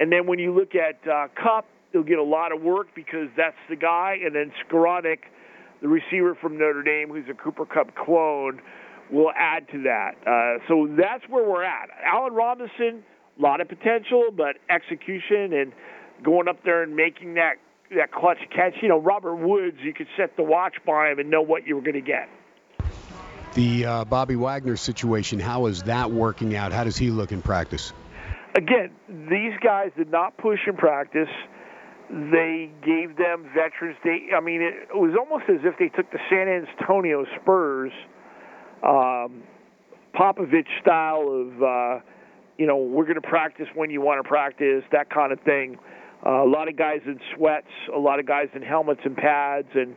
And 0.00 0.12
then 0.12 0.26
when 0.26 0.38
you 0.38 0.54
look 0.54 0.74
at 0.74 1.06
uh, 1.08 1.28
Kupp, 1.34 1.66
he'll 1.92 2.02
get 2.02 2.18
a 2.18 2.22
lot 2.22 2.52
of 2.52 2.62
work 2.62 2.88
because 2.94 3.28
that's 3.36 3.56
the 3.68 3.76
guy. 3.76 4.18
And 4.24 4.34
then 4.34 4.52
Skowronek, 4.64 5.20
the 5.80 5.88
receiver 5.88 6.34
from 6.34 6.58
Notre 6.58 6.82
Dame, 6.82 7.08
who's 7.08 7.28
a 7.30 7.34
Cooper 7.34 7.64
Kupp 7.64 7.94
clone, 7.94 8.60
will 9.10 9.30
add 9.36 9.68
to 9.68 9.82
that. 9.82 10.16
Uh, 10.26 10.62
so 10.68 10.88
that's 10.96 11.24
where 11.28 11.48
we're 11.48 11.64
at. 11.64 11.88
Allen 12.04 12.34
Robinson, 12.34 13.04
a 13.38 13.42
lot 13.42 13.60
of 13.60 13.68
potential, 13.68 14.28
but 14.36 14.56
execution 14.68 15.52
and 15.52 15.72
going 16.22 16.48
up 16.48 16.62
there 16.64 16.82
and 16.82 16.96
making 16.96 17.34
that 17.34 17.54
that 17.96 18.10
clutch 18.10 18.38
catch. 18.54 18.74
You 18.82 18.88
know, 18.88 19.00
Robert 19.00 19.36
Woods, 19.36 19.76
you 19.80 19.94
could 19.94 20.08
set 20.16 20.36
the 20.36 20.42
watch 20.42 20.74
by 20.84 21.10
him 21.10 21.20
and 21.20 21.30
know 21.30 21.42
what 21.42 21.66
you 21.66 21.76
were 21.76 21.82
going 21.82 21.94
to 21.94 22.00
get. 22.00 22.28
The 23.54 23.86
uh, 23.86 24.04
Bobby 24.04 24.36
Wagner 24.36 24.76
situation, 24.76 25.38
how 25.38 25.66
is 25.66 25.84
that 25.84 26.10
working 26.10 26.56
out? 26.56 26.72
How 26.72 26.84
does 26.84 26.96
he 26.96 27.10
look 27.10 27.32
in 27.32 27.42
practice? 27.42 27.92
Again, 28.56 28.90
these 29.08 29.52
guys 29.62 29.90
did 29.98 30.10
not 30.10 30.38
push 30.38 30.60
in 30.66 30.76
practice. 30.76 31.28
They 32.08 32.70
gave 32.84 33.16
them 33.16 33.50
veterans. 33.54 33.98
They, 34.02 34.28
I 34.34 34.40
mean, 34.40 34.62
it 34.62 34.94
was 34.94 35.14
almost 35.18 35.44
as 35.50 35.60
if 35.64 35.78
they 35.78 35.88
took 35.88 36.10
the 36.10 36.18
San 36.30 36.48
Antonio 36.48 37.26
Spurs, 37.40 37.92
um, 38.82 39.42
Popovich 40.14 40.68
style 40.80 41.28
of, 41.28 41.62
uh, 41.62 42.00
you 42.56 42.66
know, 42.66 42.78
we're 42.78 43.04
going 43.04 43.20
to 43.20 43.28
practice 43.28 43.66
when 43.74 43.90
you 43.90 44.00
want 44.00 44.24
to 44.24 44.26
practice, 44.26 44.84
that 44.90 45.10
kind 45.10 45.32
of 45.32 45.40
thing. 45.40 45.76
Uh, 46.24 46.42
a 46.42 46.48
lot 46.48 46.68
of 46.68 46.76
guys 46.78 47.00
in 47.04 47.20
sweats, 47.36 47.66
a 47.94 47.98
lot 47.98 48.18
of 48.18 48.26
guys 48.26 48.48
in 48.54 48.62
helmets 48.62 49.02
and 49.04 49.16
pads, 49.16 49.68
and 49.74 49.96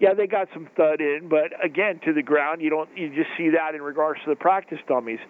yeah, 0.00 0.14
they 0.14 0.26
got 0.26 0.48
some 0.52 0.68
thud 0.76 1.00
in, 1.00 1.28
but 1.30 1.52
again, 1.64 2.00
to 2.04 2.12
the 2.12 2.22
ground, 2.22 2.60
you 2.60 2.70
don't 2.70 2.88
you 2.96 3.08
just 3.08 3.30
see 3.36 3.50
that 3.50 3.74
in 3.74 3.82
regards 3.82 4.20
to 4.24 4.30
the 4.30 4.36
practice 4.36 4.78
dummies. 4.86 5.20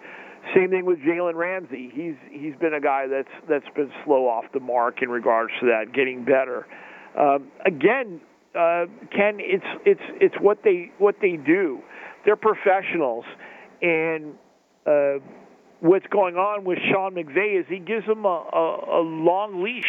Same 0.55 0.69
thing 0.69 0.85
with 0.85 0.99
Jalen 0.99 1.35
Ramsey. 1.35 1.91
He's 1.93 2.15
he's 2.29 2.55
been 2.59 2.73
a 2.73 2.81
guy 2.81 3.07
that's 3.07 3.31
that's 3.49 3.75
been 3.75 3.91
slow 4.05 4.27
off 4.27 4.45
the 4.53 4.59
mark 4.59 5.01
in 5.01 5.09
regards 5.09 5.51
to 5.61 5.67
that, 5.67 5.93
getting 5.93 6.25
better. 6.25 6.67
Um, 7.17 7.47
again, 7.65 8.21
uh, 8.55 8.85
Ken, 9.15 9.37
it's 9.39 9.65
it's 9.85 10.01
it's 10.21 10.35
what 10.41 10.59
they 10.63 10.91
what 10.97 11.15
they 11.21 11.37
do. 11.37 11.79
They're 12.25 12.35
professionals, 12.35 13.25
and 13.81 14.33
uh, 14.85 15.19
what's 15.79 16.07
going 16.07 16.35
on 16.35 16.65
with 16.65 16.77
Sean 16.91 17.13
McVay 17.15 17.59
is 17.59 17.65
he 17.69 17.79
gives 17.79 18.05
them 18.05 18.25
a, 18.25 18.27
a, 18.27 18.99
a 18.99 19.01
long 19.01 19.63
leash 19.63 19.85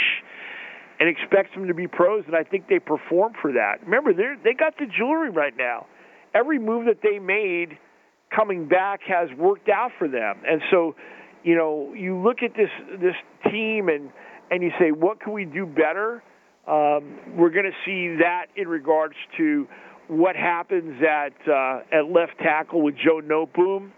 and 1.00 1.08
expects 1.08 1.54
them 1.54 1.68
to 1.68 1.74
be 1.74 1.86
pros, 1.86 2.24
and 2.26 2.34
I 2.34 2.42
think 2.42 2.68
they 2.68 2.78
perform 2.78 3.32
for 3.40 3.52
that. 3.52 3.84
Remember, 3.84 4.12
they 4.12 4.34
they 4.42 4.54
got 4.54 4.76
the 4.78 4.86
jewelry 4.86 5.30
right 5.30 5.56
now. 5.56 5.86
Every 6.34 6.58
move 6.58 6.86
that 6.86 7.00
they 7.02 7.18
made 7.18 7.78
coming 8.34 8.68
back 8.68 9.00
has 9.06 9.28
worked 9.38 9.68
out 9.68 9.92
for 9.98 10.08
them, 10.08 10.36
and 10.46 10.60
so 10.70 10.94
you 11.44 11.54
know 11.54 11.92
you 11.94 12.18
look 12.18 12.42
at 12.42 12.54
this 12.54 12.70
this 13.00 13.14
team 13.50 13.88
and 13.88 14.10
and 14.50 14.62
you 14.62 14.70
say, 14.78 14.92
what 14.92 15.20
can 15.20 15.32
we 15.32 15.44
do 15.44 15.66
better? 15.66 16.22
Um, 16.66 17.18
we're 17.36 17.50
going 17.50 17.70
to 17.70 17.76
see 17.84 18.16
that 18.20 18.46
in 18.56 18.68
regards 18.68 19.14
to 19.36 19.66
what 20.08 20.36
happens 20.36 21.02
at 21.02 21.32
uh, 21.48 21.80
at 21.92 22.10
left 22.10 22.38
tackle 22.38 22.82
with 22.82 22.94
Joe 22.96 23.20
Noteboom, 23.22 23.90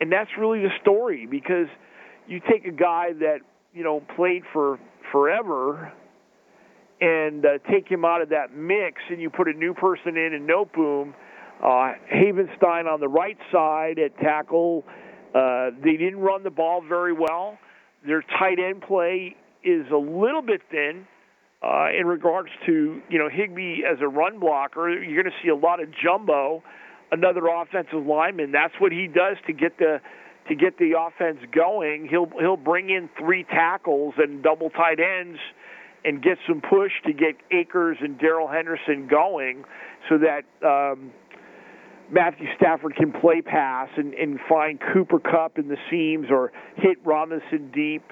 and 0.00 0.12
that's 0.12 0.30
really 0.38 0.60
the 0.60 0.70
story 0.80 1.26
because 1.26 1.66
you 2.26 2.40
take 2.50 2.66
a 2.66 2.72
guy 2.72 3.12
that 3.20 3.38
you 3.74 3.82
know 3.82 4.02
played 4.14 4.42
for 4.52 4.78
forever 5.12 5.92
and 7.00 7.44
uh, 7.44 7.58
take 7.70 7.88
him 7.88 8.04
out 8.04 8.22
of 8.22 8.30
that 8.30 8.54
mix, 8.54 9.02
and 9.10 9.20
you 9.20 9.30
put 9.30 9.48
a 9.48 9.52
new 9.52 9.74
person 9.74 10.16
in 10.16 10.32
and 10.34 10.48
Noteboom, 10.48 11.12
uh, 11.62 11.92
Havenstein 12.12 12.86
on 12.86 13.00
the 13.00 13.08
right 13.08 13.38
side 13.52 13.98
at 13.98 14.16
tackle. 14.18 14.84
Uh, 15.34 15.70
they 15.82 15.96
didn't 15.96 16.20
run 16.20 16.42
the 16.42 16.50
ball 16.50 16.82
very 16.86 17.12
well. 17.12 17.58
Their 18.06 18.22
tight 18.38 18.58
end 18.58 18.82
play 18.82 19.36
is 19.62 19.86
a 19.92 19.96
little 19.96 20.42
bit 20.42 20.62
thin 20.70 21.06
uh, 21.62 21.88
in 21.98 22.06
regards 22.06 22.50
to 22.66 23.00
you 23.08 23.18
know 23.18 23.28
Higbee 23.28 23.80
as 23.90 23.98
a 24.00 24.08
run 24.08 24.38
blocker. 24.38 24.90
You're 24.90 25.22
going 25.22 25.32
to 25.32 25.42
see 25.42 25.48
a 25.48 25.56
lot 25.56 25.82
of 25.82 25.88
jumbo, 26.02 26.62
another 27.10 27.46
offensive 27.46 28.06
lineman. 28.06 28.52
That's 28.52 28.74
what 28.78 28.92
he 28.92 29.06
does 29.06 29.36
to 29.46 29.52
get 29.52 29.78
the 29.78 30.00
to 30.48 30.54
get 30.54 30.78
the 30.78 30.92
offense 30.98 31.38
going. 31.52 32.08
He'll 32.08 32.30
he'll 32.38 32.56
bring 32.56 32.90
in 32.90 33.10
three 33.18 33.44
tackles 33.44 34.14
and 34.18 34.42
double 34.42 34.70
tight 34.70 34.98
ends 35.00 35.38
and 36.04 36.22
get 36.22 36.38
some 36.48 36.60
push 36.60 36.92
to 37.04 37.12
get 37.12 37.36
Akers 37.50 37.96
and 38.00 38.18
Darrell 38.18 38.48
Henderson 38.48 39.08
going 39.08 39.64
so 40.08 40.18
that 40.18 40.44
um, 40.66 41.10
Matthew 42.10 42.46
Stafford 42.56 42.94
can 42.94 43.12
play 43.12 43.42
pass 43.42 43.88
and, 43.96 44.14
and 44.14 44.38
find 44.48 44.78
Cooper 44.92 45.18
Kupp 45.18 45.58
in 45.58 45.68
the 45.68 45.76
seams 45.90 46.26
or 46.30 46.52
hit 46.76 46.98
Robinson 47.04 47.70
deep. 47.74 48.04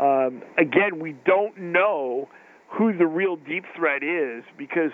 Um, 0.00 0.42
again, 0.58 0.98
we 1.00 1.14
don't 1.24 1.56
know 1.56 2.28
who 2.68 2.96
the 2.96 3.06
real 3.06 3.36
deep 3.36 3.64
threat 3.76 4.02
is 4.02 4.42
because 4.58 4.90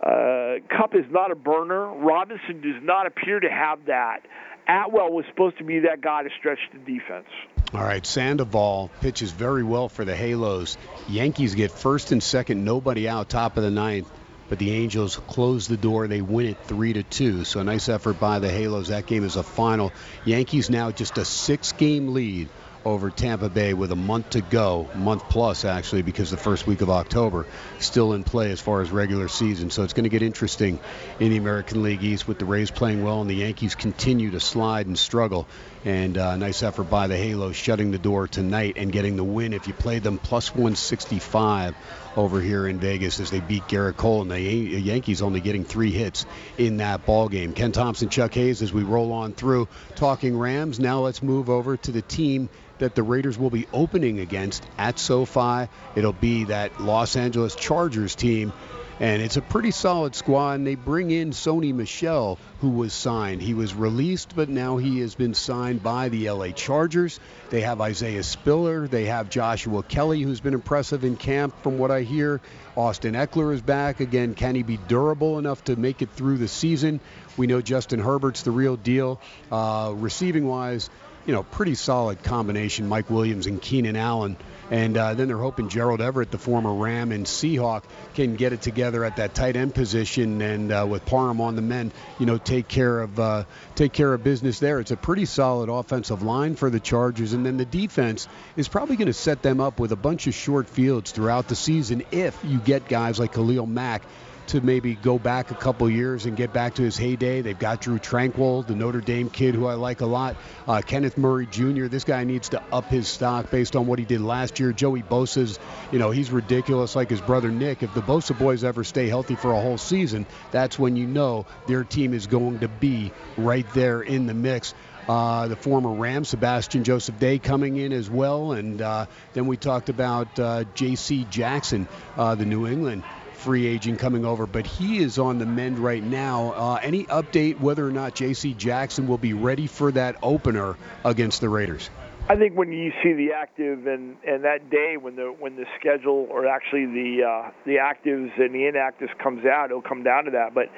uh, 0.00 0.64
Kupp 0.76 0.94
is 0.94 1.04
not 1.10 1.30
a 1.30 1.34
burner. 1.34 1.92
Robinson 1.94 2.60
does 2.60 2.82
not 2.82 3.06
appear 3.06 3.40
to 3.40 3.48
have 3.48 3.86
that. 3.86 4.20
Atwell 4.66 5.12
was 5.12 5.24
supposed 5.28 5.58
to 5.58 5.64
be 5.64 5.80
that 5.80 6.00
guy 6.00 6.22
to 6.22 6.30
stretch 6.38 6.58
the 6.72 6.78
defense. 6.78 7.28
All 7.74 7.82
right, 7.82 8.06
Sandoval 8.06 8.88
pitches 9.00 9.32
very 9.32 9.64
well 9.64 9.88
for 9.88 10.04
the 10.04 10.14
Halos. 10.14 10.78
Yankees 11.08 11.56
get 11.56 11.72
first 11.72 12.12
and 12.12 12.22
second, 12.22 12.64
nobody 12.64 13.08
out, 13.08 13.28
top 13.28 13.56
of 13.56 13.64
the 13.64 13.70
ninth. 13.70 14.08
But 14.48 14.60
the 14.60 14.70
Angels 14.70 15.16
close 15.26 15.66
the 15.66 15.76
door. 15.76 16.06
They 16.06 16.20
win 16.20 16.46
it 16.46 16.58
three 16.66 16.92
to 16.92 17.02
two. 17.02 17.44
So 17.44 17.58
a 17.58 17.64
nice 17.64 17.88
effort 17.88 18.20
by 18.20 18.38
the 18.38 18.48
Halos. 18.48 18.88
That 18.88 19.06
game 19.06 19.24
is 19.24 19.34
a 19.34 19.42
final. 19.42 19.92
Yankees 20.24 20.70
now 20.70 20.92
just 20.92 21.18
a 21.18 21.24
six-game 21.24 22.12
lead 22.12 22.48
over 22.84 23.10
Tampa 23.10 23.48
Bay 23.48 23.74
with 23.74 23.92
a 23.92 23.96
month 23.96 24.30
to 24.30 24.40
go, 24.40 24.88
month 24.94 25.28
plus 25.28 25.64
actually, 25.64 26.02
because 26.02 26.30
the 26.30 26.36
first 26.36 26.66
week 26.66 26.80
of 26.80 26.90
October 26.90 27.46
still 27.78 28.12
in 28.12 28.24
play 28.24 28.50
as 28.50 28.60
far 28.60 28.80
as 28.82 28.90
regular 28.90 29.28
season. 29.28 29.70
So 29.70 29.82
it's 29.82 29.92
going 29.92 30.04
to 30.04 30.10
get 30.10 30.22
interesting 30.22 30.78
in 31.18 31.30
the 31.30 31.36
American 31.36 31.82
League 31.82 32.02
East 32.02 32.28
with 32.28 32.38
the 32.38 32.44
Rays 32.44 32.70
playing 32.70 33.04
well 33.04 33.20
and 33.20 33.30
the 33.30 33.34
Yankees 33.34 33.74
continue 33.74 34.30
to 34.32 34.40
slide 34.40 34.86
and 34.86 34.98
struggle. 34.98 35.46
And 35.84 36.16
uh, 36.16 36.36
nice 36.36 36.62
effort 36.62 36.84
by 36.84 37.08
the 37.08 37.16
Halos 37.16 37.56
shutting 37.56 37.90
the 37.90 37.98
door 37.98 38.26
tonight 38.26 38.74
and 38.76 38.90
getting 38.90 39.16
the 39.16 39.24
win. 39.24 39.52
If 39.52 39.68
you 39.68 39.74
played 39.74 40.02
them 40.02 40.18
plus 40.18 40.50
165 40.54 41.74
over 42.16 42.40
here 42.40 42.66
in 42.66 42.78
Vegas 42.78 43.20
as 43.20 43.30
they 43.30 43.40
beat 43.40 43.64
Gerrit 43.64 43.96
Cole 43.96 44.22
and 44.22 44.30
the 44.30 44.40
Yankees 44.40 45.20
only 45.20 45.40
getting 45.40 45.64
three 45.64 45.90
hits 45.90 46.26
in 46.58 46.78
that 46.78 47.04
ball 47.04 47.28
game. 47.28 47.52
Ken 47.52 47.72
Thomson, 47.72 48.08
Chuck 48.08 48.34
Hayes, 48.34 48.62
as 48.62 48.72
we 48.72 48.82
roll 48.82 49.12
on 49.12 49.32
through 49.32 49.68
talking 49.96 50.38
Rams. 50.38 50.78
Now 50.78 51.00
let's 51.00 51.22
move 51.22 51.50
over 51.50 51.76
to 51.76 51.92
the 51.92 52.02
team 52.02 52.48
that 52.78 52.94
the 52.94 53.02
Raiders 53.02 53.38
will 53.38 53.50
be 53.50 53.66
opening 53.72 54.20
against 54.20 54.66
at 54.78 54.98
SoFi. 54.98 55.68
It'll 55.94 56.12
be 56.12 56.44
that 56.44 56.80
Los 56.80 57.16
Angeles 57.16 57.54
Chargers 57.54 58.14
team. 58.14 58.52
And 59.00 59.20
it's 59.20 59.36
a 59.36 59.42
pretty 59.42 59.72
solid 59.72 60.14
squad. 60.14 60.54
And 60.54 60.66
they 60.66 60.76
bring 60.76 61.10
in 61.10 61.30
Sony 61.30 61.74
Michel, 61.74 62.38
who 62.60 62.70
was 62.70 62.92
signed. 62.92 63.42
He 63.42 63.52
was 63.52 63.74
released, 63.74 64.36
but 64.36 64.48
now 64.48 64.76
he 64.76 65.00
has 65.00 65.16
been 65.16 65.34
signed 65.34 65.82
by 65.82 66.10
the 66.10 66.30
LA 66.30 66.50
Chargers. 66.50 67.18
They 67.50 67.62
have 67.62 67.80
Isaiah 67.80 68.22
Spiller. 68.22 68.86
They 68.86 69.06
have 69.06 69.30
Joshua 69.30 69.82
Kelly, 69.82 70.22
who's 70.22 70.40
been 70.40 70.54
impressive 70.54 71.02
in 71.02 71.16
camp, 71.16 71.60
from 71.62 71.78
what 71.78 71.90
I 71.90 72.02
hear. 72.02 72.40
Austin 72.76 73.14
Ekeler 73.14 73.52
is 73.52 73.62
back. 73.62 74.00
Again, 74.00 74.34
can 74.34 74.54
he 74.54 74.62
be 74.62 74.76
durable 74.76 75.38
enough 75.38 75.64
to 75.64 75.76
make 75.76 76.00
it 76.00 76.10
through 76.10 76.38
the 76.38 76.48
season? 76.48 77.00
We 77.36 77.48
know 77.48 77.60
Justin 77.60 77.98
Herbert's 77.98 78.42
the 78.42 78.52
real 78.52 78.76
deal. 78.76 79.20
Uh, 79.50 79.92
receiving 79.96 80.46
wise, 80.46 80.88
you 81.26 81.32
know, 81.32 81.42
pretty 81.42 81.74
solid 81.74 82.22
combination, 82.22 82.88
Mike 82.88 83.10
Williams 83.10 83.46
and 83.46 83.60
Keenan 83.60 83.96
Allen. 83.96 84.36
And 84.70 84.96
uh, 84.96 85.12
then 85.14 85.28
they're 85.28 85.36
hoping 85.36 85.68
Gerald 85.68 86.00
Everett, 86.00 86.30
the 86.30 86.38
former 86.38 86.72
Ram 86.72 87.12
and 87.12 87.26
Seahawk, 87.26 87.82
can 88.14 88.36
get 88.36 88.54
it 88.54 88.62
together 88.62 89.04
at 89.04 89.16
that 89.16 89.34
tight 89.34 89.56
end 89.56 89.74
position, 89.74 90.40
and 90.40 90.72
uh, 90.72 90.86
with 90.88 91.04
Parham 91.04 91.40
on 91.42 91.54
the 91.54 91.62
mend, 91.62 91.92
you 92.18 92.24
know, 92.24 92.38
take 92.38 92.66
care 92.66 93.00
of 93.00 93.20
uh, 93.20 93.44
take 93.74 93.92
care 93.92 94.12
of 94.14 94.24
business 94.24 94.60
there. 94.60 94.80
It's 94.80 94.90
a 94.90 94.96
pretty 94.96 95.26
solid 95.26 95.68
offensive 95.68 96.22
line 96.22 96.56
for 96.56 96.70
the 96.70 96.80
Chargers, 96.80 97.34
and 97.34 97.44
then 97.44 97.58
the 97.58 97.66
defense 97.66 98.26
is 98.56 98.66
probably 98.66 98.96
going 98.96 99.06
to 99.06 99.12
set 99.12 99.42
them 99.42 99.60
up 99.60 99.78
with 99.78 99.92
a 99.92 99.96
bunch 99.96 100.26
of 100.26 100.34
short 100.34 100.66
fields 100.66 101.12
throughout 101.12 101.48
the 101.48 101.56
season 101.56 102.02
if 102.10 102.38
you 102.42 102.58
get 102.58 102.88
guys 102.88 103.18
like 103.18 103.34
Khalil 103.34 103.66
Mack 103.66 104.02
to 104.48 104.60
maybe 104.60 104.94
go 104.94 105.18
back 105.18 105.50
a 105.50 105.54
couple 105.54 105.88
years 105.88 106.26
and 106.26 106.36
get 106.36 106.52
back 106.52 106.74
to 106.74 106.82
his 106.82 106.96
heyday. 106.96 107.42
They've 107.42 107.58
got 107.58 107.80
Drew 107.80 107.98
Tranquill, 107.98 108.66
the 108.66 108.74
Notre 108.74 109.00
Dame 109.00 109.30
kid 109.30 109.54
who 109.54 109.66
I 109.66 109.74
like 109.74 110.00
a 110.00 110.06
lot. 110.06 110.36
Uh, 110.66 110.82
Kenneth 110.82 111.16
Murray 111.16 111.46
Jr. 111.46 111.86
This 111.86 112.04
guy 112.04 112.24
needs 112.24 112.50
to 112.50 112.62
up 112.72 112.86
his 112.86 113.08
stock 113.08 113.50
based 113.50 113.76
on 113.76 113.86
what 113.86 113.98
he 113.98 114.04
did 114.04 114.20
last 114.20 114.60
year. 114.60 114.72
Joey 114.72 115.02
Bosa's, 115.02 115.58
you 115.92 115.98
know, 115.98 116.10
he's 116.10 116.30
ridiculous 116.30 116.96
like 116.96 117.10
his 117.10 117.20
brother 117.20 117.50
Nick. 117.50 117.82
If 117.82 117.94
the 117.94 118.02
Bosa 118.02 118.38
boys 118.38 118.64
ever 118.64 118.84
stay 118.84 119.08
healthy 119.08 119.34
for 119.34 119.52
a 119.52 119.60
whole 119.60 119.78
season, 119.78 120.26
that's 120.50 120.78
when 120.78 120.96
you 120.96 121.06
know 121.06 121.46
their 121.66 121.84
team 121.84 122.14
is 122.14 122.26
going 122.26 122.60
to 122.60 122.68
be 122.68 123.12
right 123.36 123.66
there 123.74 124.02
in 124.02 124.26
the 124.26 124.34
mix. 124.34 124.74
Uh, 125.08 125.48
the 125.48 125.56
former 125.56 125.92
Ram, 125.92 126.24
Sebastian 126.24 126.82
Joseph 126.82 127.18
Day, 127.18 127.38
coming 127.38 127.76
in 127.76 127.92
as 127.92 128.08
well. 128.08 128.52
And 128.52 128.80
uh, 128.80 129.04
then 129.34 129.46
we 129.46 129.58
talked 129.58 129.90
about 129.90 130.38
uh, 130.38 130.64
J.C. 130.74 131.26
Jackson, 131.28 131.86
uh, 132.16 132.34
the 132.36 132.46
New 132.46 132.66
England 132.66 133.02
free 133.44 133.66
agent 133.66 133.98
coming 133.98 134.24
over, 134.24 134.46
but 134.46 134.66
he 134.66 134.98
is 134.98 135.18
on 135.18 135.38
the 135.38 135.44
mend 135.44 135.78
right 135.78 136.02
now. 136.02 136.52
Uh, 136.52 136.80
any 136.82 137.04
update 137.04 137.60
whether 137.60 137.86
or 137.86 137.92
not 137.92 138.14
J.C. 138.14 138.54
Jackson 138.54 139.06
will 139.06 139.18
be 139.18 139.34
ready 139.34 139.66
for 139.66 139.92
that 139.92 140.16
opener 140.22 140.76
against 141.04 141.42
the 141.42 141.48
Raiders? 141.50 141.90
I 142.26 142.36
think 142.36 142.56
when 142.56 142.72
you 142.72 142.90
see 143.02 143.12
the 143.12 143.34
active 143.36 143.86
and 143.86 144.16
and 144.26 144.44
that 144.44 144.70
day 144.70 144.96
when 144.98 145.14
the 145.16 145.34
when 145.38 145.56
the 145.56 145.66
schedule 145.78 146.26
or 146.30 146.46
actually 146.46 146.86
the 146.86 147.22
uh, 147.22 147.50
the 147.66 147.76
actives 147.76 148.32
and 148.40 148.54
the 148.54 148.60
inactives 148.60 149.16
comes 149.22 149.44
out, 149.44 149.66
it'll 149.66 149.82
come 149.82 150.02
down 150.02 150.24
to 150.24 150.30
that. 150.30 150.54
But 150.54 150.70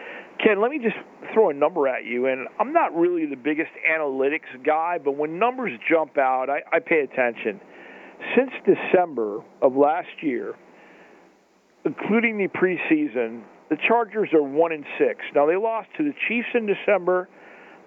Ken, 0.43 0.61
let 0.61 0.73
me 0.73 0.81
just 0.81 0.97
throw 1.33 1.51
a 1.51 1.55
number 1.55 1.87
at 1.87 2.05
you, 2.05 2.27
and 2.27 2.49
I'm 2.59 2.73
not 2.73 2.97
really 2.97 3.27
the 3.27 3.37
biggest 3.37 3.71
analytics 3.89 4.51
guy, 4.65 4.99
but 4.99 5.13
when 5.13 5.39
numbers 5.39 5.79
jump 5.89 6.19
out, 6.19 6.51
I, 6.51 6.63
I 6.75 6.81
pay 6.81 7.01
attention. 7.01 7.61
Since 8.35 8.51
December 8.67 9.41
of 9.63 9.77
last 9.77 10.09
year, 10.23 10.57
including 11.87 12.37
the 12.37 12.49
preseason, 12.49 13.43
the 13.71 13.77
Chargers 13.89 14.29
are 14.35 14.43
one 14.43 14.73
and 14.73 14.85
six. 14.99 15.21
Now 15.35 15.47
they 15.47 15.57
lost 15.57 15.89
to 15.97 16.05
the 16.05 16.13
Chiefs 16.29 16.49
in 16.55 16.67
December, 16.67 17.29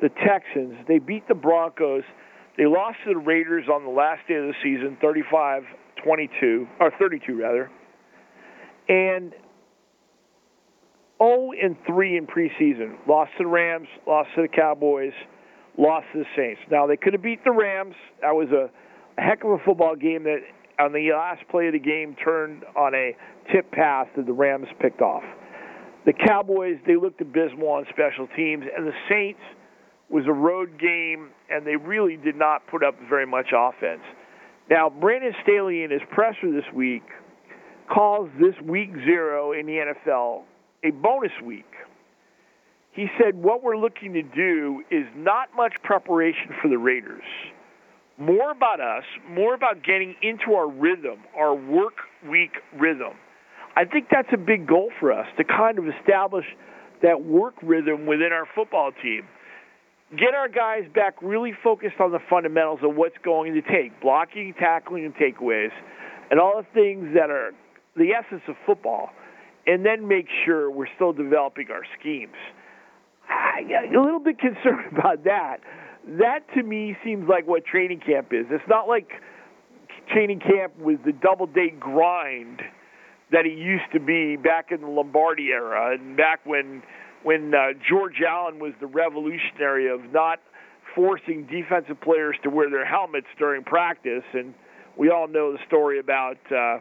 the 0.02 0.10
Texans. 0.26 0.76
They 0.88 1.00
beat 1.00 1.28
the 1.28 1.36
Broncos. 1.36 2.04
They 2.58 2.66
lost 2.66 2.98
to 3.06 3.14
the 3.14 3.20
Raiders 3.20 3.66
on 3.72 3.84
the 3.84 3.92
last 3.92 4.22
day 4.28 4.36
of 4.36 4.46
the 4.46 4.54
season, 4.64 4.98
35-22 5.04 6.68
or 6.80 6.92
32 6.98 7.40
rather. 7.40 7.70
And 8.88 9.34
0 11.22 11.52
and 11.62 11.76
3 11.86 12.18
in 12.18 12.28
preseason. 12.28 12.96
Lost 13.08 13.32
to 13.38 13.44
the 13.44 13.50
Rams, 13.50 13.88
lost 14.08 14.30
to 14.36 14.42
the 14.42 14.48
Cowboys, 14.48 15.14
lost 15.78 16.08
to 16.14 16.20
the 16.20 16.26
Saints. 16.36 16.62
Now 16.72 16.88
they 16.88 16.98
could 16.98 17.14
have 17.14 17.22
beat 17.22 17.44
the 17.44 17.52
Rams. 17.52 17.96
That 18.22 18.36
was 18.36 18.48
a, 18.52 18.70
a 19.18 19.22
heck 19.22 19.44
of 19.44 19.52
a 19.52 19.58
football 19.66 19.96
game 19.96 20.24
that 20.24 20.40
on 20.80 20.94
the 20.94 21.12
last 21.12 21.42
play 21.50 21.68
of 21.68 21.74
the 21.74 21.80
game 21.80 22.16
turned 22.24 22.64
on 22.76 22.96
a 22.96 23.16
tip 23.52 23.72
pass 23.72 24.08
that 24.16 24.26
the 24.26 24.34
Rams 24.34 24.68
picked 24.80 25.02
off. 25.02 25.24
The 26.06 26.14
Cowboys, 26.14 26.78
they 26.88 26.96
looked 26.96 27.20
abysmal 27.22 27.68
on 27.68 27.86
special 27.90 28.28
teams, 28.36 28.64
and 28.76 28.88
the 28.88 28.94
Saints 29.10 29.42
was 30.10 30.26
a 30.28 30.34
road 30.34 30.80
game, 30.80 31.30
and 31.50 31.68
they 31.68 31.76
really 31.76 32.16
did 32.16 32.36
not 32.36 32.66
put 32.68 32.84
up 32.84 32.96
very 33.10 33.28
much 33.28 33.48
offense. 33.56 34.02
Now, 34.70 34.90
Brandon 34.90 35.34
Staley 35.44 35.84
in 35.84 35.92
his 35.92 36.02
presser 36.12 36.52
this 36.52 36.72
week 36.74 37.04
calls 37.94 38.30
this 38.40 38.56
week 38.64 38.92
zero 39.06 39.52
in 39.52 39.66
the 39.66 39.94
NFL 40.08 40.44
a 40.84 40.92
bonus 40.92 41.32
week. 41.44 41.72
He 42.92 43.08
said, 43.22 43.36
What 43.36 43.64
we're 43.64 43.78
looking 43.78 44.14
to 44.14 44.24
do 44.24 44.84
is 44.90 45.06
not 45.16 45.50
much 45.56 45.74
preparation 45.84 46.56
for 46.62 46.70
the 46.70 46.78
Raiders 46.78 47.24
more 48.20 48.52
about 48.52 48.82
us, 48.82 49.04
more 49.30 49.54
about 49.54 49.84
getting 49.84 50.16
into 50.22 50.54
our 50.54 50.70
rhythm, 50.70 51.20
our 51.38 51.56
work 51.56 51.94
week 52.30 52.52
rhythm. 52.78 53.14
I 53.76 53.86
think 53.86 54.08
that's 54.12 54.28
a 54.34 54.38
big 54.38 54.68
goal 54.68 54.92
for 55.00 55.12
us 55.12 55.28
to 55.38 55.44
kind 55.46 55.80
of 55.80 55.86
establish 55.88 56.46
that 57.02 57.24
work 57.24 57.56
rhythm 57.64 58.06
within 58.06 58.32
our 58.34 58.46
football 58.54 58.92
team. 59.02 59.24
Get 60.12 60.34
our 60.36 60.50
guys 60.50 60.84
back 60.94 61.16
really 61.22 61.54
focused 61.64 62.00
on 62.00 62.12
the 62.12 62.20
fundamentals 62.30 62.80
of 62.84 62.96
what's 62.96 63.18
going 63.24 63.54
to 63.54 63.62
take 63.62 64.02
blocking, 64.02 64.54
tackling, 64.60 65.06
and 65.06 65.16
takeaways, 65.16 65.72
and 66.30 66.40
all 66.40 66.62
the 66.62 66.68
things 66.74 67.14
that 67.14 67.30
are 67.30 67.52
the 67.96 68.12
essence 68.12 68.42
of 68.48 68.56
football, 68.66 69.12
and 69.66 69.86
then 69.86 70.08
make 70.08 70.28
sure 70.46 70.70
we're 70.70 70.88
still 70.96 71.14
developing 71.14 71.68
our 71.72 71.84
schemes. 72.00 72.36
I'm 73.30 73.96
a 73.96 74.02
little 74.02 74.20
bit 74.20 74.40
concerned 74.40 74.92
about 74.98 75.24
that 75.24 75.60
that 76.18 76.40
to 76.56 76.64
me 76.64 76.98
seems 77.04 77.28
like 77.30 77.48
what 77.48 77.66
training 77.66 78.00
camp 78.00 78.30
is. 78.32 78.46
It's 78.50 78.68
not 78.68 78.88
like 78.88 79.10
training 80.12 80.40
camp 80.40 80.78
was 80.80 80.98
the 81.06 81.12
double 81.12 81.46
date 81.46 81.80
grind 81.80 82.62
that 83.32 83.46
it 83.46 83.58
used 83.58 83.92
to 83.94 84.00
be 84.00 84.36
back 84.36 84.72
in 84.72 84.82
the 84.82 84.88
Lombardi 84.88 85.50
era 85.50 85.94
and 85.94 86.18
back 86.18 86.46
when 86.46 86.82
when 87.22 87.54
uh, 87.54 87.74
George 87.88 88.22
Allen 88.28 88.60
was 88.60 88.74
the 88.80 88.88
revolutionary 88.88 89.90
of 89.90 90.00
not 90.12 90.40
forcing 90.96 91.46
defensive 91.46 92.00
players 92.02 92.36
to 92.44 92.50
wear 92.50 92.70
their 92.70 92.86
helmets 92.86 93.28
during 93.38 93.64
practice 93.64 94.24
and 94.34 94.54
we 94.98 95.10
all 95.10 95.28
know 95.28 95.52
the 95.52 95.60
story 95.68 96.00
about 96.00 96.38
uh, 96.52 96.80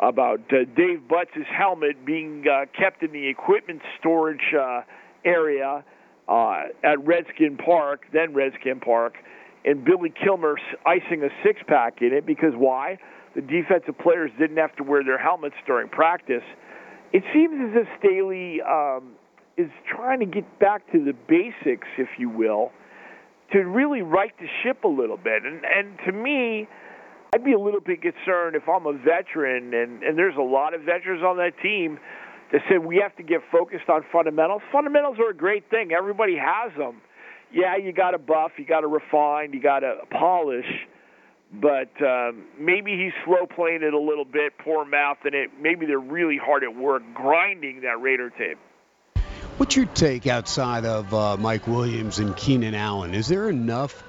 about 0.00 0.40
uh, 0.52 0.64
Dave 0.76 1.02
Butz' 1.10 1.44
helmet 1.44 2.04
being 2.06 2.44
uh, 2.48 2.64
kept 2.78 3.02
in 3.02 3.12
the 3.12 3.28
equipment 3.28 3.82
storage 3.98 4.54
uh, 4.58 4.82
area 5.24 5.84
uh, 6.28 6.64
at 6.84 7.04
Redskin 7.04 7.56
Park, 7.56 8.02
then 8.12 8.34
Redskin 8.34 8.80
Park, 8.80 9.14
and 9.64 9.84
Billy 9.84 10.12
Kilmer 10.22 10.56
icing 10.86 11.22
a 11.22 11.28
six 11.42 11.60
pack 11.66 12.00
in 12.00 12.12
it 12.12 12.26
because 12.26 12.52
why? 12.56 12.98
The 13.34 13.40
defensive 13.42 13.98
players 13.98 14.30
didn't 14.38 14.56
have 14.56 14.74
to 14.76 14.82
wear 14.82 15.04
their 15.04 15.18
helmets 15.18 15.56
during 15.66 15.88
practice. 15.88 16.42
It 17.12 17.22
seems 17.32 17.54
as 17.70 17.82
if 17.82 17.88
Staley 17.98 18.60
um, 18.62 19.12
is 19.56 19.70
trying 19.88 20.20
to 20.20 20.26
get 20.26 20.58
back 20.58 20.90
to 20.92 21.04
the 21.04 21.12
basics, 21.12 21.88
if 21.98 22.08
you 22.18 22.28
will, 22.28 22.72
to 23.52 23.60
really 23.60 24.02
right 24.02 24.32
the 24.38 24.46
ship 24.62 24.84
a 24.84 24.88
little 24.88 25.16
bit. 25.16 25.44
And, 25.44 25.62
and 25.64 25.98
to 26.06 26.12
me, 26.12 26.68
I'd 27.34 27.44
be 27.44 27.52
a 27.52 27.58
little 27.58 27.80
bit 27.80 28.00
concerned 28.02 28.56
if 28.56 28.68
I'm 28.68 28.86
a 28.86 28.92
veteran, 28.92 29.74
and, 29.74 30.02
and 30.02 30.16
there's 30.16 30.36
a 30.36 30.42
lot 30.42 30.74
of 30.74 30.82
veterans 30.82 31.22
on 31.22 31.36
that 31.38 31.52
team 31.62 31.98
they 32.52 32.58
said 32.68 32.84
we 32.84 32.96
have 33.02 33.14
to 33.16 33.22
get 33.22 33.40
focused 33.52 33.88
on 33.88 34.04
fundamentals. 34.10 34.62
Fundamentals 34.72 35.18
are 35.18 35.30
a 35.30 35.34
great 35.34 35.68
thing. 35.70 35.92
Everybody 35.92 36.36
has 36.36 36.72
them. 36.76 37.00
Yeah, 37.52 37.76
you 37.76 37.92
got 37.92 38.10
to 38.10 38.18
buff, 38.18 38.52
you 38.58 38.64
got 38.64 38.80
to 38.80 38.86
refine, 38.86 39.52
you 39.52 39.60
got 39.60 39.80
to 39.80 39.96
polish. 40.10 40.66
But 41.52 41.90
um, 42.02 42.44
maybe 42.58 42.92
he's 42.92 43.12
slow 43.24 43.46
playing 43.46 43.82
it 43.82 43.94
a 43.94 43.98
little 43.98 44.26
bit, 44.26 44.58
poor 44.58 44.84
mouth, 44.84 45.18
and 45.24 45.34
it. 45.34 45.50
Maybe 45.58 45.86
they're 45.86 45.98
really 45.98 46.36
hard 46.36 46.62
at 46.62 46.74
work 46.74 47.02
grinding 47.14 47.82
that 47.82 48.00
Raider 48.00 48.30
tape. 48.30 48.58
What's 49.56 49.74
your 49.74 49.86
take 49.86 50.26
outside 50.26 50.84
of 50.84 51.12
uh, 51.12 51.36
Mike 51.38 51.66
Williams 51.66 52.18
and 52.18 52.36
Keenan 52.36 52.74
Allen? 52.74 53.14
Is 53.14 53.28
there 53.28 53.48
enough 53.48 54.04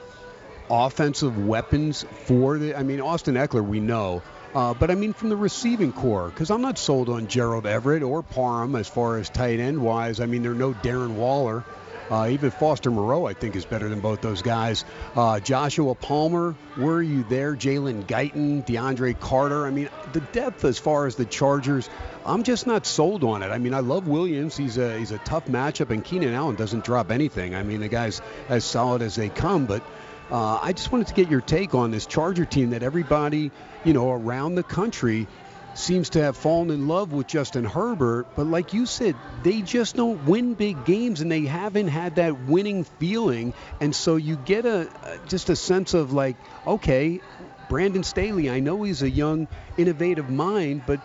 offensive 0.69 1.43
weapons 1.43 2.05
for 2.25 2.57
the? 2.57 2.75
I 2.75 2.83
mean, 2.83 2.99
Austin 2.99 3.35
Ekeler, 3.35 3.65
we 3.65 3.79
know 3.79 4.21
uh, 4.53 4.73
but 4.73 4.89
I 4.91 4.95
mean, 4.95 5.13
from 5.13 5.29
the 5.29 5.37
receiving 5.37 5.93
corps, 5.93 6.29
because 6.29 6.51
I'm 6.51 6.61
not 6.61 6.77
sold 6.77 7.09
on 7.09 7.27
Gerald 7.27 7.65
Everett 7.65 8.03
or 8.03 8.23
Parham 8.23 8.75
as 8.75 8.87
far 8.87 9.17
as 9.17 9.29
tight 9.29 9.59
end 9.59 9.81
wise. 9.81 10.19
I 10.19 10.25
mean, 10.25 10.41
they're 10.41 10.53
no 10.53 10.73
Darren 10.73 11.15
Waller. 11.15 11.63
Uh, 12.09 12.29
even 12.31 12.49
Foster 12.49 12.89
Moreau, 12.89 13.27
I 13.27 13.33
think, 13.33 13.55
is 13.55 13.65
better 13.65 13.87
than 13.87 13.99
both 13.99 14.21
those 14.21 14.41
guys. 14.41 14.83
Uh, 15.15 15.39
Joshua 15.39 15.93
Palmer, 15.93 16.55
were 16.75 17.01
you 17.01 17.23
there? 17.29 17.55
Jalen 17.55 18.05
Guyton, 18.05 18.65
DeAndre 18.65 19.19
Carter. 19.19 19.67
I 19.67 19.69
mean, 19.69 19.89
the 20.13 20.21
depth 20.21 20.65
as 20.65 20.79
far 20.79 21.05
as 21.05 21.15
the 21.15 21.25
Chargers, 21.25 21.87
I'm 22.25 22.41
just 22.41 22.65
not 22.65 22.87
sold 22.87 23.23
on 23.23 23.43
it. 23.43 23.49
I 23.49 23.59
mean, 23.59 23.75
I 23.75 23.81
love 23.81 24.07
Williams. 24.07 24.57
He's 24.57 24.79
a 24.79 24.97
he's 24.97 25.11
a 25.11 25.19
tough 25.19 25.45
matchup, 25.45 25.91
and 25.91 26.03
Keenan 26.03 26.33
Allen 26.33 26.55
doesn't 26.55 26.83
drop 26.83 27.11
anything. 27.11 27.53
I 27.53 27.61
mean, 27.61 27.81
the 27.81 27.89
guy's 27.89 28.23
as 28.47 28.65
solid 28.65 29.03
as 29.03 29.15
they 29.15 29.29
come, 29.29 29.67
but 29.67 29.83
uh, 30.31 30.59
I 30.61 30.73
just 30.73 30.91
wanted 30.91 31.07
to 31.07 31.13
get 31.13 31.29
your 31.29 31.41
take 31.41 31.73
on 31.73 31.91
this 31.91 32.05
Charger 32.05 32.45
team 32.45 32.71
that 32.71 32.83
everybody, 32.83 33.51
you 33.83 33.93
know, 33.93 34.11
around 34.11 34.55
the 34.55 34.63
country 34.63 35.27
seems 35.73 36.11
to 36.11 36.21
have 36.21 36.35
fallen 36.35 36.69
in 36.69 36.87
love 36.87 37.13
with 37.13 37.27
Justin 37.27 37.63
Herbert, 37.63 38.27
but 38.35 38.45
like 38.45 38.73
you 38.73 38.85
said, 38.85 39.15
they 39.43 39.61
just 39.61 39.95
don't 39.95 40.25
win 40.25 40.53
big 40.53 40.85
games 40.85 41.21
and 41.21 41.31
they 41.31 41.41
haven't 41.41 41.87
had 41.87 42.15
that 42.15 42.41
winning 42.41 42.83
feeling. 42.83 43.53
And 43.79 43.95
so 43.95 44.17
you 44.17 44.35
get 44.35 44.65
a 44.65 44.89
just 45.27 45.49
a 45.49 45.55
sense 45.55 45.93
of 45.93 46.11
like, 46.11 46.37
okay, 46.67 47.21
Brandon 47.69 48.03
Staley, 48.03 48.49
I 48.49 48.59
know 48.59 48.83
he's 48.83 49.01
a 49.01 49.09
young, 49.09 49.47
innovative 49.77 50.29
mind, 50.29 50.83
but 50.85 50.99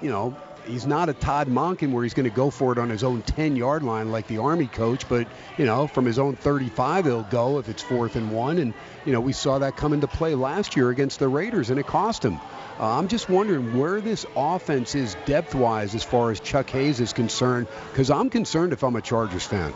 you 0.00 0.10
know, 0.10 0.36
he's 0.66 0.86
not 0.86 1.08
a 1.08 1.12
Todd 1.12 1.48
Monken 1.48 1.92
where 1.92 2.02
he's 2.02 2.14
going 2.14 2.28
to 2.28 2.34
go 2.34 2.50
for 2.50 2.72
it 2.72 2.78
on 2.78 2.90
his 2.90 3.04
own 3.04 3.22
10 3.22 3.56
yard 3.56 3.82
line 3.82 4.10
like 4.10 4.26
the 4.26 4.38
Army 4.38 4.66
coach, 4.66 5.08
but, 5.08 5.26
you 5.58 5.64
know, 5.64 5.86
from 5.86 6.04
his 6.04 6.18
own 6.18 6.36
35, 6.36 7.04
he'll 7.04 7.22
go 7.24 7.58
if 7.58 7.68
it's 7.68 7.82
fourth 7.82 8.16
and 8.16 8.32
one. 8.32 8.58
And, 8.58 8.74
you 9.04 9.12
know, 9.12 9.20
we 9.20 9.32
saw 9.32 9.58
that 9.58 9.76
come 9.76 9.92
into 9.92 10.06
play 10.06 10.34
last 10.34 10.76
year 10.76 10.90
against 10.90 11.18
the 11.18 11.28
Raiders, 11.28 11.70
and 11.70 11.78
it 11.78 11.86
cost 11.86 12.24
him. 12.24 12.38
Uh, 12.78 12.98
I'm 12.98 13.08
just 13.08 13.28
wondering 13.28 13.78
where 13.78 14.00
this 14.00 14.26
offense 14.34 14.94
is 14.94 15.16
depth 15.26 15.54
wise 15.54 15.94
as 15.94 16.02
far 16.02 16.30
as 16.30 16.40
Chuck 16.40 16.70
Hayes 16.70 17.00
is 17.00 17.12
concerned, 17.12 17.68
because 17.90 18.10
I'm 18.10 18.30
concerned 18.30 18.72
if 18.72 18.82
I'm 18.82 18.96
a 18.96 19.02
Chargers 19.02 19.44
fan. 19.44 19.72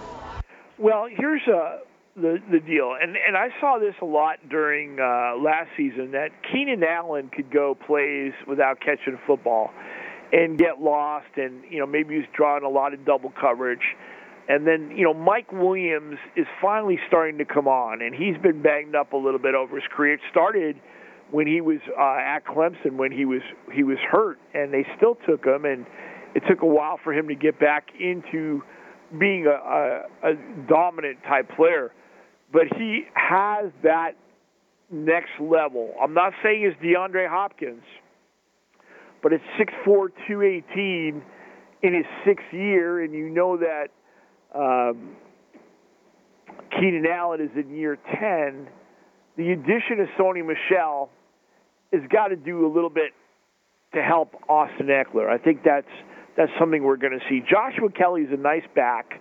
Well, 0.79 1.07
here's 1.11 1.43
uh, 1.47 1.79
the 2.17 2.39
the 2.51 2.61
deal, 2.61 2.95
and 3.01 3.17
and 3.17 3.37
I 3.37 3.49
saw 3.61 3.79
this 3.79 3.95
a 4.03 4.05
lot 4.05 4.37
during 4.49 4.99
uh, 4.99 5.37
last 5.39 5.71
season 5.77 6.13
that 6.13 6.31
Keenan 6.51 6.83
Allen 6.83 7.31
could 7.35 7.51
go 7.51 7.75
plays 7.75 8.33
without 8.47 8.81
catching 8.81 9.15
a 9.15 9.27
football 9.27 9.71
and 10.32 10.59
get 10.59 10.81
lost, 10.81 11.27
and 11.36 11.62
you 11.70 11.78
know 11.78 11.86
maybe 11.86 12.16
he's 12.16 12.24
drawing 12.35 12.65
a 12.65 12.69
lot 12.69 12.94
of 12.94 13.05
double 13.05 13.32
coverage. 13.40 13.94
And 14.48 14.65
then, 14.65 14.93
you 14.97 15.03
know, 15.03 15.12
Mike 15.12 15.51
Williams 15.51 16.19
is 16.36 16.47
finally 16.62 17.01
starting 17.09 17.39
to 17.39 17.44
come 17.44 17.66
on, 17.66 18.01
and 18.01 18.15
he's 18.15 18.36
been 18.40 18.62
banged 18.62 18.94
up 18.94 19.12
a 19.12 19.16
little 19.16 19.40
bit 19.40 19.57
over 19.57 19.74
his 19.74 19.85
career. 19.90 20.15
It 20.15 20.20
started 20.31 20.77
when 21.32 21.47
he 21.48 21.61
was 21.61 21.81
uh, 21.98 22.19
at 22.19 22.47
Clemson 22.47 22.93
when 22.97 23.11
he 23.11 23.24
was 23.24 23.43
he 23.73 23.82
was 23.82 23.98
hurt, 24.09 24.39
and 24.55 24.73
they 24.73 24.86
still 24.97 25.16
took 25.27 25.44
him, 25.44 25.65
and 25.65 25.85
it 26.35 26.43
took 26.48 26.62
a 26.62 26.66
while 26.66 26.98
for 27.03 27.12
him 27.12 27.28
to 27.28 27.35
get 27.35 27.59
back 27.59 27.89
into 27.98 28.62
being 29.19 29.47
a, 29.47 29.51
a, 29.51 30.31
a 30.31 30.35
dominant 30.69 31.19
type 31.24 31.48
player. 31.57 31.93
But 32.53 32.65
he 32.77 33.05
has 33.15 33.73
that 33.82 34.12
next 34.90 35.31
level. 35.40 35.94
I'm 36.01 36.15
not 36.15 36.32
saying 36.43 36.62
it's 36.62 36.81
DeAndre 36.81 37.28
Hopkins, 37.28 37.82
but 39.27 39.32
it's 39.32 39.44
6'4", 39.59 40.11
218 40.28 41.20
in 41.82 41.94
his 41.94 42.05
sixth 42.24 42.47
year, 42.53 43.03
and 43.03 43.12
you 43.12 43.28
know 43.28 43.57
that 43.57 43.89
um, 44.55 45.16
Keenan 46.70 47.05
Allen 47.07 47.40
is 47.40 47.51
in 47.57 47.74
year 47.74 47.98
10. 48.20 48.69
The 49.36 49.51
addition 49.51 49.98
of 49.98 50.07
Sony 50.16 50.47
Michel 50.47 51.11
has 51.93 52.03
got 52.09 52.28
to 52.28 52.36
do 52.36 52.69
a 52.69 52.70
little 52.73 52.89
bit 52.89 53.15
to 53.97 54.01
help 54.01 54.32
Austin 54.48 54.86
Ekeler. 54.86 55.28
I 55.28 55.39
think 55.39 55.65
that's 55.65 55.90
that's 56.36 56.53
something 56.57 56.85
we're 56.85 56.97
going 56.97 57.19
to 57.19 57.28
see. 57.28 57.40
Joshua 57.40 57.90
Kelly 57.90 58.23
is 58.23 58.31
a 58.32 58.36
nice 58.36 58.62
back, 58.77 59.20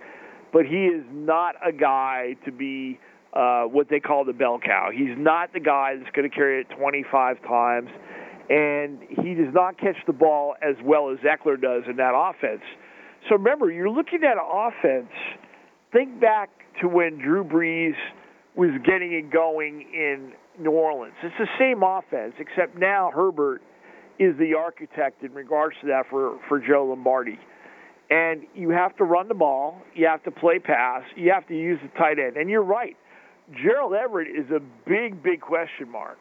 but 0.54 0.68
he 0.68 0.86
is 0.86 1.04
not 1.12 1.56
a 1.68 1.72
guy 1.72 2.36
to 2.46 2.52
be 2.52 3.00
uh, 3.34 3.64
what 3.64 3.90
they 3.90 4.00
call 4.00 4.24
the 4.24 4.34
bell 4.34 4.60
cow. 4.64 4.90
He's 4.94 5.18
not 5.18 5.52
the 5.52 5.60
guy 5.60 5.96
that's 5.98 6.16
going 6.16 6.30
to 6.30 6.36
carry 6.36 6.62
it 6.62 6.68
25 6.78 7.42
times, 7.42 7.90
and 8.50 9.00
he 9.10 9.34
does 9.34 9.54
not 9.54 9.80
catch 9.80 9.98
the 10.06 10.14
ball 10.14 10.56
as 10.62 10.76
well 10.84 11.10
as 11.10 11.18
Ekeler 11.20 11.60
does 11.60 11.84
in 11.90 11.96
that 11.98 12.14
offense. 12.16 12.62
So 13.28 13.36
remember, 13.36 13.72
you're 13.72 13.90
looking 13.90 14.24
at 14.24 14.38
an 14.38 14.44
offense. 14.44 15.12
Think 15.92 16.20
back 16.20 16.50
to 16.82 16.88
when 16.88 17.18
Drew 17.18 17.44
Brees 17.44 17.96
was 18.56 18.70
getting 18.86 19.14
it 19.14 19.32
going 19.32 19.82
in 19.94 20.34
New 20.60 20.72
Orleans. 20.72 21.16
It's 21.24 21.36
the 21.40 21.48
same 21.60 21.84
offense, 21.84 22.34
except 22.40 22.78
now 22.78 23.12
Herbert 23.14 23.62
is 24.20 24.38
the 24.38 24.54
architect 24.54 25.24
in 25.24 25.34
regards 25.34 25.76
to 25.82 25.88
that 25.88 26.04
for, 26.10 26.40
for 26.48 26.60
Joe 26.60 26.86
Lombardi. 26.86 27.40
And 28.10 28.44
you 28.54 28.70
have 28.70 28.96
to 28.98 29.04
run 29.04 29.28
the 29.28 29.34
ball, 29.34 29.82
you 29.96 30.06
have 30.06 30.24
to 30.24 30.32
play 30.32 30.60
pass, 30.60 31.02
you 31.16 31.32
have 31.34 31.48
to 31.48 31.58
use 31.58 31.80
the 31.82 31.90
tight 31.98 32.20
end. 32.20 32.38
And 32.38 32.50
you're 32.50 32.64
right. 32.64 32.96
Gerald 33.62 33.94
Everett 33.94 34.28
is 34.28 34.50
a 34.52 34.60
big, 34.88 35.22
big 35.22 35.42
question 35.42 35.92
mark. 35.92 36.18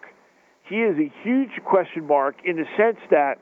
He 0.69 0.77
is 0.77 0.97
a 0.99 1.12
huge 1.23 1.51
question 1.65 2.07
mark 2.07 2.36
in 2.45 2.57
the 2.57 2.65
sense 2.77 2.99
that 3.11 3.39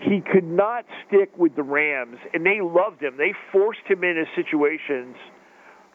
he 0.00 0.20
could 0.20 0.44
not 0.44 0.84
stick 1.06 1.30
with 1.36 1.56
the 1.56 1.62
Rams, 1.62 2.18
and 2.34 2.44
they 2.44 2.60
loved 2.60 3.02
him. 3.02 3.16
They 3.16 3.32
forced 3.52 3.86
him 3.88 4.04
into 4.04 4.24
situations 4.36 5.16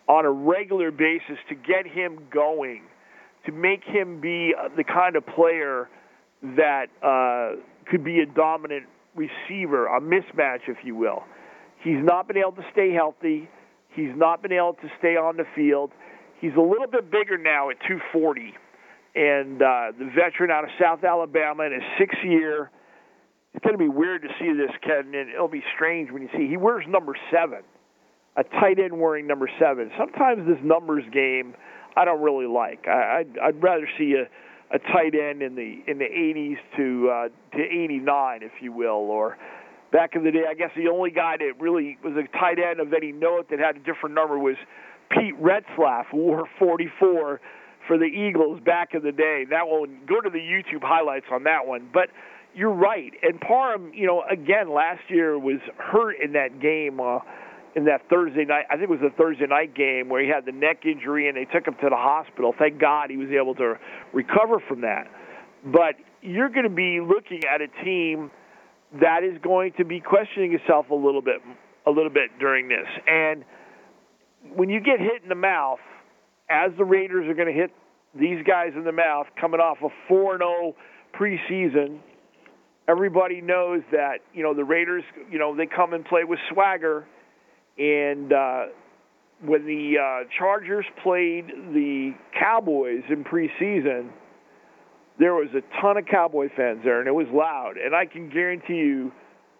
on 0.07 0.25
a 0.25 0.31
regular 0.31 0.91
basis 0.91 1.37
to 1.49 1.55
get 1.55 1.85
him 1.85 2.19
going, 2.33 2.83
to 3.45 3.51
make 3.51 3.83
him 3.83 4.21
be 4.21 4.53
uh, 4.57 4.69
the 4.75 4.83
kind 4.83 5.15
of 5.15 5.25
player 5.27 5.89
that 6.41 6.85
uh, 7.03 7.59
could 7.91 8.03
be 8.03 8.19
a 8.19 8.25
dominant 8.25 8.85
receiver, 9.15 9.87
a 9.87 9.99
mismatch, 9.99 10.61
if 10.67 10.77
you 10.83 10.95
will. 10.95 11.23
He's 11.83 12.01
not 12.01 12.27
been 12.27 12.37
able 12.37 12.53
to 12.53 12.65
stay 12.71 12.93
healthy. 12.93 13.49
He's 13.93 14.15
not 14.15 14.41
been 14.41 14.53
able 14.53 14.73
to 14.81 14.89
stay 14.99 15.17
on 15.17 15.37
the 15.37 15.45
field. 15.55 15.91
He's 16.39 16.55
a 16.57 16.61
little 16.61 16.87
bit 16.87 17.11
bigger 17.11 17.37
now 17.37 17.69
at 17.69 17.77
240. 17.81 18.53
And 19.17 19.61
uh, 19.63 19.91
the 19.97 20.11
veteran 20.13 20.51
out 20.51 20.63
of 20.63 20.69
South 20.79 21.03
Alabama 21.03 21.63
in 21.63 21.73
his 21.73 21.81
sixth 21.97 22.23
year, 22.23 22.69
it's 23.55 23.63
going 23.63 23.73
to 23.73 23.79
be 23.79 23.89
weird 23.89 24.21
to 24.21 24.27
see 24.39 24.53
this, 24.53 24.69
Ken, 24.83 25.11
and 25.15 25.29
it'll 25.33 25.47
be 25.47 25.63
strange 25.75 26.11
when 26.11 26.21
you 26.21 26.29
see 26.37 26.47
he 26.47 26.57
wears 26.57 26.85
number 26.87 27.15
seven, 27.33 27.63
a 28.35 28.43
tight 28.43 28.77
end 28.77 28.99
wearing 28.99 29.25
number 29.25 29.49
seven. 29.59 29.89
Sometimes 29.97 30.47
this 30.47 30.59
numbers 30.63 31.03
game 31.11 31.55
I 31.95 32.05
don't 32.05 32.21
really 32.21 32.45
like. 32.45 32.85
I, 32.87 33.21
I'd, 33.21 33.39
I'd 33.39 33.63
rather 33.63 33.89
see 33.97 34.13
a 34.13 34.29
a 34.69 34.79
tight 34.79 35.15
end 35.15 35.41
in 35.41 35.55
the 35.55 35.81
in 35.87 35.97
the 35.97 36.05
80s 36.05 36.57
to 36.75 37.09
uh, 37.09 37.57
to 37.57 37.63
89, 37.63 38.43
if 38.43 38.51
you 38.61 38.71
will, 38.71 39.09
or 39.09 39.37
back 39.91 40.15
in 40.15 40.23
the 40.23 40.31
day, 40.31 40.43
I 40.47 40.53
guess 40.53 40.71
the 40.75 40.89
only 40.89 41.11
guy 41.11 41.37
that 41.37 41.53
really 41.59 41.97
was 42.03 42.13
a 42.13 42.27
tight 42.37 42.59
end 42.59 42.79
of 42.79 42.93
any 42.93 43.11
note 43.11 43.49
that 43.49 43.59
had 43.59 43.77
a 43.77 43.79
different 43.79 44.15
number 44.15 44.37
was 44.37 44.55
Pete 45.09 45.41
Retzlaff, 45.41 46.05
who 46.11 46.17
wore 46.17 46.49
44 46.59 47.39
for 47.87 47.97
the 47.97 48.05
Eagles 48.05 48.59
back 48.65 48.93
in 48.93 49.03
the 49.03 49.11
day. 49.11 49.45
That 49.49 49.67
one, 49.67 49.99
go 50.07 50.21
to 50.21 50.29
the 50.29 50.39
YouTube 50.39 50.83
highlights 50.83 51.27
on 51.31 51.43
that 51.43 51.65
one. 51.65 51.89
But 51.93 52.09
you're 52.53 52.73
right, 52.73 53.13
and 53.21 53.39
Parham, 53.39 53.91
you 53.93 54.07
know, 54.07 54.23
again 54.29 54.71
last 54.73 55.01
year 55.09 55.37
was 55.37 55.59
hurt 55.77 56.15
in 56.21 56.33
that 56.33 56.59
game. 56.61 56.99
Uh, 56.99 57.19
in 57.75 57.85
that 57.85 58.01
Thursday 58.09 58.43
night. 58.43 58.65
I 58.71 58.73
think 58.73 58.89
it 58.89 58.99
was 58.99 59.05
a 59.05 59.15
Thursday 59.15 59.45
night 59.45 59.75
game 59.75 60.09
where 60.09 60.23
he 60.23 60.27
had 60.27 60.45
the 60.45 60.51
neck 60.51 60.83
injury 60.83 61.27
and 61.27 61.37
they 61.37 61.45
took 61.45 61.67
him 61.67 61.75
to 61.75 61.89
the 61.89 61.95
hospital. 61.95 62.51
Thank 62.57 62.81
God 62.81 63.11
he 63.11 63.17
was 63.17 63.29
able 63.29 63.53
to 63.55 63.75
recover 64.13 64.57
from 64.67 64.81
that. 64.81 65.05
But 65.63 65.93
you're 66.23 66.49
going 66.49 66.63
to 66.63 66.73
be 66.73 66.99
looking 66.99 67.41
at 67.45 67.61
a 67.61 67.67
team 67.85 68.31
that 68.99 69.23
is 69.23 69.37
going 69.43 69.73
to 69.77 69.85
be 69.85 69.99
questioning 69.99 70.53
itself 70.53 70.89
a 70.89 70.95
little 70.95 71.21
bit 71.21 71.37
a 71.85 71.91
little 71.91 72.09
bit 72.09 72.31
during 72.39 72.67
this. 72.67 72.87
And 73.07 73.45
when 74.55 74.69
you 74.69 74.79
get 74.79 74.99
hit 74.99 75.21
in 75.23 75.29
the 75.29 75.35
mouth, 75.35 75.79
as 76.49 76.71
the 76.77 76.85
Raiders 76.85 77.27
are 77.27 77.33
going 77.33 77.47
to 77.47 77.59
hit 77.59 77.71
these 78.17 78.43
guys 78.45 78.71
in 78.75 78.83
the 78.83 78.91
mouth 78.91 79.27
coming 79.39 79.59
off 79.59 79.77
a 79.81 80.11
4-0 80.11 80.73
preseason, 81.19 81.99
everybody 82.87 83.41
knows 83.41 83.81
that, 83.91 84.19
you 84.33 84.43
know, 84.43 84.53
the 84.53 84.63
Raiders, 84.63 85.03
you 85.29 85.39
know, 85.39 85.55
they 85.55 85.65
come 85.65 85.93
and 85.93 86.05
play 86.05 86.23
with 86.23 86.39
swagger 86.51 87.05
and 87.77 88.33
uh, 88.33 88.65
when 89.43 89.65
the 89.65 89.97
uh, 89.97 90.27
Chargers 90.37 90.85
played 91.03 91.47
the 91.73 92.13
Cowboys 92.39 93.03
in 93.09 93.23
preseason, 93.23 94.09
there 95.19 95.33
was 95.33 95.49
a 95.55 95.61
ton 95.81 95.97
of 95.97 96.05
Cowboy 96.05 96.49
fans 96.55 96.79
there, 96.83 96.99
and 96.99 97.07
it 97.07 97.13
was 97.13 97.27
loud. 97.31 97.73
And 97.83 97.95
I 97.95 98.05
can 98.05 98.29
guarantee 98.29 98.75
you 98.75 99.11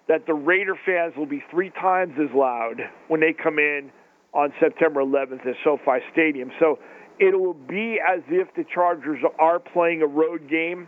that 0.08 0.26
the 0.26 0.34
Raider 0.34 0.76
fans 0.86 1.14
will 1.16 1.26
be 1.26 1.44
three 1.52 1.70
times 1.72 2.14
as 2.20 2.34
loud 2.36 2.78
when 3.08 3.20
they 3.20 3.34
come 3.34 3.60
in 3.60 3.92
on 4.34 4.54
September 4.60 5.02
11th 5.02 5.46
at 5.46 5.56
SoFi 5.64 6.00
Stadium. 6.12 6.52
So 6.60 6.80
it 7.20 7.38
will 7.38 7.54
be 7.54 8.00
as 8.00 8.22
if 8.30 8.54
the 8.56 8.64
Chargers 8.74 9.20
are 9.40 9.60
playing 9.60 10.02
a 10.02 10.08
road 10.08 10.50
game. 10.50 10.88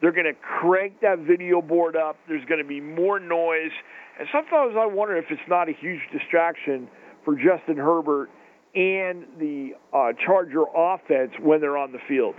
They're 0.00 0.12
going 0.12 0.26
to 0.26 0.40
crank 0.60 1.00
that 1.00 1.18
video 1.18 1.60
board 1.60 1.96
up. 1.96 2.16
There's 2.28 2.44
going 2.46 2.62
to 2.62 2.68
be 2.68 2.80
more 2.80 3.18
noise. 3.18 3.72
And 4.18 4.28
sometimes 4.32 4.74
I 4.78 4.86
wonder 4.86 5.16
if 5.16 5.26
it's 5.30 5.40
not 5.48 5.68
a 5.68 5.72
huge 5.72 6.00
distraction 6.12 6.88
for 7.24 7.34
Justin 7.34 7.76
Herbert 7.76 8.30
and 8.74 9.24
the 9.38 9.74
uh, 9.92 10.12
Charger 10.24 10.64
offense 10.74 11.32
when 11.40 11.60
they're 11.60 11.76
on 11.76 11.92
the 11.92 11.98
field. 12.06 12.34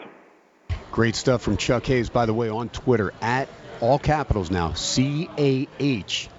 Great 0.92 1.16
stuff 1.16 1.42
from 1.42 1.58
Chuck 1.58 1.86
Hayes, 1.86 2.10
by 2.10 2.26
the 2.26 2.34
way, 2.34 2.50
on 2.50 2.70
Twitter 2.70 3.14
at 3.22 3.48
all 3.82 4.00
capitals 4.00 4.52
now 4.52 4.74
C 4.74 5.30
A 5.38 5.68
H 5.80 6.30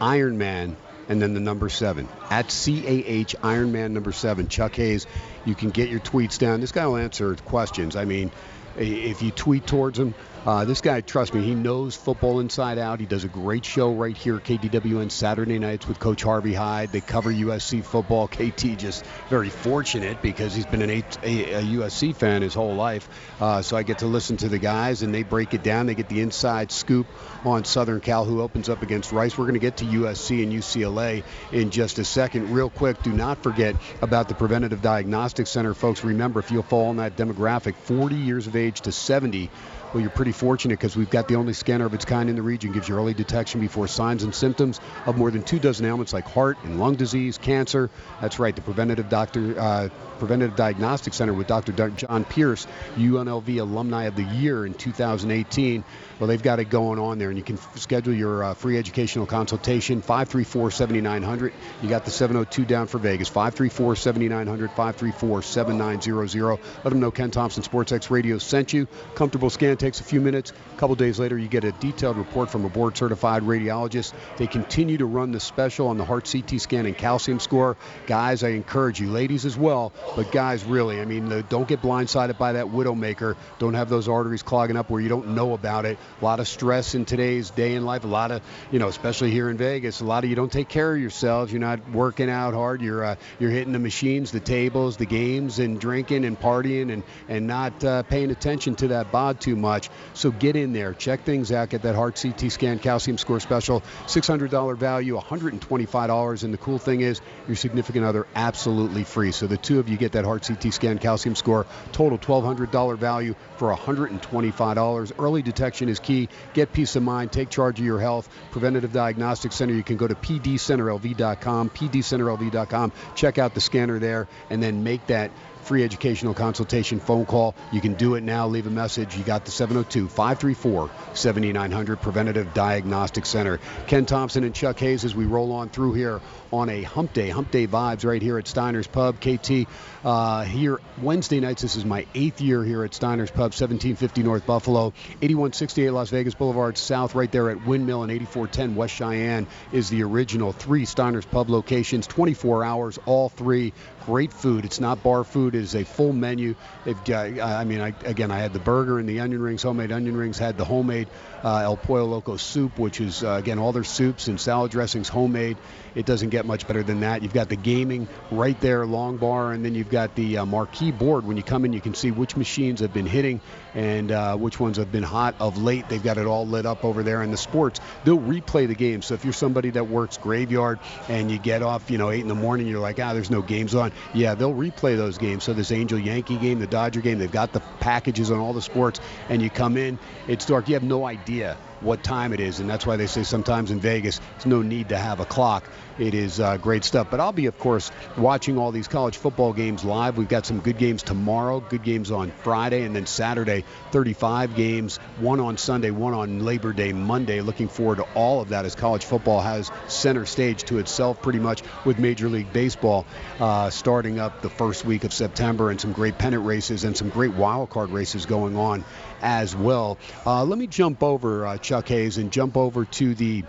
Ironman 0.00 0.76
and 1.10 1.20
then 1.20 1.34
the 1.34 1.40
number 1.40 1.68
seven 1.68 2.08
at 2.30 2.50
C 2.50 2.86
A 2.86 3.04
H 3.04 3.34
Ironman 3.42 3.90
number 3.90 4.12
seven. 4.12 4.48
Chuck 4.48 4.76
Hayes, 4.76 5.06
you 5.44 5.54
can 5.56 5.70
get 5.70 5.90
your 5.90 6.00
tweets 6.00 6.38
down. 6.38 6.60
This 6.60 6.72
guy 6.72 6.86
will 6.86 6.96
answer 6.96 7.34
questions. 7.34 7.96
I 7.96 8.04
mean, 8.04 8.30
if 8.76 9.20
you 9.20 9.32
tweet 9.32 9.66
towards 9.66 9.98
him, 9.98 10.14
uh, 10.46 10.64
this 10.64 10.80
guy, 10.80 11.02
trust 11.02 11.34
me, 11.34 11.42
he 11.42 11.54
knows 11.54 11.94
football 11.94 12.40
inside 12.40 12.78
out. 12.78 12.98
He 12.98 13.04
does 13.04 13.24
a 13.24 13.28
great 13.28 13.62
show 13.62 13.92
right 13.92 14.16
here 14.16 14.36
at 14.36 14.44
KDWN 14.44 15.10
Saturday 15.10 15.58
nights 15.58 15.86
with 15.86 15.98
Coach 15.98 16.22
Harvey 16.22 16.54
Hyde. 16.54 16.92
They 16.92 17.02
cover 17.02 17.30
USC 17.30 17.84
football. 17.84 18.26
KT 18.30 18.78
just 18.78 19.04
very 19.28 19.50
fortunate 19.50 20.22
because 20.22 20.54
he's 20.54 20.64
been 20.64 20.80
an 20.80 20.90
a, 20.90 21.02
a, 21.24 21.62
USC 21.62 22.16
fan 22.16 22.40
his 22.40 22.54
whole 22.54 22.74
life. 22.74 23.08
Uh, 23.38 23.60
so 23.60 23.76
I 23.76 23.82
get 23.82 23.98
to 23.98 24.06
listen 24.06 24.38
to 24.38 24.48
the 24.48 24.58
guys 24.58 25.02
and 25.02 25.14
they 25.14 25.24
break 25.24 25.52
it 25.52 25.62
down. 25.62 25.86
They 25.86 25.94
get 25.94 26.08
the 26.08 26.20
inside 26.20 26.72
scoop 26.72 27.06
on 27.44 27.64
Southern 27.64 28.00
Cal, 28.00 28.24
who 28.24 28.40
opens 28.40 28.70
up 28.70 28.82
against 28.82 29.12
Rice. 29.12 29.36
We're 29.36 29.44
going 29.44 29.54
to 29.54 29.60
get 29.60 29.78
to 29.78 29.84
USC 29.84 30.42
and 30.42 30.52
UCLA 30.52 31.22
in 31.52 31.70
just 31.70 31.98
a 31.98 32.04
second. 32.04 32.50
Real 32.50 32.70
quick, 32.70 33.02
do 33.02 33.12
not 33.12 33.42
forget 33.42 33.76
about 34.00 34.28
the 34.28 34.34
Preventative 34.34 34.80
Diagnostic 34.80 35.46
Center, 35.46 35.74
folks. 35.74 36.02
Remember, 36.02 36.40
if 36.40 36.50
you 36.50 36.62
fall 36.62 36.90
in 36.90 36.96
that 36.96 37.16
demographic, 37.16 37.74
40 37.74 38.16
years 38.16 38.46
of 38.46 38.56
age 38.56 38.80
to 38.82 38.92
70 38.92 39.50
Well, 39.92 40.00
you're 40.00 40.10
pretty 40.10 40.30
fortunate 40.30 40.78
because 40.78 40.96
we've 40.96 41.10
got 41.10 41.26
the 41.26 41.34
only 41.34 41.52
scanner 41.52 41.84
of 41.84 41.94
its 41.94 42.04
kind 42.04 42.30
in 42.30 42.36
the 42.36 42.42
region. 42.42 42.70
Gives 42.70 42.88
you 42.88 42.94
early 42.94 43.12
detection 43.12 43.60
before 43.60 43.88
signs 43.88 44.22
and 44.22 44.32
symptoms 44.32 44.80
of 45.04 45.18
more 45.18 45.32
than 45.32 45.42
two 45.42 45.58
dozen 45.58 45.84
ailments 45.84 46.12
like 46.12 46.28
heart 46.28 46.58
and 46.62 46.78
lung 46.78 46.94
disease, 46.94 47.38
cancer. 47.38 47.90
That's 48.20 48.38
right, 48.38 48.54
the 48.54 48.62
preventative 48.62 49.08
doctor, 49.08 49.58
uh, 49.58 49.88
preventative 50.20 50.54
diagnostic 50.54 51.12
center 51.12 51.34
with 51.34 51.48
Dr. 51.48 51.72
John 51.72 52.24
Pierce, 52.24 52.68
UNLV 52.98 53.60
Alumni 53.60 54.04
of 54.04 54.14
the 54.14 54.22
Year 54.22 54.64
in 54.64 54.74
2018. 54.74 55.82
Well, 56.20 56.26
they've 56.26 56.42
got 56.42 56.58
it 56.60 56.66
going 56.66 56.98
on 56.98 57.16
there, 57.16 57.30
and 57.30 57.38
you 57.38 57.42
can 57.42 57.56
f- 57.56 57.78
schedule 57.78 58.12
your 58.12 58.44
uh, 58.44 58.52
free 58.52 58.76
educational 58.76 59.24
consultation 59.24 60.02
534 60.02 60.70
7900. 60.70 61.54
You 61.82 61.88
got 61.88 62.04
the 62.04 62.10
702 62.10 62.66
down 62.66 62.88
for 62.88 62.98
Vegas 62.98 63.28
534 63.28 63.96
7900 63.96 64.68
534 64.68 65.40
7900. 65.40 66.58
Let 66.84 66.90
them 66.90 67.00
know 67.00 67.10
Ken 67.10 67.30
Thomson 67.30 67.62
Sports 67.62 67.92
X 67.92 68.10
Radio 68.10 68.36
sent 68.36 68.74
you. 68.74 68.86
Comfortable 69.14 69.48
scan 69.48 69.78
takes 69.78 70.00
a 70.00 70.04
few 70.04 70.20
minutes. 70.20 70.52
A 70.74 70.78
couple 70.78 70.94
days 70.94 71.18
later, 71.18 71.38
you 71.38 71.48
get 71.48 71.64
a 71.64 71.72
detailed 71.72 72.18
report 72.18 72.50
from 72.50 72.66
a 72.66 72.68
board 72.68 72.98
certified 72.98 73.44
radiologist. 73.44 74.12
They 74.36 74.46
continue 74.46 74.98
to 74.98 75.06
run 75.06 75.32
the 75.32 75.40
special 75.40 75.88
on 75.88 75.96
the 75.96 76.04
heart 76.04 76.30
CT 76.30 76.60
scan 76.60 76.84
and 76.84 76.98
calcium 76.98 77.40
score. 77.40 77.78
Guys, 78.06 78.44
I 78.44 78.50
encourage 78.50 79.00
you, 79.00 79.10
ladies 79.10 79.46
as 79.46 79.56
well, 79.56 79.90
but 80.16 80.30
guys, 80.32 80.64
really, 80.64 81.00
I 81.00 81.06
mean, 81.06 81.46
don't 81.48 81.66
get 81.66 81.80
blindsided 81.80 82.36
by 82.36 82.52
that 82.52 82.66
widowmaker. 82.66 83.36
Don't 83.58 83.72
have 83.72 83.88
those 83.88 84.06
arteries 84.06 84.42
clogging 84.42 84.76
up 84.76 84.90
where 84.90 85.00
you 85.00 85.08
don't 85.08 85.28
know 85.28 85.54
about 85.54 85.86
it. 85.86 85.98
A 86.20 86.24
lot 86.24 86.40
of 86.40 86.48
stress 86.48 86.94
in 86.94 87.04
today's 87.04 87.50
day 87.50 87.74
in 87.74 87.84
life. 87.84 88.04
A 88.04 88.06
lot 88.06 88.30
of, 88.30 88.42
you 88.70 88.78
know, 88.78 88.88
especially 88.88 89.30
here 89.30 89.50
in 89.50 89.56
Vegas, 89.56 90.00
a 90.00 90.04
lot 90.04 90.24
of 90.24 90.30
you 90.30 90.36
don't 90.36 90.52
take 90.52 90.68
care 90.68 90.94
of 90.94 91.00
yourselves. 91.00 91.52
You're 91.52 91.60
not 91.60 91.90
working 91.90 92.30
out 92.30 92.54
hard. 92.54 92.82
You're 92.82 93.04
uh, 93.04 93.16
you're 93.38 93.50
hitting 93.50 93.72
the 93.72 93.78
machines, 93.78 94.32
the 94.32 94.40
tables, 94.40 94.96
the 94.96 95.06
games, 95.06 95.58
and 95.58 95.80
drinking 95.80 96.24
and 96.24 96.38
partying, 96.38 96.92
and 96.92 97.02
and 97.28 97.46
not 97.46 97.84
uh, 97.84 98.02
paying 98.02 98.30
attention 98.30 98.74
to 98.76 98.88
that 98.88 99.12
bod 99.12 99.40
too 99.40 99.56
much. 99.56 99.88
So 100.14 100.30
get 100.30 100.56
in 100.56 100.72
there, 100.72 100.94
check 100.94 101.24
things 101.24 101.52
out, 101.52 101.70
get 101.70 101.82
that 101.82 101.94
heart 101.94 102.20
CT 102.20 102.50
scan, 102.52 102.78
calcium 102.78 103.18
score 103.18 103.40
special, 103.40 103.82
$600 104.06 104.76
value, 104.76 105.18
$125. 105.18 106.44
And 106.44 106.52
the 106.52 106.58
cool 106.58 106.78
thing 106.78 107.00
is, 107.00 107.20
your 107.46 107.56
significant 107.56 108.04
other 108.04 108.26
absolutely 108.34 109.04
free. 109.04 109.32
So 109.32 109.46
the 109.46 109.56
two 109.56 109.78
of 109.78 109.88
you 109.88 109.96
get 109.96 110.12
that 110.12 110.24
heart 110.24 110.46
CT 110.46 110.72
scan, 110.72 110.98
calcium 110.98 111.34
score, 111.34 111.66
total 111.92 112.18
$1,200 112.18 112.98
value 112.98 113.34
for 113.56 113.74
$125. 113.74 115.12
Early 115.18 115.42
detection 115.42 115.88
is 115.88 115.99
key. 116.02 116.28
Get 116.54 116.72
peace 116.72 116.96
of 116.96 117.02
mind. 117.02 117.32
Take 117.32 117.50
charge 117.50 117.78
of 117.78 117.84
your 117.84 118.00
health. 118.00 118.28
Preventative 118.50 118.92
Diagnostic 118.92 119.52
Center. 119.52 119.74
You 119.74 119.82
can 119.82 119.96
go 119.96 120.06
to 120.06 120.14
pdcenterlv.com, 120.14 121.70
pdcenterlv.com. 121.70 122.92
Check 123.14 123.38
out 123.38 123.54
the 123.54 123.60
scanner 123.60 123.98
there, 123.98 124.28
and 124.48 124.62
then 124.62 124.84
make 124.84 125.06
that 125.06 125.30
free 125.70 125.84
educational 125.84 126.34
consultation 126.34 126.98
phone 126.98 127.24
call. 127.24 127.54
You 127.70 127.80
can 127.80 127.94
do 127.94 128.16
it 128.16 128.24
now. 128.24 128.48
Leave 128.48 128.66
a 128.66 128.70
message. 128.70 129.16
You 129.16 129.22
got 129.22 129.44
the 129.44 129.52
702 129.52 130.08
534 130.08 130.90
7900 131.14 132.00
Preventative 132.00 132.52
Diagnostic 132.52 133.24
Center. 133.24 133.60
Ken 133.86 134.04
Thomson 134.04 134.42
and 134.42 134.52
Chuck 134.52 134.80
Hayes 134.80 135.04
as 135.04 135.14
we 135.14 135.26
roll 135.26 135.52
on 135.52 135.68
through 135.68 135.92
here 135.92 136.20
on 136.52 136.68
a 136.70 136.82
hump 136.82 137.12
day, 137.12 137.30
hump 137.30 137.52
day 137.52 137.68
vibes 137.68 138.04
right 138.04 138.20
here 138.20 138.36
at 138.36 138.48
Steiner's 138.48 138.88
Pub. 138.88 139.20
KT 139.20 139.68
uh, 140.04 140.42
here 140.42 140.80
Wednesday 141.00 141.38
nights. 141.38 141.62
This 141.62 141.76
is 141.76 141.84
my 141.84 142.04
eighth 142.16 142.40
year 142.40 142.64
here 142.64 142.82
at 142.82 142.92
Steiner's 142.92 143.30
Pub, 143.30 143.52
1750 143.52 144.24
North 144.24 144.46
Buffalo, 144.46 144.92
8168 145.22 145.90
Las 145.90 146.10
Vegas 146.10 146.34
Boulevard 146.34 146.78
South, 146.78 147.14
right 147.14 147.30
there 147.30 147.48
at 147.48 147.64
Windmill 147.64 148.02
and 148.02 148.10
8410 148.10 148.74
West 148.74 148.94
Cheyenne 148.94 149.46
is 149.72 149.88
the 149.88 150.02
original 150.02 150.50
three 150.50 150.84
Steiner's 150.84 151.26
Pub 151.26 151.48
locations, 151.48 152.08
24 152.08 152.64
hours, 152.64 152.98
all 153.06 153.28
three. 153.28 153.72
Great 154.06 154.32
food. 154.32 154.64
It's 154.64 154.80
not 154.80 155.02
bar 155.02 155.24
food. 155.24 155.54
It 155.54 155.62
is 155.62 155.74
a 155.74 155.84
full 155.84 156.12
menu. 156.12 156.54
They've 156.84 157.04
got, 157.04 157.38
I 157.40 157.64
mean, 157.64 157.80
I, 157.80 157.94
again, 158.04 158.30
I 158.30 158.38
had 158.38 158.52
the 158.52 158.58
burger 158.58 158.98
and 158.98 159.08
the 159.08 159.20
onion 159.20 159.42
rings, 159.42 159.62
homemade 159.62 159.92
onion 159.92 160.16
rings. 160.16 160.38
Had 160.38 160.56
the 160.56 160.64
homemade 160.64 161.08
uh, 161.44 161.58
El 161.58 161.76
Pollo 161.76 162.04
Loco 162.04 162.36
soup, 162.36 162.78
which 162.78 163.00
is 163.00 163.22
uh, 163.22 163.32
again 163.32 163.58
all 163.58 163.72
their 163.72 163.84
soups 163.84 164.28
and 164.28 164.40
salad 164.40 164.70
dressings 164.70 165.08
homemade. 165.08 165.56
It 165.94 166.06
doesn't 166.06 166.28
get 166.30 166.46
much 166.46 166.66
better 166.66 166.82
than 166.82 167.00
that. 167.00 167.22
You've 167.22 167.32
got 167.34 167.48
the 167.48 167.56
gaming 167.56 168.08
right 168.30 168.58
there, 168.60 168.86
long 168.86 169.16
bar, 169.16 169.52
and 169.52 169.64
then 169.64 169.74
you've 169.74 169.90
got 169.90 170.14
the 170.14 170.38
uh, 170.38 170.46
marquee 170.46 170.92
board. 170.92 171.26
When 171.26 171.36
you 171.36 171.42
come 171.42 171.64
in, 171.64 171.72
you 171.72 171.80
can 171.80 171.94
see 171.94 172.10
which 172.10 172.36
machines 172.36 172.80
have 172.80 172.92
been 172.92 173.06
hitting 173.06 173.40
and 173.74 174.12
uh, 174.12 174.36
which 174.36 174.60
ones 174.60 174.76
have 174.76 174.92
been 174.92 175.02
hot 175.02 175.34
of 175.40 175.58
late. 175.58 175.88
They've 175.88 176.02
got 176.02 176.18
it 176.18 176.26
all 176.26 176.46
lit 176.46 176.66
up 176.66 176.84
over 176.84 177.02
there. 177.02 177.22
And 177.22 177.32
the 177.32 177.36
sports, 177.36 177.80
they'll 178.04 178.18
replay 178.18 178.68
the 178.68 178.74
game. 178.74 179.02
So 179.02 179.14
if 179.14 179.24
you're 179.24 179.32
somebody 179.32 179.70
that 179.70 179.88
works 179.88 180.16
graveyard 180.16 180.78
and 181.08 181.30
you 181.30 181.38
get 181.38 181.62
off, 181.62 181.90
you 181.90 181.98
know, 181.98 182.10
eight 182.10 182.20
in 182.20 182.28
the 182.28 182.34
morning, 182.34 182.66
you're 182.66 182.80
like, 182.80 183.00
ah, 183.00 183.12
there's 183.12 183.30
no 183.30 183.42
games 183.42 183.74
on. 183.74 183.89
Yeah, 184.14 184.34
they'll 184.34 184.54
replay 184.54 184.96
those 184.96 185.18
games. 185.18 185.44
So 185.44 185.52
this 185.52 185.72
Angel 185.72 185.98
Yankee 185.98 186.36
game, 186.36 186.58
the 186.58 186.66
Dodger 186.66 187.00
game, 187.00 187.18
they've 187.18 187.30
got 187.30 187.52
the 187.52 187.60
packages 187.80 188.30
on 188.30 188.38
all 188.38 188.52
the 188.52 188.62
sports, 188.62 189.00
and 189.28 189.42
you 189.42 189.50
come 189.50 189.76
in, 189.76 189.98
it's 190.28 190.46
dark. 190.46 190.68
You 190.68 190.74
have 190.74 190.82
no 190.82 191.06
idea 191.06 191.56
what 191.80 192.04
time 192.04 192.32
it 192.32 192.40
is, 192.40 192.60
and 192.60 192.68
that's 192.68 192.86
why 192.86 192.96
they 192.96 193.06
say 193.06 193.22
sometimes 193.22 193.70
in 193.70 193.80
Vegas, 193.80 194.20
there's 194.34 194.46
no 194.46 194.62
need 194.62 194.90
to 194.90 194.98
have 194.98 195.20
a 195.20 195.24
clock. 195.24 195.68
It 196.00 196.14
is 196.14 196.40
uh, 196.40 196.56
great 196.56 196.82
stuff. 196.82 197.08
But 197.10 197.20
I'll 197.20 197.30
be, 197.30 197.44
of 197.44 197.58
course, 197.58 197.92
watching 198.16 198.56
all 198.56 198.72
these 198.72 198.88
college 198.88 199.18
football 199.18 199.52
games 199.52 199.84
live. 199.84 200.16
We've 200.16 200.28
got 200.28 200.46
some 200.46 200.60
good 200.60 200.78
games 200.78 201.02
tomorrow, 201.02 201.60
good 201.60 201.82
games 201.82 202.10
on 202.10 202.30
Friday, 202.30 202.84
and 202.84 202.96
then 202.96 203.04
Saturday, 203.04 203.64
35 203.90 204.56
games, 204.56 204.96
one 205.18 205.40
on 205.40 205.58
Sunday, 205.58 205.90
one 205.90 206.14
on 206.14 206.42
Labor 206.42 206.72
Day 206.72 206.94
Monday. 206.94 207.42
Looking 207.42 207.68
forward 207.68 207.96
to 207.96 208.06
all 208.14 208.40
of 208.40 208.48
that 208.48 208.64
as 208.64 208.74
college 208.74 209.04
football 209.04 209.42
has 209.42 209.70
center 209.88 210.24
stage 210.24 210.64
to 210.64 210.78
itself 210.78 211.20
pretty 211.20 211.38
much 211.38 211.62
with 211.84 211.98
Major 211.98 212.30
League 212.30 212.50
Baseball 212.50 213.04
uh, 213.38 213.68
starting 213.68 214.18
up 214.18 214.40
the 214.40 214.48
first 214.48 214.86
week 214.86 215.04
of 215.04 215.12
September 215.12 215.68
and 215.68 215.78
some 215.78 215.92
great 215.92 216.16
pennant 216.16 216.46
races 216.46 216.84
and 216.84 216.96
some 216.96 217.10
great 217.10 217.34
wild 217.34 217.68
card 217.68 217.90
races 217.90 218.24
going 218.24 218.56
on 218.56 218.86
as 219.20 219.54
well. 219.54 219.98
Uh, 220.24 220.44
let 220.44 220.58
me 220.58 220.66
jump 220.66 221.02
over 221.02 221.46
uh, 221.46 221.58
Chuck 221.58 221.88
Hayes 221.88 222.16
and 222.16 222.32
jump 222.32 222.56
over 222.56 222.86
to 222.86 223.14
the 223.14 223.44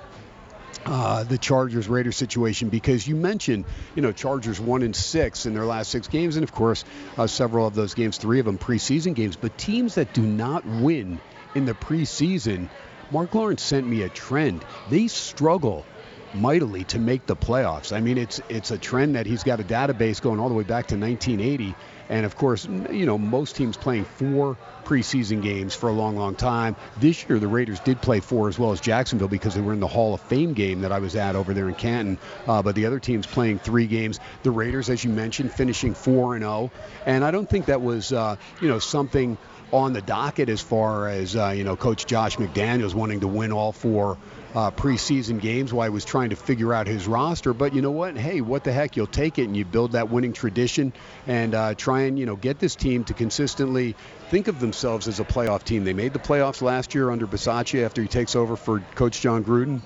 uh, 0.85 1.23
the 1.23 1.38
Chargers 1.38 1.88
Raiders 1.88 2.18
situation 2.18 2.69
because 2.69 3.07
you 3.07 3.15
mentioned, 3.15 3.65
you 3.95 4.02
know, 4.02 4.11
Chargers 4.11 4.60
one 4.60 4.81
and 4.84 4.95
six 4.95 5.45
in 5.45 5.53
their 5.53 5.65
last 5.65 5.91
six 5.91 6.07
games, 6.07 6.35
and 6.35 6.43
of 6.43 6.52
course, 6.52 6.84
uh, 7.18 7.27
several 7.27 7.68
of 7.68 7.76
those 7.76 7.93
games, 7.93 8.18
three 8.18 8.39
of 8.39 8.45
them 8.45 8.57
preseason 8.57 9.14
games. 9.14 9.35
But 9.35 9.57
teams 9.57 9.95
that 9.95 10.14
do 10.14 10.22
not 10.22 10.65
win 10.65 11.19
in 11.56 11.65
the 11.65 11.73
preseason, 11.73 12.69
Marc 13.11 13.34
Lawrence 13.35 13.61
sent 13.61 13.88
me 13.88 14.03
a 14.03 14.10
trend. 14.10 14.64
They 14.89 15.07
struggle 15.07 15.85
mightily 16.34 16.85
to 16.85 16.99
make 16.99 17.26
the 17.26 17.35
playoffs. 17.35 17.95
I 17.95 17.99
mean, 17.99 18.18
it's 18.18 18.41
it's 18.49 18.72
a 18.72 18.77
trend 18.77 19.15
that 19.15 19.26
he's 19.26 19.43
got 19.43 19.60
a 19.60 19.64
database 19.64 20.22
going 20.22 20.39
all 20.39 20.49
the 20.49 20.56
way 20.56 20.64
back 20.64 20.88
to 20.88 20.98
1980 20.98 21.76
and 22.11 22.25
of 22.25 22.35
course, 22.35 22.67
you 22.91 23.05
know, 23.05 23.17
most 23.17 23.55
teams 23.55 23.77
playing 23.77 24.03
four 24.03 24.57
preseason 24.83 25.41
games 25.41 25.73
for 25.73 25.88
a 25.88 25.93
long, 25.93 26.17
long 26.17 26.35
time. 26.35 26.75
This 26.99 27.27
year, 27.27 27.39
the 27.39 27.47
Raiders 27.47 27.79
did 27.79 28.01
play 28.01 28.19
four 28.19 28.49
as 28.49 28.59
well 28.59 28.73
as 28.73 28.81
Jacksonville 28.81 29.29
because 29.29 29.55
they 29.55 29.61
were 29.61 29.71
in 29.71 29.79
the 29.79 29.88
Hall 29.88 30.13
of 30.13 30.19
Fame 30.19 30.51
game 30.51 30.81
that 30.81 30.91
I 30.91 30.99
was 30.99 31.15
at 31.15 31.38
over 31.38 31.53
there 31.53 31.69
in 31.69 31.75
Canton. 31.75 32.17
Uh, 32.45 32.61
but 32.61 32.75
the 32.75 32.85
other 32.85 32.99
teams 32.99 33.25
playing 33.25 33.59
three 33.59 33.88
games. 33.88 34.19
The 34.43 34.51
Raiders, 34.51 34.89
as 34.89 35.05
you 35.05 35.09
mentioned, 35.09 35.53
finishing 35.53 35.93
four 35.93 36.35
and 36.35 36.43
zero. 36.43 36.51
Oh. 36.51 36.71
And 37.05 37.23
I 37.23 37.31
don't 37.31 37.49
think 37.49 37.67
that 37.67 37.81
was, 37.81 38.11
uh, 38.11 38.35
you 38.59 38.67
know, 38.67 38.79
something 38.79 39.38
on 39.72 39.93
the 39.93 40.02
docket 40.02 40.49
as 40.49 40.61
far 40.61 41.07
as 41.07 41.35
uh, 41.35 41.49
you 41.49 41.64
know, 41.64 41.76
Coach 41.76 42.06
Josh 42.06 42.38
McDaniels 42.38 42.93
wanting 42.93 43.22
to 43.22 43.27
win 43.27 43.52
all 43.52 43.72
four 43.72 44.18
uh, 44.53 44.72
preseason 44.72 45.39
games 45.39 45.72
while 45.72 45.88
he 45.88 45.93
was 45.93 46.03
trying 46.03 46.31
to 46.31 46.35
figure 46.35 46.73
out 46.73 46.88
his 46.88 47.07
roster. 47.07 47.53
But 47.53 47.73
you 47.73 47.81
know 47.81 47.91
what? 47.91 48.18
Hey, 48.18 48.41
what 48.41 48.64
the 48.64 48.72
heck? 48.73 48.98
You'll 48.98 49.07
take 49.07 49.39
it 49.39 49.45
and 49.45 49.56
you 49.56 49.64
build 49.64 49.93
that 49.93 50.10
winning 50.10 50.34
tradition 50.34 50.93
and 51.26 51.56
uh, 51.56 51.76
try 51.76 52.02
and 52.02 52.19
you 52.19 52.26
know 52.26 52.35
get 52.35 52.60
this 52.60 52.76
team 52.76 53.03
to 53.06 53.14
consistently 53.14 53.95
think 54.30 54.48
of 54.48 54.60
themselves 54.60 55.07
as 55.07 55.19
a 55.19 55.23
playoff 55.23 55.64
team. 55.64 55.84
They 55.84 55.93
made 55.93 56.14
the 56.14 56.19
playoffs 56.19 56.61
last 56.61 56.93
year 56.93 57.10
under 57.10 57.27
Bisaccia 57.27 57.85
after 57.85 58.02
he 58.02 58.07
takes 58.07 58.35
over 58.35 58.56
for 58.56 58.81
Coach 58.95 59.22
Jon 59.22 59.43
Gruden. 59.43 59.81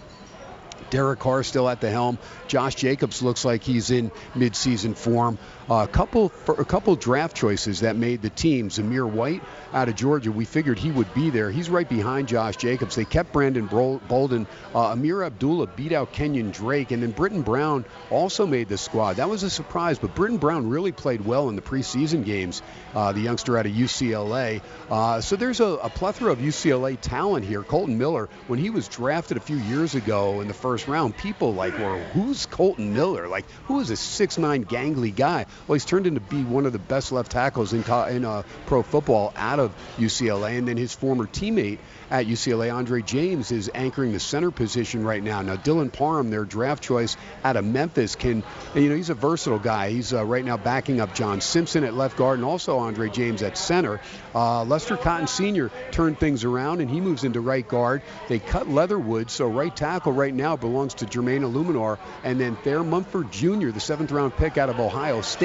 Derek 0.89 1.19
Carr 1.19 1.43
still 1.43 1.67
at 1.67 1.81
the 1.81 1.89
helm. 1.89 2.17
Josh 2.47 2.75
Jacobs 2.75 3.21
looks 3.21 3.43
like 3.43 3.63
he's 3.63 3.91
in 3.91 4.11
midseason 4.33 4.95
form. 4.95 5.37
Uh, 5.69 5.83
a 5.83 5.87
couple 5.87 6.31
a 6.47 6.65
couple 6.65 6.95
draft 6.95 7.35
choices 7.35 7.79
that 7.79 7.95
made 7.95 8.21
the 8.21 8.29
team. 8.29 8.69
Zamir 8.69 9.09
White 9.09 9.41
out 9.73 9.89
of 9.89 9.95
Georgia, 9.95 10.31
we 10.31 10.45
figured 10.45 10.77
he 10.77 10.91
would 10.91 11.11
be 11.13 11.31
there. 11.31 11.49
He's 11.49 11.69
right 11.69 11.87
behind 11.87 12.27
Josh 12.27 12.55
Jacobs. 12.57 12.95
They 12.95 13.05
kept 13.05 13.33
Brandon 13.33 13.65
Bolden. 13.67 14.47
Uh, 14.73 14.91
Ameer 14.91 15.25
Abdullah 15.25 15.67
beat 15.67 15.91
out 15.91 16.13
Kenyon 16.13 16.51
Drake, 16.51 16.91
and 16.91 17.01
then 17.01 17.13
Brittain 17.13 17.43
Brown 17.43 17.83
also 18.09 18.45
made 18.45 18.67
the 18.67 18.77
squad. 18.77 19.17
That 19.17 19.29
was 19.29 19.43
a 19.43 19.49
surprise, 19.49 19.97
but 19.97 20.13
Brittain 20.13 20.39
Brown 20.39 20.69
really 20.69 20.91
played 20.91 21.25
well 21.25 21.49
in 21.49 21.55
the 21.55 21.61
preseason 21.61 22.23
games. 22.23 22.61
Uh, 22.93 23.11
the 23.11 23.21
youngster 23.21 23.57
out 23.57 23.65
of 23.65 23.71
UCLA. 23.71 24.61
Uh, 24.89 25.19
so 25.21 25.35
there's 25.35 25.59
a, 25.59 25.65
a 25.65 25.89
plethora 25.89 26.31
of 26.31 26.39
UCLA 26.39 26.97
talent 26.99 27.43
here. 27.43 27.63
Kolton 27.63 27.97
Miller, 27.97 28.29
when 28.47 28.59
he 28.59 28.69
was 28.69 28.87
drafted 28.87 29.37
a 29.37 29.41
few 29.41 29.57
years 29.57 29.95
ago 29.95 30.41
in 30.41 30.47
the 30.47 30.53
first 30.53 30.87
round, 30.87 31.17
people 31.17 31.53
like 31.53 31.77
were 31.77 31.99
who's 32.13 32.45
Kolton 32.45 32.93
Miller? 32.93 33.27
Like 33.27 33.49
who 33.65 33.79
is 33.79 33.89
a 33.89 33.95
six 33.95 34.37
nine 34.37 34.63
gangly 34.63 35.13
guy? 35.13 35.45
Well, 35.67 35.73
he's 35.73 35.85
turned 35.85 36.07
into 36.07 36.21
be 36.21 36.43
one 36.43 36.65
of 36.65 36.73
the 36.73 36.79
best 36.79 37.11
left 37.11 37.31
tackles 37.31 37.73
in 37.73 37.83
in 38.09 38.25
uh, 38.25 38.43
pro 38.65 38.83
football 38.83 39.33
out 39.35 39.59
of 39.59 39.73
UCLA, 39.97 40.57
and 40.57 40.67
then 40.67 40.77
his 40.77 40.93
former 40.93 41.25
teammate 41.25 41.79
at 42.11 42.27
UCLA. 42.27 42.73
Andre 42.73 43.01
James 43.01 43.51
is 43.51 43.69
anchoring 43.73 44.11
the 44.11 44.19
center 44.19 44.51
position 44.51 45.03
right 45.03 45.23
now. 45.23 45.41
Now, 45.41 45.55
Dylan 45.55 45.91
Parham, 45.91 46.29
their 46.29 46.45
draft 46.45 46.83
choice 46.83 47.17
out 47.43 47.57
of 47.57 47.65
Memphis, 47.65 48.15
can, 48.15 48.43
you 48.75 48.89
know, 48.89 48.95
he's 48.95 49.09
a 49.09 49.15
versatile 49.15 49.59
guy. 49.59 49.89
He's 49.89 50.13
uh, 50.13 50.25
right 50.25 50.43
now 50.43 50.57
backing 50.57 51.01
up 51.01 51.13
John 51.13 51.41
Simpson 51.41 51.83
at 51.83 51.93
left 51.93 52.17
guard 52.17 52.39
and 52.39 52.45
also 52.45 52.77
Andre 52.79 53.09
James 53.09 53.41
at 53.43 53.57
center. 53.57 54.01
Uh, 54.33 54.63
Lester 54.63 54.97
Cotton 54.97 55.27
Sr. 55.27 55.71
turned 55.91 56.19
things 56.19 56.43
around 56.43 56.81
and 56.81 56.89
he 56.89 57.01
moves 57.01 57.23
into 57.23 57.41
right 57.41 57.67
guard. 57.67 58.01
They 58.27 58.39
cut 58.39 58.67
Leatherwood, 58.67 59.31
so 59.31 59.47
right 59.47 59.75
tackle 59.75 60.11
right 60.11 60.33
now 60.33 60.55
belongs 60.55 60.95
to 60.95 61.05
Jermaine 61.05 61.41
Eluemunor. 61.41 61.97
And 62.23 62.39
then 62.39 62.55
Thayer 62.57 62.83
Munford 62.83 63.31
Jr., 63.31 63.69
the 63.69 63.79
seventh 63.79 64.11
round 64.11 64.35
pick 64.35 64.57
out 64.57 64.69
of 64.69 64.79
Ohio 64.79 65.21
State, 65.21 65.44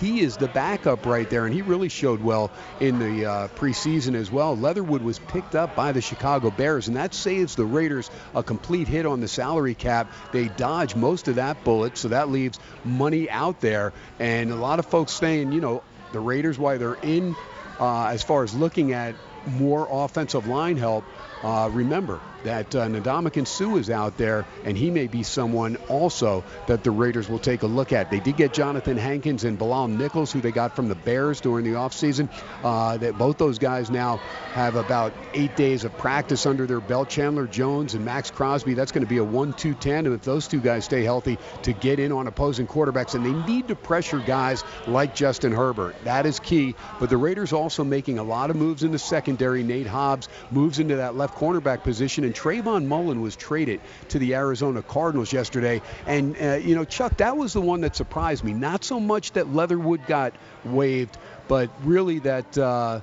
he 0.00 0.20
is 0.20 0.36
the 0.36 0.48
backup 0.48 1.06
right 1.06 1.28
there, 1.28 1.44
and 1.44 1.54
he 1.54 1.62
really 1.62 1.88
showed 1.88 2.22
well 2.22 2.50
in 2.80 2.98
the 2.98 3.26
uh, 3.26 3.48
preseason 3.48 4.14
as 4.14 4.30
well. 4.30 4.56
Leatherwood 4.56 5.02
was 5.02 5.18
picked 5.18 5.54
up 5.54 5.74
by 5.74 5.92
the 5.92 6.00
Chicago 6.00 6.50
Bears, 6.50 6.88
and 6.88 6.96
that 6.96 7.14
saves 7.14 7.54
the 7.54 7.64
Raiders 7.64 8.10
a 8.34 8.42
complete 8.42 8.88
hit 8.88 9.06
on 9.06 9.20
the 9.20 9.28
salary 9.28 9.74
cap. 9.74 10.10
They 10.32 10.48
dodge 10.48 10.94
most 10.94 11.28
of 11.28 11.36
that 11.36 11.64
bullet, 11.64 11.96
so 11.96 12.08
that 12.08 12.28
leaves 12.30 12.58
money 12.84 13.30
out 13.30 13.60
there. 13.60 13.92
And 14.18 14.50
a 14.50 14.56
lot 14.56 14.78
of 14.78 14.86
folks 14.86 15.12
saying, 15.12 15.52
you 15.52 15.60
know, 15.60 15.82
the 16.12 16.20
Raiders, 16.20 16.58
why 16.58 16.76
they're 16.76 16.94
in 16.94 17.34
uh, 17.80 18.06
as 18.06 18.22
far 18.22 18.44
as 18.44 18.54
looking 18.54 18.92
at 18.92 19.14
more 19.46 19.86
offensive 19.90 20.46
line 20.46 20.76
help, 20.76 21.04
uh, 21.42 21.68
remember 21.72 22.20
that 22.44 22.74
uh, 22.74 22.86
Ndamukong 22.86 23.46
Suh 23.46 23.76
is 23.76 23.90
out 23.90 24.16
there, 24.16 24.46
and 24.64 24.76
he 24.76 24.90
may 24.90 25.06
be 25.06 25.22
someone 25.22 25.76
also 25.88 26.44
that 26.66 26.84
the 26.84 26.90
Raiders 26.90 27.28
will 27.28 27.38
take 27.38 27.62
a 27.62 27.66
look 27.66 27.92
at. 27.92 28.10
They 28.10 28.20
did 28.20 28.36
get 28.36 28.52
Jonathan 28.52 28.96
Hankins 28.96 29.44
and 29.44 29.58
Bilal 29.58 29.88
Nichols, 29.88 30.32
who 30.32 30.40
they 30.40 30.52
got 30.52 30.76
from 30.76 30.88
the 30.88 30.94
Bears 30.94 31.40
during 31.40 31.64
the 31.64 31.72
offseason. 31.72 32.28
Uh, 32.62 32.96
that 32.98 33.18
both 33.18 33.38
those 33.38 33.58
guys 33.58 33.90
now 33.90 34.18
have 34.52 34.76
about 34.76 35.12
eight 35.34 35.56
days 35.56 35.84
of 35.84 35.96
practice 35.98 36.46
under 36.46 36.66
their 36.66 36.80
belt. 36.80 37.08
Chandler 37.08 37.46
Jones 37.46 37.94
and 37.94 38.04
Maxx 38.04 38.30
Crosby, 38.30 38.74
that's 38.74 38.92
going 38.92 39.04
to 39.04 39.08
be 39.08 39.18
a 39.18 39.24
1-2 39.24 39.78
tandem 39.78 40.14
if 40.14 40.22
those 40.22 40.48
two 40.48 40.60
guys 40.60 40.84
stay 40.84 41.02
healthy 41.02 41.38
to 41.62 41.72
get 41.72 41.98
in 41.98 42.12
on 42.12 42.26
opposing 42.26 42.66
quarterbacks, 42.66 43.14
and 43.14 43.24
they 43.24 43.32
need 43.52 43.68
to 43.68 43.74
pressure 43.74 44.18
guys 44.18 44.64
like 44.86 45.14
Justin 45.14 45.52
Herbert. 45.52 45.96
That 46.04 46.26
is 46.26 46.40
key. 46.40 46.74
But 47.00 47.10
the 47.10 47.16
Raiders 47.16 47.52
also 47.52 47.84
making 47.84 48.18
a 48.18 48.22
lot 48.22 48.50
of 48.50 48.56
moves 48.56 48.82
in 48.82 48.92
the 48.92 48.98
secondary. 48.98 49.62
Nate 49.62 49.86
Hobbs 49.86 50.28
moves 50.50 50.78
into 50.78 50.96
that 50.96 51.16
left 51.16 51.36
cornerback 51.36 51.82
position, 51.82 52.24
and 52.24 52.33
Trayvon 52.34 52.86
Mullen 52.86 53.20
was 53.20 53.36
traded 53.36 53.80
to 54.08 54.18
the 54.18 54.34
Arizona 54.34 54.82
Cardinals 54.82 55.32
yesterday. 55.32 55.80
And, 56.06 56.36
uh, 56.40 56.54
you 56.54 56.74
know, 56.74 56.84
Chuck, 56.84 57.16
that 57.18 57.36
was 57.36 57.52
the 57.52 57.60
one 57.60 57.80
that 57.82 57.96
surprised 57.96 58.44
me. 58.44 58.52
Not 58.52 58.84
so 58.84 59.00
much 59.00 59.32
that 59.32 59.54
Leatherwood 59.54 60.06
got 60.06 60.34
waived, 60.64 61.16
but 61.48 61.70
really 61.84 62.18
that. 62.20 62.58
Uh, 62.58 63.00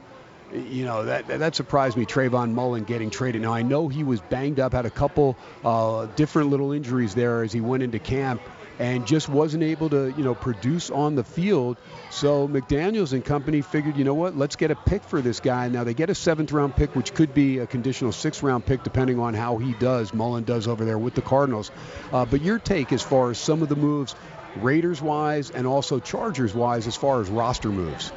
you 0.53 0.83
know 0.83 1.05
that 1.05 1.27
that 1.27 1.55
surprised 1.55 1.97
me. 1.97 2.05
Trayvon 2.05 2.51
Mullen 2.53 2.83
getting 2.83 3.09
traded. 3.09 3.41
Now 3.41 3.53
I 3.53 3.61
know 3.61 3.87
he 3.87 4.03
was 4.03 4.19
banged 4.21 4.59
up, 4.59 4.73
had 4.73 4.85
a 4.85 4.89
couple 4.89 5.37
uh, 5.63 6.07
different 6.17 6.49
little 6.49 6.71
injuries 6.71 7.15
there 7.15 7.43
as 7.43 7.53
he 7.53 7.61
went 7.61 7.83
into 7.83 7.99
camp, 7.99 8.41
and 8.81 9.05
just 9.05 9.29
wasn't 9.29 9.61
able 9.61 9.91
to, 9.91 10.11
you 10.17 10.23
know, 10.23 10.33
produce 10.33 10.89
on 10.89 11.13
the 11.13 11.23
field. 11.23 11.77
So 12.09 12.47
McDaniels 12.47 13.13
and 13.13 13.23
company 13.23 13.61
figured, 13.61 13.95
you 13.95 14.03
know 14.03 14.15
what, 14.15 14.35
let's 14.35 14.55
get 14.55 14.71
a 14.71 14.75
pick 14.75 15.03
for 15.03 15.21
this 15.21 15.39
guy. 15.39 15.67
Now 15.67 15.83
they 15.83 15.93
get 15.93 16.09
a 16.09 16.15
seventh 16.15 16.51
round 16.51 16.75
pick, 16.75 16.95
which 16.95 17.13
could 17.13 17.31
be 17.31 17.59
a 17.59 17.67
conditional 17.67 18.11
sixth 18.11 18.41
round 18.41 18.65
pick 18.65 18.81
depending 18.81 19.19
on 19.19 19.35
how 19.35 19.59
he 19.59 19.73
does, 19.73 20.15
Mullen 20.15 20.45
does 20.45 20.67
over 20.67 20.83
there 20.83 20.97
with 20.97 21.13
the 21.13 21.21
Cardinals. 21.21 21.69
Uh, 22.11 22.25
but 22.25 22.41
your 22.41 22.57
take 22.57 22.91
as 22.91 23.03
far 23.03 23.29
as 23.29 23.37
some 23.37 23.61
of 23.61 23.69
the 23.69 23.75
moves, 23.75 24.15
Raiders 24.55 24.99
wise 24.99 25.51
and 25.51 25.67
also 25.67 25.99
Chargers 25.99 26.55
wise, 26.55 26.87
as 26.87 26.95
far 26.95 27.21
as 27.21 27.29
roster 27.29 27.69
moves. 27.69 28.11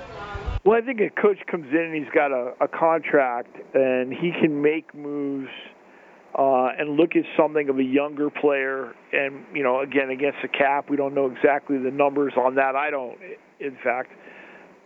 Well, 0.65 0.79
I 0.79 0.81
think 0.81 0.99
a 0.99 1.11
coach 1.11 1.41
comes 1.47 1.67
in 1.73 1.79
and 1.79 1.95
he's 1.95 2.13
got 2.15 2.33
a, 2.33 2.55
a 2.63 2.69
contract 2.69 3.55
and 3.75 4.15
he 4.15 4.33
can 4.41 4.63
make 4.63 4.95
moves– 4.95 5.51
uh, 6.37 6.69
and 6.79 6.97
look 6.97 7.15
at 7.15 7.25
something 7.37 7.69
of 7.69 7.79
a 7.79 7.83
younger 7.83 8.29
player. 8.31 8.93
And 9.13 9.45
you 9.55 9.63
know, 9.63 9.81
again, 9.81 10.11
against 10.11 10.39
the 10.43 10.49
cap, 10.49 10.91
we 10.91 10.97
don't 10.97 11.15
know 11.15 11.27
exactly 11.27 11.79
the 11.79 11.91
numbers 11.91 12.33
on 12.37 12.57
that. 12.57 12.75
I 12.77 12.91
don't, 12.91 13.19
in 13.61 13.77
fact, 13.83 14.11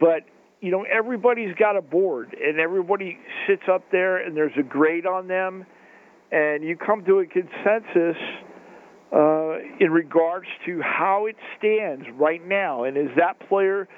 but 0.00 0.24
you 0.60 0.70
know, 0.70 0.84
everybody's 0.84 1.54
got 1.54 1.76
a 1.76 1.82
board, 1.82 2.36
and 2.40 2.58
everybody 2.58 3.18
sits 3.46 3.62
up 3.72 3.84
there, 3.92 4.18
and 4.18 4.36
there's 4.36 4.56
a 4.58 4.62
grade 4.62 5.06
on 5.06 5.28
them, 5.28 5.64
and 6.32 6.64
you 6.64 6.76
come 6.76 7.04
to 7.04 7.20
a 7.20 7.26
consensus. 7.26 8.16
Uh, 9.10 9.56
in 9.80 9.90
regards 9.90 10.44
to 10.66 10.82
how 10.82 11.24
it 11.24 11.36
stands 11.56 12.04
right 12.20 12.46
now, 12.46 12.84
and 12.84 12.98
is 12.98 13.08
that 13.16 13.40
player 13.48 13.88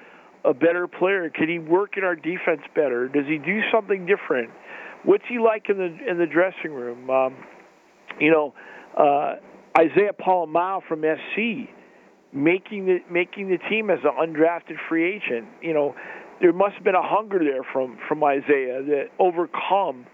a 0.44 0.54
better 0.54 0.86
player? 0.86 1.28
Can 1.30 1.48
he 1.48 1.58
work 1.58 1.96
in 1.96 2.04
our 2.04 2.14
defense 2.14 2.60
better? 2.76 3.08
Does 3.08 3.26
he 3.26 3.38
do 3.38 3.60
something 3.72 4.06
different? 4.06 4.50
What's 5.04 5.24
he 5.28 5.38
like 5.38 5.66
in 5.68 5.78
the 5.78 6.10
in 6.10 6.18
the 6.18 6.26
dressing 6.26 6.72
room? 6.72 7.08
Um, 7.08 7.36
you 8.18 8.30
know, 8.30 8.54
uh, 8.96 9.36
Isaiah 9.78 10.12
Pola-Mao 10.18 10.82
from 10.88 11.02
SC 11.02 11.70
making 12.32 12.86
the 12.86 12.98
making 13.10 13.48
the 13.48 13.58
team 13.68 13.90
as 13.90 13.98
an 14.04 14.12
undrafted 14.20 14.76
free 14.88 15.16
agent. 15.16 15.48
You 15.62 15.74
know, 15.74 15.94
there 16.40 16.52
must 16.52 16.74
have 16.74 16.84
been 16.84 16.94
a 16.94 17.02
hunger 17.02 17.38
there 17.38 17.62
from 17.72 17.98
from 18.08 18.22
Isaiah 18.24 18.82
that 18.82 19.04
overcome 19.18 20.06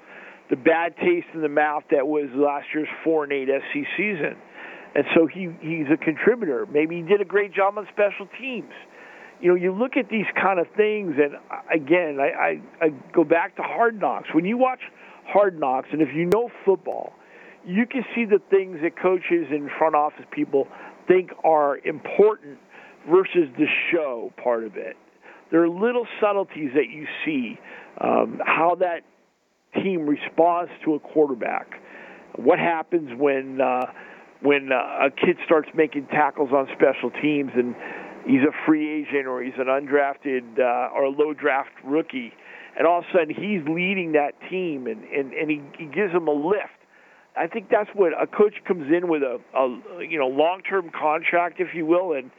the 0.51 0.57
bad 0.57 0.97
taste 0.97 1.27
in 1.35 1.43
the 1.43 1.49
mouth 1.49 1.83
that 1.91 2.07
was 2.07 2.29
last 2.35 2.67
year's 2.73 2.89
four 3.03 3.25
and 3.25 3.33
eight 3.33 3.49
SC 3.49 3.87
season. 3.97 4.37
And 4.95 5.05
so 5.15 5.27
he 5.27 5.51
he's 5.61 5.87
a 5.93 5.97
contributor. 5.97 6.67
Maybe 6.67 6.97
he 6.97 7.03
did 7.03 7.21
a 7.21 7.25
great 7.25 7.53
job 7.53 7.77
on 7.77 7.87
special 7.93 8.29
teams 8.41 8.73
you 9.41 9.49
know, 9.51 9.55
you 9.55 9.73
look 9.73 9.97
at 9.97 10.09
these 10.09 10.27
kind 10.41 10.59
of 10.59 10.67
things, 10.77 11.15
and 11.19 11.37
again, 11.73 12.19
I, 12.21 12.61
I, 12.81 12.87
I 12.87 12.89
go 13.13 13.25
back 13.25 13.57
to 13.57 13.63
Hard 13.63 14.01
Knocks. 14.01 14.29
When 14.33 14.45
you 14.45 14.57
watch 14.57 14.81
Hard 15.27 15.61
Knocks, 15.61 15.89
and 15.93 16.01
if 16.01 16.09
you 16.15 16.25
know 16.27 16.51
football, 16.65 17.13
you 17.67 17.87
can 17.87 18.05
see 18.15 18.25
the 18.25 18.41
things 18.51 18.79
that 18.83 19.01
coaches 19.01 19.47
and 19.51 19.69
front 19.79 19.95
office 19.95 20.25
people 20.31 20.69
think 21.09 21.31
are 21.45 21.79
important 21.79 22.59
versus 23.11 23.49
the 23.59 23.67
show 23.93 24.33
part 24.43 24.65
of 24.65 24.77
it. 24.77 24.97
There 25.51 25.63
are 25.63 25.69
little 25.69 26.07
subtleties 26.21 26.71
that 26.75 26.89
you 26.91 27.07
see, 27.25 27.59
um, 28.01 28.41
how 28.45 28.77
that 28.81 29.03
team 29.83 30.07
responds 30.07 30.71
to 30.85 30.95
a 30.95 31.01
quarterback. 31.01 31.75
What 32.37 32.59
happens 32.59 33.11
when 33.19 33.61
uh, 33.61 33.87
when 34.43 34.71
uh, 34.73 35.07
a 35.07 35.11
kid 35.11 35.37
starts 35.45 35.69
making 35.75 36.07
tackles 36.07 36.51
on 36.53 36.69
special 36.75 37.11
teams 37.23 37.51
and 37.55 37.75
he's 38.27 38.43
a 38.43 38.53
free 38.67 39.03
agent 39.03 39.27
or 39.27 39.43
he's 39.43 39.55
an 39.59 39.67
undrafted 39.67 40.59
uh, 40.59 40.95
or 40.95 41.05
a 41.05 41.11
low 41.11 41.33
draft 41.33 41.71
rookie, 41.85 42.33
and 42.77 42.87
all 42.87 42.99
of 42.99 43.05
a 43.05 43.13
sudden 43.13 43.35
he's 43.35 43.67
leading 43.69 44.13
that 44.13 44.33
team 44.51 44.87
and, 44.87 45.05
and, 45.05 45.33
and 45.33 45.51
he, 45.51 45.63
he 45.79 45.87
gives 45.87 46.13
them 46.13 46.29
a 46.29 46.33
lift. 46.33 46.77
I 47.37 47.47
think 47.47 47.69
that's 47.71 47.91
what 47.95 48.13
a 48.21 48.27
coach 48.27 48.55
comes 48.67 48.91
in 48.93 49.09
with 49.09 49.23
a, 49.23 49.39
a 49.55 50.05
you 50.05 50.19
know 50.19 50.27
long 50.27 50.63
term 50.69 50.91
contract, 50.91 51.61
if 51.61 51.69
you 51.75 51.87
will, 51.87 52.13
and 52.13 52.31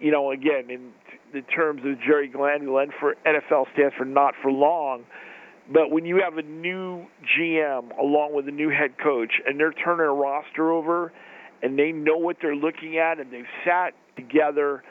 you 0.00 0.10
know 0.10 0.32
again 0.32 0.68
in 0.68 0.90
the 1.32 1.42
terms 1.42 1.82
of 1.84 2.00
Jerry 2.00 2.28
Glanville 2.28 2.86
for 3.00 3.14
NFL 3.24 3.72
stands 3.72 3.94
for 3.96 4.04
not 4.04 4.34
for 4.42 4.50
long. 4.50 5.04
But 5.72 5.92
when 5.92 6.04
you 6.04 6.20
have 6.22 6.38
a 6.38 6.42
new 6.42 7.06
GM 7.38 7.96
along 7.96 8.34
with 8.34 8.48
a 8.48 8.50
new 8.50 8.68
head 8.68 8.98
coach 9.02 9.30
and 9.46 9.60
they're 9.60 9.72
turning 9.72 10.06
a 10.06 10.12
roster 10.12 10.72
over 10.72 11.12
and 11.62 11.78
they 11.78 11.92
know 11.92 12.16
what 12.16 12.38
they're 12.42 12.56
looking 12.56 12.98
at 12.98 13.20
and 13.20 13.32
they've 13.32 13.44
sat 13.64 13.94
together 14.16 14.82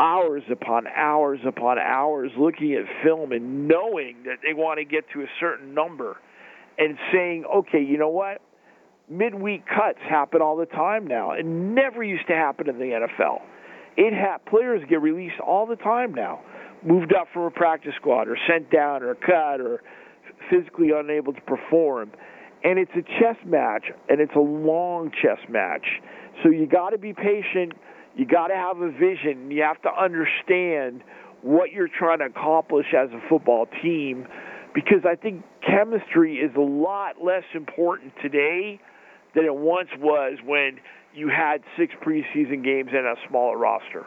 hours 0.00 0.42
upon 0.50 0.86
hours 0.86 1.40
upon 1.46 1.78
hours 1.78 2.30
looking 2.38 2.74
at 2.74 2.84
film 3.04 3.32
and 3.32 3.66
knowing 3.66 4.16
that 4.24 4.38
they 4.46 4.54
want 4.54 4.78
to 4.78 4.84
get 4.84 5.04
to 5.12 5.22
a 5.22 5.26
certain 5.40 5.74
number 5.74 6.16
and 6.78 6.96
saying, 7.12 7.44
okay, 7.52 7.82
you 7.82 7.98
know 7.98 8.08
what? 8.08 8.40
Midweek 9.10 9.64
cuts 9.66 9.98
happen 10.08 10.40
all 10.40 10.56
the 10.56 10.66
time 10.66 11.06
now. 11.06 11.32
It 11.32 11.44
never 11.44 12.02
used 12.04 12.26
to 12.28 12.34
happen 12.34 12.68
in 12.68 12.78
the 12.78 12.84
NFL. 12.84 13.40
It 13.96 14.14
ha- 14.14 14.38
players 14.48 14.82
get 14.88 15.00
released 15.02 15.40
all 15.44 15.66
the 15.66 15.76
time 15.76 16.14
now, 16.14 16.40
moved 16.84 17.12
up 17.12 17.26
from 17.32 17.42
a 17.42 17.50
practice 17.50 17.94
squad 17.96 18.28
or 18.28 18.36
sent 18.48 18.70
down 18.70 19.02
or 19.02 19.14
cut 19.14 19.60
or 19.60 19.82
physically 20.50 20.90
unable 20.94 21.32
to 21.32 21.40
perform. 21.40 22.12
And 22.62 22.78
it's 22.78 22.92
a 22.94 23.02
chess 23.02 23.36
match, 23.44 23.86
and 24.08 24.20
it's 24.20 24.34
a 24.36 24.40
long 24.40 25.10
chess 25.10 25.38
match. 25.48 25.86
So 26.42 26.50
you 26.50 26.66
got 26.66 26.90
to 26.90 26.98
be 26.98 27.12
patient 27.12 27.72
you 28.18 28.26
got 28.26 28.48
to 28.48 28.54
have 28.54 28.78
a 28.80 28.90
vision. 28.90 29.50
You 29.50 29.62
have 29.62 29.80
to 29.82 29.90
understand 29.90 31.02
what 31.40 31.70
you're 31.70 31.88
trying 31.88 32.18
to 32.18 32.26
accomplish 32.26 32.86
as 32.92 33.10
a 33.10 33.20
football 33.28 33.66
team 33.80 34.26
because 34.74 35.06
I 35.08 35.14
think 35.14 35.44
chemistry 35.64 36.36
is 36.36 36.50
a 36.56 36.60
lot 36.60 37.22
less 37.22 37.44
important 37.54 38.12
today 38.20 38.80
than 39.34 39.44
it 39.44 39.54
once 39.54 39.88
was 39.98 40.38
when 40.44 40.80
you 41.14 41.28
had 41.28 41.62
six 41.78 41.94
preseason 42.04 42.64
games 42.64 42.90
and 42.92 43.06
a 43.06 43.14
smaller 43.28 43.56
roster. 43.56 44.04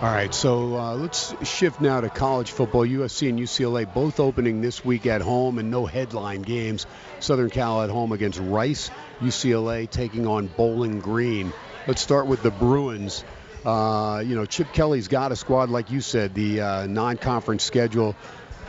All 0.00 0.08
right, 0.10 0.34
so 0.34 0.76
uh, 0.76 0.94
let's 0.94 1.34
shift 1.46 1.80
now 1.80 2.00
to 2.00 2.08
college 2.08 2.50
football. 2.50 2.86
USC 2.86 3.28
and 3.28 3.38
UCLA 3.38 3.92
both 3.92 4.18
opening 4.18 4.60
this 4.60 4.84
week 4.84 5.06
at 5.06 5.20
home 5.20 5.58
and 5.58 5.70
no 5.70 5.86
headline 5.86 6.42
games. 6.42 6.86
Southern 7.20 7.50
Cal 7.50 7.82
at 7.82 7.90
home 7.90 8.12
against 8.12 8.40
Rice. 8.40 8.90
UCLA 9.20 9.88
taking 9.88 10.26
on 10.26 10.46
Bowling 10.46 11.00
Green. 11.00 11.52
Let's 11.86 12.00
start 12.00 12.26
with 12.26 12.42
the 12.42 12.50
Bruins. 12.50 13.24
Uh, 13.64 14.22
you 14.26 14.34
know, 14.34 14.44
Chip 14.44 14.72
Kelly's 14.72 15.08
got 15.08 15.30
a 15.32 15.36
squad, 15.36 15.70
like 15.70 15.90
you 15.90 16.00
said, 16.00 16.34
the 16.34 16.60
uh, 16.60 16.86
non 16.86 17.16
conference 17.16 17.62
schedule 17.62 18.16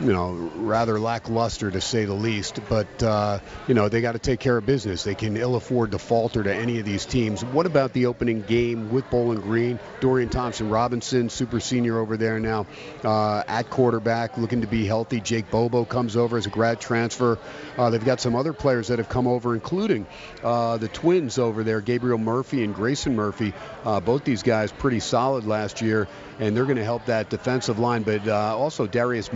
you 0.00 0.12
know, 0.12 0.32
rather 0.56 0.98
lackluster 0.98 1.70
to 1.70 1.80
say 1.80 2.04
the 2.04 2.14
least. 2.14 2.60
But 2.68 3.02
uh, 3.02 3.38
you 3.68 3.74
know, 3.74 3.88
they 3.88 4.00
got 4.00 4.12
to 4.12 4.18
take 4.18 4.40
care 4.40 4.56
of 4.56 4.66
business. 4.66 5.04
They 5.04 5.14
can 5.14 5.36
ill 5.36 5.54
afford 5.56 5.92
to 5.92 5.98
falter 5.98 6.42
to 6.42 6.54
any 6.54 6.78
of 6.78 6.84
these 6.84 7.06
teams. 7.06 7.44
What 7.44 7.66
about 7.66 7.92
the 7.92 8.06
opening 8.06 8.42
game 8.42 8.90
with 8.90 9.08
Bowling 9.10 9.40
Green? 9.40 9.78
Dorian 10.00 10.28
Thompson 10.28 10.70
Robinson, 10.70 11.30
super 11.30 11.60
senior 11.60 11.98
over 11.98 12.16
there 12.16 12.40
now 12.40 12.66
uh, 13.04 13.42
at 13.46 13.70
quarterback, 13.70 14.36
looking 14.38 14.62
to 14.62 14.66
be 14.66 14.86
healthy. 14.86 15.20
Jake 15.20 15.50
Bobo 15.50 15.84
comes 15.84 16.16
over 16.16 16.36
as 16.36 16.46
a 16.46 16.50
grad 16.50 16.80
transfer. 16.80 17.38
Uh, 17.78 17.90
they've 17.90 18.04
got 18.04 18.20
some 18.20 18.34
other 18.36 18.52
players 18.52 18.88
that 18.88 18.98
have 18.98 19.08
come 19.08 19.26
over, 19.26 19.54
including 19.54 20.06
uh, 20.42 20.76
the 20.76 20.88
twins 20.88 21.38
over 21.38 21.62
there, 21.62 21.80
Gabriel 21.80 22.18
Murphy 22.18 22.64
and 22.64 22.74
Grayson 22.74 23.16
Murphy. 23.16 23.52
Uh, 23.84 24.00
both 24.00 24.24
these 24.24 24.42
guys 24.42 24.72
pretty 24.72 25.00
solid 25.00 25.46
last 25.46 25.80
year, 25.80 26.08
and 26.38 26.56
they're 26.56 26.64
going 26.64 26.76
to 26.76 26.84
help 26.84 27.06
that 27.06 27.30
defensive 27.30 27.78
line. 27.78 28.02
But 28.02 28.26
uh, 28.26 28.56
also 28.56 28.86
Darius 28.86 29.32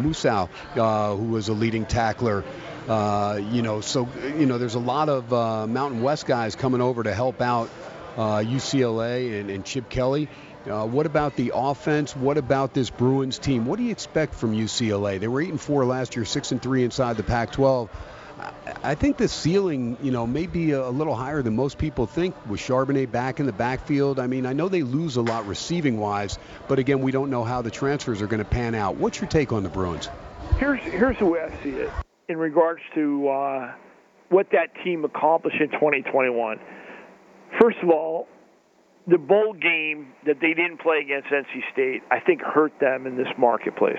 Uh, 0.77 1.15
who 1.15 1.25
was 1.25 1.49
a 1.49 1.53
leading 1.53 1.87
tackler. 1.87 2.45
Uh, 2.89 3.41
you 3.51 3.63
know, 3.63 3.81
so 3.81 4.09
you 4.39 4.47
know, 4.47 4.59
there's 4.59 4.75
a 4.75 4.81
lot 4.81 5.09
of 5.09 5.33
uh, 5.33 5.67
Mountain 5.67 6.03
West 6.03 6.27
guys 6.27 6.57
coming 6.57 6.81
over 6.81 7.03
to 7.03 7.15
help 7.15 7.41
out 7.41 7.71
UCLA 8.17 9.33
uh, 9.33 9.41
and, 9.41 9.51
and, 9.51 9.65
Chip 9.65 9.89
Kelly. 9.89 10.29
Uh, 10.67 10.87
what 10.87 11.07
about 11.07 11.37
the 11.37 11.53
offense? 11.55 12.15
What 12.15 12.37
about 12.37 12.75
this 12.75 12.91
Bruins 12.91 13.39
team? 13.39 13.67
What 13.67 13.79
do 13.79 13.85
you 13.85 13.91
expect 13.91 14.35
from 14.35 14.53
UCLA? 14.55 15.21
They 15.21 15.29
were 15.29 15.41
eight 15.41 15.51
and 15.51 15.61
four 15.61 15.85
last 15.85 16.17
year, 16.17 16.25
six 16.25 16.53
and 16.53 16.61
three 16.61 16.85
inside 16.85 17.17
the 17.17 17.23
Pac-12. 17.23 17.89
I 18.85 18.95
think 18.95 19.17
the 19.17 19.29
ceiling, 19.29 19.97
you 20.03 20.13
know, 20.13 20.27
may 20.27 20.47
be 20.47 20.73
a 20.73 20.89
little 20.89 21.15
higher 21.15 21.43
than 21.43 21.57
most 21.57 21.79
people 21.79 22.07
think 22.07 22.35
with 22.49 22.61
Charbonnet 22.61 23.11
back 23.11 23.41
in 23.41 23.47
the 23.47 23.53
backfield. 23.53 24.21
I 24.21 24.27
mean, 24.27 24.47
I 24.47 24.53
know 24.53 24.69
they 24.69 24.83
lose 24.83 25.17
a 25.17 25.23
lot 25.23 25.47
receiving 25.47 25.99
wise, 25.99 26.39
but 26.69 26.79
again, 26.79 27.01
we 27.01 27.11
don't 27.11 27.31
know 27.31 27.43
how 27.43 27.63
the 27.63 27.71
transfers 27.71 28.23
are 28.23 28.27
going 28.27 28.43
to 28.43 28.49
pan 28.49 28.75
out. 28.75 28.97
What's 28.97 29.21
your 29.21 29.29
take 29.29 29.53
on 29.53 29.63
the 29.63 29.69
Bruins? 29.69 30.09
Here's 30.59 30.81
here's 30.81 31.19
the 31.19 31.27
way 31.27 31.41
I 31.41 31.63
see 31.63 31.71
it 31.71 31.91
in 32.29 32.37
regards 32.37 32.81
to 32.95 33.29
uh, 33.29 33.75
what 34.29 34.49
that 34.53 34.69
team 34.85 35.05
accomplished 35.05 35.61
in 35.61 35.71
2021. 35.71 36.59
First 37.61 37.79
of 37.83 37.91
all, 37.91 38.29
the 39.07 39.19
bowl 39.19 39.55
game 39.55 40.13
that 40.27 40.37
they 40.41 40.53
didn't 40.55 40.81
play 40.81 40.99
against 40.99 41.29
NC 41.29 41.73
State, 41.73 42.03
I 42.11 42.21
think, 42.21 42.43
hurt 42.43 42.73
them 42.81 43.07
in 43.07 43.17
this 43.17 43.29
marketplace. 43.39 43.97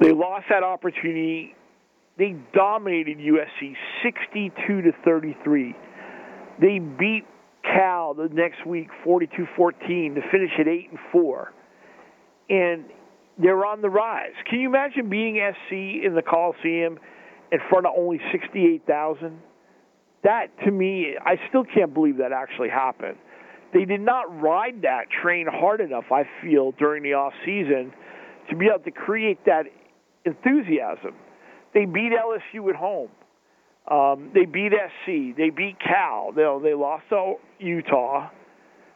They 0.00 0.12
lost 0.12 0.46
that 0.50 0.62
opportunity. 0.62 1.54
They 2.16 2.36
dominated 2.54 3.18
USC 3.18 3.74
62 4.02 4.82
to 4.82 4.92
33. 5.04 5.74
They 6.60 6.78
beat 6.78 7.24
Cal 7.62 8.14
the 8.14 8.28
next 8.32 8.64
week 8.66 8.88
42-14 9.04 10.14
to 10.14 10.20
finish 10.30 10.52
at 10.58 10.68
8 10.68 10.90
and 10.90 10.98
4. 11.10 11.52
And 12.48 12.84
they're 13.38 13.64
on 13.66 13.82
the 13.82 13.90
rise. 13.90 14.32
Can 14.48 14.60
you 14.60 14.68
imagine 14.68 15.10
being 15.10 15.36
SC 15.36 16.04
in 16.04 16.14
the 16.14 16.22
Coliseum 16.22 16.98
in 17.52 17.58
front 17.68 17.86
of 17.86 17.92
only 17.96 18.20
68,000? 18.32 19.38
That, 20.24 20.46
to 20.64 20.70
me, 20.70 21.14
I 21.20 21.36
still 21.48 21.64
can't 21.64 21.92
believe 21.92 22.18
that 22.18 22.32
actually 22.32 22.70
happened. 22.70 23.16
They 23.74 23.84
did 23.84 24.00
not 24.00 24.40
ride 24.40 24.82
that 24.82 25.04
train 25.22 25.46
hard 25.50 25.80
enough, 25.80 26.04
I 26.10 26.24
feel, 26.42 26.72
during 26.72 27.02
the 27.02 27.12
off 27.12 27.34
season 27.44 27.92
to 28.48 28.56
be 28.56 28.66
able 28.66 28.84
to 28.84 28.90
create 28.90 29.44
that 29.44 29.64
enthusiasm. 30.24 31.14
They 31.74 31.84
beat 31.84 32.12
LSU 32.12 32.70
at 32.70 32.76
home. 32.76 33.10
Um, 33.90 34.30
they 34.34 34.46
beat 34.46 34.72
SC. 34.72 35.36
They 35.36 35.50
beat 35.50 35.76
Cal. 35.78 36.32
They, 36.32 36.42
they 36.62 36.74
lost 36.74 37.04
to 37.10 37.34
Utah. 37.58 38.30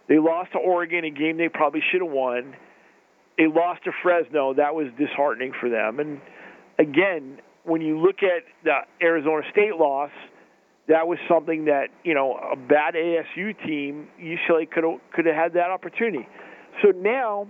They 0.08 0.18
lost 0.18 0.52
to 0.52 0.58
Oregon, 0.58 1.04
a 1.04 1.10
game 1.10 1.36
they 1.36 1.48
probably 1.48 1.82
should 1.92 2.00
have 2.00 2.10
won 2.10 2.54
they 3.40 3.46
lost 3.46 3.84
to 3.84 3.90
Fresno. 4.02 4.52
That 4.52 4.74
was 4.74 4.88
disheartening 4.98 5.52
for 5.58 5.70
them. 5.70 5.98
And 5.98 6.20
again, 6.78 7.38
when 7.64 7.80
you 7.80 7.98
look 7.98 8.16
at 8.22 8.44
the 8.64 8.80
Arizona 9.02 9.40
State 9.50 9.76
loss, 9.76 10.10
that 10.88 11.06
was 11.06 11.18
something 11.26 11.64
that 11.64 11.88
you 12.04 12.12
know 12.12 12.34
a 12.34 12.56
bad 12.56 12.94
ASU 12.94 13.56
team 13.66 14.08
UCLA 14.20 14.70
could 14.70 14.84
have 14.84 15.00
could 15.14 15.24
have 15.24 15.34
had 15.34 15.54
that 15.54 15.70
opportunity. 15.70 16.28
So 16.82 16.90
now, 16.90 17.48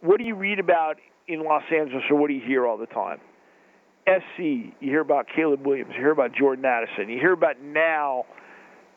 what 0.00 0.18
do 0.18 0.24
you 0.24 0.34
read 0.34 0.58
about 0.58 0.96
in 1.28 1.44
Los 1.44 1.64
Angeles, 1.70 2.04
or 2.10 2.16
what 2.16 2.28
do 2.28 2.34
you 2.34 2.46
hear 2.46 2.66
all 2.66 2.78
the 2.78 2.86
time? 2.86 3.18
SC, 4.08 4.38
you 4.38 4.72
hear 4.80 5.00
about 5.00 5.26
Caleb 5.36 5.66
Williams, 5.66 5.90
you 5.94 6.00
hear 6.00 6.12
about 6.12 6.34
Jordan 6.34 6.64
Addison, 6.64 7.10
you 7.10 7.18
hear 7.18 7.32
about 7.32 7.60
now 7.60 8.24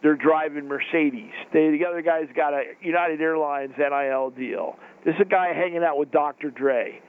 they're 0.03 0.17
driving 0.17 0.67
Mercedes. 0.67 1.31
They, 1.53 1.71
the 1.71 1.85
other 1.89 2.01
guy's 2.01 2.27
got 2.35 2.53
a 2.53 2.73
United 2.81 3.21
Airlines 3.21 3.71
NIL 3.77 4.31
deal. 4.31 4.75
This 5.05 5.15
is 5.15 5.21
a 5.21 5.25
guy 5.25 5.53
hanging 5.53 5.81
out 5.83 5.97
with 5.97 6.11
Dr. 6.11 6.51
Dre. 6.51 7.01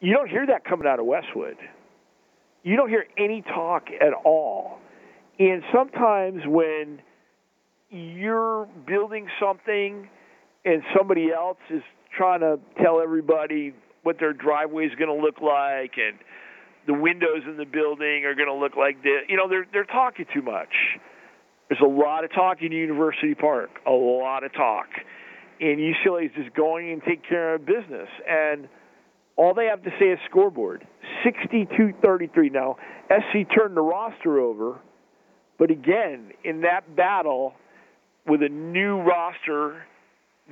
You 0.00 0.12
don't 0.12 0.28
hear 0.28 0.46
that 0.46 0.64
coming 0.66 0.86
out 0.86 1.00
of 1.00 1.06
Westwood. 1.06 1.56
You 2.62 2.76
don't 2.76 2.90
hear 2.90 3.06
any 3.18 3.42
talk 3.42 3.84
at 3.98 4.12
all. 4.24 4.78
And 5.38 5.62
sometimes 5.72 6.42
when 6.46 7.00
you're 7.90 8.66
building 8.86 9.26
something 9.40 10.08
and 10.66 10.82
somebody 10.96 11.32
else 11.32 11.58
is 11.70 11.82
trying 12.16 12.40
to 12.40 12.58
tell 12.82 13.00
everybody 13.00 13.74
what 14.02 14.16
their 14.20 14.34
driveway 14.34 14.84
is 14.84 14.92
going 14.96 15.14
to 15.14 15.22
look 15.22 15.40
like 15.40 15.92
and 15.96 16.18
the 16.86 16.92
windows 16.92 17.42
in 17.46 17.56
the 17.56 17.64
building 17.64 18.24
are 18.26 18.34
going 18.34 18.48
to 18.48 18.54
look 18.54 18.76
like 18.76 19.02
this, 19.02 19.22
you 19.28 19.36
know, 19.36 19.48
they're 19.48 19.66
they're 19.72 19.84
talking 19.84 20.26
too 20.34 20.42
much. 20.42 20.68
There's 21.68 21.80
a 21.80 21.88
lot 21.88 22.24
of 22.24 22.32
talk 22.32 22.58
in 22.62 22.72
University 22.72 23.34
Park, 23.34 23.70
a 23.86 23.90
lot 23.90 24.44
of 24.44 24.52
talk 24.52 24.86
and 25.60 25.78
UCLA 25.78 26.26
is 26.26 26.32
just 26.36 26.54
going 26.54 26.90
and 26.92 27.02
take 27.02 27.26
care 27.26 27.54
of 27.54 27.64
business. 27.64 28.08
And 28.28 28.68
all 29.36 29.54
they 29.54 29.66
have 29.66 29.82
to 29.84 29.90
say 29.98 30.06
is 30.06 30.18
scoreboard 30.28 30.86
62-33. 31.24 32.52
Now 32.52 32.76
SC 33.08 33.48
turned 33.54 33.76
the 33.76 33.82
roster 33.82 34.38
over, 34.38 34.80
but 35.58 35.70
again 35.70 36.32
in 36.44 36.62
that 36.62 36.96
battle 36.96 37.54
with 38.26 38.42
a 38.42 38.48
new 38.48 39.00
roster 39.00 39.82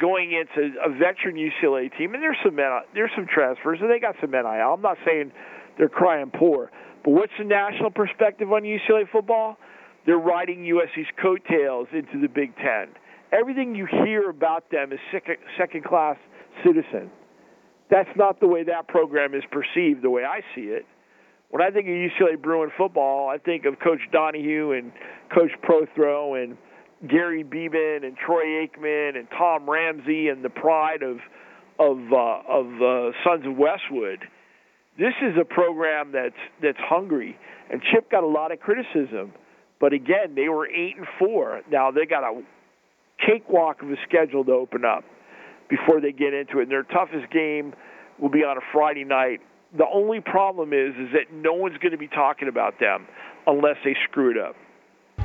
going 0.01 0.33
into 0.33 0.73
a 0.85 0.89
veteran 0.91 1.37
UCLA 1.37 1.97
team, 1.99 2.15
and 2.15 2.23
there's 2.23 2.39
some 2.43 2.57
there's 2.57 3.11
some 3.15 3.27
transfers, 3.27 3.79
and 3.81 3.91
they 3.91 4.01
got 4.01 4.15
some 4.21 4.31
NIL. 4.31 4.47
I'm 4.47 4.81
not 4.81 4.97
saying 5.05 5.33
they're 5.79 5.89
crying 5.89 6.31
poor, 6.35 6.71
but 7.05 7.11
what's 7.11 7.33
the 7.39 7.45
national 7.45 7.91
perspective 7.91 8.51
on 8.53 8.63
UCLA 8.63 9.11
football? 9.11 9.59
They're 10.07 10.17
riding 10.19 10.65
USC's 10.65 11.09
coattails 11.21 11.89
into 11.93 12.21
the 12.21 12.29
Big 12.29 12.57
Ten 12.57 12.89
everything 13.33 13.75
you 13.75 13.87
hear 13.87 14.29
about 14.29 14.71
them 14.71 14.93
is 14.93 14.99
second 15.59 15.85
class 15.85 16.17
citizen. 16.65 17.11
That's 17.91 18.11
not 18.17 18.41
the 18.41 18.47
way 18.47 18.63
that 18.65 18.89
program 18.89 19.35
is 19.35 19.43
perceived, 19.51 20.03
the 20.03 20.11
way 20.11 20.25
I 20.25 20.41
see 20.55 20.63
it. 20.63 20.87
When 21.51 21.63
I 21.63 21.71
think 21.71 21.87
of 21.87 21.93
UCLA 21.93 22.41
Bruin 22.41 22.71
football, 22.77 23.29
I 23.29 23.39
think 23.39 23.65
of 23.65 23.79
Coach 23.81 24.01
Donahue 24.11 24.73
and 24.73 24.93
Coach 25.35 25.51
Prothro 25.63 26.43
and 26.43 26.57
Gary 27.09 27.45
Beban 27.45 28.07
and 28.07 28.17
Troy 28.17 28.67
Aikman 28.67 29.19
and 29.19 29.29
Tom 29.37 29.69
Ramsey 29.69 30.29
and 30.29 30.45
the 30.45 30.51
pride 30.51 31.03
of 31.03 31.19
of 31.79 31.99
uh, 32.13 32.43
of 32.49 32.67
uh, 32.81 33.13
Sons 33.25 33.45
of 33.45 33.57
Westwood. 33.57 34.21
This 34.99 35.15
is 35.21 35.37
a 35.39 35.45
program 35.45 36.13
that's 36.13 36.41
that's 36.63 36.79
hungry, 36.79 37.37
and 37.71 37.83
Chip 37.93 38.11
got 38.11 38.25
a 38.25 38.27
lot 38.27 38.53
of 38.53 38.61
criticism, 38.61 39.33
but 39.83 39.93
again, 39.93 40.37
they 40.37 40.49
were 40.49 40.65
eight 40.69 40.97
and 40.97 41.09
four. 41.19 41.61
Now 41.69 41.91
they 41.91 42.07
got 42.07 42.23
a 42.23 42.41
cakewalk 43.27 43.83
of 43.83 43.91
a 43.91 43.97
schedule 44.07 44.45
to 44.45 44.53
open 44.53 44.85
up 44.85 45.03
before 45.69 46.01
they 46.01 46.13
get 46.13 46.33
into 46.33 46.61
it. 46.61 46.63
And 46.63 46.71
their 46.71 46.85
toughest 46.85 47.33
game 47.33 47.75
will 48.17 48.31
be 48.31 48.45
on 48.45 48.57
a 48.57 48.61
Friday 48.73 49.03
night. 49.03 49.41
The 49.77 49.87
only 49.93 50.21
problem 50.21 50.73
is 50.73 50.95
is 50.95 51.09
that 51.15 51.35
no 51.35 51.55
one's 51.55 51.79
going 51.79 51.91
to 51.91 51.99
be 51.99 52.07
talking 52.07 52.47
about 52.47 52.79
them 52.79 53.09
unless 53.45 53.75
they 53.85 53.97
screw 54.09 54.31
it 54.31 54.39
up. 54.39 54.55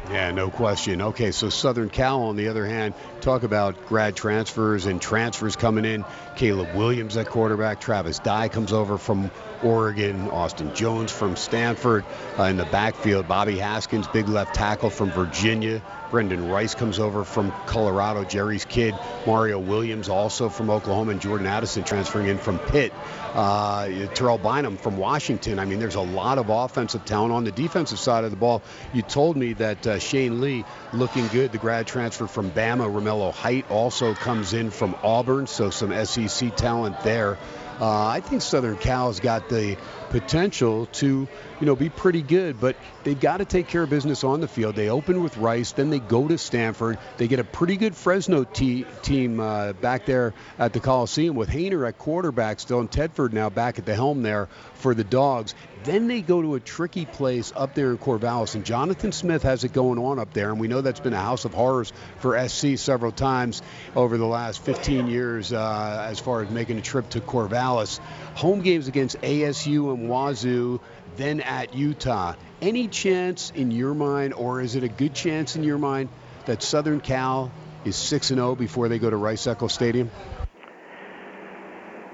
Yeah, 0.10 0.32
no 0.32 0.50
question. 0.50 1.02
Okay, 1.02 1.32
so 1.32 1.50
Southern 1.50 1.90
Cal, 1.90 2.24
on 2.24 2.36
the 2.36 2.48
other 2.48 2.66
hand, 2.66 2.94
talk 3.22 3.44
about 3.44 3.88
grad 3.88 4.16
transfers 4.16 4.86
and 4.86 5.02
transfers 5.02 5.56
coming 5.56 5.86
in. 5.86 6.06
Caleb 6.36 6.76
Williams 6.76 7.16
at 7.18 7.28
quarterback, 7.28 7.80
Travis 7.82 8.20
Dye 8.20 8.48
comes 8.48 8.74
over 8.74 8.98
from 8.98 9.30
Oregon, 9.64 10.30
Austin 10.30 10.74
Jones 10.74 11.12
from 11.12 11.36
Stanford 11.36 12.06
uh, 12.38 12.44
in 12.44 12.58
the 12.58 12.66
backfield, 12.66 13.28
Bobby 13.28 13.58
Haskins, 13.58 14.08
big 14.08 14.28
left 14.28 14.56
tackle 14.56 14.90
from 14.90 15.12
Virginia, 15.12 15.82
Brendan 16.10 16.50
Rice 16.50 16.74
comes 16.74 17.00
over 17.00 17.24
from 17.24 17.52
Colorado, 17.66 18.24
Jerry's 18.24 18.66
kid. 18.66 18.96
Mario 19.26 19.60
Williams 19.60 20.08
also 20.08 20.50
from 20.50 20.70
Oklahoma, 20.70 21.12
and 21.12 21.22
Jordan 21.22 21.48
Addison 21.48 21.84
transferring 21.84 22.28
in 22.28 22.38
from 22.38 22.60
Pitt. 22.60 22.94
Uh, 23.34 23.88
Terrell 24.14 24.38
Bynum 24.38 24.78
from 24.78 24.98
Washington. 24.98 25.60
I 25.60 25.66
mean, 25.66 25.80
there's 25.80 25.96
a 25.96 26.02
lot 26.02 26.38
of 26.38 26.50
offensive 26.50 27.04
talent 27.06 27.34
on 27.34 27.44
the 27.44 27.52
defensive 27.52 28.00
side 28.00 28.24
of 28.24 28.32
the 28.32 28.38
ball. 28.38 28.64
You 28.94 29.02
told 29.02 29.36
me 29.36 29.54
that 29.54 29.86
uh, 29.86 30.00
Shane 30.00 30.40
Lee 30.42 30.64
looking 30.94 31.28
good. 31.28 31.52
The 31.52 31.58
grad 31.58 31.88
transfer 31.88 32.28
from 32.28 32.52
Bama, 32.52 32.90
Romello 32.90 33.34
Height, 33.34 33.70
also 33.70 34.14
comes 34.14 34.54
in 34.54 34.72
from 34.72 34.96
Auburn, 35.04 35.48
so 35.48 35.70
some 35.70 35.94
SEC 36.06 36.56
talent 36.56 37.02
there. 37.02 37.38
Uh, 37.80 38.08
I 38.08 38.22
think 38.22 38.42
Southern 38.42 38.78
Cal's 38.78 39.20
got 39.20 39.50
the 39.50 39.78
potential 40.10 40.88
to, 40.88 41.28
you 41.60 41.66
know, 41.66 41.76
be 41.76 41.90
pretty 41.90 42.22
good, 42.22 42.60
but 42.60 42.76
they've 43.04 43.20
got 43.20 43.38
to 43.38 43.46
take 43.46 43.68
care 43.68 43.84
of 43.84 43.90
business 43.90 44.24
on 44.24 44.40
the 44.40 44.48
field. 44.48 44.76
They 44.76 44.90
open 44.90 45.22
with 45.22 45.38
Rice, 45.38 45.74
then 45.74 45.90
they 45.90 46.00
go 46.00 46.28
to 46.28 46.38
Stanford. 46.38 46.98
They 47.18 47.28
get 47.28 47.40
a 47.40 47.44
pretty 47.44 47.78
good 47.78 47.96
Fresno 47.96 48.46
te- 48.46 48.86
team 49.04 49.40
uh, 49.40 49.74
back 49.74 50.06
there 50.06 50.34
at 50.58 50.74
the 50.74 50.80
Coliseum 50.80 51.36
with 51.36 51.50
Haener 51.50 51.88
at 51.88 51.98
quarterback 51.98 52.60
still, 52.60 52.80
and 52.80 52.90
Tedford 52.90 53.34
now 53.34 53.50
back 53.50 53.78
at 53.78 53.86
the 53.86 53.96
helm 53.96 54.24
there 54.24 54.50
for 54.76 54.96
the 54.96 55.04
Dogs. 55.04 55.54
Then 55.88 56.10
they 56.10 56.20
go 56.20 56.42
to 56.42 56.56
a 56.56 56.60
tricky 56.60 57.06
place 57.06 57.54
up 57.56 57.74
there 57.74 57.92
in 57.92 57.98
Corvallis, 57.98 58.56
and 58.56 58.66
Jonathan 58.66 59.14
Smith 59.14 59.44
has 59.44 59.64
it 59.64 59.72
going 59.72 59.98
on 59.98 60.20
up 60.20 60.34
there, 60.34 60.50
and 60.52 60.60
we 60.60 60.68
know 60.68 60.82
that's 60.82 61.00
been 61.00 61.14
a 61.14 61.22
house 61.22 61.46
of 61.46 61.54
horrors 61.54 61.94
for 62.20 62.38
SC 62.50 62.78
several 62.78 63.14
times 63.14 63.62
over 63.96 64.18
the 64.18 64.26
last 64.26 64.62
15 64.66 65.08
years 65.08 65.54
uh, 65.54 66.06
as 66.10 66.20
far 66.20 66.42
as 66.42 66.50
making 66.50 66.78
a 66.78 66.82
trip 66.82 67.10
to 67.12 67.22
Corvallis. 67.22 68.00
Home 68.36 68.60
games 68.60 68.90
against 68.90 69.22
ASU 69.22 69.94
and 69.94 70.10
Wazoo, 70.10 70.82
then 71.16 71.40
at 71.40 71.74
Utah. 71.74 72.34
Any 72.62 72.90
chance 72.90 73.54
in 73.56 73.72
your 73.72 73.94
mind, 73.94 74.34
or 74.34 74.60
is 74.60 74.76
it 74.76 74.84
a 74.84 74.90
good 74.90 75.14
chance 75.14 75.56
in 75.56 75.64
your 75.64 75.78
mind, 75.78 76.10
that 76.48 76.62
Southern 76.62 77.00
Cal 77.00 77.50
is 77.86 77.96
6 77.96 78.28
0 78.28 78.56
before 78.56 78.90
they 78.90 79.00
go 79.00 79.10
to 79.10 79.16
Rice 79.16 79.48
Eccles 79.48 79.72
Stadium? 79.72 80.12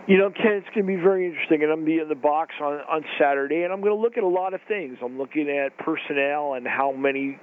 You 0.06 0.18
know, 0.18 0.30
Ken, 0.30 0.60
it's 0.60 0.68
going 0.76 0.86
to 0.86 0.98
be 0.98 1.02
very 1.02 1.28
interesting, 1.28 1.64
and 1.64 1.72
I'm 1.72 1.86
be 1.86 2.00
in 2.00 2.10
the 2.10 2.16
box 2.16 2.52
on 2.62 2.74
on 2.92 3.06
Saturday, 3.18 3.64
and 3.64 3.72
I'm 3.72 3.80
going 3.80 3.96
to 3.96 4.02
look 4.02 4.18
at 4.18 4.24
a 4.24 4.28
lot 4.28 4.54
of 4.54 4.60
things. 4.68 4.98
I'm 5.02 5.18
looking 5.18 5.48
at 5.48 5.78
personnel 5.78 6.56
and 6.56 6.68
how 6.68 6.92
many 6.92 7.40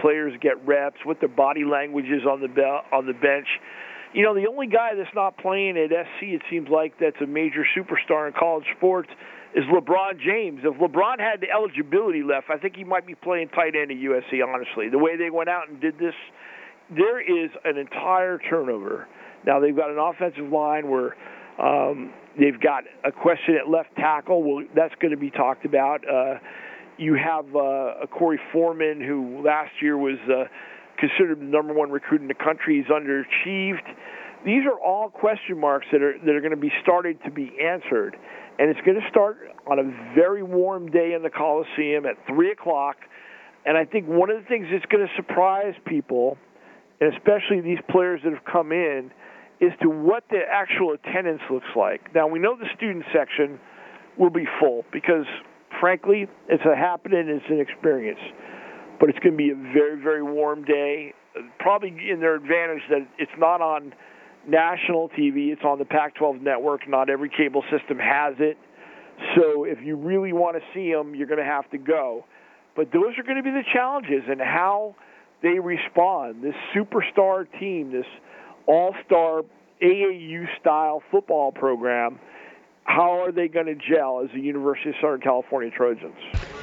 players 0.00 0.32
get 0.40 0.66
reps, 0.66 0.96
what 1.04 1.20
their 1.20 1.28
body 1.28 1.64
language 1.64 2.06
is 2.06 2.24
on 2.24 2.40
the 2.40 2.48
be- 2.48 2.62
on 2.62 3.04
the 3.04 3.12
bench. 3.12 3.46
You 4.14 4.22
know, 4.24 4.34
the 4.34 4.48
only 4.48 4.66
guy 4.66 4.94
that's 4.96 5.14
not 5.14 5.36
playing 5.36 5.76
at 5.76 5.90
SC, 5.90 6.40
it 6.40 6.42
seems 6.48 6.70
like 6.70 6.94
that's 6.98 7.20
a 7.20 7.26
major 7.26 7.66
superstar 7.76 8.26
in 8.26 8.32
college 8.32 8.64
sports, 8.78 9.10
is 9.54 9.64
LeBron 9.64 10.18
James. 10.24 10.60
If 10.64 10.80
LeBron 10.80 11.20
had 11.20 11.42
the 11.42 11.50
eligibility 11.52 12.22
left, 12.22 12.48
I 12.48 12.56
think 12.56 12.76
he 12.76 12.84
might 12.84 13.06
be 13.06 13.14
playing 13.14 13.50
tight 13.50 13.76
end 13.76 13.90
at 13.90 13.98
USC. 13.98 14.40
Honestly, 14.42 14.88
the 14.88 14.98
way 14.98 15.18
they 15.18 15.28
went 15.28 15.50
out 15.50 15.68
and 15.68 15.78
did 15.78 15.98
this, 15.98 16.14
there 16.88 17.20
is 17.20 17.50
an 17.64 17.76
entire 17.76 18.38
turnover. 18.38 19.06
Now 19.44 19.60
they've 19.60 19.76
got 19.76 19.90
an 19.90 19.98
offensive 19.98 20.50
line 20.50 20.88
where 20.88 21.14
um, 21.60 22.12
they've 22.38 22.60
got 22.60 22.84
a 23.04 23.12
question 23.12 23.56
at 23.56 23.68
left 23.68 23.94
tackle. 23.96 24.42
Well, 24.42 24.64
that's 24.74 24.94
going 25.00 25.12
to 25.12 25.16
be 25.18 25.30
talked 25.30 25.64
about. 25.64 26.00
Uh, 26.08 26.38
you 26.98 27.14
have 27.14 27.46
uh, 27.54 28.02
a 28.02 28.06
Korey 28.06 28.38
Foreman 28.52 29.00
who 29.00 29.42
last 29.44 29.72
year 29.80 29.96
was 29.96 30.18
uh, 30.28 30.44
considered 30.98 31.40
the 31.40 31.44
number 31.44 31.72
one 31.72 31.90
recruit 31.90 32.20
in 32.20 32.28
the 32.28 32.34
country. 32.34 32.76
He's 32.76 32.90
underachieved. 32.90 33.94
These 34.44 34.64
are 34.66 34.78
all 34.78 35.10
question 35.10 35.58
marks 35.58 35.86
that 35.92 36.02
are 36.02 36.14
that 36.18 36.34
are 36.34 36.40
going 36.40 36.52
to 36.52 36.56
be 36.56 36.72
started 36.82 37.18
to 37.24 37.30
be 37.30 37.52
answered, 37.62 38.16
and 38.58 38.70
it's 38.70 38.80
going 38.86 38.98
to 38.98 39.06
start 39.10 39.36
on 39.70 39.78
a 39.78 40.14
very 40.14 40.42
warm 40.42 40.90
day 40.90 41.12
in 41.14 41.22
the 41.22 41.30
Coliseum 41.30 42.06
at 42.06 42.16
three 42.26 42.50
o'clock. 42.50 42.96
And 43.66 43.76
I 43.76 43.84
think 43.84 44.06
one 44.06 44.30
of 44.30 44.38
the 44.40 44.48
things 44.48 44.66
that's 44.72 44.86
going 44.86 45.06
to 45.06 45.12
surprise 45.16 45.74
people, 45.86 46.38
and 47.00 47.12
especially 47.14 47.60
these 47.60 47.80
players 47.90 48.20
that 48.24 48.32
have 48.32 48.44
come 48.50 48.72
in, 48.72 49.10
is 49.60 49.72
to 49.82 49.88
what 49.88 50.24
the 50.30 50.40
actual 50.50 50.92
attendance 50.92 51.42
looks 51.50 51.68
like. 51.76 52.14
Now, 52.14 52.26
we 52.26 52.38
know 52.38 52.56
the 52.56 52.68
student 52.76 53.04
section 53.12 53.60
will 54.18 54.30
be 54.30 54.46
full 54.58 54.84
because, 54.92 55.26
frankly, 55.80 56.26
it's 56.48 56.64
a 56.64 56.74
happening, 56.74 57.28
it's 57.28 57.44
an 57.48 57.60
experience. 57.60 58.20
But 58.98 59.10
it's 59.10 59.18
going 59.18 59.32
to 59.32 59.38
be 59.38 59.50
a 59.50 59.54
very, 59.54 60.00
very 60.00 60.22
warm 60.22 60.64
day. 60.64 61.14
Probably 61.58 61.88
in 62.10 62.20
their 62.20 62.34
advantage 62.34 62.82
that 62.90 63.06
it's 63.18 63.32
not 63.38 63.60
on 63.60 63.94
national 64.48 65.10
TV, 65.10 65.52
it's 65.52 65.62
on 65.64 65.78
the 65.78 65.84
Pac 65.84 66.14
12 66.16 66.36
network. 66.36 66.88
Not 66.88 67.08
every 67.08 67.30
cable 67.30 67.62
system 67.70 67.98
has 67.98 68.34
it. 68.38 68.56
So 69.36 69.64
if 69.64 69.78
you 69.82 69.96
really 69.96 70.32
want 70.32 70.56
to 70.56 70.62
see 70.74 70.92
them, 70.92 71.14
you're 71.14 71.26
going 71.26 71.38
to 71.38 71.44
have 71.44 71.70
to 71.70 71.78
go. 71.78 72.24
But 72.76 72.92
those 72.92 73.18
are 73.18 73.22
going 73.22 73.36
to 73.36 73.42
be 73.42 73.50
the 73.50 73.64
challenges 73.72 74.22
and 74.28 74.40
how 74.40 74.96
they 75.42 75.58
respond. 75.58 76.42
This 76.42 76.54
superstar 76.74 77.46
team, 77.58 77.92
this 77.92 78.06
all 78.70 78.94
star 79.04 79.42
AAU 79.82 80.46
style 80.60 81.02
football 81.10 81.50
program, 81.50 82.20
how 82.84 83.20
are 83.20 83.32
they 83.32 83.48
going 83.48 83.66
to 83.66 83.74
gel 83.74 84.22
as 84.24 84.30
the 84.32 84.40
University 84.40 84.90
of 84.90 84.96
Southern 85.00 85.20
California 85.20 85.70
Trojans? 85.70 86.14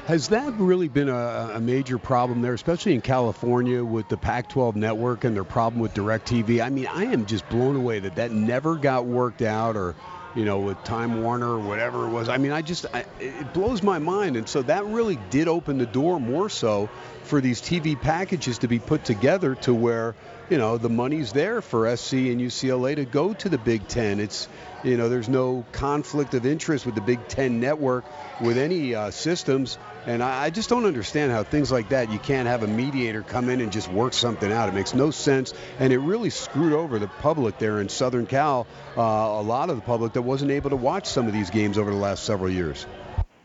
Has 0.06 0.30
that 0.30 0.54
really 0.54 0.88
been 0.88 1.10
a, 1.10 1.52
a, 1.56 1.60
major 1.60 1.98
problem 1.98 2.42
there, 2.42 2.54
especially 2.54 2.94
in 2.94 3.02
California 3.02 3.84
with 3.84 4.08
the 4.08 4.16
Pac 4.16 4.48
12 4.48 4.78
network 4.78 5.26
and 5.26 5.36
their 5.36 5.44
problem 5.44 5.82
with 5.82 5.94
DirecTV? 5.94 6.64
I 6.64 6.70
mean, 6.70 6.88
I 6.88 7.06
am 7.06 7.26
just 7.26 7.48
blown 7.50 7.76
away 7.76 8.00
that 8.00 8.16
that 8.16 8.32
never 8.32 8.78
got 8.78 9.06
worked 9.06 9.42
out 9.42 9.76
or 9.76 9.94
you 10.34 10.46
know, 10.46 10.60
with 10.60 10.82
Time 10.84 11.24
Warner 11.24 11.50
or 11.50 11.60
whatever 11.60 12.06
it 12.06 12.12
was. 12.12 12.30
I 12.30 12.38
mean, 12.38 12.52
I 12.52 12.62
just, 12.62 12.86
I, 12.94 13.06
it 13.20 13.54
blows 13.56 13.82
my 13.82 13.98
mind. 13.98 14.36
And 14.36 14.48
so 14.48 14.62
that 14.62 14.86
really 14.86 15.18
did 15.32 15.48
open 15.48 15.80
the 15.80 15.88
door 15.88 16.20
more 16.20 16.48
so 16.48 16.90
for 17.24 17.42
these 17.42 17.60
TV 17.60 18.00
packages 18.00 18.60
to 18.60 18.68
be 18.68 18.78
put 18.78 19.04
together 19.04 19.56
to 19.56 19.74
where, 19.74 20.14
you 20.50 20.58
know, 20.58 20.78
the 20.78 20.90
money's 20.90 21.34
there 21.34 21.62
for 21.62 21.96
SC 21.96 22.14
and 22.14 22.40
UCLA 22.40 22.96
to 22.96 23.06
go 23.06 23.34
to 23.34 23.50
the 23.50 23.58
Big 23.58 23.88
Ten. 23.88 24.20
It's, 24.20 24.48
you 24.84 24.96
know, 24.96 25.10
there's 25.10 25.28
no 25.28 25.66
conflict 25.74 26.34
of 26.34 26.46
interest 26.46 26.86
with 26.86 26.96
the 26.96 27.02
Big 27.02 27.28
Ten 27.28 27.60
network 27.60 28.06
with 28.40 28.58
any 28.58 28.96
uh, 28.96 29.12
systems. 29.12 29.78
And 30.06 30.24
I, 30.24 30.46
I 30.46 30.50
just 30.50 30.70
don't 30.70 30.86
understand 30.86 31.34
how 31.34 31.44
things 31.44 31.70
like 31.70 31.90
that, 31.90 32.12
you 32.12 32.20
can't 32.20 32.48
have 32.48 32.64
a 32.64 32.68
mediator 32.68 33.24
come 33.24 33.50
in 33.50 33.60
and 33.60 33.74
just 33.74 33.92
work 33.92 34.14
something 34.14 34.50
out. 34.50 34.70
It 34.70 34.74
makes 34.74 34.94
no 34.94 35.12
sense. 35.12 35.54
And 35.80 35.92
it 35.92 35.98
really 35.98 36.30
screwed 36.30 36.74
over 36.74 36.98
the 36.98 37.08
public 37.08 37.58
there 37.60 37.82
in 37.82 37.90
Southern 37.90 38.26
Cal, 38.26 38.68
uh, 38.96 39.02
a 39.02 39.44
lot 39.44 39.70
of 39.70 39.76
the 39.76 39.82
public 39.82 40.14
that 40.14 40.22
wasn't 40.22 40.52
able 40.52 40.70
to 40.70 40.78
watch 40.78 41.08
some 41.08 41.28
of 41.28 41.34
these 41.34 41.50
games 41.50 41.78
over 41.78 41.92
the 41.92 41.98
last 41.98 42.24
several 42.24 42.50
years. 42.50 42.86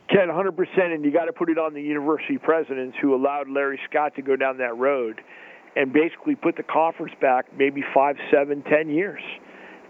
Ken, 0.09 0.29
100%, 0.29 0.95
and 0.95 1.05
you 1.05 1.11
got 1.11 1.25
to 1.25 1.33
put 1.33 1.49
it 1.49 1.59
on 1.59 1.73
the 1.75 1.81
university 1.81 2.37
presidents 2.37 2.97
who 3.01 3.15
allowed 3.15 3.49
Larry 3.49 3.81
Scott 3.89 4.15
to 4.17 4.23
go 4.23 4.37
down 4.37 4.59
that 4.59 4.77
road 4.77 5.23
and 5.77 5.93
basically 5.93 6.35
put 6.35 6.57
the 6.57 6.63
conference 6.63 7.15
back 7.21 7.47
maybe 7.57 7.83
five, 7.95 8.17
seven, 8.33 8.63
ten 8.63 8.91
years. 8.91 9.23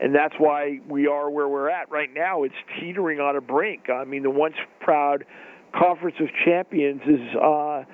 And 0.00 0.14
that's 0.14 0.34
why 0.38 0.80
we 0.88 1.06
are 1.06 1.30
where 1.30 1.48
we're 1.48 1.70
at 1.70 1.90
right 1.90 2.10
now. 2.12 2.42
It's 2.42 2.54
teetering 2.80 3.20
on 3.20 3.36
a 3.36 3.40
brink. 3.40 3.88
I 3.88 4.04
mean, 4.04 4.22
the 4.22 4.30
once 4.30 4.56
proud 4.80 5.24
Conference 5.74 6.16
of 6.20 6.28
Champions 6.44 7.00
is 7.06 7.36
uh, 7.36 7.84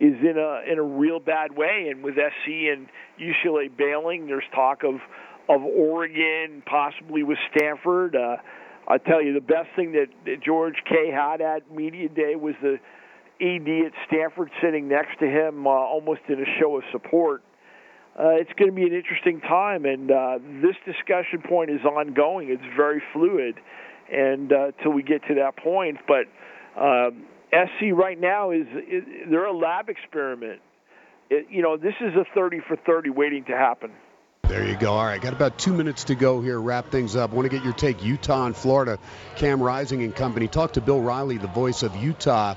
is 0.00 0.14
in 0.20 0.34
a 0.36 0.70
in 0.70 0.78
a 0.78 0.82
real 0.82 1.18
bad 1.18 1.56
way, 1.56 1.88
and 1.90 2.02
with 2.02 2.14
SC 2.16 2.48
and 2.48 2.88
UCLA 3.18 3.74
bailing, 3.74 4.26
there's 4.26 4.44
talk 4.54 4.82
of 4.84 4.96
of 5.48 5.62
Oregon, 5.62 6.62
possibly 6.66 7.22
with 7.22 7.38
Stanford. 7.56 8.16
Uh, 8.16 8.36
I 8.88 8.98
tell 8.98 9.22
you, 9.22 9.32
the 9.32 9.40
best 9.40 9.68
thing 9.76 9.92
that, 9.92 10.08
that 10.26 10.42
George 10.44 10.76
K 10.88 11.10
had 11.10 11.40
at 11.40 11.70
media 11.70 12.08
day 12.08 12.34
was 12.36 12.54
the 12.60 12.78
ED 13.42 13.86
at 13.86 13.92
Stanford 14.06 14.50
sitting 14.62 14.88
next 14.88 15.18
to 15.18 15.26
him, 15.26 15.66
uh, 15.66 15.70
almost 15.70 16.20
in 16.28 16.40
a 16.40 16.46
show 16.60 16.76
of 16.76 16.84
support. 16.92 17.42
Uh, 18.18 18.36
it's 18.38 18.52
going 18.58 18.70
to 18.70 18.74
be 18.74 18.82
an 18.82 18.92
interesting 18.92 19.40
time, 19.40 19.84
and 19.84 20.10
uh, 20.10 20.38
this 20.60 20.76
discussion 20.84 21.42
point 21.48 21.70
is 21.70 21.80
ongoing. 21.84 22.50
It's 22.50 22.76
very 22.76 23.02
fluid, 23.12 23.56
and 24.12 24.52
uh, 24.52 24.72
till 24.82 24.92
we 24.92 25.02
get 25.02 25.22
to 25.28 25.34
that 25.36 25.56
point. 25.56 25.98
But 26.06 26.26
um, 26.80 27.24
SC 27.50 27.92
right 27.94 28.20
now 28.20 28.50
is, 28.50 28.66
is 28.88 29.02
they're 29.30 29.46
a 29.46 29.56
lab 29.56 29.88
experiment. 29.88 30.60
It, 31.30 31.46
you 31.50 31.62
know, 31.62 31.76
this 31.78 31.94
is 32.00 32.14
a 32.14 32.26
30 32.34 32.60
for 32.68 32.76
30 32.76 33.10
waiting 33.10 33.44
to 33.44 33.52
happen. 33.52 33.92
There 34.42 34.68
you 34.68 34.76
go. 34.76 34.92
All 34.92 35.06
right, 35.06 35.18
got 35.18 35.32
about 35.32 35.56
two 35.56 35.72
minutes 35.72 36.04
to 36.04 36.14
go 36.14 36.42
here. 36.42 36.60
Wrap 36.60 36.90
things 36.90 37.16
up. 37.16 37.30
Want 37.30 37.50
to 37.50 37.56
get 37.56 37.64
your 37.64 37.72
take? 37.72 38.04
Utah 38.04 38.44
and 38.44 38.54
Florida. 38.54 38.98
Cam 39.36 39.62
Rising 39.62 40.02
and 40.02 40.14
company. 40.14 40.46
Talk 40.46 40.74
to 40.74 40.82
Bill 40.82 41.00
Riley, 41.00 41.38
the 41.38 41.46
voice 41.46 41.82
of 41.82 41.96
Utah. 41.96 42.56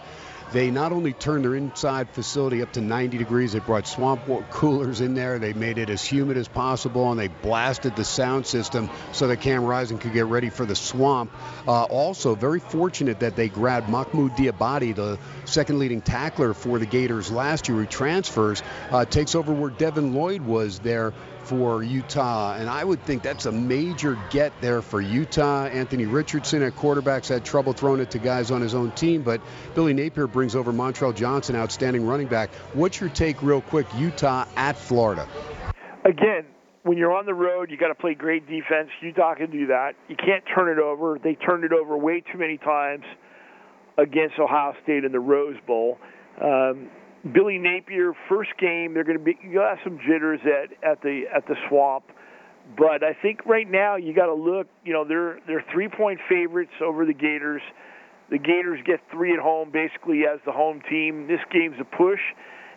They 0.51 0.71
not 0.71 0.91
only 0.91 1.13
turned 1.13 1.43
their 1.43 1.55
inside 1.55 2.09
facility 2.09 2.61
up 2.61 2.73
to 2.73 2.81
90 2.81 3.17
degrees, 3.17 3.53
they 3.53 3.59
brought 3.59 3.87
swamp 3.87 4.21
coolers 4.51 5.01
in 5.01 5.13
there. 5.13 5.39
They 5.39 5.53
made 5.53 5.77
it 5.77 5.89
as 5.89 6.05
humid 6.05 6.37
as 6.37 6.47
possible, 6.47 7.11
and 7.11 7.19
they 7.19 7.27
blasted 7.27 7.95
the 7.95 8.03
sound 8.03 8.45
system 8.45 8.89
so 9.11 9.27
that 9.27 9.41
Cam 9.41 9.65
Rising 9.65 9.97
could 9.97 10.13
get 10.13 10.25
ready 10.25 10.49
for 10.49 10.65
the 10.65 10.75
swamp. 10.75 11.31
Uh, 11.67 11.83
also, 11.83 12.35
very 12.35 12.59
fortunate 12.59 13.19
that 13.19 13.35
they 13.35 13.49
grabbed 13.49 13.89
Mohamoud 13.89 14.37
Diabate, 14.37 14.95
the 14.95 15.19
second 15.45 15.79
leading 15.79 16.01
tackler 16.01 16.53
for 16.53 16.79
the 16.79 16.85
Gators 16.85 17.31
last 17.31 17.67
year, 17.67 17.77
who 17.79 17.85
transfers, 17.85 18.61
uh, 18.91 19.05
takes 19.05 19.35
over 19.35 19.53
where 19.53 19.71
Devin 19.71 20.13
Lloyd 20.13 20.41
was 20.41 20.79
there 20.79 21.13
for 21.45 21.83
Utah. 21.83 22.55
And 22.55 22.69
I 22.69 22.83
would 22.83 23.01
think 23.03 23.23
that's 23.23 23.45
a 23.45 23.51
major 23.51 24.17
get 24.29 24.51
there 24.61 24.81
for 24.81 25.01
Utah. 25.01 25.65
Anthony 25.65 26.05
Richardson 26.05 26.63
at 26.63 26.75
quarterbacks 26.75 27.29
had 27.29 27.45
trouble 27.45 27.73
throwing 27.73 28.01
it 28.01 28.11
to 28.11 28.19
guys 28.19 28.51
on 28.51 28.61
his 28.61 28.73
own 28.73 28.91
team, 28.91 29.21
but 29.21 29.41
Billy 29.75 29.93
Napier 29.93 30.27
brings 30.27 30.55
over 30.55 30.73
Montrell 30.73 31.15
Johnson, 31.15 31.55
outstanding 31.55 32.05
running 32.05 32.27
back. 32.27 32.49
What's 32.73 32.99
your 32.99 33.09
take, 33.09 33.41
real 33.41 33.61
quick, 33.61 33.85
Utah 33.97 34.45
at 34.55 34.77
Florida? 34.77 35.27
Again, 36.03 36.45
when 36.83 36.97
you're 36.97 37.15
on 37.15 37.25
the 37.25 37.33
road, 37.33 37.71
you 37.71 37.77
got 37.77 37.87
to 37.87 37.95
play 37.95 38.13
great 38.13 38.47
defense. 38.47 38.89
Utah 39.01 39.35
can 39.35 39.49
do 39.49 39.67
that. 39.67 39.93
You 40.07 40.15
can't 40.15 40.43
turn 40.55 40.69
it 40.69 40.81
over. 40.81 41.19
They 41.23 41.35
turned 41.35 41.63
it 41.63 41.71
over 41.73 41.97
way 41.97 42.21
too 42.31 42.37
many 42.37 42.57
times 42.57 43.03
against 43.97 44.37
Ohio 44.39 44.73
State 44.83 45.03
in 45.03 45.11
the 45.11 45.19
Rose 45.19 45.57
Bowl. 45.65 45.97
Um, 46.41 46.89
Billy 47.33 47.57
Napier, 47.57 48.13
first 48.29 48.51
game, 48.59 48.93
they're 48.93 49.03
going 49.03 49.17
to 49.17 49.23
be 49.23 49.37
you 49.43 49.59
have 49.59 49.79
some 49.83 49.99
jitters 50.07 50.39
at 50.45 50.71
at 50.87 51.01
the 51.01 51.23
at 51.33 51.47
the 51.47 51.55
swamp, 51.67 52.05
but 52.77 53.03
I 53.03 53.13
think 53.19 53.45
right 53.45 53.69
now 53.69 53.95
you 53.95 54.13
got 54.13 54.27
to 54.27 54.35
look. 54.35 54.67
You 54.83 54.93
know, 54.93 55.05
they're 55.07 55.39
they're 55.47 55.65
three 55.73 55.89
point 55.89 56.19
favorites 56.29 56.73
over 56.83 57.05
the 57.05 57.13
Gators. 57.13 57.61
The 58.29 58.37
Gators 58.37 58.79
get 58.85 58.99
three 59.11 59.33
at 59.33 59.39
home, 59.39 59.71
basically 59.71 60.23
as 60.31 60.39
the 60.45 60.51
home 60.51 60.81
team. 60.89 61.27
This 61.27 61.39
game's 61.51 61.77
a 61.79 61.83
push. 61.83 62.21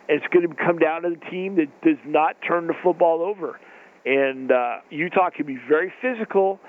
It's 0.07 0.25
going 0.33 0.47
to 0.47 0.55
come 0.55 0.79
down 0.79 1.03
to 1.03 1.09
the 1.09 1.29
team 1.29 1.55
that 1.57 1.69
does 1.81 2.01
not 2.05 2.35
turn 2.47 2.65
the 2.65 2.73
football 2.83 3.21
over. 3.21 3.59
And 4.05 4.51
uh, 4.51 4.77
Utah 4.89 5.29
can 5.29 5.45
be 5.45 5.57
very 5.67 5.93
physical, 6.01 6.59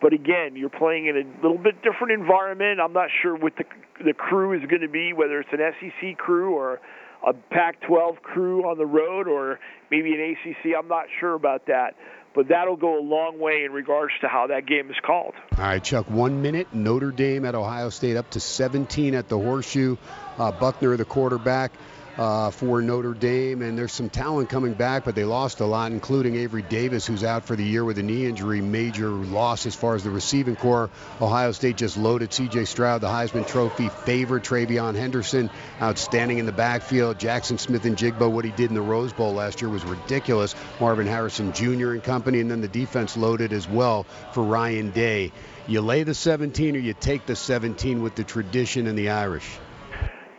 but 0.00 0.12
again, 0.12 0.56
you're 0.56 0.70
playing 0.70 1.06
in 1.06 1.16
a 1.16 1.42
little 1.42 1.58
bit 1.58 1.82
different 1.82 2.12
environment. 2.12 2.80
I'm 2.80 2.92
not 2.92 3.10
sure 3.22 3.36
what 3.36 3.54
the 3.56 3.64
the 4.04 4.12
crew 4.12 4.52
is 4.58 4.68
going 4.68 4.82
to 4.82 4.88
be, 4.88 5.12
whether 5.12 5.38
it's 5.38 5.50
an 5.52 5.60
SEC 5.78 6.18
crew 6.18 6.54
or 6.54 6.80
a 7.26 7.32
Pac-12 7.32 8.22
crew 8.22 8.68
on 8.68 8.78
the 8.78 8.86
road, 8.86 9.28
or 9.28 9.58
maybe 9.90 10.14
an 10.14 10.36
ACC. 10.36 10.74
I'm 10.78 10.88
not 10.88 11.06
sure 11.20 11.34
about 11.34 11.66
that, 11.66 11.94
but 12.34 12.48
that'll 12.48 12.76
go 12.76 12.98
a 12.98 13.02
long 13.02 13.38
way 13.40 13.64
in 13.64 13.72
regards 13.72 14.12
to 14.20 14.28
how 14.28 14.46
that 14.48 14.66
game 14.66 14.90
is 14.90 14.96
called. 15.04 15.34
All 15.56 15.64
right, 15.64 15.82
Chuck. 15.82 16.08
One 16.08 16.42
minute. 16.42 16.72
Notre 16.72 17.10
Dame 17.10 17.44
at 17.44 17.54
Ohio 17.54 17.90
State 17.90 18.16
up 18.16 18.30
to 18.30 18.40
17 18.40 19.14
at 19.14 19.28
the 19.28 19.38
Horseshoe. 19.38 19.96
Uh, 20.38 20.52
Buchner, 20.52 20.96
the 20.96 21.04
quarterback 21.04 21.72
uh, 22.18 22.50
for 22.50 22.82
Notre 22.82 23.14
Dame, 23.14 23.62
and 23.62 23.78
there's 23.78 23.92
some 23.92 24.10
talent 24.10 24.50
coming 24.50 24.74
back, 24.74 25.04
but 25.04 25.14
they 25.14 25.24
lost 25.24 25.60
a 25.60 25.64
lot, 25.64 25.92
including 25.92 26.34
Avery 26.34 26.62
Davis, 26.62 27.06
who's 27.06 27.22
out 27.22 27.44
for 27.44 27.54
the 27.54 27.64
year 27.64 27.84
with 27.84 27.96
a 27.98 28.02
knee 28.02 28.26
injury. 28.26 28.60
Major 28.60 29.08
loss 29.08 29.66
as 29.66 29.76
far 29.76 29.94
as 29.94 30.02
the 30.02 30.10
receiving 30.10 30.56
corps. 30.56 30.90
Ohio 31.20 31.52
State 31.52 31.76
just 31.76 31.96
loaded 31.96 32.32
C.J. 32.32 32.64
Stroud, 32.64 33.00
the 33.00 33.06
Heisman 33.06 33.46
Trophy 33.46 33.88
favorite. 33.88 34.42
TreVeyon 34.42 34.96
Henderson, 34.96 35.50
outstanding 35.80 36.38
in 36.38 36.46
the 36.46 36.52
backfield. 36.52 37.18
Jackson 37.18 37.58
Smith-Njigba, 37.58 38.30
what 38.30 38.44
he 38.44 38.50
did 38.50 38.70
in 38.70 38.74
the 38.74 38.82
Rose 38.82 39.12
Bowl 39.12 39.34
last 39.34 39.60
year 39.62 39.70
was 39.70 39.84
ridiculous. 39.84 40.54
Marvin 40.80 41.06
Harrison 41.06 41.52
Jr. 41.52 41.92
and 41.92 42.02
company, 42.02 42.40
and 42.40 42.50
then 42.50 42.60
the 42.60 42.68
defense 42.68 43.16
loaded 43.16 43.52
as 43.52 43.68
well 43.68 44.04
for 44.32 44.42
Ryan 44.42 44.90
Day. 44.90 45.32
You 45.68 45.82
lay 45.82 46.02
the 46.02 46.14
17 46.14 46.76
or 46.76 46.78
you 46.78 46.94
take 46.94 47.26
the 47.26 47.36
17 47.36 48.02
with 48.02 48.14
the 48.14 48.24
tradition 48.24 48.86
and 48.86 48.98
the 48.98 49.10
Irish 49.10 49.58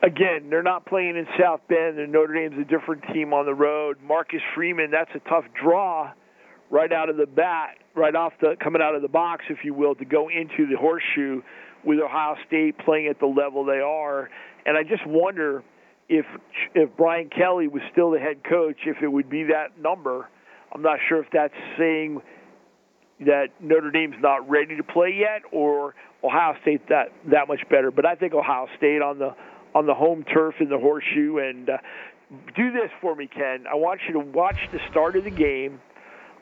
again, 0.02 0.50
they're 0.50 0.64
not 0.64 0.86
playing 0.86 1.18
in 1.18 1.28
South 1.40 1.62
Bend, 1.68 2.00
and 2.00 2.12
Notre 2.12 2.34
Dame's 2.34 2.60
a 2.60 2.70
different 2.70 3.04
team 3.14 3.34
on 3.34 3.46
the 3.46 3.54
road. 3.54 3.98
Marcus 4.04 4.42
Freeman, 4.56 4.92
that's 4.92 5.12
a 5.16 5.30
tough 5.30 5.46
draw 5.62 6.12
right 6.70 6.92
out 6.92 7.10
of 7.10 7.18
the 7.18 7.26
bat, 7.26 7.78
right 7.96 8.16
off 8.16 8.34
the 8.42 8.56
coming 8.62 8.82
out 8.82 8.96
of 8.96 9.02
the 9.02 9.08
box, 9.08 9.46
if 9.50 9.60
you 9.64 9.74
will, 9.74 9.96
to 9.96 10.06
go 10.06 10.30
into 10.30 10.68
the 10.70 10.78
horseshoe 10.78 11.42
with 11.84 12.00
Ohio 12.00 12.36
State 12.48 12.78
playing 12.80 13.08
at 13.08 13.20
the 13.20 13.26
level 13.26 13.66
they 13.66 13.80
are. 13.80 14.30
And 14.66 14.78
I 14.78 14.84
just 14.84 15.06
wonder 15.06 15.64
if 16.08 16.26
if 16.76 16.90
Brian 16.98 17.30
Kelly 17.30 17.68
was 17.68 17.82
still 17.92 18.12
the 18.12 18.20
head 18.20 18.44
coach, 18.48 18.78
if 18.86 18.98
it 19.02 19.08
would 19.08 19.30
be 19.30 19.44
that 19.44 19.80
number. 19.80 20.30
I'm 20.72 20.82
not 20.82 21.00
sure 21.08 21.20
if 21.20 21.28
that's 21.34 21.54
saying 21.78 22.22
that 23.22 23.48
Notre 23.60 23.92
Dame's 23.92 24.16
not 24.20 24.48
ready 24.48 24.78
to 24.78 24.84
play 24.84 25.16
yet, 25.20 25.42
or 25.52 25.96
Ohio 26.24 26.56
State 26.62 26.88
that 26.90 27.12
that 27.32 27.48
much 27.48 27.62
better. 27.70 27.92
But 27.92 28.06
I 28.06 28.16
think 28.16 28.34
Ohio 28.34 28.68
State 28.78 29.02
on 29.02 29.20
the 29.20 29.36
on 29.76 29.86
the 29.86 29.94
home 29.94 30.24
turf 30.24 30.56
in 30.60 30.70
the 30.70 30.78
horseshoe. 30.78 31.38
And 31.38 31.70
uh, 31.70 31.78
do 32.56 32.72
this 32.72 32.90
for 33.02 33.16
me, 33.16 33.28
Ken. 33.28 33.66
I 33.70 33.76
want 33.76 34.02
you 34.08 34.14
to 34.14 34.20
watch 34.20 34.58
the 34.72 34.80
start 34.90 35.16
of 35.16 35.24
the 35.24 35.32
game. 35.32 35.80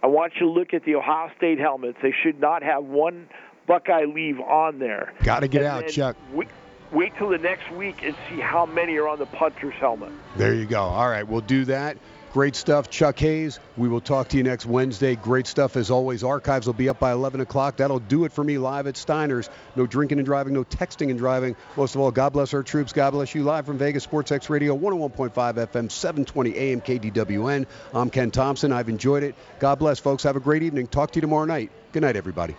I 0.03 0.07
want 0.07 0.33
you 0.35 0.47
to 0.47 0.51
look 0.51 0.73
at 0.73 0.85
the 0.85 0.95
Ohio 0.95 1.31
State 1.37 1.59
helmets. 1.59 1.97
They 2.01 2.13
should 2.23 2.39
not 2.39 2.63
have 2.63 2.83
one 2.83 3.27
Buckeye 3.65 4.05
leave 4.05 4.39
on 4.39 4.79
there. 4.79 5.13
Got 5.23 5.41
to 5.41 5.47
get 5.47 5.63
and 5.63 5.83
out, 5.83 5.87
Chuck. 5.87 6.15
Wait, 6.31 6.47
wait 6.91 7.13
till 7.17 7.29
the 7.29 7.37
next 7.37 7.69
week 7.71 8.03
and 8.03 8.15
see 8.29 8.39
how 8.39 8.65
many 8.65 8.95
are 8.97 9.07
on 9.07 9.19
the 9.19 9.25
punter's 9.25 9.73
helmet. 9.75 10.11
There 10.37 10.53
you 10.53 10.65
go. 10.65 10.81
All 10.81 11.09
right, 11.09 11.27
we'll 11.27 11.41
do 11.41 11.65
that. 11.65 11.97
Great 12.37 12.55
stuff, 12.55 12.87
Chuck 12.91 13.17
Hayes. 13.17 13.59
We 13.77 13.89
will 13.89 13.99
talk 13.99 14.27
to 14.27 14.37
you 14.37 14.43
next 14.43 14.67
Wednesday. 14.67 15.15
Great 15.15 15.47
stuff 15.47 15.75
as 15.75 15.89
always. 15.89 16.23
Archives 16.23 16.67
will 16.67 16.75
be 16.75 16.87
up 16.87 16.99
by 16.99 17.11
11 17.11 17.41
o'clock. 17.41 17.77
That'll 17.77 17.97
do 17.97 18.25
it 18.25 18.31
for 18.31 18.43
me 18.43 18.59
live 18.59 18.85
at 18.85 18.95
Steiner's. 18.95 19.49
No 19.75 19.87
drinking 19.87 20.19
and 20.19 20.25
driving, 20.27 20.53
no 20.53 20.63
texting 20.63 21.09
and 21.09 21.17
driving. 21.17 21.55
Most 21.75 21.95
of 21.95 22.01
all, 22.01 22.11
God 22.11 22.33
bless 22.33 22.53
our 22.53 22.61
troops. 22.61 22.93
God 22.93 23.09
bless 23.09 23.33
you. 23.33 23.41
Live 23.41 23.65
from 23.65 23.79
Vegas 23.79 24.03
Sports 24.03 24.31
X 24.31 24.51
Radio, 24.51 24.77
101.5 24.77 25.31
FM, 25.33 25.91
720 25.91 26.55
AM 26.55 26.79
KDWN. 26.79 27.65
I'm 27.91 28.11
Ken 28.11 28.29
Thomson. 28.29 28.71
I've 28.71 28.87
enjoyed 28.87 29.23
it. 29.23 29.33
God 29.57 29.79
bless, 29.79 29.97
folks. 29.97 30.21
Have 30.21 30.35
a 30.35 30.39
great 30.39 30.61
evening. 30.61 30.85
Talk 30.85 31.09
to 31.13 31.17
you 31.17 31.21
tomorrow 31.21 31.45
night. 31.45 31.71
Good 31.91 32.03
night, 32.03 32.17
everybody. 32.17 32.55